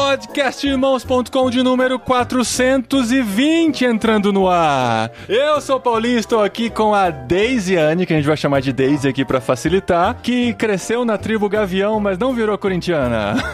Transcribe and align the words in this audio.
Podcastirmãos.com 0.00 1.50
de 1.50 1.62
número 1.62 1.98
420 1.98 3.84
entrando 3.84 4.32
no 4.32 4.48
ar. 4.48 5.10
Eu 5.28 5.60
sou 5.60 5.76
o 5.76 5.80
Paulinho, 5.80 6.18
estou 6.18 6.42
aqui 6.42 6.70
com 6.70 6.94
a 6.94 7.10
Deisiane, 7.10 8.06
que 8.06 8.14
a 8.14 8.16
gente 8.16 8.26
vai 8.26 8.36
chamar 8.36 8.62
de 8.62 8.72
Daisy 8.72 9.06
aqui 9.06 9.26
pra 9.26 9.42
facilitar, 9.42 10.16
que 10.22 10.54
cresceu 10.54 11.04
na 11.04 11.18
tribo 11.18 11.50
Gavião, 11.50 12.00
mas 12.00 12.16
não 12.16 12.32
virou 12.32 12.56
corintiana. 12.56 13.34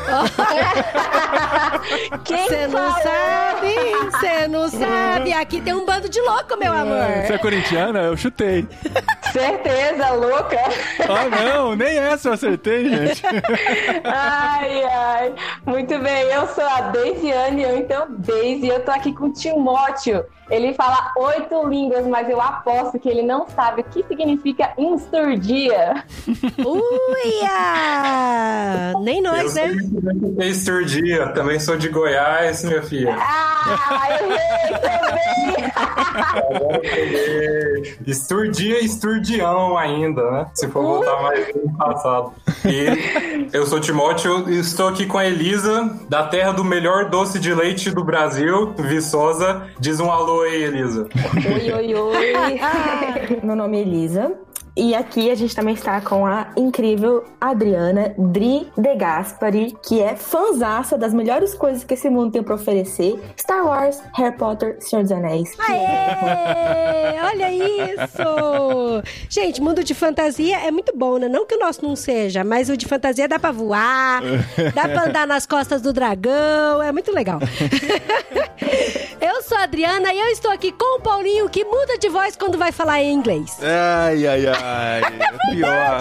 Quem 2.25 2.49
Você 2.49 2.67
não 2.67 2.93
sabe, 2.93 3.75
você 4.11 4.49
não 4.49 4.69
sabe. 4.69 5.33
Aqui 5.33 5.61
tem 5.61 5.75
um 5.75 5.85
bando 5.85 6.09
de 6.09 6.21
louco, 6.21 6.57
meu 6.59 6.73
amor. 6.73 7.07
Você 7.25 7.35
é 7.35 7.39
corintiana? 7.39 8.01
Eu 8.01 8.17
chutei. 8.17 8.67
Certeza, 9.33 10.11
louca. 10.11 10.59
Ah, 11.01 11.45
não, 11.45 11.77
nem 11.77 11.99
essa 11.99 12.29
eu 12.29 12.33
acertei, 12.33 12.89
gente. 12.89 13.23
Ai, 14.05 14.83
ai. 14.85 15.33
Muito 15.65 15.99
bem, 15.99 16.33
eu 16.37 16.47
sou 16.49 16.65
a 16.65 16.83
Deisiane, 16.83 17.63
eu 17.63 17.79
então 17.79 18.07
Deise, 18.11 18.69
eu 18.69 18.85
tô 18.85 18.91
aqui 18.91 19.13
com 19.13 19.27
o 19.27 19.33
Timóteo. 19.33 20.25
Ele 20.49 20.75
fala 20.75 21.13
oito 21.17 21.67
línguas, 21.69 22.07
mas 22.07 22.29
eu 22.29 22.41
aposto 22.41 22.99
que 22.99 23.09
ele 23.09 23.23
não 23.23 23.49
sabe 23.49 23.81
o 23.81 23.85
que 23.85 24.05
significa 24.05 24.73
insturdia. 24.79 26.05
Uia! 26.65 27.53
Nem 29.03 29.21
nós, 29.21 29.55
né? 29.55 29.75
Eu 30.39 30.45
Esturdia, 30.45 31.29
também 31.29 31.59
sou 31.59 31.77
de 31.77 31.89
Goiás, 31.89 32.63
minha 32.65 32.83
filha. 32.83 33.17
Ah, 33.19 34.09
errei 34.11 34.79
também! 34.79 35.17
Esturdia, 38.07 38.85
esturdião 38.85 39.77
ainda, 39.77 40.31
né? 40.31 40.47
Se 40.55 40.69
for 40.69 40.83
voltar 40.83 41.23
mais 41.23 41.49
no 41.55 41.77
passado. 41.77 42.33
E 42.65 43.51
eu 43.53 43.67
sou 43.67 43.81
Timóteo 43.81 44.49
e 44.49 44.59
estou 44.59 44.89
aqui 44.89 45.07
com 45.07 45.19
a 45.19 45.27
Elisa, 45.27 45.99
da 46.09 46.25
terra 46.25 46.53
do 46.53 46.65
melhor 46.65 47.11
doce 47.11 47.39
de 47.39 47.53
leite 47.55 47.91
do 47.91 48.05
Brasil, 48.05 48.73
Viçosa. 48.79 49.67
Diz 49.79 50.01
um 50.01 50.11
alô 50.11 50.36
aí, 50.43 50.63
Elisa. 50.65 51.09
Oi, 51.55 51.73
oi, 51.73 51.95
oi. 51.95 52.33
Meu 53.43 53.57
nome 53.57 53.79
é 53.79 53.81
Elisa. 53.81 54.37
E 54.79 54.95
aqui 54.95 55.31
a 55.31 55.35
gente 55.35 55.57
também 55.57 55.73
está 55.73 56.03
com 56.03 56.27
a 56.27 56.49
incrível 56.55 57.25
Adriana 57.41 58.15
Dri 58.19 58.71
De 58.77 58.95
Gaspari, 58.95 59.75
que 59.83 60.03
é 60.03 60.15
fanzaça 60.15 60.99
das 60.99 61.15
melhores 61.15 61.55
coisas 61.55 61.83
que 61.83 61.95
esse 61.95 62.11
mundo 62.11 62.33
tem 62.33 62.43
pra 62.43 62.57
oferecer: 62.57 63.19
Star 63.41 63.65
Wars, 63.65 64.03
Harry 64.15 64.37
Potter, 64.37 64.77
Senhor 64.81 65.03
dos 65.03 65.13
Anéis. 65.13 65.51
Aê! 65.59 67.19
Olha 67.25 67.51
isso! 67.51 69.03
Gente, 69.31 69.63
mundo 69.63 69.83
de 69.83 69.95
fantasia 69.95 70.59
é 70.59 70.71
muito 70.71 70.95
bom, 70.95 71.17
né? 71.17 71.27
Não 71.27 71.47
que 71.47 71.55
o 71.55 71.59
nosso 71.59 71.83
não 71.83 71.97
seja, 71.97 72.45
mas 72.45 72.69
o 72.69 72.77
de 72.77 72.85
fantasia 72.85 73.27
dá 73.27 73.39
pra 73.39 73.53
voar, 73.53 74.21
dá 74.75 74.89
pra 74.89 75.05
andar 75.07 75.27
nas 75.27 75.47
costas 75.47 75.81
do 75.81 75.91
dragão, 75.91 76.83
é 76.83 76.93
muito 76.93 77.11
legal. 77.13 77.39
Eu 79.21 79.43
sou 79.43 79.57
a 79.57 79.63
Adriana 79.63 80.13
e 80.13 80.19
eu 80.19 80.27
estou 80.27 80.51
aqui 80.51 80.71
com 80.73 80.99
o 80.99 81.01
Paulinho, 81.01 81.49
que 81.49 81.65
muda 81.65 81.97
de 81.99 82.09
voz 82.09 82.37
quando 82.37 82.59
vai 82.59 82.71
falar 82.71 83.01
em 83.03 83.13
inglês. 83.15 83.59
Ai, 83.63 84.27
ai, 84.27 84.47
ai. 84.47 85.03
É 85.47 85.55
pior. 85.55 85.99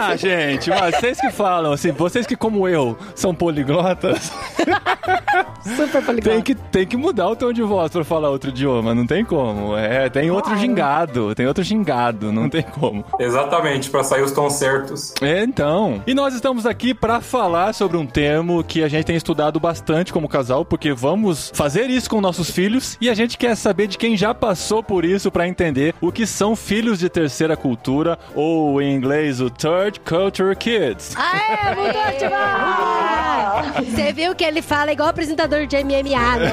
Ah, 0.00 0.16
gente, 0.16 0.70
mas 0.70 0.94
vocês 0.96 1.20
que 1.20 1.30
falam, 1.30 1.72
assim, 1.72 1.90
vocês 1.90 2.26
que, 2.26 2.36
como 2.36 2.68
eu, 2.68 2.96
são 3.14 3.34
poliglotas, 3.34 4.30
Super 5.76 6.04
poliglota. 6.04 6.30
tem 6.30 6.42
que, 6.42 6.54
tem 6.54 6.86
que 6.86 6.96
mudar 6.96 7.28
o 7.28 7.36
tom 7.36 7.52
de 7.52 7.62
voz 7.62 7.90
pra 7.90 8.04
falar 8.04 8.30
outro 8.30 8.50
idioma, 8.50 8.94
não 8.94 9.06
tem 9.06 9.24
como. 9.24 9.76
É, 9.76 10.08
tem 10.08 10.30
outro 10.30 10.56
gingado, 10.56 11.34
tem 11.34 11.46
outro 11.46 11.64
gingado, 11.64 12.30
não 12.30 12.48
tem 12.48 12.62
como. 12.62 13.04
Exatamente, 13.18 13.90
para 13.90 14.04
sair 14.04 14.22
os 14.22 14.32
tons 14.32 14.54
certos. 14.54 15.14
É, 15.22 15.42
então. 15.42 16.02
E 16.06 16.14
nós 16.14 16.34
estamos 16.34 16.66
aqui 16.66 16.94
pra 16.94 17.20
falar 17.20 17.72
sobre 17.74 17.96
um 17.96 18.06
termo 18.06 18.62
que 18.62 18.82
a 18.82 18.88
gente 18.88 19.06
tem 19.06 19.16
estudado 19.16 19.58
bastante 19.58 20.12
como 20.12 20.28
casal, 20.28 20.64
porque 20.64 20.92
vamos 20.92 21.50
fazer 21.54 21.88
isso 21.90 22.08
com 22.10 22.20
nossos 22.28 22.50
filhos 22.50 22.98
e 23.00 23.08
a 23.08 23.14
gente 23.14 23.38
quer 23.38 23.56
saber 23.56 23.86
de 23.86 23.96
quem 23.96 24.14
já 24.14 24.34
passou 24.34 24.82
por 24.82 25.02
isso 25.02 25.30
pra 25.30 25.48
entender 25.48 25.94
o 25.98 26.12
que 26.12 26.26
são 26.26 26.54
filhos 26.54 26.98
de 26.98 27.08
terceira 27.08 27.56
cultura, 27.56 28.18
ou 28.34 28.82
em 28.82 28.94
inglês, 28.94 29.40
o 29.40 29.48
Third 29.48 29.98
Culture 30.00 30.54
Kids. 30.54 31.16
Aê, 31.16 31.74
mudou 31.74 31.92
de! 32.18 33.90
Você 33.90 34.12
viu 34.12 34.34
que 34.34 34.44
ele 34.44 34.60
fala 34.60 34.92
igual 34.92 35.08
apresentador 35.08 35.66
de 35.66 35.82
MMA, 35.82 36.36
né? 36.36 36.52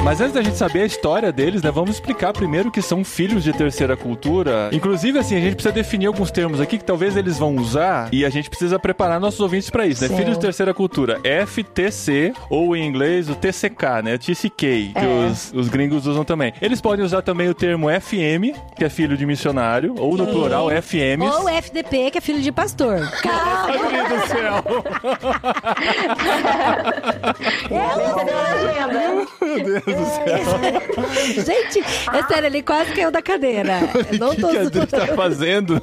Mas 0.03 0.19
antes 0.19 0.33
da 0.33 0.41
gente 0.41 0.57
saber 0.57 0.81
a 0.81 0.85
história 0.85 1.31
deles, 1.31 1.61
né, 1.61 1.69
vamos 1.69 1.91
explicar 1.91 2.33
primeiro 2.33 2.69
o 2.69 2.71
que 2.71 2.81
são 2.81 3.03
filhos 3.03 3.43
de 3.43 3.53
terceira 3.53 3.95
cultura. 3.95 4.69
Inclusive, 4.73 5.19
assim, 5.19 5.35
a 5.37 5.39
gente 5.39 5.53
precisa 5.53 5.71
definir 5.71 6.07
alguns 6.07 6.31
termos 6.31 6.59
aqui 6.59 6.79
que 6.79 6.83
talvez 6.83 7.15
eles 7.15 7.37
vão 7.37 7.55
usar 7.55 8.09
e 8.11 8.25
a 8.25 8.29
gente 8.29 8.49
precisa 8.49 8.79
preparar 8.79 9.19
nossos 9.19 9.39
ouvintes 9.39 9.69
pra 9.69 9.85
isso, 9.85 10.01
né? 10.01 10.07
Sim. 10.09 10.17
Filhos 10.17 10.33
de 10.37 10.41
terceira 10.41 10.73
cultura, 10.73 11.19
FTC, 11.45 12.33
ou 12.49 12.75
em 12.75 12.85
inglês 12.85 13.29
o 13.29 13.35
TCK, 13.35 14.01
né? 14.03 14.17
TCK, 14.17 14.49
que 14.57 14.91
É. 14.95 15.27
os, 15.29 15.53
os 15.53 15.69
gringos 15.69 16.07
usam 16.07 16.25
também. 16.25 16.51
Eles 16.59 16.81
podem 16.81 17.05
usar 17.05 17.21
também 17.21 17.47
o 17.47 17.53
termo 17.53 17.87
FM, 17.87 18.57
que 18.75 18.83
é 18.83 18.89
filho 18.89 19.15
de 19.15 19.25
missionário, 19.25 19.93
ou 19.99 20.17
no 20.17 20.25
plural 20.25 20.67
FMs. 20.81 21.31
Ou 21.31 21.47
FDP, 21.47 22.09
que 22.11 22.17
é 22.17 22.21
filho 22.21 22.41
de 22.41 22.51
pastor. 22.51 23.07
Ai, 23.29 23.77
meu 23.77 24.09
Deus 24.09 24.21
do 24.23 24.27
céu! 24.27 24.63
Entendeu 28.11 28.37
a 28.37 28.43
legenda? 28.55 29.01
Meu 29.41 29.63
Deus 29.63 29.90
do 29.93 30.05
céu! 30.05 31.43
Gente, 31.45 31.79
é 32.13 32.23
sério, 32.23 32.47
ele 32.47 32.61
quase 32.61 32.91
caiu 32.93 33.11
da 33.11 33.21
cadeira. 33.21 33.79
O 34.21 34.35
que, 34.35 34.41
que 34.41 34.57
a 34.57 34.61
Adri 34.61 34.87
tá 34.87 35.07
fazendo? 35.07 35.81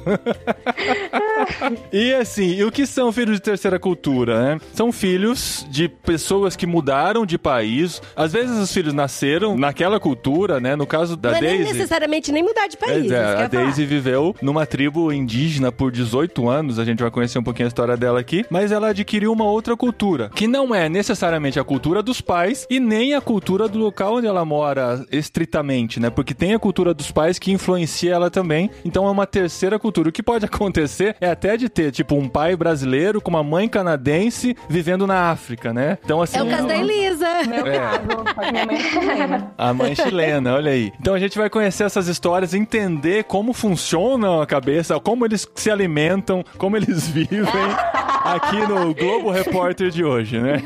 e 1.91 2.13
assim, 2.13 2.55
e 2.55 2.63
o 2.63 2.71
que 2.71 2.85
são 2.85 3.11
filhos 3.11 3.35
de 3.35 3.41
terceira 3.41 3.79
cultura, 3.79 4.41
né? 4.41 4.61
São 4.73 4.91
filhos 4.91 5.65
de 5.69 5.87
pessoas 5.87 6.55
que 6.55 6.65
mudaram 6.65 7.25
de 7.25 7.37
país. 7.37 8.01
Às 8.15 8.33
vezes 8.33 8.57
os 8.57 8.71
filhos 8.71 8.93
nasceram 8.93 9.57
naquela 9.57 9.99
cultura, 9.99 10.59
né? 10.59 10.75
No 10.75 10.85
caso 10.87 11.15
da 11.15 11.31
Não 11.31 11.37
é 11.37 11.41
nem 11.41 11.57
Daisy. 11.59 11.73
necessariamente 11.73 12.31
nem 12.31 12.43
mudar 12.43 12.67
de 12.67 12.77
país. 12.77 13.11
É, 13.11 13.43
a. 13.43 13.47
Daisy 13.47 13.85
viveu 13.85 14.35
numa 14.41 14.65
tribo 14.65 15.11
indígena 15.11 15.71
por 15.71 15.91
18 15.91 16.47
anos, 16.49 16.79
a 16.79 16.85
gente 16.85 17.01
vai 17.01 17.11
conhecer 17.11 17.39
um 17.39 17.43
pouquinho 17.43 17.67
a 17.67 17.69
história 17.69 17.97
dela 17.97 18.19
aqui, 18.19 18.45
mas 18.49 18.71
ela 18.71 18.89
adquiriu 18.89 19.31
uma 19.31 19.45
outra 19.45 19.75
cultura, 19.75 20.29
que 20.33 20.47
não 20.47 20.73
é 20.73 20.87
necessariamente 20.89 21.59
a 21.59 21.63
cultura 21.63 22.01
dos 22.01 22.21
pais 22.21 22.65
e 22.69 22.79
nem 22.79 23.13
a 23.13 23.21
cultura 23.21 23.67
do 23.67 23.79
local 23.99 24.15
onde 24.15 24.27
ela 24.27 24.45
mora 24.45 25.05
estritamente, 25.11 25.99
né? 25.99 26.09
Porque 26.09 26.33
tem 26.33 26.53
a 26.53 26.59
cultura 26.59 26.93
dos 26.93 27.11
pais 27.11 27.37
que 27.37 27.51
influencia 27.51 28.13
ela 28.13 28.29
também, 28.29 28.69
então 28.85 29.05
é 29.05 29.11
uma 29.11 29.27
terceira 29.27 29.77
cultura. 29.77 30.07
O 30.09 30.11
que 30.11 30.23
pode 30.23 30.45
acontecer 30.47 31.15
é 31.19 31.29
até 31.29 31.57
de 31.57 31.67
ter, 31.67 31.91
tipo, 31.91 32.15
um 32.15 32.29
pai 32.29 32.55
brasileiro 32.55 33.19
com 33.21 33.29
uma 33.29 33.43
mãe 33.43 33.67
canadense 33.67 34.55
vivendo 34.69 35.05
na 35.05 35.29
África, 35.31 35.73
né? 35.73 35.97
Então, 36.03 36.21
assim... 36.21 36.37
É 36.37 36.43
o 36.43 36.49
caso 36.49 36.67
da 36.67 36.77
Elisa. 36.77 37.27
Meu 37.47 37.67
É. 37.67 37.77
caso, 37.77 38.51
minha 38.51 38.65
mãe 38.65 38.75
é 38.75 38.79
chilena. 38.79 39.51
A 39.57 39.73
mãe 39.73 39.95
chilena, 39.95 40.55
olha 40.55 40.71
aí. 40.71 40.91
Então 40.99 41.13
a 41.13 41.19
gente 41.19 41.37
vai 41.37 41.49
conhecer 41.49 41.83
essas 41.83 42.07
histórias, 42.07 42.53
entender 42.53 43.25
como 43.25 43.51
funciona 43.53 44.41
a 44.41 44.45
cabeça, 44.45 44.97
como 44.99 45.25
eles 45.25 45.47
se 45.55 45.69
alimentam, 45.69 46.43
como 46.57 46.77
eles 46.77 47.07
vivem 47.09 47.43
aqui 48.23 48.57
no 48.67 48.93
Globo 48.93 49.29
Repórter 49.31 49.89
de 49.89 50.03
hoje, 50.03 50.39
né? 50.39 50.61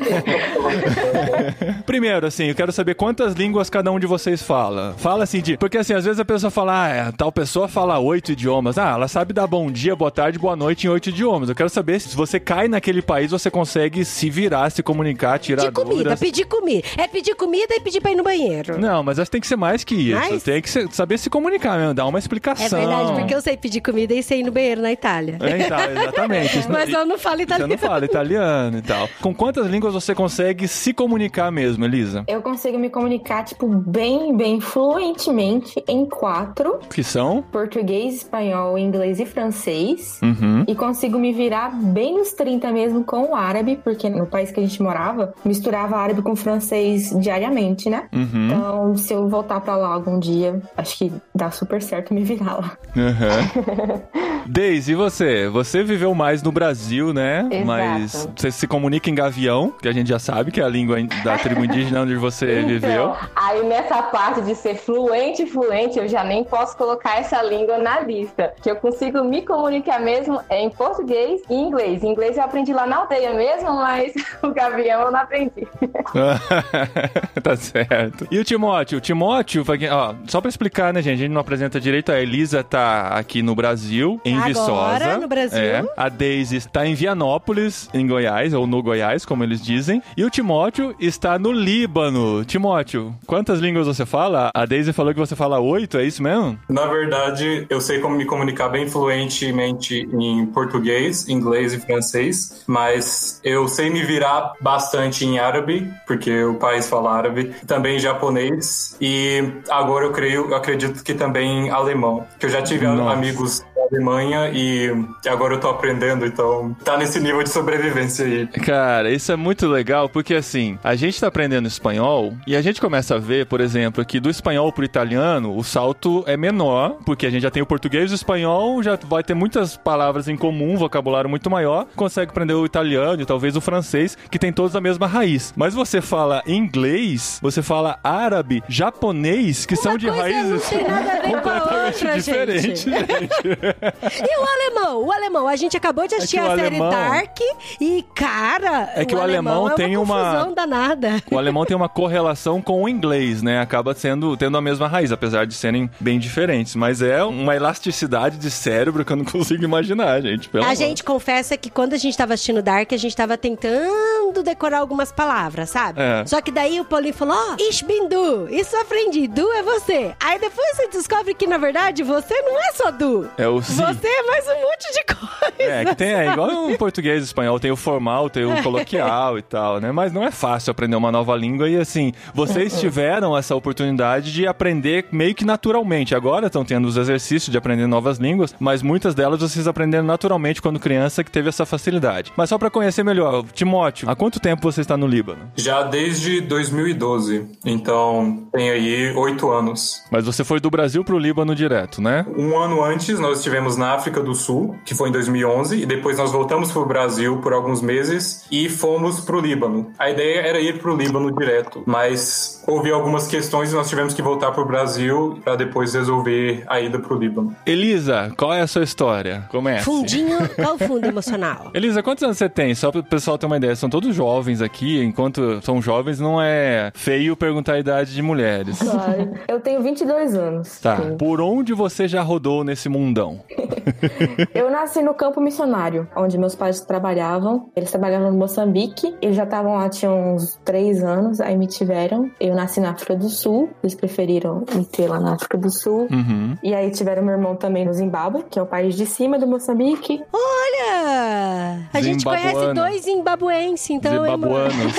Primeiro, 1.85 2.27
assim, 2.27 2.45
eu 2.45 2.55
quero 2.55 2.71
saber 2.71 2.95
quantas 2.95 3.22
línguas 3.33 3.69
cada 3.69 3.89
um 3.91 3.97
de 3.99 4.05
vocês 4.05 4.41
fala. 4.43 4.93
Fala 4.97 5.23
assim 5.23 5.41
de. 5.41 5.57
Porque 5.57 5.77
assim, 5.77 5.93
às 5.93 6.03
vezes 6.03 6.19
a 6.19 6.25
pessoa 6.25 6.51
fala, 6.51 6.83
ah, 6.83 6.89
é, 6.89 7.11
tal 7.13 7.31
pessoa 7.31 7.67
fala 7.69 7.97
oito 7.99 8.31
idiomas. 8.33 8.77
Ah, 8.77 8.91
ela 8.91 9.07
sabe 9.07 9.33
dar 9.33 9.47
bom 9.47 9.71
dia, 9.71 9.95
boa 9.95 10.11
tarde, 10.11 10.37
boa 10.37 10.55
noite 10.55 10.85
em 10.85 10.89
oito 10.89 11.09
idiomas. 11.09 11.47
Eu 11.47 11.55
quero 11.55 11.69
saber 11.69 11.99
se 12.01 12.13
você 12.15 12.39
cai 12.39 12.67
naquele 12.67 13.01
país, 13.01 13.31
você 13.31 13.49
consegue 13.49 14.03
se 14.03 14.29
virar, 14.29 14.69
se 14.69 14.83
comunicar, 14.83 15.39
tirar 15.39 15.61
Pedir 15.63 15.73
comida, 15.73 15.93
dúvidas. 15.95 16.19
pedir 16.19 16.45
comida. 16.45 16.87
É 16.97 17.07
pedir 17.07 17.35
comida 17.35 17.73
e 17.75 17.79
pedir 17.79 18.01
pra 18.01 18.11
ir 18.11 18.15
no 18.15 18.23
banheiro. 18.23 18.77
Não, 18.79 19.01
mas 19.01 19.17
acho 19.19 19.29
que 19.29 19.31
tem 19.33 19.41
que 19.41 19.47
ser 19.47 19.55
mais 19.55 19.83
que 19.83 19.95
isso. 19.95 20.19
Mais? 20.19 20.43
Tem 20.43 20.61
que 20.61 20.69
ser- 20.69 20.91
saber 20.91 21.17
se 21.17 21.29
comunicar 21.29 21.77
mesmo, 21.77 21.93
dar 21.93 22.05
uma 22.05 22.17
É 22.17 22.19
explicação. 22.19 22.79
verdade, 22.79 23.13
porque 23.13 23.33
eu 23.33 23.41
sei 23.41 23.55
pedir 23.55 23.81
comida 23.81 24.13
e 24.13 24.21
sei 24.21 24.39
ir 24.41 24.43
no 24.43 24.51
banheiro 24.51 24.81
na 24.81 24.91
Itália. 24.91 25.37
É, 25.39 25.65
então, 25.65 25.77
exatamente. 26.01 26.59
Isso 26.59 26.71
Mas 26.71 26.89
não- 26.89 26.99
eu 27.01 27.05
não 27.05 27.17
falo 27.17 27.41
italiano. 27.41 27.73
Você 27.77 27.81
não 27.85 27.89
fala 27.91 28.05
italiano 28.05 28.77
e 28.77 28.81
tal. 28.81 29.07
Com 29.21 29.33
quantas 29.33 29.67
línguas 29.67 29.93
você 29.93 30.15
consegue 30.15 30.67
se 30.67 30.93
comunicar 30.93 31.51
mesmo, 31.51 31.85
Elisa? 31.85 32.23
Eu 32.27 32.41
consigo 32.41 32.77
me 32.79 32.89
comunicar, 32.89 33.12
tipo, 33.19 33.67
bem, 33.67 34.35
bem 34.35 34.59
fluentemente 34.59 35.83
em 35.87 36.05
quatro: 36.05 36.79
Que 36.89 37.03
são? 37.03 37.41
português, 37.41 38.15
espanhol, 38.15 38.77
inglês 38.77 39.19
e 39.19 39.25
francês. 39.25 40.19
Uhum. 40.21 40.63
E 40.67 40.75
consigo 40.75 41.17
me 41.17 41.33
virar 41.33 41.69
bem 41.69 42.17
nos 42.17 42.33
30 42.33 42.71
mesmo 42.71 43.03
com 43.03 43.31
o 43.31 43.35
árabe, 43.35 43.79
porque 43.83 44.09
no 44.09 44.25
país 44.25 44.51
que 44.51 44.59
a 44.59 44.63
gente 44.63 44.81
morava, 44.81 45.33
misturava 45.43 45.97
árabe 45.97 46.21
com 46.21 46.35
francês 46.35 47.13
diariamente, 47.19 47.89
né? 47.89 48.07
Uhum. 48.13 48.47
Então, 48.47 48.97
se 48.97 49.13
eu 49.13 49.27
voltar 49.27 49.61
pra 49.61 49.75
lá 49.75 49.93
algum 49.93 50.19
dia, 50.19 50.61
acho 50.77 50.97
que 50.97 51.13
dá 51.33 51.51
super 51.51 51.81
certo 51.81 52.13
me 52.13 52.23
virar 52.23 52.55
lá. 52.55 52.77
Uhum. 52.95 54.23
Deise, 54.45 54.91
e 54.91 54.95
você? 54.95 55.47
Você 55.47 55.83
viveu 55.83 56.13
mais 56.13 56.43
no 56.43 56.51
Brasil, 56.51 57.13
né? 57.13 57.47
Exato. 57.49 57.65
Mas 57.65 58.29
você 58.35 58.51
se 58.51 58.67
comunica 58.67 59.09
em 59.09 59.15
gavião, 59.15 59.73
que 59.81 59.87
a 59.87 59.93
gente 59.93 60.07
já 60.09 60.19
sabe 60.19 60.51
que 60.51 60.59
é 60.59 60.63
a 60.63 60.69
língua 60.69 60.97
da 61.23 61.37
tribo 61.37 61.63
indígena 61.63 62.01
onde 62.01 62.15
você 62.15 62.61
viveu. 62.63 63.02
Então, 63.03 63.29
aí 63.35 63.63
nessa 63.63 64.01
parte 64.03 64.41
de 64.41 64.55
ser 64.55 64.75
fluente, 64.75 65.45
fluente, 65.45 65.99
eu 65.99 66.07
já 66.07 66.23
nem 66.23 66.43
posso 66.43 66.75
colocar 66.77 67.19
essa 67.19 67.41
língua 67.41 67.77
na 67.77 67.99
lista. 67.99 68.53
Que 68.61 68.71
eu 68.71 68.75
consigo 68.75 69.23
me 69.23 69.41
comunicar 69.41 69.99
mesmo 69.99 70.39
é 70.49 70.61
em 70.61 70.69
português 70.69 71.41
e 71.49 71.53
inglês. 71.53 72.03
Inglês 72.03 72.37
eu 72.37 72.43
aprendi 72.43 72.73
lá 72.73 72.85
na 72.85 72.97
aldeia 72.97 73.33
mesmo, 73.33 73.73
mas 73.75 74.13
o 74.41 74.49
gavião 74.49 75.01
eu 75.01 75.11
não 75.11 75.19
aprendi. 75.19 75.67
tá 77.41 77.55
certo. 77.55 78.27
E 78.31 78.39
o 78.39 78.43
Timóteo? 78.43 78.97
O 78.97 79.01
Timóteo, 79.01 79.63
ó, 79.91 80.15
só 80.27 80.41
pra 80.41 80.49
explicar, 80.49 80.93
né, 80.93 81.01
gente? 81.01 81.15
A 81.15 81.21
gente 81.23 81.31
não 81.31 81.41
apresenta 81.41 81.79
direito. 81.79 82.11
A 82.11 82.19
Elisa 82.19 82.63
tá 82.63 83.09
aqui 83.09 83.41
no 83.41 83.55
Brasil, 83.55 84.19
em 84.23 84.35
Agora, 84.35 84.47
Viçosa. 84.47 85.17
no 85.17 85.27
Brasil. 85.27 85.59
É. 85.59 85.83
A 85.97 86.09
Daisy 86.09 86.57
está 86.57 86.85
em 86.85 86.93
Vianópolis, 86.93 87.89
em 87.93 88.07
Goiás, 88.07 88.53
ou 88.53 88.67
no 88.67 88.81
Goiás, 88.81 89.25
como 89.25 89.43
eles 89.43 89.61
dizem. 89.61 90.01
E 90.15 90.23
o 90.23 90.29
Timóteo 90.29 90.95
está 90.99 91.37
no 91.39 91.51
Líbano. 91.51 92.43
Timóteo, 92.45 92.92
quantas 93.25 93.59
línguas 93.59 93.87
você 93.87 94.05
fala? 94.05 94.51
A 94.53 94.65
Daisy 94.65 94.93
falou 94.93 95.13
que 95.13 95.19
você 95.19 95.35
fala 95.35 95.59
oito, 95.59 95.97
é 95.97 96.05
isso 96.05 96.21
mesmo? 96.21 96.57
Na 96.69 96.85
verdade, 96.85 97.65
eu 97.69 97.79
sei 97.81 97.99
como 97.99 98.15
me 98.15 98.25
comunicar 98.25 98.69
bem 98.69 98.87
fluentemente 98.87 100.07
em 100.13 100.45
português, 100.47 101.27
inglês 101.27 101.73
e 101.73 101.79
francês, 101.79 102.63
mas 102.67 103.39
eu 103.43 103.67
sei 103.67 103.89
me 103.89 104.03
virar 104.03 104.53
bastante 104.61 105.25
em 105.25 105.39
árabe, 105.39 105.91
porque 106.05 106.43
o 106.43 106.55
país 106.55 106.89
fala 106.89 107.13
árabe, 107.13 107.53
também 107.67 107.99
japonês 107.99 108.97
e 108.99 109.43
agora 109.69 110.05
eu 110.05 110.11
creio, 110.11 110.49
eu 110.49 110.55
acredito 110.55 111.03
que 111.03 111.13
também 111.13 111.67
em 111.67 111.69
alemão, 111.69 112.25
que 112.39 112.45
eu 112.45 112.49
já 112.49 112.61
tive 112.61 112.87
Nossa. 112.87 113.13
amigos 113.13 113.65
Alemanha 113.91 114.49
e 114.53 114.91
agora 115.27 115.55
eu 115.55 115.59
tô 115.59 115.69
aprendendo, 115.69 116.25
então 116.25 116.75
tá 116.83 116.97
nesse 116.97 117.19
nível 117.19 117.43
de 117.43 117.49
sobrevivência 117.49 118.25
aí. 118.25 118.47
Cara, 118.47 119.11
isso 119.11 119.31
é 119.31 119.35
muito 119.35 119.67
legal 119.67 120.09
porque 120.09 120.33
assim, 120.33 120.77
a 120.83 120.95
gente 120.95 121.19
tá 121.19 121.27
aprendendo 121.27 121.67
espanhol 121.67 122.33
e 122.47 122.55
a 122.55 122.61
gente 122.61 122.81
começa 122.81 123.15
a 123.15 123.19
ver, 123.19 123.45
por 123.45 123.61
exemplo, 123.61 124.03
que 124.05 124.19
do 124.19 124.29
espanhol 124.29 124.71
pro 124.71 124.85
italiano 124.85 125.55
o 125.55 125.63
salto 125.63 126.23
é 126.27 126.37
menor, 126.37 126.97
porque 127.05 127.25
a 127.25 127.29
gente 127.29 127.43
já 127.43 127.51
tem 127.51 127.61
o 127.61 127.65
português 127.65 128.11
e 128.11 128.13
o 128.13 128.15
espanhol, 128.15 128.81
já 128.81 128.97
vai 129.07 129.23
ter 129.23 129.33
muitas 129.33 129.77
palavras 129.77 130.27
em 130.27 130.37
comum, 130.37 130.77
vocabulário 130.77 131.29
muito 131.29 131.49
maior, 131.49 131.87
consegue 131.95 132.31
aprender 132.31 132.53
o 132.53 132.65
italiano 132.65 133.21
e 133.21 133.25
talvez 133.25 133.55
o 133.55 133.61
francês, 133.61 134.17
que 134.29 134.39
tem 134.39 134.51
todos 134.51 134.75
a 134.75 134.81
mesma 134.81 135.07
raiz. 135.07 135.53
Mas 135.55 135.73
você 135.73 136.01
fala 136.01 136.43
inglês, 136.47 137.39
você 137.41 137.61
fala 137.61 137.99
árabe, 138.03 138.63
japonês, 138.67 139.65
que 139.65 139.75
são 139.75 139.97
de 139.97 140.09
raízes 140.09 140.63
não 140.71 140.79
tem 140.79 140.87
nada 140.87 141.11
a 141.11 141.21
ver 141.21 141.41
com 141.41 141.49
a 141.49 141.59
completamente 141.59 141.95
outra, 141.95 142.15
diferentes, 142.15 142.61
gente. 142.83 142.89
gente. 142.89 143.72
E 144.13 144.39
o 144.39 144.45
alemão? 144.45 145.03
O 145.05 145.11
alemão, 145.11 145.47
a 145.47 145.55
gente 145.55 145.75
acabou 145.77 146.07
de 146.07 146.15
assistir 146.15 146.37
É 146.37 146.41
que 146.41 146.47
o 146.47 146.51
a 146.51 146.55
série 146.55 146.67
alemão- 146.67 146.89
Dark 146.89 147.37
e, 147.79 148.03
cara, 148.15 148.91
É 148.95 149.05
que 149.05 149.15
o 149.15 149.21
alemão 149.21 149.69
é 149.69 149.75
tem 149.75 149.97
uma 149.97 150.03
uma- 150.03 150.23
confusão 150.31 150.53
danada. 150.53 151.23
O 151.31 151.37
alemão 151.37 151.65
tem 151.65 151.75
uma 151.75 151.89
correlação 151.89 152.61
com 152.61 152.83
o 152.83 152.89
inglês, 152.89 153.41
né? 153.41 153.59
Acaba 153.59 153.93
sendo 153.93 154.35
tendo 154.37 154.57
a 154.57 154.61
mesma 154.61 154.87
raiz, 154.87 155.11
apesar 155.11 155.45
de 155.45 155.53
serem 155.53 155.89
bem 155.99 156.19
diferentes. 156.19 156.75
Mas 156.75 157.01
é 157.01 157.23
uma 157.23 157.55
elasticidade 157.55 158.37
de 158.37 158.49
cérebro 158.51 159.03
que 159.05 159.11
eu 159.11 159.17
não 159.17 159.25
consigo 159.25 159.63
imaginar, 159.63 160.21
gente. 160.21 160.49
A 160.53 160.59
amor. 160.59 160.75
gente 160.75 161.03
confessa 161.03 161.55
que 161.57 161.69
quando 161.69 161.93
a 161.93 161.97
gente 161.97 162.17
tava 162.17 162.33
assistindo 162.33 162.61
Dark, 162.61 162.91
a 162.91 162.97
gente 162.97 163.15
tava 163.15 163.37
tentando 163.37 164.43
decorar 164.43 164.79
algumas 164.79 165.11
palavras, 165.11 165.69
sabe? 165.69 166.01
É. 166.01 166.25
Só 166.25 166.41
que 166.41 166.51
daí 166.51 166.79
o 166.79 166.85
Paulinho 166.85 167.13
falou, 167.13 167.35
ó, 167.35 167.55
ich 167.59 167.83
bin 167.85 168.07
du, 168.07 168.47
isso 168.49 168.75
aprendi, 168.77 169.27
du 169.27 169.51
é 169.53 169.63
você. 169.63 170.13
Aí 170.19 170.39
depois 170.39 170.75
você 170.75 170.87
descobre 170.89 171.33
que, 171.33 171.47
na 171.47 171.57
verdade, 171.57 172.03
você 172.03 172.39
não 172.41 172.59
é 172.59 172.71
só 172.73 172.91
du. 172.91 173.29
É 173.37 173.47
o 173.47 173.52
si. 173.61 173.73
Você 173.73 174.07
é 174.07 174.23
mais 174.23 174.47
um 174.47 174.61
monte 174.61 174.93
de 174.93 175.03
coisa. 175.15 175.23
É, 175.59 175.85
que 175.85 175.95
tem, 175.95 176.13
é 176.13 176.31
igual 176.31 176.69
em 176.69 176.75
português 176.75 177.21
e 177.21 177.25
espanhol, 177.25 177.59
tem 177.59 177.71
o 177.71 177.75
formal, 177.75 178.29
tem 178.29 178.45
o 178.45 178.61
coloquial 178.63 179.37
e 179.37 179.41
tal, 179.41 179.79
né? 179.79 179.91
Mas 179.91 180.11
não 180.11 180.23
é 180.23 180.31
fácil 180.31 180.71
aprender 180.71 180.95
uma 180.95 181.11
nova 181.11 181.35
língua 181.35 181.69
e 181.69 181.77
assim, 181.77 182.11
vocês 182.33 182.79
tiveram 182.79 183.37
essa 183.37 183.55
oportunidade 183.55 184.33
de 184.33 184.47
aprender 184.47 185.05
meio 185.11 185.35
que 185.35 185.45
naturalmente. 185.45 186.15
Agora 186.15 186.47
estão 186.47 186.65
tendo 186.65 186.87
os 186.87 186.97
exercícios 186.97 187.51
de 187.51 187.57
aprender 187.57 187.87
novas 187.87 188.17
línguas, 188.17 188.55
mas 188.59 188.81
muitas 188.81 189.15
delas 189.15 189.39
vocês 189.39 189.67
aprenderam 189.67 190.05
naturalmente 190.05 190.61
quando 190.61 190.79
criança 190.79 191.23
que 191.23 191.31
teve 191.31 191.49
essa 191.49 191.65
facilidade. 191.65 192.31
Mas 192.35 192.49
só 192.49 192.57
pra 192.57 192.69
conhecer 192.69 193.03
melhor, 193.03 193.43
Timóteo, 193.53 194.09
há 194.09 194.15
quanto 194.15 194.39
tempo 194.39 194.61
você 194.61 194.81
está 194.81 194.97
no 194.97 195.07
Líbano? 195.07 195.51
Já 195.55 195.83
desde 195.83 196.41
2012, 196.41 197.47
então 197.65 198.47
tem 198.51 198.69
aí 198.69 199.13
oito 199.15 199.49
anos. 199.51 200.03
Mas 200.11 200.25
você 200.25 200.43
foi 200.43 200.59
do 200.59 200.69
Brasil 200.69 201.03
pro 201.03 201.17
Líbano 201.17 201.55
direto, 201.55 202.01
né? 202.01 202.25
Um 202.35 202.57
ano 202.57 202.83
antes, 202.83 203.19
nós 203.19 203.42
estivemos 203.43 203.75
na 203.75 203.93
África 203.93 204.21
do 204.21 204.33
Sul, 204.33 204.75
que 204.85 204.95
foi 204.95 205.09
em 205.09 205.11
2011, 205.11 205.81
e 205.81 205.85
depois 205.85 206.17
nós 206.17 206.31
voltamos 206.31 206.71
para 206.71 206.81
o 206.81 206.85
Brasil 206.85 207.37
por 207.41 207.51
alguns 207.51 207.81
meses 207.81 208.45
e 208.49 208.69
fomos 208.69 209.19
para 209.19 209.35
o 209.35 209.39
Líbano. 209.41 209.91
A 209.99 210.09
ideia 210.09 210.39
era 210.39 210.61
ir 210.61 210.79
para 210.79 210.91
o 210.91 210.95
Líbano 210.95 211.29
direto, 211.35 211.83
mas 211.85 212.63
houve 212.65 212.89
algumas 212.89 213.27
questões 213.27 213.71
e 213.71 213.75
nós 213.75 213.89
tivemos 213.89 214.13
que 214.13 214.21
voltar 214.21 214.51
para 214.51 214.61
o 214.61 214.65
Brasil 214.65 215.39
para 215.43 215.57
depois 215.57 215.93
resolver 215.93 216.63
a 216.67 216.79
ida 216.79 216.99
para 216.99 217.13
o 217.13 217.19
Líbano. 217.19 217.53
Elisa, 217.65 218.31
qual 218.37 218.53
é 218.53 218.61
a 218.61 218.67
sua 218.67 218.83
história? 218.83 219.45
Comece. 219.49 219.83
Fundinho, 219.83 220.37
qual 220.55 220.75
o 220.75 220.77
fundo 220.77 221.05
emocional? 221.05 221.71
Elisa, 221.73 222.01
quantos 222.01 222.23
anos 222.23 222.37
você 222.37 222.47
tem? 222.47 222.73
Só 222.73 222.91
para 222.91 223.01
o 223.01 223.03
pessoal 223.03 223.37
ter 223.37 223.45
uma 223.45 223.57
ideia. 223.57 223.75
São 223.75 223.89
todos 223.89 224.15
jovens 224.15 224.61
aqui. 224.61 225.03
Enquanto 225.03 225.61
são 225.61 225.81
jovens, 225.81 226.19
não 226.19 226.41
é 226.41 226.91
feio 226.95 227.35
perguntar 227.35 227.73
a 227.73 227.79
idade 227.79 228.13
de 228.13 228.21
mulheres. 228.21 228.79
Claro. 228.79 229.33
Eu 229.47 229.59
tenho 229.59 229.81
22 229.81 230.35
anos. 230.35 230.79
Tá. 230.79 230.97
Sim. 230.97 231.17
Por 231.17 231.41
onde 231.41 231.73
você 231.73 232.07
já 232.07 232.21
rodou 232.21 232.63
nesse 232.63 232.87
mundão? 232.87 233.32
Eu 234.53 234.69
nasci 234.69 235.01
no 235.01 235.13
campo 235.13 235.39
missionário, 235.41 236.07
onde 236.15 236.37
meus 236.37 236.55
pais 236.55 236.81
trabalhavam. 236.81 237.69
Eles 237.75 237.91
trabalhavam 237.91 238.31
no 238.31 238.37
Moçambique. 238.37 239.15
Eles 239.21 239.35
já 239.35 239.43
estavam 239.43 239.75
lá, 239.75 239.89
tinham 239.89 240.35
uns 240.35 240.59
três 240.63 241.03
anos, 241.03 241.39
aí 241.39 241.57
me 241.57 241.67
tiveram. 241.67 242.29
Eu 242.39 242.55
nasci 242.55 242.79
na 242.79 242.91
África 242.91 243.15
do 243.15 243.29
Sul. 243.29 243.69
Eles 243.83 243.95
preferiram 243.95 244.63
me 244.73 244.85
ter 244.85 245.07
lá 245.07 245.19
na 245.19 245.35
África 245.35 245.57
do 245.57 245.69
Sul. 245.71 246.07
Uhum. 246.11 246.57
E 246.63 246.73
aí 246.73 246.91
tiveram 246.91 247.23
meu 247.23 247.33
irmão 247.33 247.55
também 247.55 247.85
no 247.85 247.93
Zimbábue, 247.93 248.43
que 248.49 248.59
é 248.59 248.61
o 248.61 248.65
país 248.65 248.95
de 248.95 249.05
cima 249.05 249.37
do 249.39 249.47
Moçambique. 249.47 250.23
Olha! 250.31 251.87
A 251.93 252.01
gente 252.01 252.23
conhece 252.23 252.73
dois 252.73 253.03
zimbabuenses, 253.03 253.89
então... 253.89 254.25
hein, 254.25 254.37
mano? 254.37 254.69
Zibabuanos. 254.69 254.93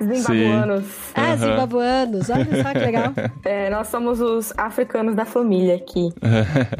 Zimbabuanos. 0.26 0.84
Ah, 1.14 1.22
Aham. 1.22 1.36
zimbabuanos. 1.36 2.30
Olha 2.30 2.62
só 2.62 2.72
que 2.72 2.78
legal. 2.78 3.12
É, 3.44 3.70
nós 3.70 3.88
somos 3.88 4.20
os 4.20 4.52
africanos 4.56 5.14
da 5.14 5.24
família 5.24 5.76
aqui. 5.76 6.08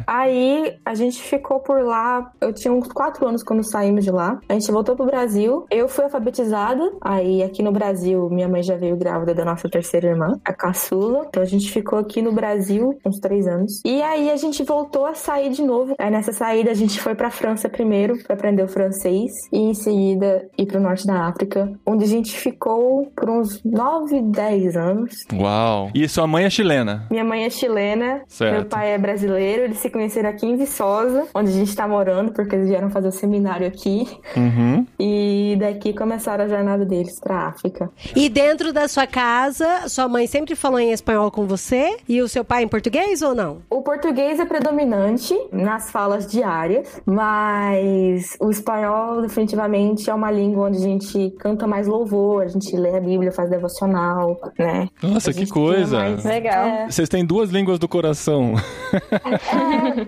Aí 0.05 0.77
a 0.83 0.93
gente 0.97 1.21
ficou 1.21 1.59
por 1.59 1.81
lá. 1.83 2.31
Eu 2.41 2.53
tinha 2.53 2.73
uns 2.73 2.87
quatro 2.87 3.27
anos 3.27 3.43
quando 3.43 3.63
saímos 3.63 4.03
de 4.03 4.11
lá. 4.11 4.39
A 4.49 4.53
gente 4.53 4.71
voltou 4.71 4.95
pro 4.95 5.05
Brasil. 5.05 5.65
Eu 5.71 5.87
fui 5.87 6.03
alfabetizada. 6.03 6.91
Aí 7.01 7.41
aqui 7.43 7.63
no 7.63 7.71
Brasil, 7.71 8.29
minha 8.29 8.47
mãe 8.47 8.61
já 8.63 8.75
veio 8.75 8.95
grávida 8.97 9.33
da 9.33 9.45
nossa 9.45 9.69
terceira 9.69 10.07
irmã, 10.07 10.39
a 10.45 10.53
caçula. 10.53 11.25
Então 11.29 11.41
a 11.41 11.45
gente 11.45 11.71
ficou 11.71 11.99
aqui 11.99 12.21
no 12.21 12.31
Brasil 12.31 12.97
uns 13.05 13.19
três 13.19 13.47
anos. 13.47 13.81
E 13.85 14.01
aí 14.01 14.29
a 14.29 14.35
gente 14.35 14.63
voltou 14.63 15.05
a 15.05 15.13
sair 15.13 15.49
de 15.49 15.61
novo. 15.63 15.95
Aí 15.99 16.09
nessa 16.11 16.33
saída 16.33 16.71
a 16.71 16.73
gente 16.73 16.99
foi 16.99 17.15
pra 17.15 17.29
França 17.29 17.69
primeiro 17.69 18.17
pra 18.23 18.35
aprender 18.35 18.63
o 18.63 18.67
francês. 18.67 19.31
E 19.51 19.57
em 19.59 19.73
seguida 19.73 20.49
ir 20.57 20.65
pro 20.65 20.79
norte 20.79 21.05
da 21.05 21.25
África, 21.27 21.71
onde 21.85 22.03
a 22.03 22.07
gente 22.07 22.35
ficou 22.37 23.11
por 23.15 23.29
uns 23.29 23.61
nove, 23.63 24.21
dez 24.21 24.75
anos. 24.75 25.25
Uau. 25.33 25.89
E 25.93 26.07
sua 26.07 26.27
mãe 26.27 26.45
é 26.45 26.49
chilena? 26.49 27.05
Minha 27.11 27.23
mãe 27.23 27.45
é 27.45 27.49
chilena, 27.49 28.21
Certo. 28.27 28.53
meu 28.53 28.65
pai 28.65 28.93
é 28.93 28.97
brasileiro, 28.97 29.63
eles 29.63 29.77
se 29.77 29.89
conheceram 29.89 30.29
aqui 30.29 30.45
em 30.45 30.55
Viçosa, 30.55 30.86
onde 31.33 31.49
a 31.49 31.53
gente 31.53 31.75
tá 31.75 31.87
morando, 31.87 32.31
porque 32.31 32.55
eles 32.55 32.67
vieram 32.67 32.89
fazer 32.89 33.07
o 33.07 33.11
seminário 33.11 33.67
aqui. 33.67 34.05
Uhum. 34.35 34.85
E 34.99 35.55
daqui 35.59 35.93
começaram 35.93 36.45
a 36.45 36.47
jornada 36.47 36.85
deles 36.85 37.19
pra 37.19 37.47
África. 37.47 37.89
E 38.15 38.29
dentro 38.29 38.71
da 38.73 38.87
sua 38.87 39.05
casa, 39.07 39.87
sua 39.87 40.07
mãe 40.07 40.27
sempre 40.27 40.55
falou 40.55 40.79
em 40.79 40.91
espanhol 40.91 41.29
com 41.31 41.45
você? 41.45 41.97
E 42.07 42.21
o 42.21 42.27
seu 42.27 42.43
pai 42.43 42.63
em 42.63 42.67
português 42.67 43.21
ou 43.21 43.33
não? 43.35 43.59
O 43.69 43.81
português 43.81 44.39
é 44.39 44.45
predominante 44.45 45.33
nas 45.51 45.91
falas 45.91 46.27
diárias, 46.27 47.01
mas 47.05 48.35
o 48.39 48.49
espanhol 48.49 49.21
definitivamente 49.21 50.09
é 50.09 50.13
uma 50.13 50.31
língua 50.31 50.67
onde 50.67 50.77
a 50.77 50.81
gente 50.81 51.31
canta 51.39 51.67
mais 51.67 51.87
louvor, 51.87 52.43
a 52.43 52.47
gente 52.47 52.75
lê 52.75 52.95
a 52.95 53.01
Bíblia, 53.01 53.31
faz 53.31 53.49
devocional, 53.49 54.39
né? 54.57 54.87
Nossa, 55.01 55.33
que 55.33 55.47
coisa. 55.47 55.97
mais- 55.99 56.23
Legal. 56.23 56.65
É, 56.65 56.85
Vocês 56.89 57.09
têm 57.09 57.25
duas 57.25 57.49
línguas 57.49 57.79
do 57.79 57.87
coração. 57.87 58.53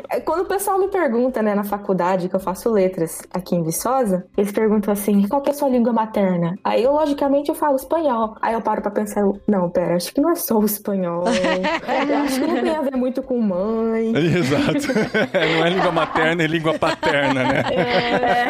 É, 0.10 0.20
quando 0.22 0.42
o 0.42 0.46
pessoal 0.46 0.69
me 0.78 0.90
pergunta, 0.90 1.42
né, 1.42 1.56
na 1.56 1.64
faculdade, 1.64 2.30
que 2.30 2.36
eu 2.36 2.40
faço 2.40 2.70
letras 2.72 3.22
aqui 3.34 3.56
em 3.56 3.64
Viçosa, 3.64 4.26
eles 4.38 4.52
perguntam 4.52 4.92
assim, 4.92 5.28
qual 5.28 5.42
que 5.42 5.50
é 5.50 5.54
a 5.54 5.56
sua 5.56 5.70
língua 5.70 5.94
materna? 5.94 6.56
Aí 6.64 6.84
eu, 6.84 6.92
logicamente, 6.92 7.50
eu 7.50 7.56
falo 7.56 7.76
espanhol. 7.76 8.36
Aí 8.42 8.54
eu 8.54 8.62
paro 8.62 8.82
pra 8.82 8.92
pensar, 8.92 9.24
não, 9.48 9.70
pera, 9.70 9.96
acho 9.96 10.14
que 10.14 10.22
não 10.22 10.32
é 10.32 10.36
só 10.36 10.58
o 10.58 10.66
espanhol. 10.66 11.24
Eu 11.28 12.18
acho 12.24 12.40
que 12.40 12.48
não 12.48 12.62
tem 12.62 12.76
a 12.76 12.82
ver 12.82 12.96
muito 12.96 13.24
com 13.24 13.40
mãe. 13.40 14.14
Exato. 14.16 14.94
não 15.34 15.66
é 15.66 15.70
língua 15.70 15.92
materna, 15.92 16.44
é 16.44 16.48
língua 16.48 16.78
paterna, 16.78 17.44
né? 17.44 17.64
É. 17.72 18.50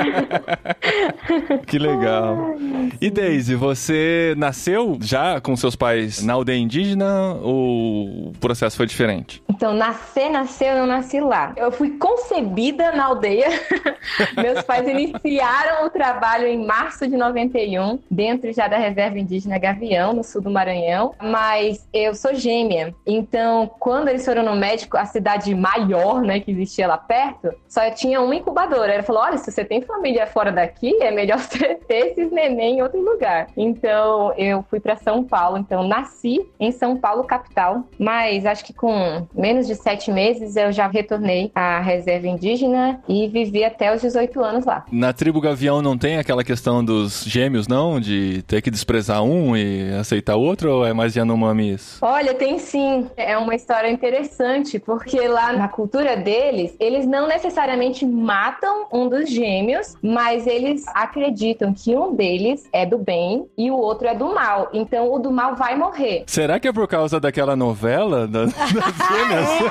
Que 1.66 1.78
legal. 1.78 2.56
E 3.00 3.10
Daisy, 3.10 3.56
você 3.56 4.34
nasceu 4.38 4.98
já 5.02 5.40
com 5.40 5.56
seus 5.56 5.76
pais 5.76 6.24
na 6.24 6.34
aldeia 6.34 6.58
indígena 6.58 7.36
ou 7.42 8.30
o 8.30 8.34
processo 8.40 8.78
foi 8.78 8.86
diferente? 8.86 9.42
Então, 9.50 9.74
nascer, 9.74 10.30
nasceu, 10.30 10.70
eu 10.70 10.78
não 10.80 10.88
nasci 10.88 11.20
lá. 11.20 11.54
Eu 11.56 11.72
fui 11.72 11.92
concebida 12.10 12.92
na 12.92 13.06
aldeia. 13.06 13.48
Meus 14.36 14.64
pais 14.64 14.88
iniciaram 14.88 15.86
o 15.86 15.90
trabalho 15.90 16.48
em 16.48 16.66
março 16.66 17.08
de 17.08 17.16
91, 17.16 18.00
dentro 18.10 18.52
já 18.52 18.68
da 18.68 18.78
reserva 18.78 19.20
indígena 19.20 19.60
Gavião, 19.60 20.14
no 20.14 20.24
sul 20.24 20.42
do 20.42 20.50
Maranhão. 20.50 21.14
Mas 21.22 21.88
eu 21.94 22.16
sou 22.16 22.34
gêmea. 22.34 22.96
Então, 23.06 23.70
quando 23.80 24.08
eles 24.08 24.26
foram 24.26 24.44
no 24.44 24.56
médico, 24.56 24.98
a 24.98 25.06
cidade 25.06 25.54
maior, 25.54 26.22
né, 26.22 26.40
que 26.40 26.52
existia 26.52 26.88
lá 26.88 26.98
perto, 26.98 27.54
só 27.68 27.90
tinha 27.92 28.20
uma 28.22 28.36
incubadora. 28.36 28.94
Ele 28.94 29.04
falou: 29.04 29.22
olha, 29.22 29.38
se 29.38 29.52
você 29.52 29.64
tem 29.64 29.82
família 29.82 30.26
fora 30.26 30.52
daqui, 30.52 30.96
é 31.02 31.12
melhor 31.12 31.38
você 31.40 31.76
ter 31.76 32.08
esses 32.08 32.32
neném 32.32 32.80
em 32.80 32.82
outro 32.82 33.00
lugar. 33.00 33.48
Então, 33.56 34.34
eu 34.36 34.64
fui 34.70 34.80
para 34.80 34.96
São 34.96 35.24
Paulo. 35.24 35.58
Então, 35.58 35.88
nasci 35.88 36.40
em 36.60 36.72
São 36.72 36.98
Paulo, 36.98 37.24
capital. 37.24 37.84
Mas 38.00 38.46
acho 38.46 38.66
que 38.66 38.74
com 38.74 39.28
menos 39.34 39.68
de 39.68 39.76
sete 39.76 40.12
meses 40.12 40.56
eu 40.56 40.72
já 40.72 40.88
retornei 40.88 41.52
à 41.54 41.80
reserva 41.80 41.99
indígena 42.08 43.00
e 43.08 43.28
vivi 43.28 43.64
até 43.64 43.94
os 43.94 44.02
18 44.02 44.42
anos 44.44 44.66
lá. 44.66 44.86
Na 44.92 45.14
tribo 45.14 45.42
Gavião 45.42 45.82
não 45.82 45.98
tem 45.98 46.18
aquela 46.18 46.44
questão 46.44 46.84
dos 46.84 47.24
gêmeos, 47.24 47.68
não? 47.68 48.00
De 48.00 48.42
ter 48.44 48.62
que 48.62 48.72
desprezar 48.72 49.24
um 49.24 49.56
e 49.56 49.92
aceitar 50.00 50.36
outro? 50.36 50.72
Ou 50.72 50.86
é 50.86 50.94
mais 50.94 51.16
Yanomami 51.16 51.74
isso? 51.74 52.00
Olha, 52.02 52.34
tem 52.34 52.60
sim. 52.60 53.08
É 53.18 53.38
uma 53.38 53.56
história 53.56 53.90
interessante, 53.90 54.80
porque 54.80 55.28
lá 55.28 55.54
na 55.54 55.68
cultura 55.68 56.16
deles, 56.16 56.76
eles 56.80 57.06
não 57.06 57.28
necessariamente 57.28 58.06
matam 58.06 58.88
um 58.92 59.08
dos 59.10 59.30
gêmeos, 59.30 59.96
mas 60.02 60.46
eles 60.48 60.86
acreditam 60.88 61.74
que 61.74 61.96
um 61.96 62.16
deles 62.16 62.68
é 62.74 62.86
do 62.86 62.98
bem 62.98 63.46
e 63.58 63.70
o 63.72 63.76
outro 63.78 64.08
é 64.08 64.16
do 64.16 64.34
mal. 64.34 64.70
Então 64.74 65.12
o 65.14 65.20
do 65.20 65.32
mal 65.32 65.56
vai 65.56 65.76
morrer. 65.76 66.24
Será 66.28 66.60
que 66.60 66.68
é 66.68 66.74
por 66.74 66.88
causa 66.88 67.20
daquela 67.20 67.56
novela 67.56 68.28
das, 68.28 68.54
das 68.54 69.08
gêmeas? 69.08 69.50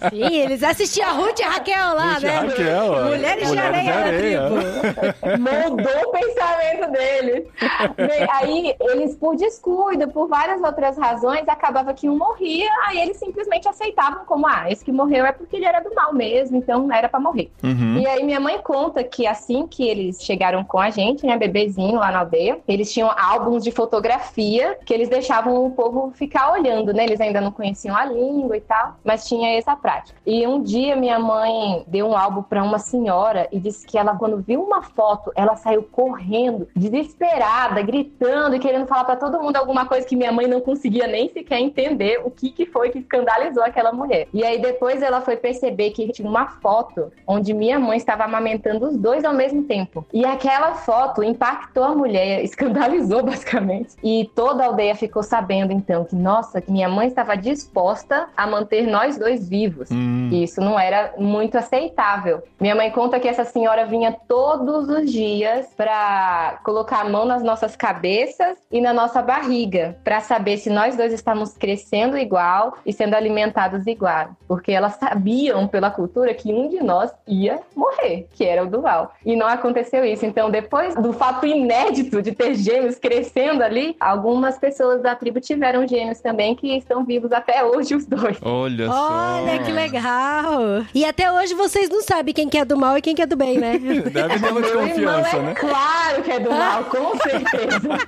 É. 0.00 0.10
Sim, 0.10 0.36
eles 0.36 0.62
assistiam 0.76 1.08
a 1.08 1.12
Ruth 1.12 1.40
e 1.40 1.42
a 1.42 1.50
Raquel 1.50 1.94
lá, 1.94 2.12
Ruth 2.14 2.22
né? 2.22 2.38
Raquel, 2.38 2.92
ó. 2.92 3.04
Mulheres, 3.04 3.42
de 3.42 3.48
Mulheres 3.48 3.50
de 3.50 3.58
areia, 3.58 3.94
areia. 3.94 4.40
na 4.40 4.56
tribo. 4.56 5.70
Mudou 5.70 6.02
o 6.02 6.12
pensamento 6.12 6.92
deles. 6.92 7.48
Bem, 7.96 8.28
aí 8.30 8.76
eles, 8.80 9.16
por 9.16 9.36
descuido, 9.36 10.08
por 10.08 10.28
várias 10.28 10.62
outras 10.62 10.98
razões, 10.98 11.48
acabava 11.48 11.94
que 11.94 12.08
um 12.08 12.16
morria, 12.16 12.68
aí 12.86 13.00
eles 13.00 13.16
simplesmente 13.16 13.68
aceitavam 13.68 14.24
como, 14.26 14.46
ah, 14.46 14.66
esse 14.70 14.84
que 14.84 14.92
morreu 14.92 15.24
é 15.24 15.32
porque 15.32 15.56
ele 15.56 15.64
era 15.64 15.80
do 15.80 15.94
mal 15.94 16.12
mesmo, 16.12 16.56
então 16.56 16.92
era 16.92 17.08
pra 17.08 17.18
morrer. 17.18 17.50
Uhum. 17.62 17.98
E 17.98 18.06
aí 18.06 18.22
minha 18.22 18.40
mãe 18.40 18.58
conta 18.58 19.02
que 19.02 19.26
assim 19.26 19.66
que 19.66 19.86
eles 19.88 20.22
chegaram 20.22 20.62
com 20.64 20.78
a 20.78 20.90
gente, 20.90 21.26
né, 21.26 21.36
bebezinho 21.36 21.98
lá 21.98 22.10
na 22.10 22.20
aldeia, 22.20 22.58
eles 22.68 22.92
tinham 22.92 23.10
álbuns 23.16 23.62
de 23.62 23.70
fotografia 23.70 24.76
que 24.84 24.92
eles 24.92 25.08
deixavam 25.08 25.64
o 25.64 25.70
povo 25.70 26.12
ficar 26.14 26.52
olhando, 26.52 26.92
né? 26.92 27.04
Eles 27.04 27.20
ainda 27.20 27.40
não 27.40 27.50
conheciam 27.50 27.96
a 27.96 28.04
língua 28.04 28.56
e 28.56 28.60
tal, 28.60 28.96
mas 29.04 29.26
tinha 29.26 29.56
essa 29.56 29.76
prática. 29.76 30.18
E 30.26 30.46
um 30.46 30.62
dia 30.66 30.96
minha 30.96 31.18
mãe 31.18 31.84
deu 31.86 32.08
um 32.08 32.16
álbum 32.16 32.42
para 32.42 32.62
uma 32.62 32.78
senhora 32.78 33.48
e 33.52 33.60
disse 33.60 33.86
que 33.86 33.96
ela 33.96 34.16
quando 34.16 34.38
viu 34.38 34.62
uma 34.62 34.82
foto, 34.82 35.30
ela 35.36 35.54
saiu 35.56 35.82
correndo, 35.84 36.68
desesperada, 36.74 37.80
gritando 37.82 38.56
e 38.56 38.58
querendo 38.58 38.86
falar 38.86 39.04
para 39.04 39.16
todo 39.16 39.40
mundo 39.40 39.56
alguma 39.56 39.86
coisa 39.86 40.06
que 40.06 40.16
minha 40.16 40.32
mãe 40.32 40.46
não 40.46 40.60
conseguia 40.60 41.06
nem 41.06 41.28
sequer 41.28 41.60
entender 41.60 42.20
o 42.24 42.30
que 42.30 42.50
que 42.50 42.66
foi 42.66 42.90
que 42.90 42.98
escandalizou 42.98 43.62
aquela 43.62 43.92
mulher. 43.92 44.26
E 44.34 44.44
aí 44.44 44.60
depois 44.60 45.00
ela 45.02 45.20
foi 45.20 45.36
perceber 45.36 45.90
que 45.90 46.08
tinha 46.08 46.28
uma 46.28 46.46
foto 46.46 47.12
onde 47.26 47.54
minha 47.54 47.78
mãe 47.78 47.96
estava 47.96 48.24
amamentando 48.24 48.86
os 48.86 48.96
dois 48.96 49.24
ao 49.24 49.32
mesmo 49.32 49.62
tempo. 49.62 50.04
E 50.12 50.24
aquela 50.24 50.74
foto 50.74 51.22
impactou 51.22 51.84
a 51.84 51.94
mulher, 51.94 52.42
escandalizou 52.44 53.22
basicamente. 53.22 53.94
E 54.02 54.28
toda 54.34 54.64
a 54.64 54.66
aldeia 54.66 54.96
ficou 54.96 55.22
sabendo 55.22 55.72
então 55.72 56.04
que, 56.04 56.16
nossa, 56.16 56.60
que 56.60 56.72
minha 56.72 56.88
mãe 56.88 57.06
estava 57.06 57.36
disposta 57.36 58.28
a 58.36 58.46
manter 58.46 58.86
nós 58.86 59.16
dois 59.16 59.48
vivos. 59.48 59.90
Hum. 59.92 60.28
E 60.32 60.55
isso 60.56 60.60
não 60.62 60.80
era 60.80 61.12
muito 61.18 61.58
aceitável. 61.58 62.42
Minha 62.58 62.74
mãe 62.74 62.90
conta 62.90 63.20
que 63.20 63.28
essa 63.28 63.44
senhora 63.44 63.84
vinha 63.84 64.16
todos 64.26 64.88
os 64.88 65.12
dias 65.12 65.66
para 65.76 66.58
colocar 66.64 67.02
a 67.02 67.08
mão 67.08 67.26
nas 67.26 67.42
nossas 67.42 67.76
cabeças 67.76 68.56
e 68.72 68.80
na 68.80 68.94
nossa 68.94 69.20
barriga, 69.20 69.98
para 70.02 70.20
saber 70.20 70.56
se 70.56 70.70
nós 70.70 70.96
dois 70.96 71.12
estávamos 71.12 71.52
crescendo 71.52 72.16
igual 72.16 72.78
e 72.86 72.92
sendo 72.92 73.14
alimentados 73.14 73.86
igual. 73.86 74.30
Porque 74.48 74.72
elas 74.72 74.94
sabiam 74.94 75.68
pela 75.68 75.90
cultura 75.90 76.32
que 76.32 76.52
um 76.52 76.70
de 76.70 76.82
nós 76.82 77.12
ia 77.28 77.60
morrer, 77.74 78.26
que 78.32 78.44
era 78.44 78.62
o 78.62 78.66
Duval. 78.66 79.12
E 79.26 79.36
não 79.36 79.46
aconteceu 79.46 80.04
isso. 80.06 80.24
Então, 80.24 80.50
depois 80.50 80.94
do 80.94 81.12
fato 81.12 81.46
inédito 81.46 82.22
de 82.22 82.32
ter 82.32 82.54
gêmeos 82.54 82.98
crescendo 82.98 83.62
ali, 83.62 83.94
algumas 84.00 84.58
pessoas 84.58 85.02
da 85.02 85.14
tribo 85.14 85.38
tiveram 85.38 85.86
gêmeos 85.86 86.20
também 86.20 86.54
que 86.54 86.76
estão 86.78 87.04
vivos 87.04 87.30
até 87.32 87.62
hoje, 87.62 87.94
os 87.94 88.06
dois. 88.06 88.38
Olha 88.42 88.86
só. 88.86 89.42
Olha 89.42 89.58
que 89.62 89.72
legal! 89.72 90.45
E 90.94 91.04
até 91.04 91.30
hoje 91.32 91.54
vocês 91.54 91.88
não 91.88 92.02
sabem 92.02 92.32
quem 92.32 92.48
que 92.48 92.56
é 92.58 92.64
do 92.64 92.76
mal 92.76 92.96
e 92.96 93.02
quem 93.02 93.14
que 93.14 93.22
é 93.22 93.26
do 93.26 93.36
bem, 93.36 93.58
né? 93.58 93.78
Deve 93.78 94.38
ter 94.38 94.50
uma 94.50 94.60
desconfiança, 94.60 95.36
é 95.36 95.42
né? 95.42 95.54
claro 95.54 96.22
que 96.22 96.30
é 96.30 96.40
do 96.40 96.50
mal, 96.50 96.84
com 96.84 97.18
certeza. 97.18 97.98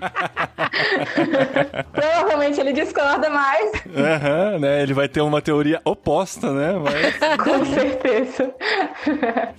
Provavelmente 1.93 2.61
ele 2.61 2.73
discorda 2.73 3.29
mais, 3.31 3.73
Aham, 3.97 4.59
né? 4.59 4.83
Ele 4.83 4.95
vai 4.95 5.09
ter 5.09 5.21
uma 5.21 5.41
teoria 5.41 5.81
oposta, 5.85 6.53
né? 6.53 6.75
Mas... 6.79 7.17
com 7.39 7.65
certeza. 7.65 8.55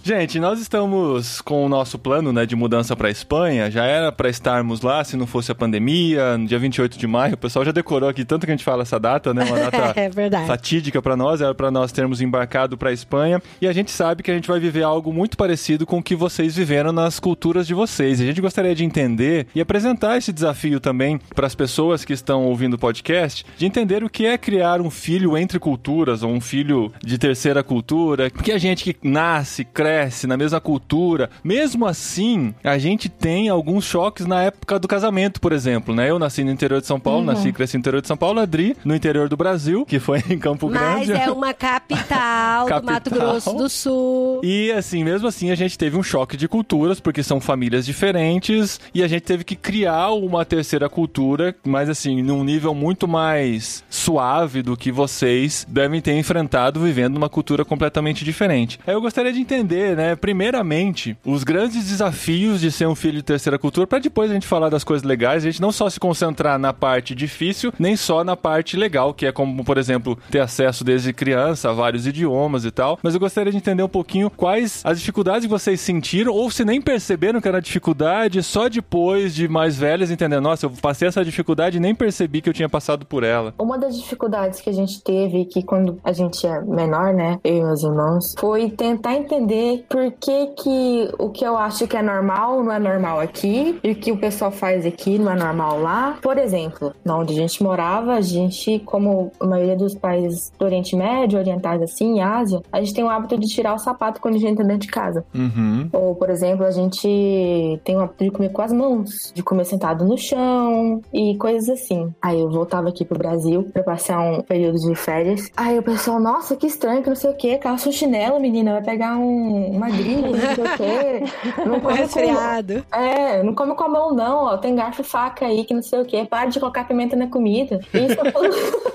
Gente, 0.03 0.39
nós 0.39 0.59
estamos 0.59 1.41
com 1.41 1.65
o 1.65 1.69
nosso 1.69 2.00
plano, 2.00 2.31
né, 2.31 2.45
de 2.45 2.55
mudança 2.55 2.95
pra 2.95 3.09
Espanha. 3.09 3.69
Já 3.69 3.86
era 3.86 4.12
pra 4.12 4.29
estarmos 4.29 4.81
lá 4.81 5.03
se 5.03 5.17
não 5.17 5.27
fosse 5.27 5.51
a 5.51 5.55
pandemia, 5.55 6.38
no 6.38 6.45
dia 6.48 6.59
28 6.59 6.98
de 6.98 7.07
maio. 7.07 7.33
O 7.33 7.38
pessoal 7.38 7.65
já 7.65 7.71
decorou 7.71 8.09
aqui 8.09 8.24
tanto 8.24 8.45
que 8.45 8.51
a 8.51 8.55
gente 8.55 8.63
fala 8.63 8.83
essa 8.83 9.00
data, 9.00 9.33
né? 9.33 9.43
Uma 9.43 9.59
data 9.59 10.00
É 10.00 10.09
verdade. 10.09 10.48
fatídica 10.48 11.01
pra 11.01 11.15
nós, 11.15 11.41
era 11.41 11.53
pra 11.53 11.69
nós 11.71 11.91
termos 11.91 12.21
embarcado 12.21 12.68
pra 12.77 12.91
Espanha. 12.91 13.41
E 13.61 13.67
a 13.67 13.73
gente 13.73 13.91
sabe 13.91 14.23
que 14.23 14.31
a 14.31 14.33
gente 14.33 14.47
vai 14.47 14.59
viver 14.59 14.83
algo 14.83 15.13
muito 15.13 15.38
parecido 15.38 15.85
com 15.85 15.99
o 15.99 16.03
que 16.03 16.15
vocês 16.15 16.55
viveram 16.55 16.91
nas 16.91 17.19
culturas 17.19 17.67
de 17.67 17.73
vocês. 17.73 18.19
E 18.19 18.23
a 18.23 18.25
gente 18.27 18.41
gostaria 18.41 18.75
de 18.75 18.83
entender 18.83 19.47
e 19.53 19.61
apresentar 19.61 20.17
esse 20.17 20.31
desafio 20.31 20.79
também 20.79 21.19
para 21.33 21.47
as 21.47 21.55
pessoas 21.55 22.03
que 22.05 22.13
estão 22.13 22.45
ouvindo 22.45 22.73
o 22.73 22.79
podcast, 22.79 23.45
de 23.57 23.65
entender 23.65 24.03
o 24.03 24.09
que 24.09 24.25
é 24.25 24.38
criar 24.38 24.81
um 24.81 24.89
filho 24.89 25.38
entre 25.38 25.59
culturas 25.59 26.23
ou 26.23 26.31
um 26.31 26.41
filho 26.41 26.91
de 27.03 27.17
terceira 27.17 27.63
cultura. 27.63 28.29
Porque 28.29 28.51
a 28.51 28.57
gente 28.57 28.83
que 28.83 29.07
nasce, 29.07 29.63
cresce 29.63 30.27
na 30.27 30.38
mesma 30.38 30.59
cultura, 30.59 31.29
mesmo 31.43 31.85
assim, 31.85 32.53
a 32.63 32.77
gente 32.77 33.09
tem 33.09 33.49
alguns 33.49 33.85
choques 33.85 34.25
na 34.25 34.43
época 34.43 34.79
do 34.79 34.88
casamento, 34.88 35.39
por 35.39 35.51
exemplo, 35.51 35.93
né? 35.93 36.09
Eu 36.09 36.19
nasci 36.19 36.43
no 36.43 36.51
interior 36.51 36.81
de 36.81 36.88
São 36.88 36.99
Paulo, 36.99 37.25
nasci 37.25 37.49
e 37.49 37.53
cresci 37.53 37.75
no 37.77 37.79
interior 37.79 38.01
de 38.01 38.07
São 38.07 38.17
Paulo, 38.17 38.39
a 38.39 38.43
Adri 38.43 38.75
no 38.83 38.95
interior 38.95 39.29
do 39.29 39.38
Brasil, 39.38 39.85
que 39.85 39.99
foi 39.99 40.23
em 40.29 40.38
Campo 40.38 40.69
Mas 40.69 41.07
Grande. 41.07 41.23
é 41.23 41.31
uma 41.31 41.53
capital, 41.53 42.59
do 42.66 42.86
Mato 42.86 43.10
Capital. 43.10 43.20
Grosso 43.20 43.54
do 43.54 43.70
Sul. 43.70 44.42
E 44.44 44.72
assim, 44.72 45.04
mesmo 45.04 45.28
assim, 45.28 45.51
a 45.51 45.56
gente 45.56 45.78
teve 45.78 45.98
um 45.98 46.04
choque 46.04 46.38
de 46.38 46.48
culturas, 46.48 47.00
porque 47.00 47.24
são 47.24 47.39
famílias 47.39 47.86
diferentes, 47.86 48.80
e 48.94 49.04
a 49.04 49.08
gente 49.08 49.24
teve 49.24 49.44
que 49.44 49.56
criar 49.56 50.12
uma 50.12 50.46
terceira 50.46 50.89
cultura, 50.89 51.56
mas 51.63 51.89
assim, 51.89 52.22
num 52.22 52.44
nível 52.44 52.74
muito 52.74 53.08
mais 53.08 53.84
suave 53.89 54.62
do 54.62 54.75
que 54.75 54.92
vocês 54.92 55.66
devem 55.70 56.01
ter 56.01 56.18
enfrentado 56.18 56.80
vivendo 56.80 57.13
numa 57.13 57.30
cultura 57.30 57.63
completamente 57.63 58.25
diferente. 58.25 58.80
Aí 58.86 58.94
eu 58.94 59.01
gostaria 59.01 59.32
de 59.32 59.39
entender, 59.39 59.96
né, 59.96 60.16
primeiramente, 60.16 61.18
os 61.25 61.44
grandes 61.44 61.88
desafios 61.88 62.62
de 62.62 62.72
ser 62.72 62.88
um 62.88 62.96
filho 62.96 63.18
de 63.18 63.24
terceira 63.24 63.60
cultura, 63.60 63.88
para 63.88 64.00
depois 64.00 64.32
a 64.32 64.34
gente 64.34 64.48
falar 64.48 64.70
das 64.70 64.84
coisas 64.84 65.06
legais, 65.06 65.44
a 65.44 65.50
gente 65.50 65.62
não 65.62 65.72
só 65.72 65.89
se 65.89 66.00
concentrar 66.00 66.58
na 66.58 66.74
parte 66.74 67.13
difícil, 67.13 67.74
nem 67.78 67.96
só 67.96 68.24
na 68.24 68.36
parte 68.36 68.75
legal, 68.78 69.13
que 69.13 69.25
é 69.25 69.32
como, 69.32 69.63
por 69.63 69.78
exemplo, 69.78 70.18
ter 70.30 70.39
acesso 70.39 70.84
desde 70.84 71.13
criança 71.13 71.70
a 71.70 71.74
vários 71.74 72.08
idiomas 72.08 72.49
e 72.65 72.72
tal. 72.72 73.00
Mas 73.03 73.13
eu 73.13 73.20
gostaria 73.20 73.51
de 73.51 73.58
entender 73.58 73.84
um 73.84 73.89
pouquinho 73.89 74.29
quais 74.29 74.82
as 74.84 75.00
dificuldades 75.00 75.46
que 75.46 75.51
vocês 75.51 75.79
sentiram, 75.82 76.34
ou 76.34 76.50
se 76.50 76.65
nem 76.65 76.82
perceberam 76.82 77.41
que 77.41 77.48
era 77.48 77.62
dificuldade, 77.62 78.41
só 78.44 78.68
depois 78.68 79.34
de 79.34 79.48
mais 79.48 79.77
velhas 79.77 80.12
entender, 80.12 80.39
nossa, 80.39 80.65
eu 80.65 80.72
passei 80.82 81.08
essa 81.08 81.24
dificuldade 81.24 81.77
e 81.77 81.79
nem 81.79 81.96
percebi 81.96 82.41
que 82.41 82.50
eu 82.50 82.53
tinha 82.53 82.70
passado 82.70 83.06
por 83.06 83.24
ela. 83.24 83.53
Uma 83.58 83.77
das 83.77 83.98
dificuldades 83.98 84.62
que 84.62 84.70
a 84.70 84.74
gente 84.74 85.03
teve, 85.03 85.46
que 85.46 85.63
quando 85.63 86.00
a 86.03 86.12
gente 86.12 86.46
é 86.46 86.62
menor, 86.62 87.13
né, 87.13 87.39
eu 87.44 87.58
e 87.58 87.63
meus 87.63 87.84
irmãos, 87.84 88.36
foi 88.39 88.70
tentar 88.70 89.15
entender 89.15 89.86
por 89.89 90.12
que 90.13 90.48
que 90.48 91.10
o 91.18 91.29
que 91.29 91.46
eu 91.46 91.58
acho 91.58 91.88
que 91.88 91.98
é 91.98 92.01
normal 92.01 92.63
não 92.63 92.72
é 92.72 92.79
normal 92.79 93.20
aqui, 93.20 93.79
e 93.84 93.91
o 93.91 93.96
que 93.96 94.12
o 94.12 94.18
pessoal 94.18 94.51
faz 94.51 94.86
aqui 94.86 95.18
não 95.18 95.32
é 95.32 95.36
normal 95.36 95.79
lá. 95.79 96.18
Por 96.22 96.38
exemplo, 96.38 96.94
na 97.03 97.18
onde 97.18 97.34
a 97.34 97.36
gente 97.36 97.62
morava, 97.63 98.13
a 98.13 98.22
gente, 98.22 98.79
como 98.79 99.32
a 99.39 99.46
maioria 99.46 99.75
dos 99.75 99.96
países 99.96 100.51
do 100.58 100.65
Oriente 100.65 100.96
Médio, 100.96 101.39
orientais 101.39 101.82
assim, 101.82 102.22
Ásia, 102.22 102.38
a 102.72 102.79
gente 102.79 102.93
tem 102.93 103.03
o 103.03 103.10
hábito 103.10 103.38
de 103.38 103.48
tirar 103.48 103.74
o 103.74 103.79
sapato 103.79 104.19
quando 104.22 104.36
a 104.36 104.38
gente 104.38 104.51
entra 104.51 104.63
dentro 104.65 104.81
de 104.81 104.88
casa. 104.88 105.25
Uhum. 105.34 105.89
Ou, 105.91 106.15
por 106.15 106.29
exemplo, 106.29 106.65
a 106.65 106.72
gente 106.72 107.79
tem 107.84 107.96
o 107.96 108.01
hábito 108.01 108.24
de 108.24 108.31
comer 108.31 108.50
com 108.50 108.62
as 108.62 108.72
mãos, 108.74 109.31
de 109.34 109.43
comer 109.43 109.65
sentado 109.65 110.05
no 110.05 110.17
chão 110.17 111.01
e 111.13 111.36
coisas 111.38 111.69
assim. 111.69 112.13
Aí 112.22 112.39
eu 112.39 112.50
voltava 112.50 112.89
aqui 112.89 113.03
pro 113.05 113.17
Brasil 113.17 113.63
pra 113.74 113.84
passar 113.84 114.19
um 114.19 114.41
período 114.41 114.77
de 114.79 114.96
férias. 114.96 115.50
Aí 115.55 115.77
o 115.77 115.84
pessoal, 115.84 116.19
nossa, 116.19 116.55
que 116.55 116.67
estranho, 116.67 117.01
que 117.03 117.10
não 117.10 117.15
sei 117.15 117.29
o 117.31 117.36
que, 117.36 117.58
calça 117.58 117.89
um 117.89 117.91
chinelo, 117.91 118.39
menina, 118.39 118.74
vai 118.74 118.84
pegar 118.84 119.17
um, 119.17 119.72
uma 119.75 119.89
gripe, 119.89 120.22
não 120.22 120.55
sei 120.55 120.63
o 120.63 120.77
que. 120.77 121.60
Não 121.69 121.79
come 121.79 121.81
com, 121.81 122.01
resfriado. 122.01 122.86
é, 122.91 123.43
não 123.43 123.53
come 123.53 123.75
com 123.75 123.84
a 123.84 123.89
mão, 123.89 124.13
não, 124.13 124.46
ó. 124.46 124.58
Tem 124.58 124.74
garfo 124.75 125.01
e 125.01 125.03
faca 125.03 125.46
aí, 125.46 125.63
que 125.65 125.74
não 125.74 125.81
sei 125.81 126.01
o 126.01 126.05
que. 126.05 126.25
Para 126.25 126.50
de 126.50 126.60
colocar 126.60 126.86
pimenta 126.88 127.15
na 127.15 127.27
comida. 127.27 127.79
Isso, 127.93 128.13
é 128.19 128.31
tudo- 128.31 128.50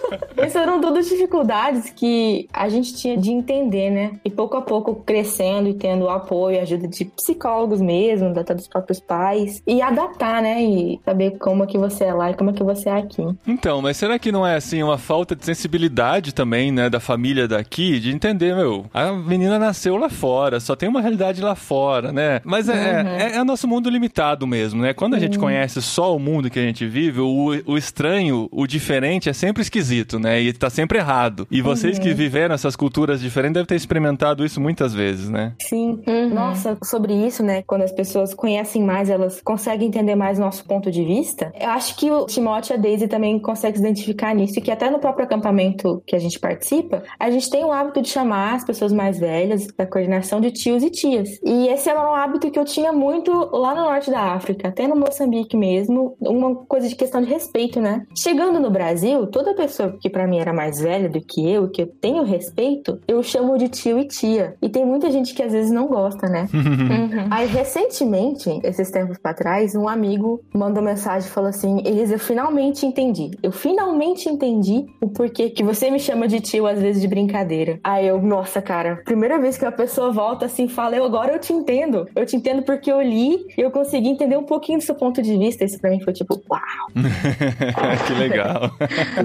isso 0.47 0.59
eram 0.59 0.81
todas 0.81 1.09
dificuldades 1.09 1.91
que 1.91 2.49
a 2.53 2.69
gente 2.69 2.95
tinha 2.95 3.17
de 3.17 3.31
entender, 3.31 3.91
né? 3.91 4.13
E 4.25 4.31
pouco 4.31 4.57
a 4.57 4.63
pouco 4.63 4.95
crescendo 4.97 5.69
e 5.69 5.75
tendo 5.75 6.09
apoio, 6.09 6.61
ajuda 6.61 6.87
de 6.89 7.05
psicólogos 7.05 7.81
mesmo, 7.81 8.33
da- 8.33 8.43
dos 8.43 8.69
próprios 8.69 9.01
pais. 9.01 9.63
E 9.67 9.81
adaptar, 9.83 10.43
né? 10.43 10.63
E 10.63 11.01
saber 11.05 11.39
como 11.39 11.65
é 11.65 11.67
que 11.67 11.79
você 11.79 12.05
é 12.05 12.15
lá 12.15 12.31
e 12.31 12.35
como 12.35 12.51
é 12.51 12.53
que 12.53 12.63
você 12.63 12.89
é 12.89 12.93
aqui. 12.99 13.23
Então, 13.47 13.81
mas 13.83 13.97
será 13.97 14.19
que 14.19 14.31
não 14.33 14.47
é 14.47 14.57
assim 14.57 14.83
uma 14.83 14.99
falta 14.99 15.35
de 15.35 15.45
sensibilidade 15.45 16.33
também, 16.35 16.71
né, 16.71 16.89
da 16.91 17.01
família 17.01 17.49
daqui, 17.49 17.99
de 17.99 18.11
entender, 18.11 18.55
meu, 18.55 18.87
a 18.93 19.13
menina 19.13 19.59
nasceu 19.59 19.97
lá 19.97 20.09
fora, 20.09 20.61
só 20.61 20.77
tem 20.77 20.89
uma 20.89 21.01
realidade 21.01 21.41
lá 21.41 21.55
fora, 21.55 22.13
né? 22.13 22.41
Mas 22.45 22.69
é, 22.69 23.05
é, 23.19 23.37
é 23.37 23.45
nosso 23.45 23.67
mundo 23.67 23.89
limitado 23.91 24.47
mesmo, 24.47 24.83
né? 24.83 24.93
Quando 24.93 25.15
a 25.15 25.19
gente 25.19 25.39
conhece 25.39 25.81
só 25.83 26.15
o 26.15 26.19
mundo 26.19 26.51
que 26.51 26.59
a 26.59 26.63
gente 26.63 26.87
vive, 26.87 27.21
o, 27.21 27.51
o 27.67 27.77
estranho, 27.79 28.49
o 28.53 28.67
diferente 28.67 29.29
é 29.29 29.33
sempre 29.33 29.63
esquisito, 29.63 30.04
né? 30.19 30.41
E 30.41 30.53
tá 30.53 30.71
sempre 30.71 30.99
errado. 30.99 31.47
E 31.51 31.61
vocês 31.61 31.99
que 31.99 32.13
viveram 32.13 32.55
essas 32.55 32.77
culturas 32.77 33.21
diferentes 33.21 33.55
devem 33.55 33.67
ter 33.67 33.77
experimentado 33.77 34.45
isso 34.45 34.61
muitas 34.61 34.95
vezes, 34.95 35.29
né? 35.29 35.55
Sim. 35.61 36.01
Nossa, 36.33 36.77
sobre 36.85 37.15
isso, 37.15 37.43
né? 37.43 37.63
Quando 37.63 37.83
as 37.83 37.93
pessoas 37.93 38.35
conhecem 38.35 38.83
mais, 38.83 39.11
elas 39.11 39.41
conseguem 39.43 39.89
entender 39.89 40.15
mais 40.15 40.39
o 40.39 40.43
nosso 40.43 40.65
ponto 40.65 40.91
de 40.91 41.05
vista. 41.05 41.53
Eu 41.59 41.71
acho 41.71 41.97
que 41.97 42.11
o 42.11 42.27
Timóteo 42.27 42.75
e 42.75 42.75
a 42.75 42.81
Daisy 42.81 43.09
também 43.09 43.39
conseguem 43.39 43.77
se 43.77 43.81
identificar 43.81 44.35
nisso, 44.35 44.59
e 44.59 44.63
que 44.63 44.71
até 44.71 44.91
no 44.91 44.99
próprio 44.99 45.25
acampamento 45.25 46.03
que 46.07 46.15
a 46.15 46.19
gente 46.19 46.39
participa, 46.39 47.03
a 47.19 47.31
gente 47.31 47.51
tem 47.51 47.65
o 47.65 47.73
hábito 47.73 48.03
de 48.03 48.09
chamar 48.09 48.55
as 48.55 48.65
pessoas 48.65 48.93
mais 48.93 49.19
velhas 49.19 49.67
da 49.77 49.87
coordenação 49.87 50.41
de 50.41 50.51
tios 50.51 50.83
e 50.83 50.91
tias. 50.91 51.41
E 51.45 51.69
esse 51.69 51.89
era 51.89 52.01
um 52.01 52.15
hábito 52.15 52.51
que 52.51 52.59
eu 52.59 52.65
tinha 52.65 52.93
muito 52.93 53.33
lá 53.53 53.75
no 53.75 53.83
norte 53.83 54.11
da 54.11 54.21
África, 54.33 54.69
até 54.69 54.87
no 54.87 54.97
Moçambique 54.97 55.57
mesmo, 55.57 56.17
uma 56.21 56.55
coisa 56.55 56.89
de 56.89 56.97
questão 56.97 57.21
de 57.21 57.29
respeito, 57.29 57.81
né? 57.81 58.05
Chegando 58.17 58.61
no 58.61 58.71
Brasil, 58.71 59.27
toda 59.27 59.55
pessoa 59.55 59.94
que 59.95 60.11
pra 60.11 60.27
mim 60.27 60.39
era 60.39 60.53
mais 60.53 60.81
velha 60.81 61.09
do 61.09 61.21
que 61.21 61.51
eu, 61.51 61.69
que 61.69 61.83
eu 61.83 61.87
tenho 61.87 62.23
respeito, 62.23 63.01
eu 63.07 63.23
chamo 63.23 63.57
de 63.59 63.69
tio 63.69 63.99
e 63.99 64.07
tia. 64.07 64.55
E 64.61 64.69
tem 64.69 64.85
muita 64.85 65.11
gente 65.11 65.35
que 65.35 65.43
às 65.43 65.53
vezes 65.53 65.71
não 65.71 65.87
gosta, 65.87 66.29
né? 66.29 66.49
Uhum. 66.85 67.27
Aí, 67.31 67.47
recentemente, 67.47 68.61
esses 68.63 68.91
tempos 68.91 69.19
pra 69.19 69.35
trás, 69.35 69.75
um 69.75 69.89
amigo 69.89 70.41
mandou 70.53 70.83
mensagem 70.83 71.29
e 71.29 71.33
falou 71.33 71.51
assim: 71.51 71.83
Elisa, 71.85 72.15
eu 72.15 72.19
finalmente 72.19 72.87
entendi. 72.87 73.31
Eu 73.43 73.53
finalmente 73.53 74.29
entendi 74.29 74.87
o 75.01 75.09
porquê 75.09 75.51
que 75.51 75.63
você 75.63 75.91
me 75.91 75.99
chama 75.99 76.27
de 76.27 76.41
tio 76.41 76.67
às 76.67 76.81
vezes 76.81 77.01
de 77.01 77.09
brincadeira. 77.09 77.79
Aí 77.83 78.07
eu, 78.07 78.21
nossa, 78.23 78.61
cara, 78.63 79.01
primeira 79.05 79.39
vez 79.39 79.57
que 79.59 79.65
a 79.65 79.73
pessoa 79.73 80.13
volta 80.13 80.47
assim, 80.47 80.69
fala, 80.69 80.97
eu 80.97 81.05
agora 81.05 81.33
eu 81.33 81.39
te 81.39 81.53
entendo. 81.53 82.09
Eu 82.15 82.27
te 82.27 82.37
entendo 82.37 82.63
porque 82.63 82.91
eu 82.91 83.01
li 83.01 83.47
e 83.57 83.61
eu 83.61 83.71
consegui 83.71 84.09
entender 84.09 84.37
um 84.37 84.45
pouquinho 84.45 84.79
do 84.79 84.85
seu 84.85 84.95
ponto 84.95 85.23
de 85.23 85.37
vista. 85.37 85.65
Isso 85.65 85.81
pra 85.81 85.91
mim 85.91 86.01
foi 86.01 86.13
tipo, 86.13 86.41
uau. 86.51 86.61
que 88.07 88.13
legal. 88.15 88.71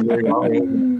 Legal. 0.05 0.48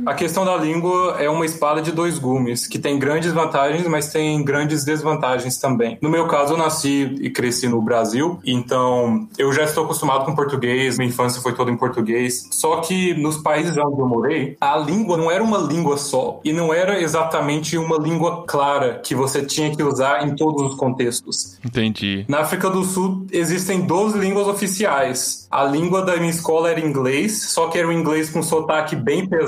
A 0.06 0.14
questão 0.14 0.46
da 0.46 0.56
língua 0.56 1.18
é 1.20 1.30
uma 1.30 1.46
espada 1.46 1.82
de 1.82 1.92
dois 1.92 2.18
gumes, 2.18 2.68
que 2.68 2.80
tem 2.80 2.98
grandes 2.98 3.32
vantagens, 3.32 3.88
mas 3.88 4.12
tem 4.12 4.44
grandes 4.44 4.84
desvantagens 4.84 5.58
também. 5.58 5.98
No 6.02 6.10
meu 6.10 6.28
caso, 6.28 6.54
eu 6.54 6.58
nasci 6.58 7.16
e 7.22 7.30
cresci 7.30 7.68
no 7.68 7.82
Brasil, 7.82 8.40
então 8.46 9.28
eu 9.38 9.52
já 9.52 9.64
estou 9.64 9.84
acostumado 9.84 10.26
com 10.26 10.36
português, 10.36 10.98
minha 10.98 11.10
infância 11.10 11.42
foi 11.42 11.54
toda 11.54 11.72
em 11.72 11.78
português. 11.78 12.48
Só 12.52 12.78
que 12.78 13.14
nos 13.14 13.38
países 13.38 13.78
onde 13.78 14.00
eu 14.00 14.08
morei, 14.08 14.58
a 14.60 14.78
língua 14.78 15.18
não 15.18 15.30
era 15.30 15.44
uma 15.44 15.58
língua 15.58 15.98
só, 15.98 16.40
e 16.44 16.54
não 16.54 16.74
era 16.74 17.02
exatamente 17.02 17.78
uma 17.78 17.98
língua 17.98 18.46
clara 18.48 19.02
que 19.04 19.14
você 19.14 19.44
tinha 19.44 19.76
que 19.76 19.84
usar 19.84 20.28
em 20.28 20.36
todos 20.36 20.72
os 20.72 20.76
contextos. 20.76 21.58
Entendi. 21.64 22.26
Na 22.28 22.40
África 22.40 22.70
do 22.70 22.84
Sul 22.84 23.26
existem 23.32 23.82
12 23.82 24.18
línguas 24.18 24.48
oficiais. 24.48 25.48
A 25.52 25.64
língua 25.64 26.04
da 26.04 26.16
minha 26.18 26.30
escola 26.30 26.70
era 26.70 26.80
inglês, 26.80 27.50
só 27.52 27.68
que 27.68 27.78
era 27.78 27.88
um 27.88 27.92
inglês 27.92 28.30
com 28.30 28.42
sotaque 28.42 28.96
bem 28.96 29.28
pesado. 29.28 29.39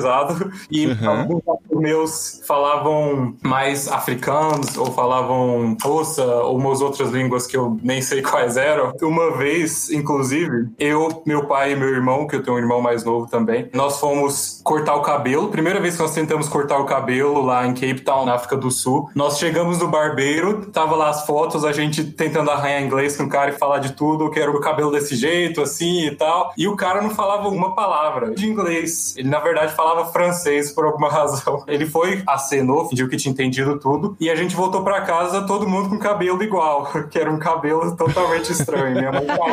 E 0.69 0.87
Uhum. 0.87 1.41
Meus 1.81 2.41
falavam 2.45 3.35
mais 3.43 3.87
africanos, 3.87 4.77
ou 4.77 4.87
falavam 4.87 5.75
russa, 5.81 6.23
ou 6.23 6.57
umas 6.57 6.81
outras 6.81 7.09
línguas 7.09 7.47
que 7.47 7.57
eu 7.57 7.77
nem 7.81 8.01
sei 8.01 8.21
quais 8.23 8.57
eram. 8.57 8.93
Uma 9.01 9.37
vez, 9.37 9.89
inclusive, 9.89 10.69
eu, 10.79 11.23
meu 11.25 11.45
pai 11.45 11.73
e 11.73 11.75
meu 11.75 11.89
irmão, 11.89 12.27
que 12.27 12.35
eu 12.35 12.43
tenho 12.43 12.57
um 12.57 12.59
irmão 12.59 12.81
mais 12.81 13.03
novo 13.03 13.27
também, 13.27 13.69
nós 13.73 13.99
fomos 13.99 14.61
cortar 14.63 14.95
o 14.95 15.01
cabelo. 15.01 15.49
Primeira 15.49 15.79
vez 15.79 15.95
que 15.95 16.01
nós 16.01 16.13
tentamos 16.13 16.47
cortar 16.47 16.77
o 16.77 16.85
cabelo 16.85 17.41
lá 17.41 17.65
em 17.65 17.73
Cape 17.73 18.01
Town, 18.01 18.25
na 18.25 18.35
África 18.35 18.55
do 18.55 18.69
Sul. 18.69 19.09
Nós 19.15 19.39
chegamos 19.39 19.79
no 19.79 19.87
barbeiro, 19.87 20.65
tava 20.67 20.95
lá 20.95 21.09
as 21.09 21.25
fotos, 21.25 21.65
a 21.65 21.71
gente 21.71 22.03
tentando 22.03 22.51
arranhar 22.51 22.81
inglês 22.81 23.17
com 23.17 23.23
o 23.23 23.29
cara 23.29 23.51
e 23.51 23.53
falar 23.53 23.79
de 23.79 23.93
tudo, 23.93 24.29
que 24.29 24.39
era 24.39 24.51
o 24.51 24.59
cabelo 24.59 24.91
desse 24.91 25.15
jeito, 25.15 25.61
assim 25.61 26.07
e 26.07 26.15
tal. 26.15 26.53
E 26.57 26.67
o 26.67 26.75
cara 26.75 27.01
não 27.01 27.09
falava 27.09 27.47
uma 27.47 27.73
palavra 27.73 28.31
de 28.31 28.47
inglês. 28.47 29.15
Ele, 29.17 29.29
na 29.29 29.39
verdade, 29.39 29.73
falava 29.73 30.11
francês 30.11 30.71
por 30.71 30.85
alguma 30.85 31.09
razão. 31.09 31.63
Ele 31.71 31.85
foi, 31.85 32.21
acenou, 32.27 32.87
fingiu 32.89 33.07
que 33.07 33.17
tinha 33.17 33.31
entendido 33.31 33.79
tudo. 33.79 34.15
E 34.19 34.29
a 34.29 34.35
gente 34.35 34.55
voltou 34.55 34.83
pra 34.83 35.01
casa, 35.01 35.43
todo 35.43 35.67
mundo 35.67 35.89
com 35.89 35.97
cabelo 35.97 36.43
igual, 36.43 36.91
que 37.09 37.17
era 37.17 37.31
um 37.31 37.39
cabelo 37.39 37.95
totalmente 37.95 38.51
estranho. 38.51 38.95
Minha 38.95 39.11
mãe 39.11 39.23
igual. 39.23 39.47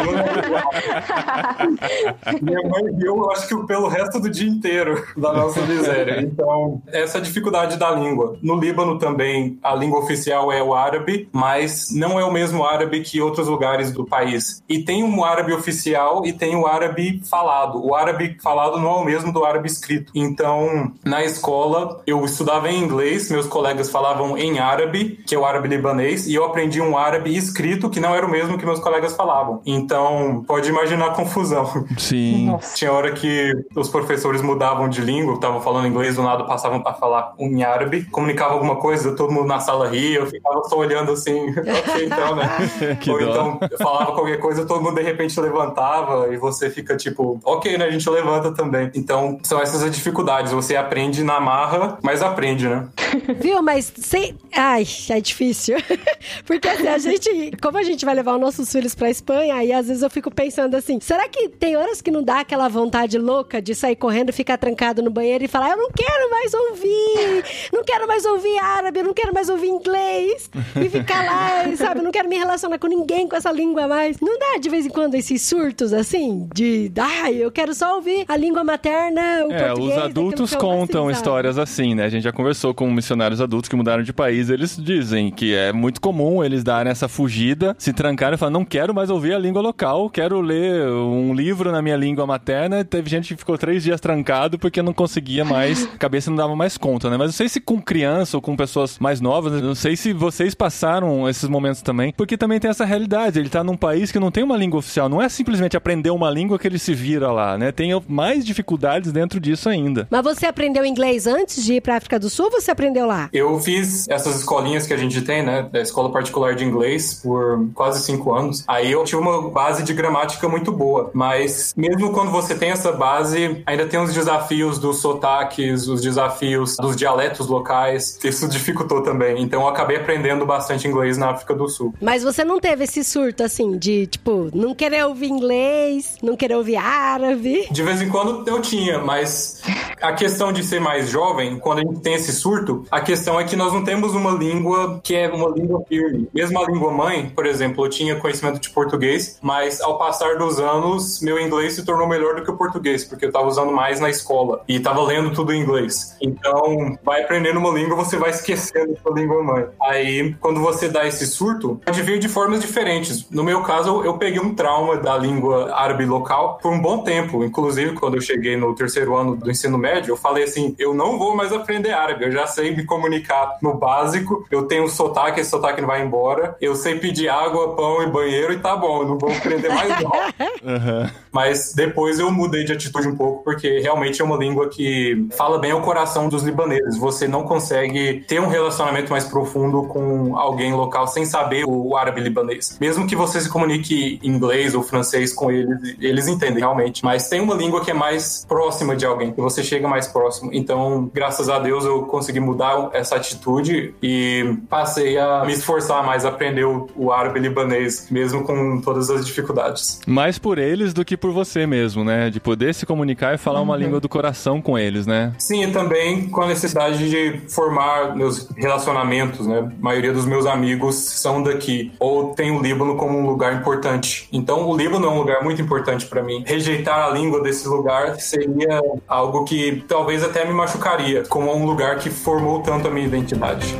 Minha 2.42 2.62
mãe 2.68 2.96
viu, 2.96 3.31
acho 3.31 3.48
que 3.48 3.66
pelo 3.66 3.88
resto 3.88 4.20
do 4.20 4.28
dia 4.28 4.48
inteiro 4.48 5.04
da 5.16 5.33
nossa 5.33 5.61
miséria. 5.62 6.20
Então, 6.20 6.83
essa 6.88 7.20
dificuldade 7.20 7.76
da 7.76 7.90
língua. 7.90 8.37
No 8.42 8.59
Líbano 8.59 8.98
também, 8.98 9.59
a 9.62 9.74
língua 9.74 10.00
oficial 10.00 10.50
é 10.52 10.62
o 10.62 10.74
árabe, 10.74 11.28
mas 11.33 11.88
não 11.92 12.18
é 12.18 12.24
o 12.24 12.33
mesmo 12.33 12.64
árabe 12.64 13.00
que 13.00 13.20
outros 13.20 13.48
lugares 13.48 13.92
do 13.92 14.04
país. 14.04 14.62
E 14.68 14.81
tem 14.81 15.04
um 15.04 15.24
árabe 15.24 15.52
oficial 15.52 16.24
e 16.26 16.33
tem 16.33 16.57
o 16.57 16.66
árabe 16.66 17.22
falado. 17.28 17.85
O 17.85 17.94
árabe 17.94 18.37
falado 18.42 18.78
não 18.78 18.90
é 18.90 18.96
o 18.96 19.04
mesmo 19.04 19.33
do 19.33 19.44
árabe 19.44 19.68
escrito. 19.68 20.12
Então, 20.14 20.92
na 21.04 21.24
escola, 21.24 22.00
eu 22.09 22.25
estudava 22.25 22.71
em 22.71 22.83
inglês, 22.83 23.31
meus 23.31 23.47
colegas 23.47 23.90
falavam 23.90 24.37
em 24.37 24.59
árabe, 24.59 25.21
que 25.27 25.35
é 25.35 25.38
o 25.38 25.44
árabe 25.44 25.68
libanês, 25.68 26.27
e 26.27 26.35
eu 26.35 26.44
aprendi 26.44 26.81
um 26.81 26.97
árabe 26.97 27.37
escrito 27.37 27.90
que 27.90 28.01
não 28.01 28.14
era 28.14 28.27
o 28.27 28.31
mesmo 28.31 28.57
que 28.57 28.64
meus 28.64 28.81
colegas 28.81 29.14
falavam. 29.14 29.61
Então, 29.66 30.44
pode 30.47 30.68
imaginar 30.68 31.07
a 31.07 31.11
confusão. 31.11 31.87
Sim. 31.99 32.57
Tinha 32.75 32.92
hora 32.92 33.12
que 33.12 33.53
os 33.75 33.88
professores 33.88 34.40
mudavam 34.40 34.88
de 34.88 35.01
língua, 35.01 35.35
estavam 35.35 35.61
falando 35.61 35.87
inglês, 35.87 36.16
do 36.16 36.23
nada 36.23 36.44
passavam 36.44 36.81
para 36.81 36.94
falar 36.94 37.35
em 37.38 37.62
árabe, 37.62 38.05
comunicava 38.11 38.55
alguma 38.55 38.77
coisa, 38.77 39.14
todo 39.14 39.33
mundo 39.33 39.47
na 39.47 39.61
sala 39.61 39.88
ria, 39.88 40.21
eu 40.21 40.27
ficava 40.27 40.62
só 40.64 40.79
olhando 40.79 41.12
assim, 41.12 41.51
ok, 41.59 42.07
então, 42.07 42.37
né? 42.37 42.49
Que 43.01 43.11
Ou 43.11 43.18
dó. 43.18 43.31
então 43.31 43.61
falava 43.79 44.12
qualquer 44.12 44.38
coisa, 44.38 44.64
todo 44.64 44.83
mundo 44.83 44.97
de 44.97 45.03
repente 45.03 45.38
levantava 45.40 46.33
e 46.33 46.37
você 46.37 46.71
fica 46.71 46.97
tipo, 46.97 47.40
ok, 47.44 47.77
né? 47.77 47.85
A 47.85 47.90
gente 47.90 48.09
levanta 48.09 48.53
também. 48.53 48.90
Então, 48.94 49.38
são 49.42 49.61
essas 49.61 49.83
as 49.83 49.90
dificuldades. 49.90 50.53
Você 50.53 50.77
aprende 50.77 51.23
na 51.23 51.40
marra, 51.40 51.97
mas 52.02 52.22
aprende, 52.22 52.68
né? 52.68 52.88
Viu? 53.40 53.62
Mas 53.62 53.92
sem. 53.96 54.34
Ai, 54.54 54.84
é 55.11 55.20
difícil. 55.20 55.76
Porque 56.46 56.68
assim, 56.68 56.88
a 56.88 56.98
gente. 56.98 57.52
Como 57.62 57.78
a 57.78 57.82
gente 57.82 58.04
vai 58.04 58.14
levar 58.14 58.34
os 58.34 58.40
nossos 58.40 58.70
filhos 58.70 58.94
pra 58.94 59.11
Espanha, 59.11 59.54
aí 59.54 59.72
às 59.72 59.88
vezes 59.88 60.02
eu 60.02 60.11
fico 60.11 60.30
pensando 60.30 60.74
assim: 60.76 60.98
será 61.00 61.28
que 61.28 61.48
tem 61.48 61.76
horas 61.76 62.00
que 62.02 62.11
não 62.11 62.22
dá 62.22 62.40
aquela 62.40 62.68
vontade 62.68 63.18
louca 63.18 63.61
de 63.62 63.74
sair 63.74 63.96
correndo, 63.96 64.32
ficar 64.32 64.56
trancado 64.58 65.02
no 65.02 65.11
banheiro 65.11 65.44
e 65.44 65.48
falar: 65.48 65.70
eu 65.70 65.76
não 65.76 65.90
quero 65.90 66.30
mais 66.30 66.52
ouvir, 66.54 67.44
não 67.72 67.82
quero 67.84 68.06
mais 68.06 68.24
ouvir 68.24 68.58
árabe, 68.58 69.00
eu 69.00 69.04
não 69.04 69.14
quero 69.14 69.32
mais 69.32 69.48
ouvir 69.48 69.68
inglês, 69.68 70.50
e 70.80 70.88
ficar 70.88 71.24
lá, 71.24 71.76
sabe? 71.76 72.00
Eu 72.00 72.04
não 72.04 72.12
quero 72.12 72.28
me 72.28 72.37
relacionar 72.37 72.78
com 72.78 72.87
ninguém 72.87 73.28
com 73.28 73.37
essa 73.37 73.50
língua 73.52 73.87
mais. 73.88 74.18
Não 74.20 74.38
dá 74.38 74.58
de 74.58 74.68
vez 74.68 74.87
em 74.87 74.90
quando 74.90 75.14
esses 75.14 75.42
surtos 75.42 75.92
assim, 75.92 76.48
de. 76.54 76.90
Ai, 76.98 77.37
eu 77.37 77.50
quero 77.50 77.74
só 77.74 77.96
ouvir 77.96 78.24
a 78.28 78.37
língua 78.37 78.62
materna, 78.64 79.46
o 79.46 79.52
É, 79.52 79.68
português. 79.68 79.96
os 79.96 80.02
adultos 80.02 80.54
contam 80.54 81.08
assim, 81.08 81.16
histórias 81.16 81.58
assim, 81.58 81.77
né? 81.94 82.04
A 82.04 82.08
gente 82.08 82.22
já 82.22 82.32
conversou 82.32 82.74
com 82.74 82.90
missionários 82.90 83.40
adultos 83.40 83.68
que 83.68 83.76
mudaram 83.76 84.02
de 84.02 84.12
país, 84.12 84.50
eles 84.50 84.76
dizem 84.76 85.30
que 85.30 85.54
é 85.54 85.72
muito 85.72 86.00
comum 86.00 86.42
eles 86.42 86.64
darem 86.64 86.90
essa 86.90 87.08
fugida, 87.08 87.74
se 87.78 87.92
trancarem 87.92 88.34
e 88.34 88.38
falar, 88.38 88.50
não 88.50 88.64
quero 88.64 88.94
mais 88.94 89.10
ouvir 89.10 89.34
a 89.34 89.38
língua 89.38 89.62
local, 89.62 90.10
quero 90.10 90.40
ler 90.40 90.88
um 90.88 91.34
livro 91.34 91.70
na 91.70 91.80
minha 91.80 91.96
língua 91.96 92.26
materna. 92.26 92.84
Teve 92.84 93.08
gente 93.08 93.34
que 93.34 93.38
ficou 93.38 93.56
três 93.56 93.82
dias 93.82 94.00
trancado 94.00 94.58
porque 94.58 94.82
não 94.82 94.92
conseguia 94.92 95.44
mais, 95.44 95.84
a 95.84 95.98
cabeça 95.98 96.30
não 96.30 96.36
dava 96.36 96.56
mais 96.56 96.76
conta, 96.76 97.08
né? 97.10 97.16
Mas 97.16 97.28
não 97.28 97.32
sei 97.32 97.48
se 97.48 97.60
com 97.60 97.80
criança 97.80 98.36
ou 98.36 98.40
com 98.40 98.56
pessoas 98.56 98.98
mais 98.98 99.20
novas, 99.20 99.62
não 99.62 99.74
sei 99.74 99.96
se 99.96 100.12
vocês 100.12 100.54
passaram 100.54 101.28
esses 101.28 101.48
momentos 101.48 101.82
também, 101.82 102.12
porque 102.16 102.36
também 102.36 102.58
tem 102.58 102.70
essa 102.70 102.84
realidade, 102.84 103.38
ele 103.38 103.48
tá 103.48 103.62
num 103.62 103.76
país 103.76 104.10
que 104.10 104.18
não 104.18 104.30
tem 104.30 104.42
uma 104.42 104.56
língua 104.56 104.78
oficial, 104.78 105.08
não 105.08 105.22
é 105.22 105.28
simplesmente 105.28 105.76
aprender 105.76 106.10
uma 106.10 106.30
língua 106.30 106.58
que 106.58 106.66
ele 106.66 106.78
se 106.78 106.94
vira 106.94 107.30
lá, 107.30 107.56
né? 107.56 107.72
Tem 107.72 107.90
mais 108.08 108.44
dificuldades 108.44 109.12
dentro 109.12 109.40
disso 109.40 109.68
ainda. 109.68 110.06
Mas 110.10 110.22
você 110.22 110.46
aprendeu 110.46 110.84
inglês 110.84 111.26
antes 111.26 111.64
de 111.68 111.74
ir 111.74 111.81
pra 111.83 111.96
África 111.96 112.18
do 112.18 112.31
Sul, 112.31 112.50
você 112.50 112.70
aprendeu 112.70 113.07
lá? 113.07 113.28
Eu 113.31 113.61
fiz 113.61 114.09
essas 114.09 114.37
escolinhas 114.37 114.87
que 114.87 114.94
a 114.94 114.96
gente 114.96 115.20
tem, 115.20 115.42
né? 115.42 115.68
Da 115.70 115.83
escola 115.83 116.11
particular 116.11 116.54
de 116.54 116.64
inglês 116.64 117.12
por 117.12 117.68
quase 117.74 118.02
cinco 118.02 118.33
anos. 118.33 118.64
Aí 118.66 118.90
eu 118.90 119.04
tive 119.04 119.20
uma 119.20 119.50
base 119.50 119.83
de 119.83 119.92
gramática 119.92 120.48
muito 120.48 120.72
boa. 120.72 121.11
Mas 121.12 121.74
mesmo 121.76 122.11
quando 122.12 122.31
você 122.31 122.54
tem 122.54 122.70
essa 122.70 122.90
base, 122.90 123.62
ainda 123.66 123.87
tem 123.87 124.00
os 124.00 124.14
desafios 124.14 124.78
dos 124.78 124.98
sotaques, 125.00 125.87
os 125.88 126.00
desafios 126.00 126.74
dos 126.76 126.96
dialetos 126.96 127.46
locais. 127.46 128.18
Isso 128.24 128.48
dificultou 128.48 129.02
também. 129.02 129.42
Então 129.42 129.61
eu 129.61 129.68
acabei 129.68 129.98
aprendendo 129.98 130.46
bastante 130.46 130.88
inglês 130.88 131.18
na 131.18 131.33
África 131.33 131.54
do 131.54 131.68
Sul. 131.68 131.94
Mas 132.00 132.22
você 132.22 132.44
não 132.44 132.59
teve 132.59 132.85
esse 132.85 133.04
surto, 133.04 133.42
assim, 133.42 133.76
de, 133.76 134.07
tipo, 134.07 134.48
não 134.54 134.74
querer 134.74 135.04
ouvir 135.04 135.28
inglês, 135.28 136.16
não 136.22 136.35
querer 136.35 136.54
ouvir 136.54 136.76
árabe? 136.76 137.68
De 137.70 137.83
vez 137.83 138.00
em 138.00 138.09
quando 138.09 138.48
eu 138.48 138.62
tinha, 138.62 138.98
mas 138.98 139.61
a 140.00 140.14
questão 140.14 140.50
de 140.50 140.64
ser 140.64 140.81
mais 140.81 141.11
jovem, 141.11 141.58
quando 141.59 141.79
a 141.79 141.83
gente 141.83 142.01
tem 142.01 142.14
esse 142.14 142.33
surto, 142.33 142.85
a 142.90 143.01
questão 143.01 143.38
é 143.38 143.44
que 143.44 143.57
nós 143.57 143.73
não 143.73 143.85
temos 143.85 144.14
uma 144.14 144.31
língua 144.31 145.01
que 145.03 145.14
é 145.14 145.29
uma 145.29 145.49
língua 145.49 145.83
firme. 145.88 146.29
Mesmo 146.33 146.59
a 146.61 146.66
língua 146.66 146.92
mãe, 146.92 147.31
por 147.35 147.47
exemplo, 147.47 147.85
eu 147.85 147.90
tinha 147.90 148.16
conhecimento 148.16 148.61
de 148.61 148.71
português, 148.71 149.38
mas 149.42 149.81
ao 149.81 149.99
passar 149.99 150.37
dos 150.37 150.59
anos, 150.59 151.21
meu 151.21 151.38
inglês 151.40 151.75
se 151.75 151.85
tornou 151.85 152.07
melhor 152.07 152.37
do 152.37 152.42
que 152.42 152.51
o 152.51 152.57
português, 152.57 153.05
porque 153.05 153.25
eu 153.25 153.31
estava 153.31 153.47
usando 153.47 153.73
mais 153.73 154.01
na 154.01 154.11
escola 154.11 154.62
e 154.68 154.77
estava 154.77 155.03
lendo 155.03 155.33
tudo 155.33 155.53
em 155.53 155.61
inglês. 155.62 156.16
Então, 156.21 156.99
vai 157.05 157.23
aprendendo 157.23 157.59
uma 157.59 157.71
língua, 157.71 157.97
você 157.97 158.16
vai 158.16 158.31
esquecendo 158.31 158.97
sua 159.03 159.12
língua 159.12 159.42
mãe. 159.42 159.66
Aí, 159.83 160.35
quando 160.40 160.61
você 160.61 160.88
dá 160.88 161.07
esse 161.07 161.27
surto, 161.27 161.81
pode 161.85 162.03
vir 162.03 162.18
de 162.18 162.29
formas 162.29 162.61
diferentes. 162.61 163.29
No 163.31 163.42
meu 163.42 163.62
caso, 163.62 164.03
eu 164.03 164.18
peguei 164.18 164.40
um 164.40 164.55
trauma 164.55 164.97
da 164.97 165.16
língua 165.16 165.75
árabe 165.75 166.05
local 166.05 166.59
por 166.62 166.73
um 166.73 166.81
bom 166.81 167.03
tempo. 167.03 167.44
Inclusive, 167.44 167.94
quando 167.94 168.16
eu 168.16 168.21
cheguei 168.21 168.57
no 168.57 168.75
terceiro 168.75 169.16
ano 169.16 169.37
do 169.37 169.51
ensino 169.51 169.79
médio, 169.79 170.12
eu 170.12 170.16
falei 170.16 170.44
assim: 170.44 170.75
eu 170.79 170.94
não 170.94 171.18
vou 171.18 171.37
mais 171.37 171.47
aprender 171.52 171.92
árabe, 171.92 172.24
eu 172.24 172.32
já 172.32 172.46
sei 172.46 172.74
me 172.74 172.84
comunicar 172.84 173.58
no 173.62 173.74
básico, 173.74 174.46
eu 174.50 174.66
tenho 174.66 174.84
um 174.84 174.88
sotaque, 174.88 175.40
esse 175.40 175.50
sotaque 175.50 175.80
não 175.80 175.88
vai 175.88 176.02
embora, 176.02 176.56
eu 176.61 176.74
sei 176.74 176.98
pedir 176.98 177.28
água, 177.28 177.74
pão 177.74 178.02
e 178.02 178.06
banheiro 178.06 178.52
e 178.52 178.58
tá 178.58 178.76
bom, 178.76 179.02
eu 179.02 179.08
não 179.08 179.18
vou 179.18 179.30
aprender 179.30 179.68
mais 179.68 179.88
não. 180.02 180.11
uhum. 180.62 181.11
Mas 181.32 181.72
depois 181.74 182.18
eu 182.18 182.30
mudei 182.30 182.64
de 182.64 182.72
atitude 182.72 183.08
um 183.08 183.16
pouco, 183.16 183.44
porque 183.44 183.78
realmente 183.80 184.20
é 184.20 184.24
uma 184.24 184.37
língua 184.37 184.68
que 184.68 185.28
fala 185.37 185.58
bem 185.58 185.70
ao 185.70 185.82
coração 185.82 186.28
dos 186.28 186.42
libaneses. 186.42 186.98
Você 186.98 187.28
não 187.28 187.44
consegue 187.44 188.24
ter 188.26 188.40
um 188.40 188.48
relacionamento 188.48 189.11
mais 189.11 189.24
profundo 189.24 189.84
com 189.84 190.37
alguém 190.37 190.72
local 190.72 191.06
sem 191.06 191.24
saber 191.24 191.64
o 191.66 191.96
árabe 191.96 192.20
libanês. 192.20 192.76
Mesmo 192.80 193.06
que 193.06 193.14
você 193.14 193.40
se 193.40 193.48
comunique 193.48 194.18
inglês 194.22 194.74
ou 194.74 194.82
francês 194.82 195.32
com 195.32 195.50
eles, 195.50 195.96
eles 196.00 196.26
entendem 196.26 196.58
realmente. 196.58 197.04
Mas 197.04 197.28
tem 197.28 197.40
uma 197.40 197.54
língua 197.54 197.84
que 197.84 197.90
é 197.90 197.94
mais 197.94 198.44
próxima 198.48 198.96
de 198.96 199.04
alguém, 199.04 199.32
que 199.32 199.40
você 199.40 199.62
chega 199.62 199.87
mais 199.87 200.08
próximo. 200.08 200.50
Então, 200.52 201.11
graças 201.12 201.38
a 201.46 201.59
Deus, 201.59 201.85
eu 201.85 202.03
consegui 202.05 202.40
mudar 202.40 202.88
essa 202.94 203.16
atitude 203.16 203.94
e 204.03 204.57
passei 204.70 205.18
a 205.18 205.44
me 205.44 205.53
esforçar 205.53 206.03
mais 206.05 206.24
a 206.24 206.31
aprender 206.31 206.64
o, 206.64 206.88
o 206.96 207.12
árabe 207.12 207.38
libanês, 207.40 208.09
mesmo 208.11 208.44
com 208.44 208.81
todas 208.81 209.11
as 209.11 209.27
dificuldades. 209.27 210.01
Mais 210.07 210.38
por 210.38 210.57
eles 210.57 210.94
do 210.94 211.05
que 211.05 211.16
por 211.16 211.33
você 211.33 211.66
mesmo, 211.66 212.05
né? 212.05 212.31
De 212.31 212.40
poder 212.40 212.74
se 212.74 212.87
comunicar 212.87 213.35
e 213.35 213.38
falar 213.38 213.59
uhum. 213.59 213.66
uma 213.66 213.77
língua 213.77 214.01
do 214.01 214.09
coração 214.09 214.62
com 214.62 214.79
eles, 214.79 215.07
né? 215.07 215.35
Sim, 215.38 215.64
e 215.64 215.72
também 215.72 216.29
com 216.29 216.42
a 216.42 216.46
necessidade 216.46 217.11
de 217.11 217.40
formar 217.48 218.16
meus 218.16 218.48
relacionamentos, 218.57 219.46
né? 219.46 219.59
A 219.59 219.83
maioria 219.83 220.12
dos 220.12 220.24
meus 220.24 220.46
amigos 220.46 220.94
são 220.94 221.42
daqui 221.42 221.92
ou 221.98 222.35
tem 222.35 222.51
o 222.51 222.62
Líbano 222.62 222.96
como 222.96 223.18
um 223.18 223.27
lugar 223.27 223.55
importante. 223.55 224.29
Então, 224.33 224.68
o 224.68 224.77
Líbano 224.77 225.07
é 225.07 225.11
um 225.11 225.18
lugar 225.18 225.42
muito 225.42 225.61
importante 225.61 226.07
para 226.07 226.22
mim. 226.22 226.44
Rejeitar 226.46 227.09
a 227.09 227.11
língua 227.11 227.42
desse 227.42 227.66
lugar 227.68 228.16
seria 228.20 228.81
algo 229.07 229.44
que 229.44 229.85
talvez 229.88 230.22
até 230.22 230.46
me 230.46 230.53
machucaria, 230.53 231.22
como 231.28 231.54
um 231.54 231.64
lugar 231.64 231.98
que 231.98 232.10
formou 232.10 232.60
tanto 232.60 232.88
a 232.88 232.90
minha 232.90 233.06
identidade. 233.06 233.76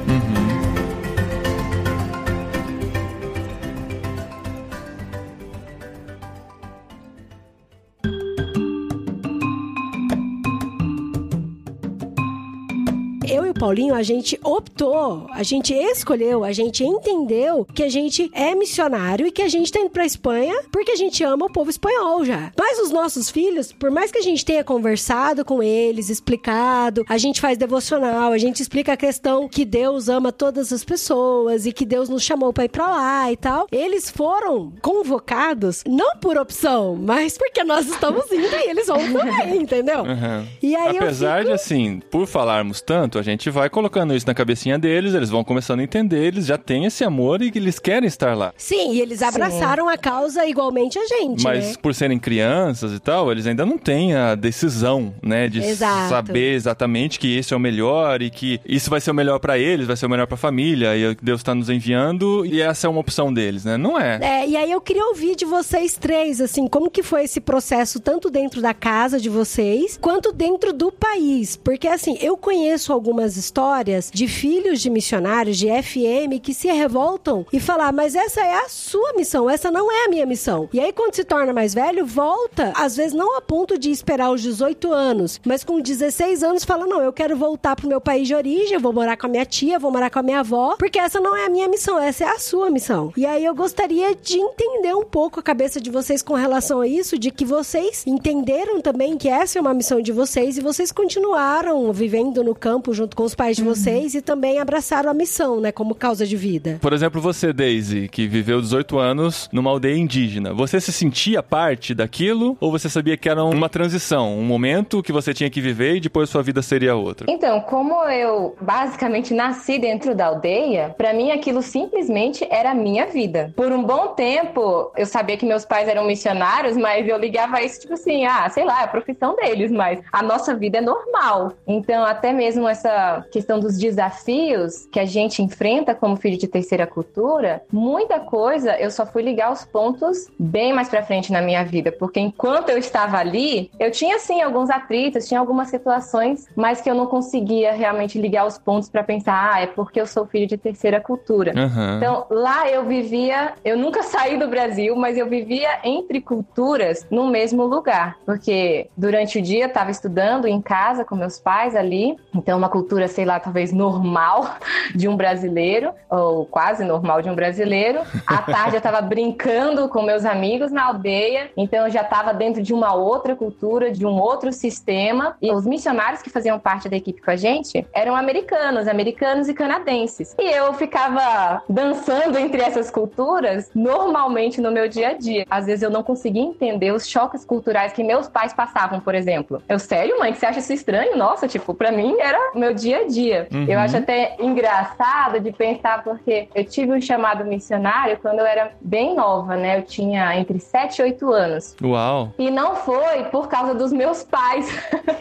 Paulinho, 13.59 13.94
a 13.94 14.05
gente 14.05 14.38
optou, 14.44 15.27
a 15.33 15.42
gente 15.42 15.75
escolheu, 15.75 16.44
a 16.44 16.53
gente 16.53 16.85
entendeu 16.85 17.66
que 17.75 17.83
a 17.83 17.88
gente 17.88 18.31
é 18.33 18.55
missionário 18.55 19.27
e 19.27 19.33
que 19.33 19.42
a 19.42 19.49
gente 19.49 19.73
tá 19.73 19.81
indo 19.81 19.90
pra 19.90 20.07
Espanha 20.07 20.55
porque 20.71 20.92
a 20.92 20.97
gente 20.97 21.25
ama 21.25 21.47
o 21.47 21.53
povo 21.53 21.68
espanhol 21.68 22.25
já. 22.25 22.53
Mas 22.57 22.79
os 22.79 22.92
nossos 22.92 23.29
filhos, 23.31 23.73
por 23.73 23.90
mais 23.90 24.12
que 24.12 24.18
a 24.18 24.23
gente 24.23 24.44
tenha 24.44 24.62
conversado 24.62 25.44
com 25.44 25.61
eles, 25.61 26.09
explicado, 26.09 27.05
a 27.09 27.18
gente 27.18 27.40
faz 27.40 27.59
devocional, 27.59 28.33
a 28.33 28.38
gente 28.38 28.62
explica 28.62 28.92
a 28.92 28.97
questão 28.97 29.49
que 29.49 29.64
Deus 29.64 30.09
ama 30.09 30.31
todas 30.31 30.73
as 30.73 30.85
pessoas 30.85 31.66
e 31.66 31.73
que 31.73 31.85
Deus 31.85 32.09
nos 32.09 32.23
chamou 32.23 32.53
pra 32.53 32.64
ir 32.64 32.68
pra 32.68 32.87
lá 32.87 33.33
e 33.33 33.37
tal, 33.37 33.66
eles 33.73 34.09
foram 34.09 34.73
convocados 34.81 35.83
não 35.85 36.16
por 36.18 36.38
opção, 36.38 36.94
mas 36.94 37.37
porque 37.37 37.64
nós 37.64 37.88
estamos 37.88 38.31
indo 38.31 38.55
e 38.55 38.71
eles 38.71 38.87
vão 38.87 38.99
também, 39.12 39.62
entendeu? 39.62 40.03
Uhum. 40.05 40.47
E 40.62 40.77
aí 40.77 40.97
Apesar 40.97 41.38
fico... 41.38 41.49
de, 41.49 41.55
assim, 41.55 42.01
por 42.11 42.27
falarmos 42.27 42.81
tanto, 42.81 43.18
a 43.18 43.23
gente 43.23 43.47
gente 43.48 43.54
vai 43.54 43.70
colocando 43.70 44.14
isso 44.14 44.26
na 44.26 44.34
cabecinha 44.34 44.78
deles, 44.78 45.14
eles 45.14 45.30
vão 45.30 45.42
começando 45.42 45.80
a 45.80 45.82
entender, 45.82 46.26
eles 46.26 46.46
já 46.46 46.58
têm 46.58 46.84
esse 46.84 47.02
amor 47.02 47.42
e 47.42 47.50
que 47.50 47.58
eles 47.58 47.78
querem 47.78 48.06
estar 48.06 48.37
lá. 48.37 48.52
Sim, 48.56 48.92
e 48.92 49.00
eles 49.00 49.22
abraçaram 49.22 49.87
Sim. 49.87 49.94
a 49.94 49.96
causa 49.96 50.46
igualmente 50.46 50.98
a 50.98 51.06
gente. 51.06 51.42
Mas 51.42 51.68
né? 51.68 51.74
por 51.80 51.94
serem 51.94 52.18
crianças 52.18 52.92
e 52.92 53.00
tal, 53.00 53.32
eles 53.32 53.46
ainda 53.46 53.64
não 53.64 53.78
têm 53.78 54.14
a 54.14 54.34
decisão, 54.34 55.14
né, 55.22 55.48
de 55.48 55.61
Exato. 55.61 56.11
saber 56.11 56.54
exatamente 56.54 57.18
que 57.18 57.37
esse 57.37 57.54
é 57.54 57.56
o 57.56 57.61
melhor 57.61 58.20
e 58.22 58.30
que 58.30 58.61
isso 58.66 58.90
vai 58.90 59.00
ser 59.00 59.11
o 59.11 59.14
melhor 59.14 59.38
para 59.38 59.58
eles, 59.58 59.87
vai 59.87 59.96
ser 59.96 60.06
o 60.06 60.11
melhor 60.11 60.26
para 60.26 60.34
a 60.34 60.38
família 60.38 60.96
e 60.96 61.16
Deus 61.22 61.40
está 61.40 61.54
nos 61.54 61.70
enviando 61.70 62.44
e 62.44 62.61
essa 62.61 62.87
é 62.87 62.90
uma 62.90 63.00
opção 63.00 63.32
deles, 63.32 63.64
né? 63.64 63.76
Não 63.76 63.98
é. 63.98 64.18
É, 64.20 64.48
e 64.48 64.56
aí 64.56 64.70
eu 64.70 64.80
queria 64.80 65.06
ouvir 65.06 65.34
de 65.34 65.44
vocês 65.44 65.94
três, 65.94 66.40
assim, 66.40 66.66
como 66.66 66.90
que 66.90 67.02
foi 67.02 67.24
esse 67.24 67.40
processo 67.40 68.00
tanto 68.00 68.30
dentro 68.30 68.61
da 68.61 68.74
casa 68.74 69.18
de 69.18 69.28
vocês 69.28 69.98
quanto 70.00 70.32
dentro 70.32 70.72
do 70.72 70.92
país, 70.92 71.56
porque 71.56 71.88
assim, 71.88 72.18
eu 72.20 72.37
conheço 72.37 72.92
algumas 72.92 73.38
histórias 73.38 74.11
de 74.12 74.29
filhos 74.29 74.81
de 74.81 74.90
missionários 74.90 75.57
de 75.57 75.68
FM 75.68 76.42
que 76.42 76.53
se 76.53 76.68
revoltam 76.68 77.46
e 77.53 77.59
falar, 77.59 77.92
mas 77.92 78.14
essa 78.14 78.40
é 78.40 78.55
a 78.55 78.68
sua 78.68 79.14
missão, 79.14 79.48
essa 79.48 79.70
não 79.70 79.90
é 79.90 80.05
a 80.05 80.09
minha 80.09 80.27
missão. 80.27 80.68
E 80.72 80.81
aí 80.81 80.92
quando 80.92 81.14
se 81.14 81.24
torna 81.24 81.53
mais 81.53 81.72
velho, 81.72 82.05
volta, 82.05 82.72
às 82.74 82.96
vezes 82.96 83.14
não 83.14 83.37
a 83.37 83.40
ponto 83.40 83.79
de 83.79 83.90
esperar 83.90 84.31
os 84.31 84.42
18 84.42 84.92
anos, 84.92 85.40
mas 85.46 85.64
com 85.64 85.81
16 85.81 86.42
anos 86.42 86.64
fala, 86.64 86.87
não, 86.87 87.03
eu 87.03 87.12
quero 87.12 87.37
voltar 87.37 87.77
pro 87.77 87.88
meu 87.88 88.01
país 88.01 88.27
de 88.27 88.35
origem, 88.35 88.79
vou 88.79 88.92
morar 88.92 89.16
com 89.16 89.27
a 89.27 89.31
minha 89.31 89.46
tia, 89.46 89.79
vou 89.79 89.90
morar 89.90 90.11
com 90.11 90.18
a 90.18 90.22
minha 90.22 90.40
avó, 90.40 90.77
porque 90.79 90.98
essa 90.98 91.20
não 91.20 91.37
é 91.37 91.46
a 91.46 91.51
minha 91.51 91.68
missão, 91.68 91.98
essa 91.98 92.24
é 92.24 92.29
a 92.29 92.38
sua 92.38 92.70
missão. 92.70 93.12
E 93.16 93.24
aí 93.24 93.44
eu 93.44 93.55
gostaria 93.55 94.14
de 94.14 94.38
entender 94.38 94.94
um 94.94 95.05
pouco 95.05 95.40
a 95.40 95.42
cabeça 95.42 95.81
de 95.81 95.90
vocês 95.90 96.22
com 96.22 96.35
relação 96.35 96.81
a 96.81 96.88
isso, 96.88 97.18
de 97.18 97.31
que 97.31 97.44
vocês 97.44 98.05
entenderam 98.07 98.81
também 98.81 99.16
que 99.16 99.29
essa 99.29 99.59
é 99.59 99.61
uma 99.61 99.74
missão 99.74 100.01
de 100.01 100.12
vocês 100.12 100.59
e 100.59 100.61
vocês 100.61 100.90
continuaram 100.90 101.92
vivendo 101.92 102.42
no 102.42 102.55
campo 102.55 102.92
junto 102.92 103.16
com 103.16 103.28
os 103.29 103.35
pais 103.35 103.57
de 103.57 103.62
uhum. 103.62 103.69
vocês 103.69 104.14
e 104.14 104.21
também 104.21 104.59
abraçaram 104.59 105.11
a 105.11 105.14
missão, 105.14 105.61
né, 105.61 105.71
como 105.71 105.95
causa 105.95 106.27
de 106.27 106.37
vida. 106.37 106.79
Por 106.81 106.93
exemplo, 106.93 107.21
você, 107.21 107.53
Daisy, 107.53 108.09
que 108.09 108.27
viveu 108.27 108.61
18 108.61 108.99
anos 108.99 109.49
numa 109.53 109.71
aldeia 109.71 109.97
indígena, 109.97 110.53
você 110.53 110.81
se 110.81 110.93
sentia 110.93 111.43
parte 111.43 111.95
daquilo 111.95 112.57
ou 112.61 112.71
você 112.71 112.88
sabia 112.88 113.17
que 113.17 113.29
era 113.29 113.45
uma 113.45 113.69
transição, 113.69 114.37
um 114.37 114.45
momento 114.45 115.03
que 115.03 115.12
você 115.12 115.33
tinha 115.33 115.51
que 115.51 115.61
viver 115.61 115.97
e 115.97 116.01
depois 116.01 116.31
sua 116.31 116.43
vida 116.43 116.62
seria 116.62 116.97
outra? 116.97 117.27
Então, 117.31 117.61
como 117.61 118.05
eu 118.05 118.57
basicamente 118.61 119.35
nasci 119.35 119.79
dentro 119.79 120.14
da 120.14 120.27
aldeia, 120.27 120.95
para 120.97 121.12
mim 121.12 121.31
aquilo 121.31 121.62
simplesmente 121.62 122.47
era 122.51 122.71
a 122.71 122.75
minha 122.75 123.07
vida. 123.07 123.53
Por 123.55 123.71
um 123.71 123.83
bom 123.83 124.09
tempo, 124.09 124.91
eu 124.97 125.07
sabia 125.07 125.37
que 125.37 125.45
meus 125.45 125.64
pais 125.64 125.88
eram 125.88 126.05
missionários, 126.05 126.77
mas 126.77 127.07
eu 127.07 127.19
ligava 127.19 127.62
isso 127.62 127.81
tipo 127.81 127.95
assim, 127.95 128.25
ah, 128.25 128.49
sei 128.49 128.64
lá, 128.64 128.81
é 128.81 128.85
a 128.85 128.88
profissão 128.88 129.37
deles, 129.37 129.71
mas 129.71 130.01
a 130.12 130.23
nossa 130.23 130.55
vida 130.55 130.79
é 130.79 130.81
normal. 130.81 131.53
Então, 131.67 132.05
até 132.05 132.33
mesmo 132.33 132.69
essa 132.69 133.17
questão 133.22 133.61
dos 133.61 133.78
desafios 133.78 134.87
que 134.92 135.00
a 135.00 135.04
gente 135.04 135.42
enfrenta 135.42 135.94
como 135.94 136.16
filho 136.16 136.38
de 136.38 136.46
terceira 136.46 136.87
cultura, 136.87 137.62
muita 137.72 138.20
coisa 138.20 138.76
eu 138.78 138.90
só 138.90 139.07
fui 139.07 139.22
ligar 139.22 139.52
os 139.52 139.64
pontos 139.64 140.28
bem 140.38 140.72
mais 140.72 140.88
para 140.88 141.02
frente 141.02 141.33
na 141.33 141.40
minha 141.40 141.64
vida, 141.64 141.92
porque 141.92 142.20
enquanto 142.20 142.70
eu 142.70 142.78
estava 142.78 143.18
ali, 143.18 143.70
eu 143.78 143.90
tinha 143.90 144.18
sim 144.18 144.40
alguns 144.42 144.70
atritos, 144.70 145.26
tinha 145.26 145.40
algumas 145.40 145.68
situações, 145.68 146.46
mas 146.54 146.81
que 146.81 146.90
eu 146.90 146.94
não 146.94 147.07
conseguia 147.07 147.72
realmente 147.72 148.20
ligar 148.20 148.46
os 148.46 148.59
pontos 148.59 148.88
para 148.88 149.02
pensar, 149.02 149.54
ah, 149.54 149.61
é 149.61 149.66
porque 149.66 150.00
eu 150.00 150.07
sou 150.07 150.26
filho 150.26 150.46
de 150.46 150.57
terceira 150.57 151.00
cultura. 151.00 151.52
Uhum. 151.57 151.96
Então, 151.96 152.26
lá 152.31 152.68
eu 152.68 152.85
vivia, 152.85 153.54
eu 153.64 153.76
nunca 153.76 154.02
saí 154.04 154.38
do 154.38 154.48
Brasil, 154.48 154.94
mas 154.96 155.16
eu 155.16 155.28
vivia 155.28 155.81
entre 155.85 156.20
culturas 156.20 157.07
no 157.11 157.28
mesmo 157.28 157.64
lugar, 157.64 158.16
porque 158.24 158.88
durante 158.96 159.38
o 159.38 159.42
dia 159.42 159.64
eu 159.64 159.68
estava 159.68 159.90
estudando 159.90 160.46
em 160.46 160.61
casa 160.61 161.04
com 161.04 161.16
meus 161.16 161.38
pais 161.38 161.74
ali, 161.74 162.16
então 162.35 162.59
uma 162.59 162.68
cultura, 162.68 163.08
sei 163.09 163.25
lá, 163.25 163.40
talvez 163.40 163.73
normal 163.73 164.57
de 164.94 165.09
um 165.09 165.16
brasileiro, 165.16 165.92
ou 166.09 166.47
quase 166.47 166.85
normal 166.85 167.23
de 167.23 167.29
um 167.29 167.35
brasileiro. 167.35 168.01
À 168.27 168.38
tarde 168.51 168.77
eu 168.77 168.79
estava 168.79 169.01
brincando 169.01 169.88
com 169.88 170.03
meus 170.03 170.25
amigos 170.25 170.71
na 170.71 170.87
aldeia, 170.87 171.51
então 171.57 171.87
eu 171.87 171.90
já 171.90 172.03
estava 172.03 172.33
dentro 172.33 172.62
de 172.62 172.73
uma 172.73 172.94
outra 172.94 173.35
cultura, 173.35 173.90
de 173.90 174.07
um 174.07 174.18
outro 174.21 174.53
sistema. 174.53 175.37
E 175.40 175.51
os 175.51 175.66
missionários 175.66 176.23
que 176.23 176.31
faziam 176.31 176.59
parte 176.59 176.88
da 176.88 176.97
equipe 176.97 177.21
com 177.21 177.31
a 177.31 177.37
gente 177.37 177.87
eram 177.92 178.14
americanos, 178.14 178.87
americanos 178.87 179.49
e 179.49 179.55
canadenses. 179.55 180.35
E 180.38 180.51
eu 180.51 180.73
ficava 180.75 181.62
dançando 181.68 182.38
entre 182.38 182.62
essas 182.62 182.90
culturas 182.90 183.71
normalmente 183.75 184.61
no 184.61 184.71
meu 184.71 184.88
dia 184.88 185.11
a 185.11 185.12
dia. 185.14 185.44
Às 185.51 185.66
vezes 185.66 185.83
eu 185.83 185.90
não 185.90 186.03
conseguia 186.03 186.42
entender 186.42 186.92
os 186.92 187.07
choques 187.07 187.44
culturais 187.44 187.92
que 187.92 188.03
meus 188.03 188.29
pais 188.29 188.53
passavam, 188.53 189.01
por 189.01 189.14
exemplo. 189.14 189.62
Eu, 189.68 189.79
sério, 189.79 190.18
mãe, 190.18 190.33
que 190.33 190.38
você 190.38 190.47
acha 190.47 190.59
isso 190.59 190.73
estranho? 190.73 191.16
Nossa, 191.16 191.49
tipo, 191.49 191.75
para 191.75 191.90
mim 191.90 192.16
era 192.18 192.53
meu 192.55 192.75
dia 192.75 192.97
a 193.02 193.06
dia. 193.06 193.48
Uhum. 193.52 193.66
Eu 193.68 193.78
acho 193.78 193.96
até 193.96 194.37
engraçado 194.38 195.40
de 195.40 195.52
pensar 195.52 196.02
porque 196.02 196.48
eu 196.54 196.64
tive 196.64 196.92
um 196.92 197.00
chamado 197.00 197.44
missionário 197.44 198.18
quando 198.20 198.40
eu 198.40 198.46
era 198.46 198.72
bem 198.80 199.14
nova, 199.14 199.56
né? 199.56 199.78
Eu 199.78 199.82
tinha 199.82 200.37
entre 200.37 200.58
7 200.58 200.98
e 200.98 201.02
8 201.02 201.32
anos. 201.32 201.76
Uau! 201.82 202.32
E 202.38 202.50
não 202.50 202.76
foi 202.76 203.24
por 203.24 203.48
causa 203.48 203.74
dos 203.74 203.92
meus 203.92 204.22
pais. 204.22 204.68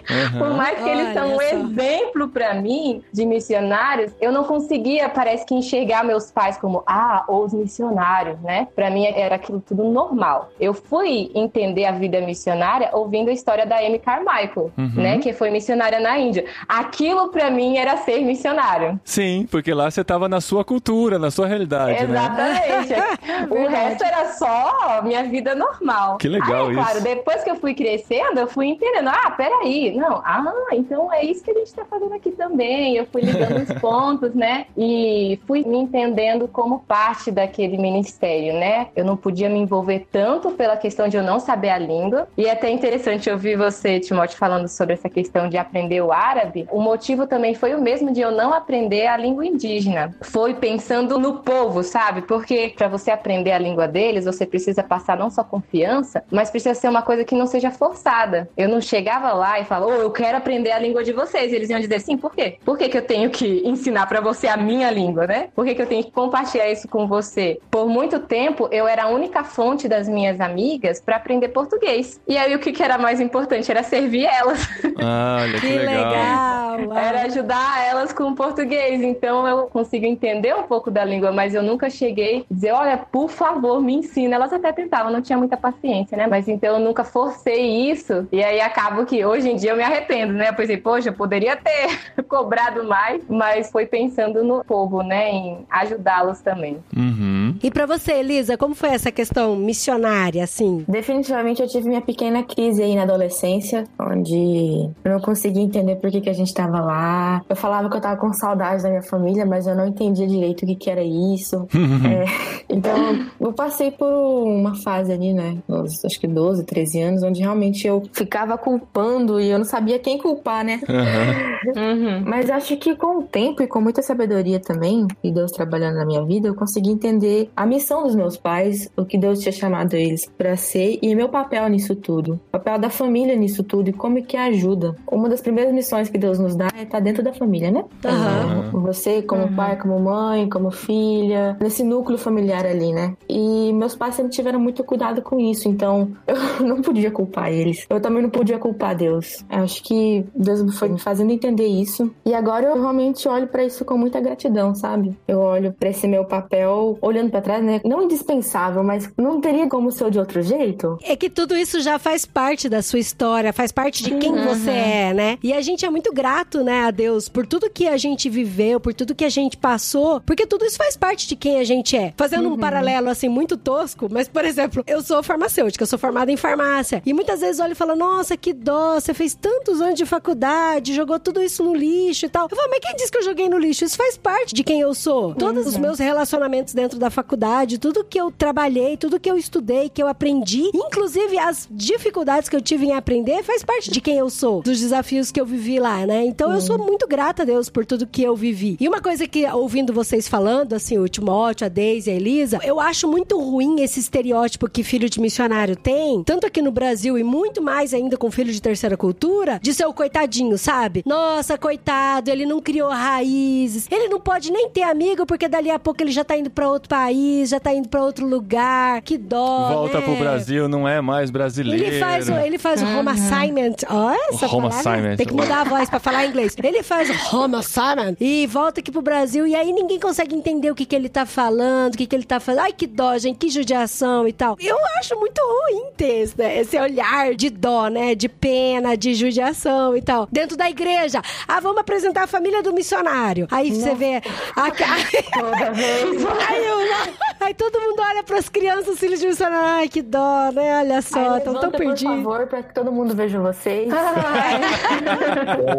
Uhum. 0.07 0.39
por 0.39 0.49
mais 0.51 0.79
que 0.81 0.89
eles 0.89 1.13
são 1.13 1.35
um 1.35 1.41
exemplo 1.41 2.29
para 2.29 2.53
mim 2.53 3.03
de 3.11 3.25
missionários, 3.25 4.13
eu 4.21 4.31
não 4.31 4.45
conseguia, 4.45 5.09
parece 5.09 5.45
que, 5.45 5.53
enxergar 5.53 6.03
meus 6.03 6.31
pais 6.31 6.57
como, 6.57 6.81
ah, 6.87 7.25
os 7.27 7.53
missionários, 7.53 8.39
né? 8.41 8.67
Para 8.75 8.89
mim 8.89 9.05
era 9.05 9.35
aquilo 9.35 9.59
tudo 9.59 9.83
normal. 9.83 10.49
Eu 10.59 10.73
fui 10.73 11.29
entender 11.35 11.85
a 11.85 11.91
vida 11.91 12.21
missionária 12.21 12.89
ouvindo 12.93 13.29
a 13.29 13.33
história 13.33 13.65
da 13.65 13.77
Amy 13.77 13.99
Carmichael, 13.99 14.71
uhum. 14.77 14.91
né? 14.95 15.17
Que 15.19 15.33
foi 15.33 15.49
missionária 15.49 15.99
na 15.99 16.17
Índia. 16.17 16.45
Aquilo 16.67 17.29
para 17.29 17.49
mim 17.49 17.66
era 17.75 17.97
ser 17.97 18.21
missionário. 18.21 18.99
Sim, 19.03 19.47
porque 19.49 19.73
lá 19.73 19.89
você 19.89 20.03
tava 20.03 20.29
na 20.29 20.39
sua 20.39 20.63
cultura, 20.63 21.17
na 21.17 21.31
sua 21.31 21.47
realidade, 21.47 22.05
né? 22.05 22.19
Exatamente. 22.19 22.89
Né? 22.91 23.47
o 23.49 23.67
resto 23.67 24.03
era 24.03 24.25
só 24.33 25.01
minha 25.03 25.23
vida 25.23 25.55
normal. 25.55 26.17
Que 26.17 26.27
legal 26.27 26.67
Aí, 26.67 26.73
isso. 26.73 26.81
Claro, 26.81 27.01
depois 27.01 27.43
que 27.43 27.49
eu 27.49 27.55
fui 27.55 27.73
crescendo, 27.73 28.39
eu 28.39 28.47
fui 28.47 28.67
entendendo. 28.67 29.09
Ah, 29.09 29.31
peraí. 29.31 29.95
Não, 29.95 30.21
ah, 30.23 30.53
então 30.73 31.11
é 31.11 31.25
isso 31.25 31.43
que 31.43 31.51
a 31.51 31.53
gente 31.55 31.73
tá 31.73 31.85
fazendo 31.85 32.13
aqui 32.13 32.31
também. 32.31 32.95
Eu 32.95 33.05
fui 33.07 33.21
ligando 33.21 33.57
os 33.61 33.73
pontos, 33.81 34.33
né? 34.33 34.65
E 34.77 35.39
fui 35.47 35.63
me 35.63 35.77
entendendo 35.77 36.47
como 36.47 36.79
parte 36.81 37.31
daquele 37.31 37.77
ministério, 37.77 38.53
né? 38.53 38.87
Eu 38.95 39.03
não 39.03 39.17
podia 39.17 39.49
me 39.49 39.59
envolver 39.59 40.07
tanto 40.11 40.51
pela 40.51 40.77
questão 40.77 41.07
de 41.07 41.17
eu 41.17 41.23
não 41.23 41.39
saber 41.39 41.69
a 41.69 41.77
língua. 41.77 42.27
E 42.37 42.45
é 42.45 42.51
até 42.51 42.69
interessante 42.69 43.29
ouvir 43.29 43.57
você, 43.57 43.99
Timóteo, 43.99 44.37
falando 44.37 44.67
sobre 44.67 44.93
essa 44.93 45.09
questão 45.09 45.49
de 45.49 45.57
aprender 45.57 46.01
o 46.01 46.11
árabe. 46.11 46.67
O 46.71 46.81
motivo 46.81 47.25
também 47.25 47.46
foi 47.55 47.73
o 47.75 47.81
mesmo 47.81 48.11
de 48.11 48.21
eu 48.21 48.31
não 48.31 48.53
aprender 48.53 49.07
a 49.07 49.17
língua 49.17 49.45
indígena. 49.45 50.15
Foi 50.21 50.53
pensando 50.53 51.19
no 51.19 51.39
povo, 51.39 51.83
sabe? 51.83 52.21
Porque 52.21 52.73
para 52.75 52.87
você 52.87 53.11
aprender 53.11 53.51
a 53.51 53.59
língua 53.59 53.87
deles, 53.87 54.25
você 54.25 54.45
precisa 54.45 54.83
passar 54.83 55.17
não 55.17 55.29
só 55.29 55.43
confiança, 55.43 56.23
mas 56.31 56.49
precisa 56.49 56.75
ser 56.75 56.89
uma 56.89 57.01
coisa 57.01 57.23
que 57.23 57.35
não 57.35 57.47
seja 57.47 57.71
forçada. 57.71 58.49
Eu 58.57 58.69
não 58.69 58.81
chegava 58.81 59.33
lá 59.33 59.59
e 59.59 59.65
falava, 59.65 59.91
oh, 59.91 60.01
eu 60.01 60.11
quero 60.11 60.37
aprender 60.37 60.71
a 60.71 60.79
língua 60.79 61.03
de 61.03 61.13
vocês. 61.13 61.51
E 61.51 61.55
eles 61.55 61.69
iam 61.69 61.79
dizer, 61.79 61.99
sim, 61.99 62.17
por 62.17 62.33
quê? 62.33 62.57
Por 62.63 62.77
que, 62.77 62.89
que 62.89 62.97
eu 62.97 63.01
tenho 63.01 63.29
que 63.29 63.61
ensinar 63.65 64.07
para 64.07 64.21
você 64.21 64.47
a 64.47 64.57
minha 64.57 64.89
língua, 64.91 65.27
né? 65.27 65.49
Por 65.55 65.65
que, 65.65 65.75
que 65.75 65.81
eu 65.81 65.87
tenho 65.87 66.03
que 66.03 66.11
compartilhar 66.11 66.69
isso 66.69 66.87
com 66.87 67.07
você? 67.07 67.59
Por 67.69 67.87
muito 67.87 68.19
tempo, 68.19 68.67
eu 68.71 68.87
era 68.87 69.03
a 69.03 69.07
única 69.07 69.43
fonte 69.43 69.87
das 69.87 70.07
minhas 70.07 70.39
amigas 70.39 70.99
para 70.99 71.15
aprender 71.15 71.49
português. 71.49 72.19
E 72.27 72.37
aí, 72.37 72.55
o 72.55 72.59
que, 72.59 72.71
que 72.71 72.83
era 72.83 72.97
mais 72.97 73.19
importante? 73.19 73.69
Era 73.69 73.83
servir 73.83 74.25
elas. 74.25 74.67
Ah, 74.99 75.39
olha 75.41 75.59
que, 75.59 75.67
que 75.67 75.77
legal. 75.77 76.77
legal. 76.77 76.97
Era 76.97 77.29
ajudar 77.37 77.85
elas 77.85 78.11
com 78.11 78.23
o 78.23 78.35
português. 78.35 79.01
Então, 79.01 79.47
eu 79.47 79.67
consigo 79.67 80.05
entender 80.05 80.55
um 80.55 80.63
pouco 80.63 80.89
da 80.89 81.03
língua, 81.05 81.31
mas 81.31 81.53
eu 81.53 81.61
nunca 81.61 81.89
cheguei 81.89 82.45
a 82.49 82.53
dizer, 82.53 82.71
olha, 82.71 82.97
por 82.97 83.29
favor, 83.29 83.81
me 83.81 83.93
ensina. 83.93 84.35
Elas 84.35 84.51
até 84.51 84.71
tentavam, 84.71 85.11
não 85.11 85.21
tinha 85.21 85.37
muita 85.37 85.55
paciência, 85.55 86.17
né? 86.17 86.27
Mas 86.27 86.47
então, 86.47 86.75
eu 86.75 86.79
nunca 86.79 87.03
forcei 87.03 87.89
isso. 87.91 88.27
E 88.31 88.43
aí, 88.43 88.59
acabo 88.59 89.05
que 89.05 89.23
hoje 89.23 89.49
em 89.49 89.55
dia 89.55 89.71
eu 89.71 89.77
me 89.77 89.83
arrependo, 89.83 90.33
né? 90.33 90.49
Eu 90.49 90.53
pensei, 90.55 90.77
poxa, 90.77 91.09
eu 91.09 91.13
poderia 91.13 91.55
ter 91.55 92.23
cobrado 92.27 92.83
mais, 92.83 93.21
mas 93.29 93.71
foi 93.71 93.85
pensando 93.85 94.43
no 94.43 94.63
povo, 94.63 95.03
né? 95.03 95.29
Em 95.29 95.65
ajudá-los 95.69 96.41
também. 96.41 96.83
Uhum. 96.95 97.36
E 97.61 97.71
para 97.71 97.85
você, 97.85 98.13
Elisa, 98.13 98.57
como 98.57 98.75
foi 98.75 98.89
essa 98.89 99.11
questão 99.11 99.55
missionária, 99.55 100.43
assim? 100.43 100.83
Definitivamente 100.87 101.61
eu 101.61 101.67
tive 101.67 101.87
minha 101.87 102.01
pequena 102.01 102.43
crise 102.43 102.81
aí 102.81 102.95
na 102.95 103.03
adolescência, 103.03 103.85
onde 103.99 104.89
eu 105.03 105.11
não 105.11 105.19
conseguia 105.19 105.63
entender 105.63 105.95
por 105.95 106.09
que, 106.09 106.21
que 106.21 106.29
a 106.29 106.33
gente 106.33 106.53
tava 106.53 106.79
lá. 106.79 107.41
Eu 107.49 107.55
falava 107.55 107.89
que 107.89 107.97
eu 107.97 108.01
tava 108.01 108.17
com 108.17 108.31
saudade 108.33 108.83
da 108.83 108.89
minha 108.89 109.03
família, 109.03 109.45
mas 109.45 109.67
eu 109.67 109.75
não 109.75 109.87
entendia 109.87 110.27
direito 110.27 110.63
o 110.63 110.65
que, 110.65 110.75
que 110.75 110.89
era 110.89 111.03
isso. 111.03 111.67
é, 112.07 112.25
então, 112.69 113.25
eu 113.39 113.53
passei 113.53 113.91
por 113.91 114.07
uma 114.07 114.75
fase 114.75 115.11
ali, 115.11 115.33
né? 115.33 115.57
acho 116.05 116.19
que 116.19 116.27
12, 116.27 116.63
13 116.65 117.01
anos, 117.01 117.23
onde 117.23 117.41
realmente 117.41 117.87
eu 117.87 118.03
ficava 118.13 118.57
culpando 118.57 119.39
e 119.39 119.49
eu 119.49 119.57
não 119.57 119.65
sabia 119.65 119.99
quem 119.99 120.17
culpar, 120.17 120.63
né? 120.63 120.79
Uhum. 120.87 121.57
Uhum. 121.77 122.23
Mas 122.25 122.49
acho 122.49 122.77
que 122.77 122.95
com 122.95 123.19
o 123.19 123.23
tempo 123.23 123.61
e 123.61 123.67
com 123.67 123.81
muita 123.81 124.01
sabedoria 124.01 124.59
também, 124.59 125.05
e 125.23 125.31
Deus 125.31 125.51
trabalhando 125.51 125.95
na 125.95 126.05
minha 126.05 126.23
vida, 126.23 126.47
eu 126.47 126.55
consegui 126.55 126.89
entender 126.89 127.36
a 127.55 127.65
missão 127.65 128.03
dos 128.03 128.15
meus 128.15 128.37
pais, 128.37 128.89
o 128.97 129.05
que 129.05 129.17
Deus 129.17 129.39
tinha 129.39 129.51
chamado 129.51 129.93
eles 129.95 130.25
para 130.37 130.55
ser 130.55 130.99
e 131.01 131.15
meu 131.15 131.29
papel 131.29 131.67
nisso 131.69 131.95
tudo, 131.95 132.33
o 132.47 132.51
papel 132.51 132.77
da 132.79 132.89
família 132.89 133.35
nisso 133.35 133.63
tudo 133.63 133.89
e 133.89 133.93
como 133.93 134.21
que 134.23 134.35
ajuda. 134.37 134.95
Uma 135.11 135.29
das 135.29 135.41
primeiras 135.41 135.73
missões 135.73 136.09
que 136.09 136.17
Deus 136.17 136.39
nos 136.39 136.55
dá 136.55 136.67
é 136.77 136.83
estar 136.83 136.99
dentro 136.99 137.23
da 137.23 137.33
família, 137.33 137.69
né? 137.71 137.83
Uhum. 138.05 138.81
Você 138.81 139.21
como 139.21 139.43
Uhum. 139.43 139.55
pai, 139.55 139.77
como 139.77 139.99
mãe, 139.99 140.49
como 140.49 140.71
filha, 140.71 141.55
nesse 141.59 141.83
núcleo 141.83 142.17
familiar 142.17 142.65
ali, 142.65 142.91
né? 142.93 143.13
E 143.29 143.71
meus 143.73 143.95
pais 143.95 144.15
sempre 144.15 144.31
tiveram 144.31 144.59
muito 144.59 144.83
cuidado 144.83 145.21
com 145.21 145.39
isso, 145.39 145.67
então 145.69 146.09
eu 146.27 146.65
não 146.65 146.81
podia 146.81 147.11
culpar 147.11 147.51
eles. 147.51 147.85
Eu 147.89 147.99
também 148.01 148.21
não 148.23 148.29
podia 148.29 148.57
culpar 148.57 148.95
Deus. 148.95 149.43
Acho 149.49 149.83
que 149.83 150.25
Deus 150.35 150.77
foi 150.77 150.89
me 150.89 150.99
fazendo 150.99 151.31
entender 151.31 151.67
isso 151.67 152.11
e 152.25 152.33
agora 152.33 152.65
eu 152.67 152.73
realmente 152.79 153.27
olho 153.27 153.47
para 153.47 153.63
isso 153.63 153.85
com 153.85 153.97
muita 153.97 154.19
gratidão, 154.19 154.73
sabe? 154.75 155.15
Eu 155.27 155.39
olho 155.39 155.73
para 155.73 155.89
esse 155.89 156.07
meu 156.07 156.25
papel 156.25 156.97
olhando 157.01 157.26
para 157.29 157.41
trás, 157.41 157.63
né? 157.63 157.81
Não 157.83 158.03
indispensável, 158.03 158.83
mas 158.83 159.09
não 159.17 159.39
teria 159.41 159.67
como 159.67 159.91
ser 159.91 160.09
de 160.09 160.19
outro 160.19 160.41
jeito. 160.41 160.97
É 161.03 161.15
que 161.15 161.29
tudo 161.29 161.55
isso 161.55 161.79
já 161.81 161.99
faz 161.99 162.25
parte 162.25 162.69
da 162.69 162.81
sua 162.81 162.99
história, 162.99 163.53
faz 163.53 163.71
parte 163.71 164.03
de 164.03 164.11
quem 164.15 164.31
você 164.43 164.69
é, 164.69 165.13
né? 165.13 165.37
E 165.43 165.53
a 165.53 165.61
gente 165.61 165.85
é 165.85 165.89
muito 165.89 166.13
grato, 166.13 166.63
né, 166.63 166.85
a 166.85 166.91
Deus 166.91 167.29
por 167.29 167.45
tudo 167.45 167.69
que 167.69 167.87
a 167.87 167.97
gente 167.97 168.29
viveu, 168.29 168.79
por 168.79 168.93
tudo 168.93 169.15
que 169.15 169.25
a 169.25 169.29
gente 169.29 169.57
passou, 169.57 170.21
porque 170.21 170.45
tudo 170.45 170.65
isso 170.65 170.77
faz 170.77 170.95
parte 170.95 171.27
de 171.27 171.35
quem 171.35 171.59
a 171.59 171.63
gente 171.63 171.95
é. 171.95 172.13
Fazendo 172.17 172.53
um 172.53 172.57
paralelo 172.57 173.09
assim 173.09 173.29
muito 173.29 173.57
tosco, 173.57 174.07
mas 174.09 174.27
por 174.27 174.45
exemplo, 174.45 174.83
eu 174.87 175.01
sou 175.01 175.21
farmacêutica, 175.23 175.83
eu 175.83 175.87
sou 175.87 175.99
formada 175.99 176.31
em 176.31 176.37
farmácia, 176.37 177.01
e 177.05 177.13
muitas 177.13 177.41
vezes 177.41 177.59
olho 177.59 177.71
e 177.73 177.75
falo: 177.75 177.95
"Nossa, 177.95 178.37
que 178.37 178.53
dó, 178.53 178.99
você 178.99 179.13
fez 179.13 179.35
tantos 179.35 179.81
anos 179.81 179.95
de 179.95 180.05
faculdade, 180.05 180.93
jogou 180.93 181.19
tudo 181.19 181.41
isso 181.41 181.63
no 181.63 181.73
lixo 181.75 182.25
e 182.25 182.29
tal". 182.29 182.47
Eu 182.49 182.55
falo: 182.55 182.69
"Mas 182.69 182.79
quem 182.79 182.95
disse 182.95 183.11
que 183.11 183.17
eu 183.17 183.23
joguei 183.23 183.49
no 183.49 183.57
lixo? 183.57 183.85
Isso 183.85 183.97
faz 183.97 184.17
parte 184.17 184.53
de 184.53 184.63
quem 184.63 184.81
eu 184.81 184.93
sou. 184.93 185.33
Todos 185.35 185.67
os 185.67 185.77
meus 185.77 185.99
relacionamentos 185.99 186.73
dentro 186.73 186.99
da 186.99 187.09
faculdade, 187.17 187.79
tudo 187.79 188.03
que 188.03 188.19
eu 188.19 188.29
trabalhei, 188.29 188.95
tudo 188.95 189.19
que 189.19 189.29
eu 189.29 189.37
estudei, 189.37 189.89
que 189.89 190.03
eu 190.03 190.07
aprendi, 190.07 190.69
inclusive 190.73 191.39
as 191.39 191.67
dificuldades 191.69 192.47
que 192.47 192.55
eu 192.55 192.61
tive 192.61 192.85
em 192.85 192.93
aprender, 192.93 193.41
faz 193.41 193.63
parte 193.63 193.89
de 193.89 193.99
quem 193.99 194.17
eu 194.17 194.29
sou, 194.29 194.61
dos 194.61 194.79
desafios 194.79 195.31
que 195.31 195.41
eu 195.41 195.45
vivi 195.45 195.79
lá, 195.79 196.05
né? 196.05 196.23
Então 196.25 196.53
eu 196.53 196.61
sou 196.61 196.77
muito 196.77 197.07
grata 197.07 197.41
a 197.41 197.45
Deus 197.45 197.69
por 197.69 197.87
tudo 197.87 198.05
que 198.05 198.21
eu 198.21 198.35
vivi. 198.35 198.77
E 198.79 198.87
uma 198.87 199.01
coisa 199.01 199.27
que, 199.27 199.47
ouvindo 199.47 199.91
vocês 199.91 200.27
falando, 200.27 200.73
assim, 200.73 200.99
o 200.99 201.07
Timóteo, 201.07 201.65
a 201.65 201.69
Deise, 201.69 202.11
a 202.11 202.13
Elisa, 202.13 202.59
eu 202.63 202.79
acho 202.79 203.07
muito 203.07 203.39
ruim 203.39 203.81
esse 203.81 203.99
estereótipo 203.99 204.69
que 204.69 204.83
filho 204.83 205.09
de 205.09 205.19
missionário 205.19 205.75
tem, 205.75 206.23
tanto 206.23 206.45
aqui 206.45 206.61
no 206.61 206.71
Brasil 206.71 207.17
e 207.17 207.23
muito 207.23 207.63
mais 207.63 207.95
ainda 207.95 208.15
com 208.15 208.29
filho 208.29 208.53
de 208.53 208.61
terceira 208.61 208.95
cultura, 208.95 209.59
de 209.59 209.73
ser 209.73 209.87
o 209.87 209.93
coitadinho, 209.93 210.55
sabe? 210.55 211.01
Nossa, 211.03 211.57
coitado, 211.57 212.29
ele 212.29 212.45
não 212.45 212.61
criou 212.61 212.89
raízes, 212.89 213.87
ele 213.89 214.07
não 214.07 214.19
pode 214.19 214.51
nem 214.51 214.69
ter 214.69 214.83
amigo 214.83 215.25
porque 215.25 215.47
dali 215.47 215.71
a 215.71 215.79
pouco 215.79 216.03
ele 216.03 216.11
já 216.11 216.23
tá 216.23 216.37
indo 216.37 216.51
pra 216.51 216.69
outro 216.69 216.87
país, 216.87 217.06
já 217.45 217.59
tá 217.59 217.73
indo 217.73 217.87
pra 217.89 218.03
outro 218.03 218.25
lugar. 218.25 219.01
Que 219.01 219.17
dó, 219.17 219.69
Volta 219.69 219.99
né? 219.99 220.05
pro 220.05 220.15
Brasil, 220.15 220.67
não 220.67 220.87
é 220.87 221.01
mais 221.01 221.29
brasileiro. 221.29 221.83
Ele 221.85 221.99
faz, 221.99 222.29
o- 222.29 222.33
ele 222.33 222.57
faz 222.57 222.81
o 222.81 222.85
home 222.85 223.09
assignment. 223.09 223.75
Ó, 223.89 224.11
essa 224.33 224.45
Home 224.47 224.69
palavra. 224.69 224.77
assignment. 224.91 225.15
Tem 225.17 225.25
que 225.27 225.33
mudar 225.33 225.61
a 225.61 225.63
voz 225.63 225.89
pra 225.89 225.99
falar 225.99 226.25
inglês. 226.25 226.55
Ele 226.61 226.83
faz 226.83 227.09
o 227.09 227.35
home 227.35 227.55
assignment 227.55 228.15
e 228.19 228.45
volta 228.47 228.79
aqui 228.79 228.91
pro 228.91 229.01
Brasil 229.01 229.45
e 229.47 229.55
aí 229.55 229.71
ninguém 229.71 229.99
consegue 229.99 230.35
entender 230.35 230.71
o 230.71 230.75
que, 230.75 230.85
que 230.85 230.95
ele 230.95 231.09
tá 231.09 231.25
falando, 231.25 231.93
o 231.93 231.97
que, 231.97 232.05
que 232.07 232.15
ele 232.15 232.23
tá 232.25 232.39
fazendo. 232.39 232.61
Ai, 232.63 232.73
que 232.73 232.87
dó, 232.87 233.17
gente, 233.17 233.37
que 233.37 233.49
judiação 233.49 234.27
e 234.27 234.33
tal. 234.33 234.55
Eu 234.59 234.77
acho 234.99 235.15
muito 235.17 235.39
ruim 235.41 235.91
ter 235.95 236.21
esse, 236.23 236.37
né, 236.37 236.59
esse 236.59 236.77
olhar 236.79 237.33
de 237.35 237.49
dó, 237.49 237.87
né? 237.87 238.15
De 238.15 238.27
pena, 238.29 238.95
de 238.95 239.13
judiação 239.13 239.95
e 239.95 240.01
tal. 240.01 240.27
Dentro 240.31 240.55
da 240.57 240.69
igreja. 240.69 241.21
Ah, 241.47 241.59
vamos 241.59 241.79
apresentar 241.79 242.23
a 242.23 242.27
família 242.27 242.61
do 242.63 242.73
missionário. 242.73 243.47
Aí 243.51 243.71
você 243.71 243.93
vê 243.95 244.21
a, 244.55 244.71
Toda 244.71 245.71
vez. 245.71 246.25
Aí 246.47 246.65
eu, 246.65 246.79
Aí 247.39 247.53
todo 247.53 247.79
mundo 247.79 248.01
olha 248.01 248.23
pras 248.23 248.49
crianças, 248.49 248.99
filhos 248.99 249.19
de 249.19 249.27
missionário. 249.27 249.65
Ai, 249.65 249.87
que 249.89 250.01
dó, 250.01 250.51
né? 250.51 250.79
Olha 250.79 251.01
só, 251.01 251.37
estão 251.37 251.53
tão 251.59 251.71
perdidos. 251.71 252.01
Por 252.03 252.23
favor, 252.23 252.47
pra 252.47 252.63
que 252.63 252.73
todo 252.73 252.91
mundo 252.91 253.15
veja 253.15 253.39
vocês. 253.39 253.89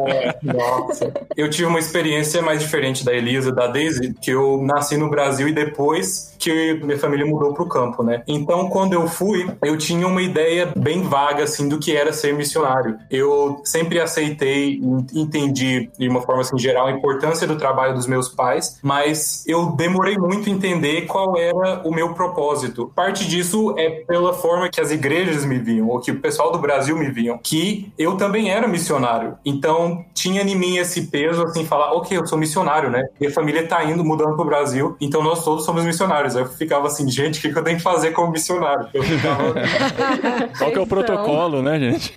É, 0.09 0.39
nossa. 0.43 1.13
Eu 1.37 1.49
tive 1.51 1.67
uma 1.67 1.79
experiência 1.79 2.41
mais 2.43 2.61
diferente 2.61 3.05
da 3.05 3.13
Elisa, 3.13 3.53
da 3.53 3.67
Daisy, 3.67 4.15
que 4.15 4.31
eu 4.31 4.63
nasci 4.63 4.97
no 4.97 5.11
Brasil 5.11 5.49
e 5.49 5.53
depois 5.53 6.35
que 6.39 6.75
minha 6.75 6.99
família 6.99 7.27
mudou 7.27 7.53
pro 7.53 7.69
campo, 7.69 8.03
né? 8.03 8.23
Então, 8.27 8.69
quando 8.69 8.93
eu 8.93 9.09
fui, 9.09 9.51
eu 9.63 9.77
tinha 9.77 10.07
uma 10.07 10.23
ideia 10.23 10.73
bem 10.77 11.03
vaga, 11.03 11.45
assim, 11.45 11.69
do 11.69 11.79
que 11.79 11.95
era 11.95 12.13
ser 12.13 12.33
missionário. 12.33 12.97
Eu 13.11 13.61
sempre 13.65 14.01
aceitei, 14.01 14.81
entendi, 15.13 15.91
de 15.99 16.09
uma 16.09 16.23
forma, 16.23 16.43
assim, 16.43 16.59
geral, 16.59 16.87
a 16.87 16.93
importância 16.93 17.47
do 17.47 17.57
trabalho 17.57 17.95
dos 17.95 18.07
meus 18.07 18.29
pais, 18.29 18.79
mas 18.83 19.45
eu 19.47 19.73
demorei 19.73 20.17
muito 20.17 20.49
a 20.49 20.53
entender 20.53 21.07
qual 21.09 21.37
era 21.37 21.83
o 21.85 21.93
meu 21.93 22.15
propósito. 22.15 22.93
Parte 22.95 23.27
disso 23.27 23.75
é 23.77 23.91
pela 24.07 24.33
forma 24.33 24.69
que 24.69 24.81
as 24.81 24.93
igrejas 24.93 25.45
me 25.45 25.59
viam, 25.59 25.89
ou 25.89 25.99
que 26.01 26.13
o 26.13 26.21
pessoal 26.21 26.53
do 26.53 26.59
Brasil 26.59 26.97
me 26.97 27.11
viam, 27.11 27.39
que 27.43 27.93
eu 27.99 28.17
também 28.17 28.51
era 28.51 28.69
missionário. 28.69 29.37
Então, 29.45 30.05
tinha 30.15 30.43
em 30.43 30.55
mim 30.55 30.77
esse 30.77 31.09
peso, 31.09 31.43
assim, 31.43 31.65
falar, 31.65 31.93
ok, 31.95 32.17
eu 32.17 32.27
sou 32.27 32.39
missionário, 32.39 32.91
né? 32.91 33.09
Minha 33.19 33.33
família 33.33 33.67
tá 33.67 33.83
indo, 33.85 34.05
mudando 34.05 34.37
pro 34.37 34.45
Brasil, 34.45 34.97
então 35.01 35.23
nós 35.23 35.45
todos 35.45 35.65
somos 35.65 35.85
missionários. 35.85 36.37
Aí 36.37 36.43
eu 36.43 36.49
ficava 36.49 36.87
assim, 36.87 37.11
gente, 37.11 37.39
o 37.39 37.43
que, 37.43 37.53
que 37.53 37.59
eu 37.59 37.65
tenho 37.65 37.79
que 37.79 37.83
fazer 37.83 38.13
como 38.13 38.31
missionário? 38.31 38.89
Eu 38.93 39.03
ficava... 39.03 39.55
Qual 40.59 40.71
que 40.71 40.79
é 40.79 40.81
o 40.81 40.87
protocolo, 40.87 41.63
né, 41.63 41.79
gente? 41.79 42.15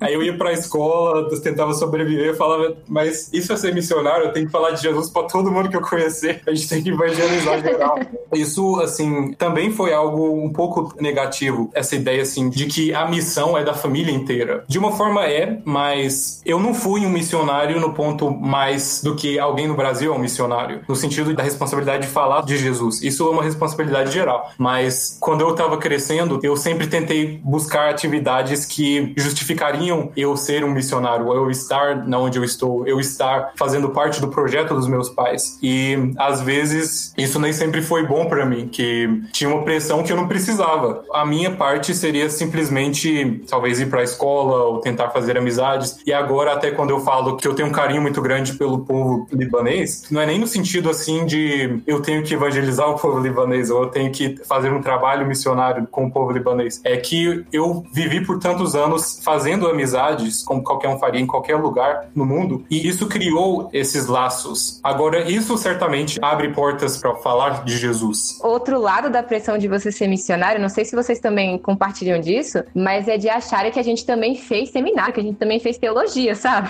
Aí 0.00 0.12
eu 0.12 0.22
ia 0.22 0.36
pra 0.36 0.52
escola, 0.52 1.28
tentava 1.40 1.72
sobreviver, 1.72 2.26
eu 2.26 2.34
falava, 2.34 2.76
mas 2.88 3.32
isso 3.32 3.52
é 3.52 3.56
ser 3.56 3.74
missionário, 3.74 4.26
eu 4.26 4.32
tenho 4.32 4.46
que 4.46 4.52
falar 4.52 4.72
de 4.72 4.82
Jesus 4.82 5.10
pra 5.10 5.24
todo 5.24 5.50
mundo 5.50 5.68
que 5.68 5.76
eu 5.76 5.82
conhecer, 5.82 6.42
a 6.46 6.54
gente 6.54 6.68
tem 6.68 6.82
que 6.82 6.90
evangelizar 6.90 7.60
geral. 7.60 7.97
Isso, 8.32 8.80
assim, 8.80 9.32
também 9.32 9.70
foi 9.70 9.92
algo 9.92 10.44
um 10.44 10.52
pouco 10.52 10.94
negativo, 11.00 11.70
essa 11.74 11.96
ideia, 11.96 12.22
assim, 12.22 12.50
de 12.50 12.66
que 12.66 12.94
a 12.94 13.06
missão 13.06 13.56
é 13.56 13.64
da 13.64 13.74
família 13.74 14.12
inteira. 14.12 14.64
De 14.68 14.78
uma 14.78 14.92
forma 14.92 15.24
é, 15.24 15.58
mas 15.64 16.40
eu 16.44 16.58
não 16.60 16.74
fui 16.74 17.04
um 17.06 17.10
missionário 17.10 17.80
no 17.80 17.92
ponto 17.92 18.30
mais 18.30 19.02
do 19.02 19.14
que 19.14 19.38
alguém 19.38 19.66
no 19.66 19.74
Brasil 19.74 20.12
é 20.12 20.16
um 20.16 20.18
missionário, 20.18 20.82
no 20.88 20.96
sentido 20.96 21.34
da 21.34 21.42
responsabilidade 21.42 22.06
de 22.06 22.12
falar 22.12 22.42
de 22.42 22.56
Jesus. 22.56 23.02
Isso 23.02 23.26
é 23.26 23.30
uma 23.30 23.42
responsabilidade 23.42 24.12
geral, 24.12 24.50
mas 24.58 25.16
quando 25.20 25.40
eu 25.40 25.54
tava 25.54 25.78
crescendo, 25.78 26.40
eu 26.42 26.56
sempre 26.56 26.86
tentei 26.86 27.40
buscar 27.42 27.90
atividades 27.90 28.64
que 28.64 29.12
justificariam 29.16 30.10
eu 30.16 30.36
ser 30.36 30.64
um 30.64 30.70
missionário, 30.70 31.32
eu 31.32 31.50
estar 31.50 32.06
na 32.06 32.18
onde 32.18 32.38
eu 32.38 32.44
estou, 32.44 32.86
eu 32.86 33.00
estar 33.00 33.52
fazendo 33.56 33.90
parte 33.90 34.20
do 34.20 34.28
projeto 34.28 34.74
dos 34.74 34.88
meus 34.88 35.08
pais. 35.08 35.58
E 35.62 36.12
às 36.16 36.40
vezes 36.40 37.12
isso 37.16 37.38
nem 37.38 37.52
sempre 37.52 37.82
foi 37.88 38.06
bom 38.06 38.26
para 38.26 38.44
mim, 38.44 38.68
que 38.68 39.22
tinha 39.32 39.48
uma 39.48 39.64
pressão 39.64 40.02
que 40.02 40.12
eu 40.12 40.16
não 40.16 40.28
precisava. 40.28 41.02
A 41.12 41.24
minha 41.24 41.50
parte 41.50 41.94
seria 41.94 42.28
simplesmente 42.28 43.42
talvez 43.48 43.80
ir 43.80 43.86
para 43.86 44.00
a 44.00 44.04
escola 44.04 44.64
ou 44.64 44.80
tentar 44.80 45.08
fazer 45.10 45.38
amizades. 45.38 45.98
E 46.06 46.12
agora 46.12 46.52
até 46.52 46.70
quando 46.70 46.90
eu 46.90 47.00
falo 47.00 47.36
que 47.36 47.48
eu 47.48 47.54
tenho 47.54 47.68
um 47.68 47.72
carinho 47.72 48.02
muito 48.02 48.20
grande 48.20 48.52
pelo 48.54 48.80
povo 48.80 49.26
libanês, 49.32 50.04
não 50.10 50.20
é 50.20 50.26
nem 50.26 50.38
no 50.38 50.46
sentido 50.46 50.90
assim 50.90 51.24
de 51.24 51.80
eu 51.86 52.00
tenho 52.02 52.22
que 52.22 52.34
evangelizar 52.34 52.88
o 52.90 52.98
povo 52.98 53.18
libanês 53.18 53.70
ou 53.70 53.84
eu 53.84 53.88
tenho 53.88 54.12
que 54.12 54.36
fazer 54.44 54.70
um 54.70 54.82
trabalho 54.82 55.26
missionário 55.26 55.86
com 55.90 56.06
o 56.06 56.10
povo 56.10 56.30
libanês. 56.30 56.80
É 56.84 56.96
que 56.96 57.44
eu 57.52 57.84
vivi 57.92 58.24
por 58.24 58.38
tantos 58.38 58.74
anos 58.74 59.20
fazendo 59.24 59.66
amizades, 59.66 60.42
como 60.42 60.62
qualquer 60.62 60.88
um 60.88 60.98
faria 60.98 61.20
em 61.20 61.26
qualquer 61.26 61.56
lugar 61.56 62.10
no 62.14 62.26
mundo, 62.26 62.64
e 62.70 62.86
isso 62.86 63.06
criou 63.06 63.70
esses 63.72 64.06
laços. 64.06 64.80
Agora, 64.82 65.30
isso 65.30 65.56
certamente 65.56 66.18
abre 66.20 66.48
portas 66.50 66.98
para 66.98 67.14
falar 67.16 67.64
de 67.64 67.77
Jesus. 67.78 68.38
Outro 68.42 68.78
lado 68.78 69.10
da 69.10 69.22
pressão 69.22 69.56
de 69.56 69.68
você 69.68 69.90
ser 69.90 70.08
missionário, 70.08 70.60
não 70.60 70.68
sei 70.68 70.84
se 70.84 70.94
vocês 70.94 71.18
também 71.18 71.58
compartilham 71.58 72.20
disso, 72.20 72.62
mas 72.74 73.08
é 73.08 73.16
de 73.16 73.28
acharem 73.28 73.70
que 73.70 73.78
a 73.78 73.82
gente 73.82 74.04
também 74.04 74.34
fez 74.34 74.70
seminário, 74.70 75.12
que 75.12 75.20
a 75.20 75.22
gente 75.22 75.38
também 75.38 75.60
fez 75.60 75.78
teologia, 75.78 76.34
sabe? 76.34 76.68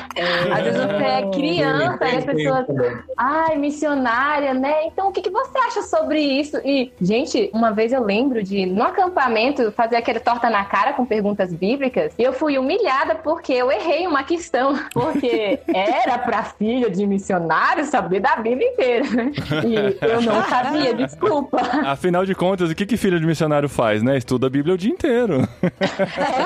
Às 0.52 0.64
vezes 0.64 0.80
você 0.80 1.04
é 1.04 1.30
criança 1.30 2.04
e 2.04 2.16
as 2.16 2.24
pessoas, 2.24 2.66
ai, 3.16 3.56
missionária, 3.56 4.54
né? 4.54 4.86
Então 4.86 5.08
o 5.08 5.12
que, 5.12 5.22
que 5.22 5.30
você 5.30 5.58
acha 5.58 5.82
sobre 5.82 6.20
isso? 6.20 6.58
E, 6.64 6.92
gente, 7.00 7.50
uma 7.52 7.72
vez 7.72 7.92
eu 7.92 8.02
lembro 8.02 8.42
de, 8.42 8.66
no 8.66 8.82
acampamento, 8.82 9.72
fazer 9.72 9.96
aquele 9.96 10.20
torta 10.20 10.50
na 10.50 10.64
cara 10.64 10.92
com 10.92 11.04
perguntas 11.04 11.52
bíblicas, 11.52 12.12
e 12.18 12.22
eu 12.22 12.32
fui 12.32 12.58
humilhada 12.58 13.14
porque 13.14 13.52
eu 13.52 13.70
errei 13.70 14.06
uma 14.06 14.24
questão, 14.24 14.78
porque 14.92 15.58
era 15.66 16.18
pra 16.18 16.44
filho 16.44 16.90
de 16.90 17.06
missionário 17.06 17.84
saber 17.84 18.20
da 18.20 18.36
Bíblia 18.36 18.68
inteira, 18.68 19.04
né? 19.10 19.32
E 19.66 20.04
eu 20.04 20.20
não 20.20 20.42
sabia, 20.44 20.94
desculpa. 21.04 21.58
Afinal 21.84 22.24
de 22.24 22.34
contas, 22.34 22.70
o 22.70 22.74
que, 22.74 22.86
que 22.86 22.96
filho 22.96 23.18
de 23.18 23.26
missionário 23.26 23.68
faz, 23.68 24.02
né? 24.02 24.16
Estuda 24.16 24.46
a 24.46 24.50
Bíblia 24.50 24.74
o 24.74 24.78
dia 24.78 24.90
inteiro. 24.90 25.48
É 25.62 25.70